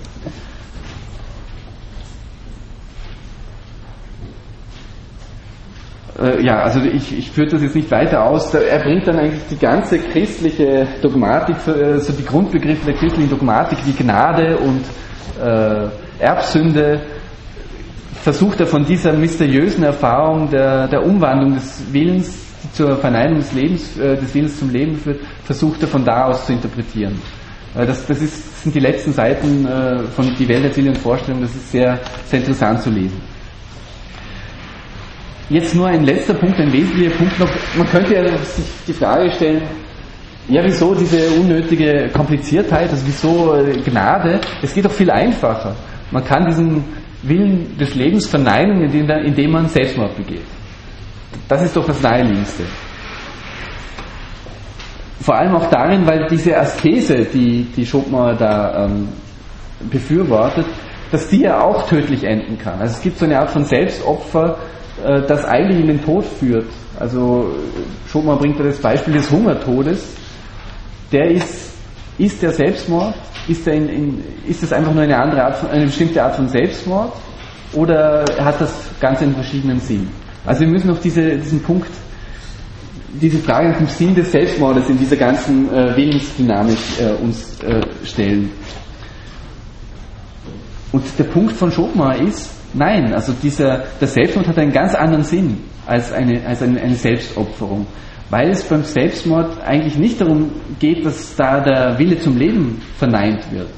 Äh, 6.20 6.44
ja, 6.44 6.60
also 6.60 6.80
ich, 6.80 7.16
ich 7.16 7.30
führe 7.30 7.48
das 7.48 7.62
jetzt 7.62 7.74
nicht 7.74 7.90
weiter 7.90 8.24
aus. 8.24 8.52
Er 8.54 8.80
bringt 8.80 9.06
dann 9.06 9.18
eigentlich 9.18 9.42
die 9.50 9.58
ganze 9.58 9.98
christliche 9.98 10.86
Dogmatik, 11.00 11.56
also 11.66 12.12
die 12.12 12.24
Grundbegriffe 12.24 12.86
der 12.86 12.94
christlichen 12.94 13.30
Dogmatik, 13.30 13.78
die 13.86 13.94
Gnade 13.94 14.58
und 14.58 14.82
äh, 15.42 15.88
Erbsünde, 16.18 17.00
versucht 18.22 18.60
er 18.60 18.66
von 18.66 18.84
dieser 18.84 19.12
mysteriösen 19.12 19.82
Erfahrung 19.84 20.48
der, 20.50 20.86
der 20.86 21.04
Umwandlung 21.04 21.54
des 21.54 21.82
Willens 21.92 22.38
zur 22.72 22.96
Verneinung 22.96 23.38
des 23.38 23.52
Lebens, 23.52 23.98
äh, 23.98 24.16
des 24.16 24.34
Willens 24.34 24.58
zum 24.58 24.70
Leben 24.70 24.96
führt, 24.96 25.20
versucht 25.44 25.82
er 25.82 25.88
von 25.88 26.04
da 26.04 26.26
aus 26.26 26.46
zu 26.46 26.52
interpretieren. 26.52 27.20
Äh, 27.74 27.86
das, 27.86 28.06
das, 28.06 28.20
ist, 28.22 28.62
sind 28.62 28.74
die 28.74 28.80
letzten 28.80 29.12
Seiten 29.12 29.66
äh, 29.66 30.04
von 30.04 30.34
Die 30.38 30.48
Welt 30.48 30.64
der 30.64 30.72
Ziele 30.72 30.90
und 30.90 30.98
Vorstellungen, 30.98 31.42
das 31.42 31.54
ist 31.54 31.72
sehr, 31.72 31.98
sehr 32.26 32.38
interessant 32.38 32.82
zu 32.82 32.90
lesen. 32.90 33.20
Jetzt 35.52 35.74
nur 35.74 35.86
ein 35.86 36.04
letzter 36.04 36.32
Punkt, 36.32 36.58
ein 36.58 36.72
wesentlicher 36.72 37.14
Punkt 37.14 37.38
noch. 37.38 37.48
Man 37.76 37.86
könnte 37.86 38.14
ja 38.14 38.26
sich 38.38 38.64
die 38.86 38.92
Frage 38.94 39.30
stellen, 39.32 39.60
ja, 40.48 40.64
wieso 40.64 40.94
diese 40.94 41.28
unnötige 41.38 42.08
Kompliziertheit, 42.10 42.88
also 42.88 43.06
wieso 43.06 43.54
äh, 43.56 43.76
Gnade? 43.84 44.40
Es 44.62 44.72
geht 44.74 44.86
doch 44.86 44.92
viel 44.92 45.10
einfacher. 45.10 45.76
Man 46.10 46.24
kann 46.24 46.46
diesen 46.46 46.82
Willen 47.22 47.76
des 47.76 47.94
Lebens 47.94 48.26
verneinen, 48.26 48.82
indem, 48.82 49.50
man 49.50 49.68
Selbstmord 49.68 50.16
begeht. 50.16 50.46
Das 51.48 51.62
ist 51.62 51.76
doch 51.76 51.86
das 51.86 52.00
Naheliegendste. 52.00 52.62
Vor 55.20 55.36
allem 55.36 55.54
auch 55.54 55.68
darin, 55.68 56.06
weil 56.06 56.26
diese 56.28 56.56
Askese, 56.56 57.26
die, 57.26 57.64
die 57.76 57.84
Schopenhauer 57.84 58.34
da 58.34 58.86
ähm, 58.86 59.08
befürwortet, 59.90 60.66
dass 61.10 61.28
die 61.28 61.42
ja 61.42 61.60
auch 61.60 61.86
tödlich 61.86 62.24
enden 62.24 62.56
kann. 62.58 62.80
Also 62.80 62.94
es 62.94 63.02
gibt 63.02 63.18
so 63.18 63.26
eine 63.26 63.38
Art 63.38 63.50
von 63.50 63.64
Selbstopfer, 63.64 64.56
äh, 65.04 65.22
das 65.26 65.44
eigentlich 65.44 65.80
in 65.80 65.86
den 65.86 66.04
Tod 66.04 66.24
führt. 66.24 66.66
Also 66.98 67.54
Schopenhauer 68.06 68.38
bringt 68.38 68.58
da 68.58 68.64
das 68.64 68.78
Beispiel 68.78 69.14
des 69.14 69.30
Hungertodes. 69.30 70.04
Der 71.10 71.30
ist, 71.30 71.72
ist 72.18 72.42
der 72.42 72.52
Selbstmord 72.52 73.14
ist, 73.48 73.66
in, 73.66 73.88
in, 73.88 74.24
ist 74.46 74.62
das 74.62 74.72
einfach 74.72 74.92
nur 74.92 75.02
eine 75.02 75.16
andere 75.16 75.44
Art 75.44 75.56
von, 75.56 75.70
eine 75.70 75.86
bestimmte 75.86 76.22
Art 76.22 76.36
von 76.36 76.48
Selbstmord 76.48 77.12
oder 77.72 78.24
hat 78.38 78.60
das 78.60 78.72
Ganze 79.00 79.24
einen 79.24 79.34
verschiedenen 79.34 79.80
Sinn? 79.80 80.08
Also 80.44 80.62
wir 80.62 80.68
müssen 80.68 80.90
auf 80.90 81.00
diese, 81.00 81.36
diesen 81.38 81.62
Punkt, 81.62 81.88
diese 83.20 83.38
Frage 83.38 83.70
nach 83.70 83.78
dem 83.78 83.86
Sinn 83.86 84.14
des 84.14 84.32
Selbstmordes 84.32 84.88
in 84.88 84.98
dieser 84.98 85.16
ganzen 85.16 85.72
äh, 85.72 85.96
Willensdynamik 85.96 86.78
äh, 87.00 87.22
uns 87.22 87.60
äh, 87.62 87.80
stellen. 88.04 88.50
Und 90.92 91.04
der 91.18 91.24
Punkt 91.24 91.52
von 91.52 91.70
Schopenhauer 91.70 92.16
ist, 92.16 92.50
nein, 92.74 93.12
also 93.12 93.32
dieser, 93.42 93.84
der 94.00 94.08
Selbstmord 94.08 94.48
hat 94.48 94.58
einen 94.58 94.72
ganz 94.72 94.94
anderen 94.94 95.24
Sinn 95.24 95.58
als 95.86 96.12
eine, 96.12 96.44
als 96.46 96.62
eine, 96.62 96.80
eine 96.80 96.94
Selbstopferung 96.94 97.86
weil 98.32 98.48
es 98.48 98.64
beim 98.64 98.82
Selbstmord 98.82 99.62
eigentlich 99.62 99.98
nicht 99.98 100.18
darum 100.18 100.50
geht, 100.80 101.04
dass 101.04 101.36
da 101.36 101.60
der 101.60 101.98
Wille 101.98 102.18
zum 102.18 102.38
Leben 102.38 102.80
verneint 102.96 103.44
wird, 103.52 103.68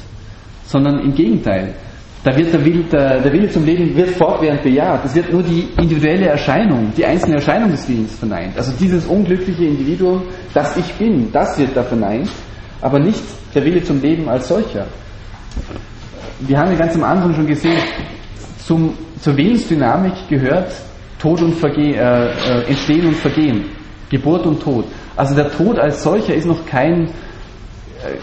sondern 0.64 1.00
im 1.00 1.12
Gegenteil. 1.12 1.74
Da 2.22 2.36
wird 2.36 2.54
der 2.54 2.64
Wille, 2.64 2.84
der, 2.84 3.20
der 3.20 3.32
Wille 3.32 3.48
zum 3.48 3.64
Leben 3.64 3.96
wird 3.96 4.10
fortwährend 4.10 4.62
bejaht. 4.62 5.04
Es 5.06 5.14
wird 5.16 5.32
nur 5.32 5.42
die 5.42 5.66
individuelle 5.76 6.28
Erscheinung, 6.28 6.92
die 6.96 7.04
einzelne 7.04 7.34
Erscheinung 7.34 7.72
des 7.72 7.88
Willens 7.88 8.14
verneint. 8.14 8.56
Also 8.56 8.72
dieses 8.78 9.04
unglückliche 9.06 9.64
Individuum, 9.64 10.22
das 10.54 10.76
ich 10.76 10.94
bin, 10.94 11.32
das 11.32 11.58
wird 11.58 11.76
da 11.76 11.82
verneint, 11.82 12.30
aber 12.80 13.00
nicht 13.00 13.24
der 13.56 13.64
Wille 13.64 13.82
zum 13.82 14.00
Leben 14.00 14.28
als 14.28 14.46
solcher. 14.46 14.86
Wir 16.38 16.56
haben 16.56 16.70
ja 16.70 16.78
ganz 16.78 16.94
am 16.94 17.02
Anfang 17.02 17.34
schon 17.34 17.46
gesehen, 17.48 17.82
zum, 18.66 18.94
zur 19.20 19.36
Willensdynamik 19.36 20.28
gehört 20.28 20.72
Tod 21.18 21.40
und 21.42 21.54
Vergehen, 21.54 21.94
äh, 21.94 22.26
äh, 22.26 22.68
Entstehen 22.68 23.06
und 23.06 23.16
Vergehen. 23.16 23.64
Geburt 24.10 24.46
und 24.46 24.62
Tod. 24.62 24.86
Also 25.16 25.34
der 25.34 25.50
Tod 25.50 25.78
als 25.78 26.02
solcher 26.02 26.34
ist 26.34 26.46
noch 26.46 26.64
kein, 26.66 27.04
äh, 27.04 28.16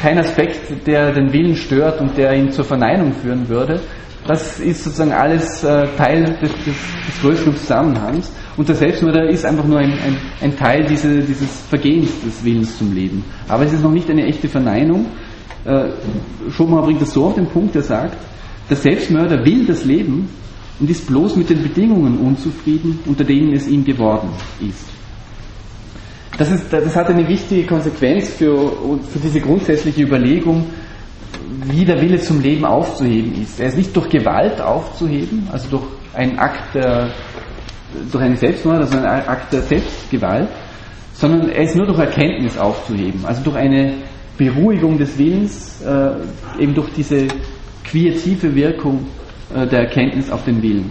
kein 0.00 0.18
Aspekt, 0.18 0.86
der 0.86 1.12
den 1.12 1.32
Willen 1.32 1.56
stört 1.56 2.00
und 2.00 2.16
der 2.16 2.34
ihn 2.34 2.50
zur 2.50 2.64
Verneinung 2.64 3.12
führen 3.12 3.48
würde. 3.48 3.80
Das 4.26 4.58
ist 4.58 4.84
sozusagen 4.84 5.12
alles 5.12 5.62
äh, 5.64 5.86
Teil 5.96 6.24
des, 6.24 6.40
des, 6.40 6.64
des, 6.64 7.20
größeren 7.20 7.56
Zusammenhangs. 7.56 8.32
Und 8.56 8.68
der 8.68 8.76
Selbstmord 8.76 9.16
ist 9.30 9.44
einfach 9.44 9.64
nur 9.64 9.78
ein, 9.78 9.92
ein, 9.92 10.16
ein 10.40 10.56
Teil 10.56 10.84
diese, 10.84 11.20
dieses 11.20 11.60
Vergehens 11.68 12.10
des 12.24 12.42
Willens 12.44 12.78
zum 12.78 12.94
Leben. 12.94 13.24
Aber 13.48 13.64
es 13.64 13.72
ist 13.72 13.82
noch 13.82 13.90
nicht 13.92 14.08
eine 14.10 14.24
echte 14.24 14.48
Verneinung. 14.48 15.06
Schopenhauer 16.50 16.82
bringt 16.82 17.00
das 17.00 17.14
so 17.14 17.24
auf 17.24 17.34
den 17.34 17.46
Punkt, 17.46 17.74
er 17.74 17.82
sagt, 17.82 18.16
der 18.68 18.76
Selbstmörder 18.76 19.44
will 19.44 19.66
das 19.66 19.84
Leben 19.84 20.28
und 20.80 20.90
ist 20.90 21.06
bloß 21.06 21.36
mit 21.36 21.50
den 21.50 21.62
Bedingungen 21.62 22.18
unzufrieden, 22.18 22.98
unter 23.06 23.24
denen 23.24 23.52
es 23.52 23.68
ihm 23.68 23.84
geworden 23.84 24.30
ist 24.60 24.94
das, 26.38 26.50
ist, 26.50 26.72
das 26.72 26.96
hat 26.96 27.08
eine 27.08 27.26
wichtige 27.28 27.66
Konsequenz 27.66 28.28
für, 28.30 28.72
für 29.12 29.18
diese 29.22 29.40
grundsätzliche 29.40 30.02
Überlegung, 30.02 30.66
wie 31.66 31.84
der 31.84 32.00
Wille 32.00 32.18
zum 32.18 32.40
Leben 32.40 32.64
aufzuheben 32.64 33.40
ist. 33.40 33.60
Er 33.60 33.68
ist 33.68 33.76
nicht 33.76 33.94
durch 33.94 34.08
Gewalt 34.08 34.60
aufzuheben, 34.60 35.48
also 35.52 35.68
durch 35.70 35.84
einen 36.14 36.38
Akt 36.38 36.74
der, 36.74 37.10
durch 38.10 38.24
einen 38.24 38.36
Selbstmord, 38.36 38.78
also 38.78 38.96
einen 38.96 39.06
Akt 39.06 39.52
der 39.52 39.62
Selbstgewalt, 39.62 40.48
sondern 41.12 41.48
er 41.48 41.62
ist 41.62 41.76
nur 41.76 41.86
durch 41.86 41.98
Erkenntnis 41.98 42.58
aufzuheben, 42.58 43.24
also 43.24 43.42
durch 43.42 43.56
eine 43.56 43.94
Beruhigung 44.36 44.98
des 44.98 45.16
Willens, 45.16 45.80
äh, 45.82 46.60
eben 46.60 46.74
durch 46.74 46.90
diese 46.96 47.28
quietive 47.84 48.54
Wirkung 48.54 49.06
äh, 49.54 49.66
der 49.66 49.80
Erkenntnis 49.80 50.30
auf 50.30 50.44
den 50.44 50.62
Willen. 50.62 50.90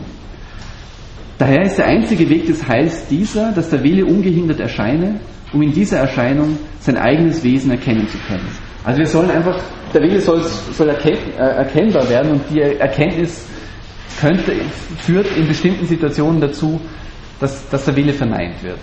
Daher 1.37 1.63
ist 1.63 1.77
der 1.77 1.87
einzige 1.87 2.29
Weg 2.29 2.45
des 2.45 2.67
Heils 2.67 3.07
dieser, 3.07 3.51
dass 3.51 3.69
der 3.69 3.83
Wille 3.83 4.05
ungehindert 4.05 4.59
erscheine 4.59 5.19
um 5.53 5.61
in 5.61 5.71
dieser 5.71 5.99
Erscheinung 5.99 6.57
sein 6.79 6.97
eigenes 6.97 7.43
Wesen 7.43 7.71
erkennen 7.71 8.07
zu 8.07 8.17
können. 8.27 8.47
Also 8.83 8.99
wir 8.99 9.05
sollen 9.07 9.29
einfach, 9.29 9.61
der 9.93 10.01
Wille 10.01 10.19
soll, 10.19 10.43
soll 10.43 10.89
erkenn, 10.89 11.17
äh, 11.37 11.41
erkennbar 11.41 12.09
werden 12.09 12.33
und 12.33 12.41
die 12.49 12.59
Erkenntnis 12.59 13.47
könnte, 14.19 14.53
führt 14.97 15.27
in 15.37 15.47
bestimmten 15.47 15.85
Situationen 15.85 16.41
dazu, 16.41 16.81
dass, 17.39 17.69
dass 17.69 17.85
der 17.85 17.95
Wille 17.95 18.13
verneint 18.13 18.61
wird. 18.63 18.79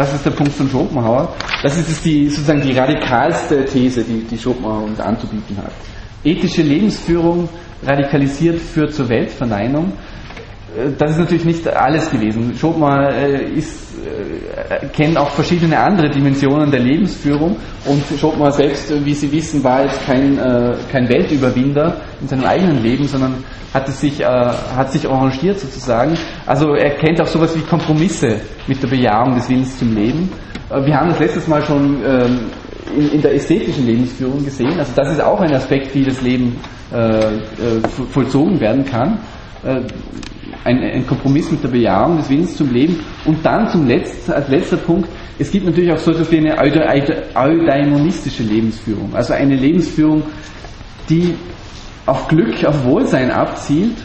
Das 0.00 0.14
ist 0.14 0.24
der 0.24 0.30
Punkt 0.30 0.52
von 0.52 0.66
Schopenhauer. 0.70 1.34
Das 1.62 1.76
ist 1.76 2.02
die, 2.06 2.28
sozusagen 2.30 2.62
die 2.62 2.72
radikalste 2.72 3.66
These, 3.66 4.02
die, 4.02 4.22
die 4.24 4.38
Schopenhauer 4.38 4.84
uns 4.84 4.98
anzubieten 4.98 5.58
hat. 5.58 5.72
Ethische 6.24 6.62
Lebensführung 6.62 7.50
radikalisiert 7.82 8.58
führt 8.58 8.94
zur 8.94 9.10
Weltverneinung. 9.10 9.92
Äh, 10.74 10.92
das 10.96 11.12
ist 11.12 11.18
natürlich 11.18 11.44
nicht 11.44 11.68
alles 11.68 12.10
gewesen. 12.10 12.56
Schopenhauer 12.56 13.10
äh, 13.12 13.44
ist, 13.52 13.89
äh, 14.06 14.86
kennt 14.92 15.16
auch 15.16 15.30
verschiedene 15.30 15.78
andere 15.78 16.10
Dimensionen 16.10 16.70
der 16.70 16.80
Lebensführung 16.80 17.56
und 17.86 18.02
Schopenhauer 18.18 18.52
selbst, 18.52 18.92
wie 19.04 19.14
Sie 19.14 19.30
wissen, 19.32 19.62
war 19.64 19.84
jetzt 19.84 20.04
kein, 20.06 20.38
kein 20.90 21.08
Weltüberwinder 21.08 22.00
in 22.20 22.28
seinem 22.28 22.44
eigenen 22.44 22.82
Leben, 22.82 23.04
sondern 23.06 23.42
hat, 23.72 23.88
es 23.88 24.00
sich, 24.00 24.24
hat 24.24 24.92
sich 24.92 25.08
arrangiert 25.08 25.58
sozusagen. 25.58 26.16
Also 26.46 26.74
er 26.74 26.90
kennt 26.96 27.20
auch 27.20 27.26
sowas 27.26 27.56
wie 27.56 27.60
Kompromisse 27.60 28.40
mit 28.66 28.82
der 28.82 28.88
Bejahung 28.88 29.34
des 29.34 29.48
Willens 29.48 29.78
zum 29.78 29.94
Leben. 29.94 30.30
Wir 30.84 30.96
haben 30.96 31.10
das 31.10 31.18
letztes 31.18 31.48
Mal 31.48 31.62
schon 31.62 32.02
ähm, 32.04 32.40
in, 32.96 33.12
in 33.12 33.22
der 33.22 33.34
ästhetischen 33.34 33.86
Lebensführung 33.86 34.44
gesehen. 34.44 34.78
Also 34.78 34.92
das 34.94 35.12
ist 35.12 35.20
auch 35.22 35.40
ein 35.40 35.52
Aspekt, 35.54 35.94
wie 35.94 36.04
das 36.04 36.20
Leben 36.20 36.56
vollzogen 38.10 38.58
werden 38.58 38.84
kann 38.84 39.18
ein, 40.64 40.78
ein, 40.82 41.06
Kompromiss 41.06 41.50
mit 41.50 41.62
der 41.62 41.68
Bejahung 41.68 42.18
des 42.18 42.28
Willens 42.28 42.56
zum 42.56 42.72
Leben. 42.72 43.00
Und 43.24 43.44
dann 43.44 43.68
zum 43.68 43.86
letzten, 43.86 44.32
als 44.32 44.48
letzter 44.48 44.76
Punkt, 44.76 45.08
es 45.38 45.50
gibt 45.50 45.66
natürlich 45.66 45.92
auch 45.92 45.98
so 45.98 46.10
etwas 46.10 46.30
wie 46.30 46.38
eine 46.38 46.58
eudaimonistische 46.58 48.42
Lebensführung. 48.42 49.14
Also 49.14 49.32
eine 49.32 49.56
Lebensführung, 49.56 50.22
die 51.08 51.34
auf 52.06 52.28
Glück, 52.28 52.64
auf 52.64 52.84
Wohlsein 52.84 53.30
abzielt. 53.30 53.96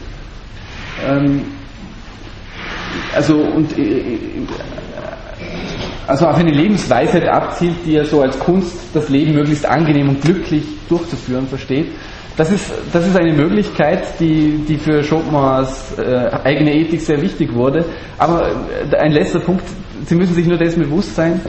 Ähm, 1.07 1.41
also, 3.13 3.37
und, 3.37 3.77
äh, 3.77 4.17
also 6.07 6.27
auf 6.27 6.37
eine 6.37 6.51
Lebensweisheit 6.51 7.27
abzielt, 7.27 7.75
die 7.85 7.95
er 7.95 8.05
so 8.05 8.21
als 8.21 8.37
Kunst, 8.39 8.77
das 8.93 9.09
Leben 9.09 9.33
möglichst 9.33 9.65
angenehm 9.65 10.09
und 10.09 10.21
glücklich 10.21 10.63
durchzuführen 10.87 11.47
versteht. 11.47 11.87
Das 12.37 12.51
ist, 12.51 12.69
das 12.91 13.07
ist 13.07 13.15
eine 13.15 13.31
Möglichkeit, 13.33 14.19
die, 14.19 14.59
die 14.67 14.77
für 14.77 15.01
Schopenhauers 15.03 15.97
äh, 15.97 16.29
eigene 16.43 16.73
Ethik 16.75 16.99
sehr 16.99 17.21
wichtig 17.21 17.53
wurde. 17.53 17.85
Aber 18.17 18.51
äh, 18.91 18.95
ein 18.97 19.13
letzter 19.13 19.39
Punkt, 19.39 19.63
Sie 20.05 20.15
müssen 20.15 20.33
sich 20.33 20.45
nur 20.45 20.57
dessen 20.57 20.83
bewusst 20.83 21.15
sein, 21.15 21.39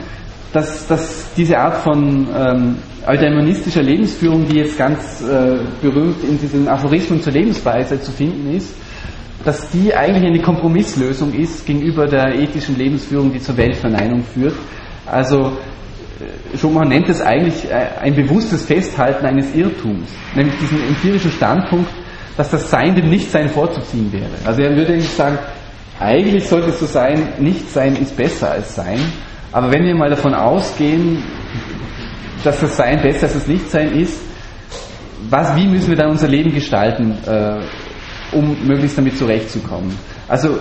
dass, 0.53 0.87
dass 0.87 1.33
diese 1.35 1.57
Art 1.57 1.77
von 1.77 2.27
ähm, 2.33 2.77
eudaimonistischer 3.05 3.83
Lebensführung, 3.83 4.47
die 4.47 4.57
jetzt 4.57 4.77
ganz 4.77 5.21
äh, 5.21 5.57
berühmt 5.81 6.23
in 6.23 6.39
diesen 6.39 6.67
Aphorismen 6.67 7.21
zur 7.21 7.33
Lebensweise 7.33 7.99
zu 7.99 8.11
finden 8.11 8.55
ist, 8.55 8.73
dass 9.43 9.69
die 9.69 9.93
eigentlich 9.93 10.25
eine 10.25 10.41
Kompromisslösung 10.41 11.33
ist 11.33 11.65
gegenüber 11.65 12.07
der 12.07 12.33
ethischen 12.35 12.77
Lebensführung, 12.77 13.31
die 13.31 13.39
zur 13.39 13.55
Weltverneinung 13.57 14.23
führt. 14.23 14.55
Also 15.05 15.51
Schopenhauer 16.59 16.85
nennt 16.85 17.09
es 17.09 17.21
eigentlich 17.21 17.69
äh, 17.69 17.89
ein 18.01 18.15
bewusstes 18.15 18.65
Festhalten 18.65 19.25
eines 19.25 19.53
Irrtums, 19.53 20.09
nämlich 20.35 20.55
diesen 20.59 20.81
empirischen 20.87 21.31
Standpunkt, 21.31 21.89
dass 22.35 22.49
das 22.49 22.69
Sein 22.69 22.95
dem 22.95 23.09
Nichtsein 23.09 23.49
vorzuziehen 23.49 24.11
wäre. 24.11 24.29
Also 24.45 24.61
er 24.61 24.75
würde 24.75 24.93
eigentlich 24.93 25.09
sagen, 25.09 25.37
eigentlich 25.99 26.47
sollte 26.47 26.69
es 26.69 26.79
so 26.79 26.85
sein, 26.85 27.29
Nichtsein 27.39 27.95
ist 27.95 28.15
besser 28.15 28.51
als 28.51 28.75
Sein, 28.75 28.99
aber 29.51 29.71
wenn 29.71 29.83
wir 29.85 29.95
mal 29.95 30.09
davon 30.09 30.33
ausgehen, 30.33 31.23
dass 32.43 32.59
das 32.61 32.77
Sein 32.77 33.01
besser 33.01 33.23
als 33.23 33.33
das 33.33 33.47
Nichtsein 33.47 33.91
ist, 33.93 34.19
was, 35.29 35.55
wie 35.55 35.67
müssen 35.67 35.89
wir 35.89 35.97
dann 35.97 36.11
unser 36.11 36.27
Leben 36.27 36.53
gestalten, 36.53 37.17
äh, 37.25 38.35
um 38.35 38.55
möglichst 38.65 38.97
damit 38.97 39.17
zurechtzukommen? 39.17 39.97
Also 40.27 40.59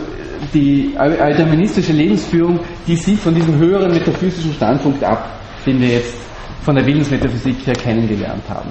die 0.52 0.94
deterministische 0.96 1.92
Lebensführung, 1.92 2.60
die 2.86 2.96
sieht 2.96 3.18
von 3.18 3.34
diesem 3.34 3.58
höheren 3.58 3.92
metaphysischen 3.92 4.52
Standpunkt 4.54 5.02
ab 5.04 5.36
den 5.66 5.80
wir 5.80 5.88
jetzt 5.88 6.14
von 6.62 6.76
der 6.76 6.86
Willensmetaphysik 6.86 7.66
her 7.66 7.74
kennengelernt 7.74 8.44
haben. 8.48 8.70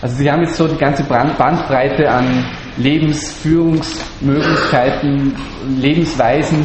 Also 0.00 0.14
Sie 0.16 0.30
haben 0.30 0.42
jetzt 0.42 0.54
so 0.56 0.68
die 0.68 0.76
ganze 0.76 1.02
Bandbreite 1.04 2.08
an 2.08 2.44
Lebensführungsmöglichkeiten, 2.76 5.34
Lebensweisen, 5.80 6.64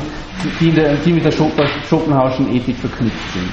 die, 0.59 0.69
der, 0.71 0.95
die 0.97 1.13
mit 1.13 1.25
der 1.25 1.31
Schopenhauerschen 1.31 2.55
Ethik 2.55 2.77
verknüpft 2.77 3.33
sind. 3.33 3.49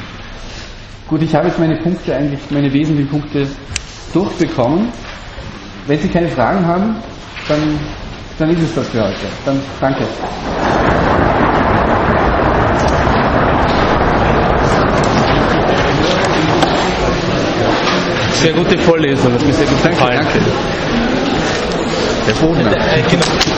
Gut, 1.09 1.23
ich 1.23 1.35
habe 1.35 1.47
jetzt 1.49 1.59
meine 1.59 1.77
Punkte 1.77 2.15
eigentlich, 2.15 2.41
meine 2.51 2.71
wesentlichen 2.73 3.11
Punkte 3.11 3.47
durchbekommen. 4.13 4.89
Wenn 5.87 5.99
Sie 5.99 6.09
keine 6.09 6.29
Fragen 6.29 6.67
haben, 6.67 6.97
dann, 7.49 7.81
dann 8.39 8.51
ist 8.51 8.61
es 8.63 8.75
das 8.75 8.89
für 8.91 9.03
heute. 9.03 9.27
Dann 9.45 9.61
danke. 9.81 10.05
Sehr 18.41 18.53
gute 18.55 18.79
Vorlesung, 18.79 19.33
hat 19.35 19.47
mir 19.47 19.53
sehr 19.53 19.67
gut 19.67 19.83
gefallen. 19.83 20.17
Danke. 20.17 20.41
Der 22.27 22.33
Boden. 22.35 22.67
Äh, 22.67 23.03
genau. 23.11 23.50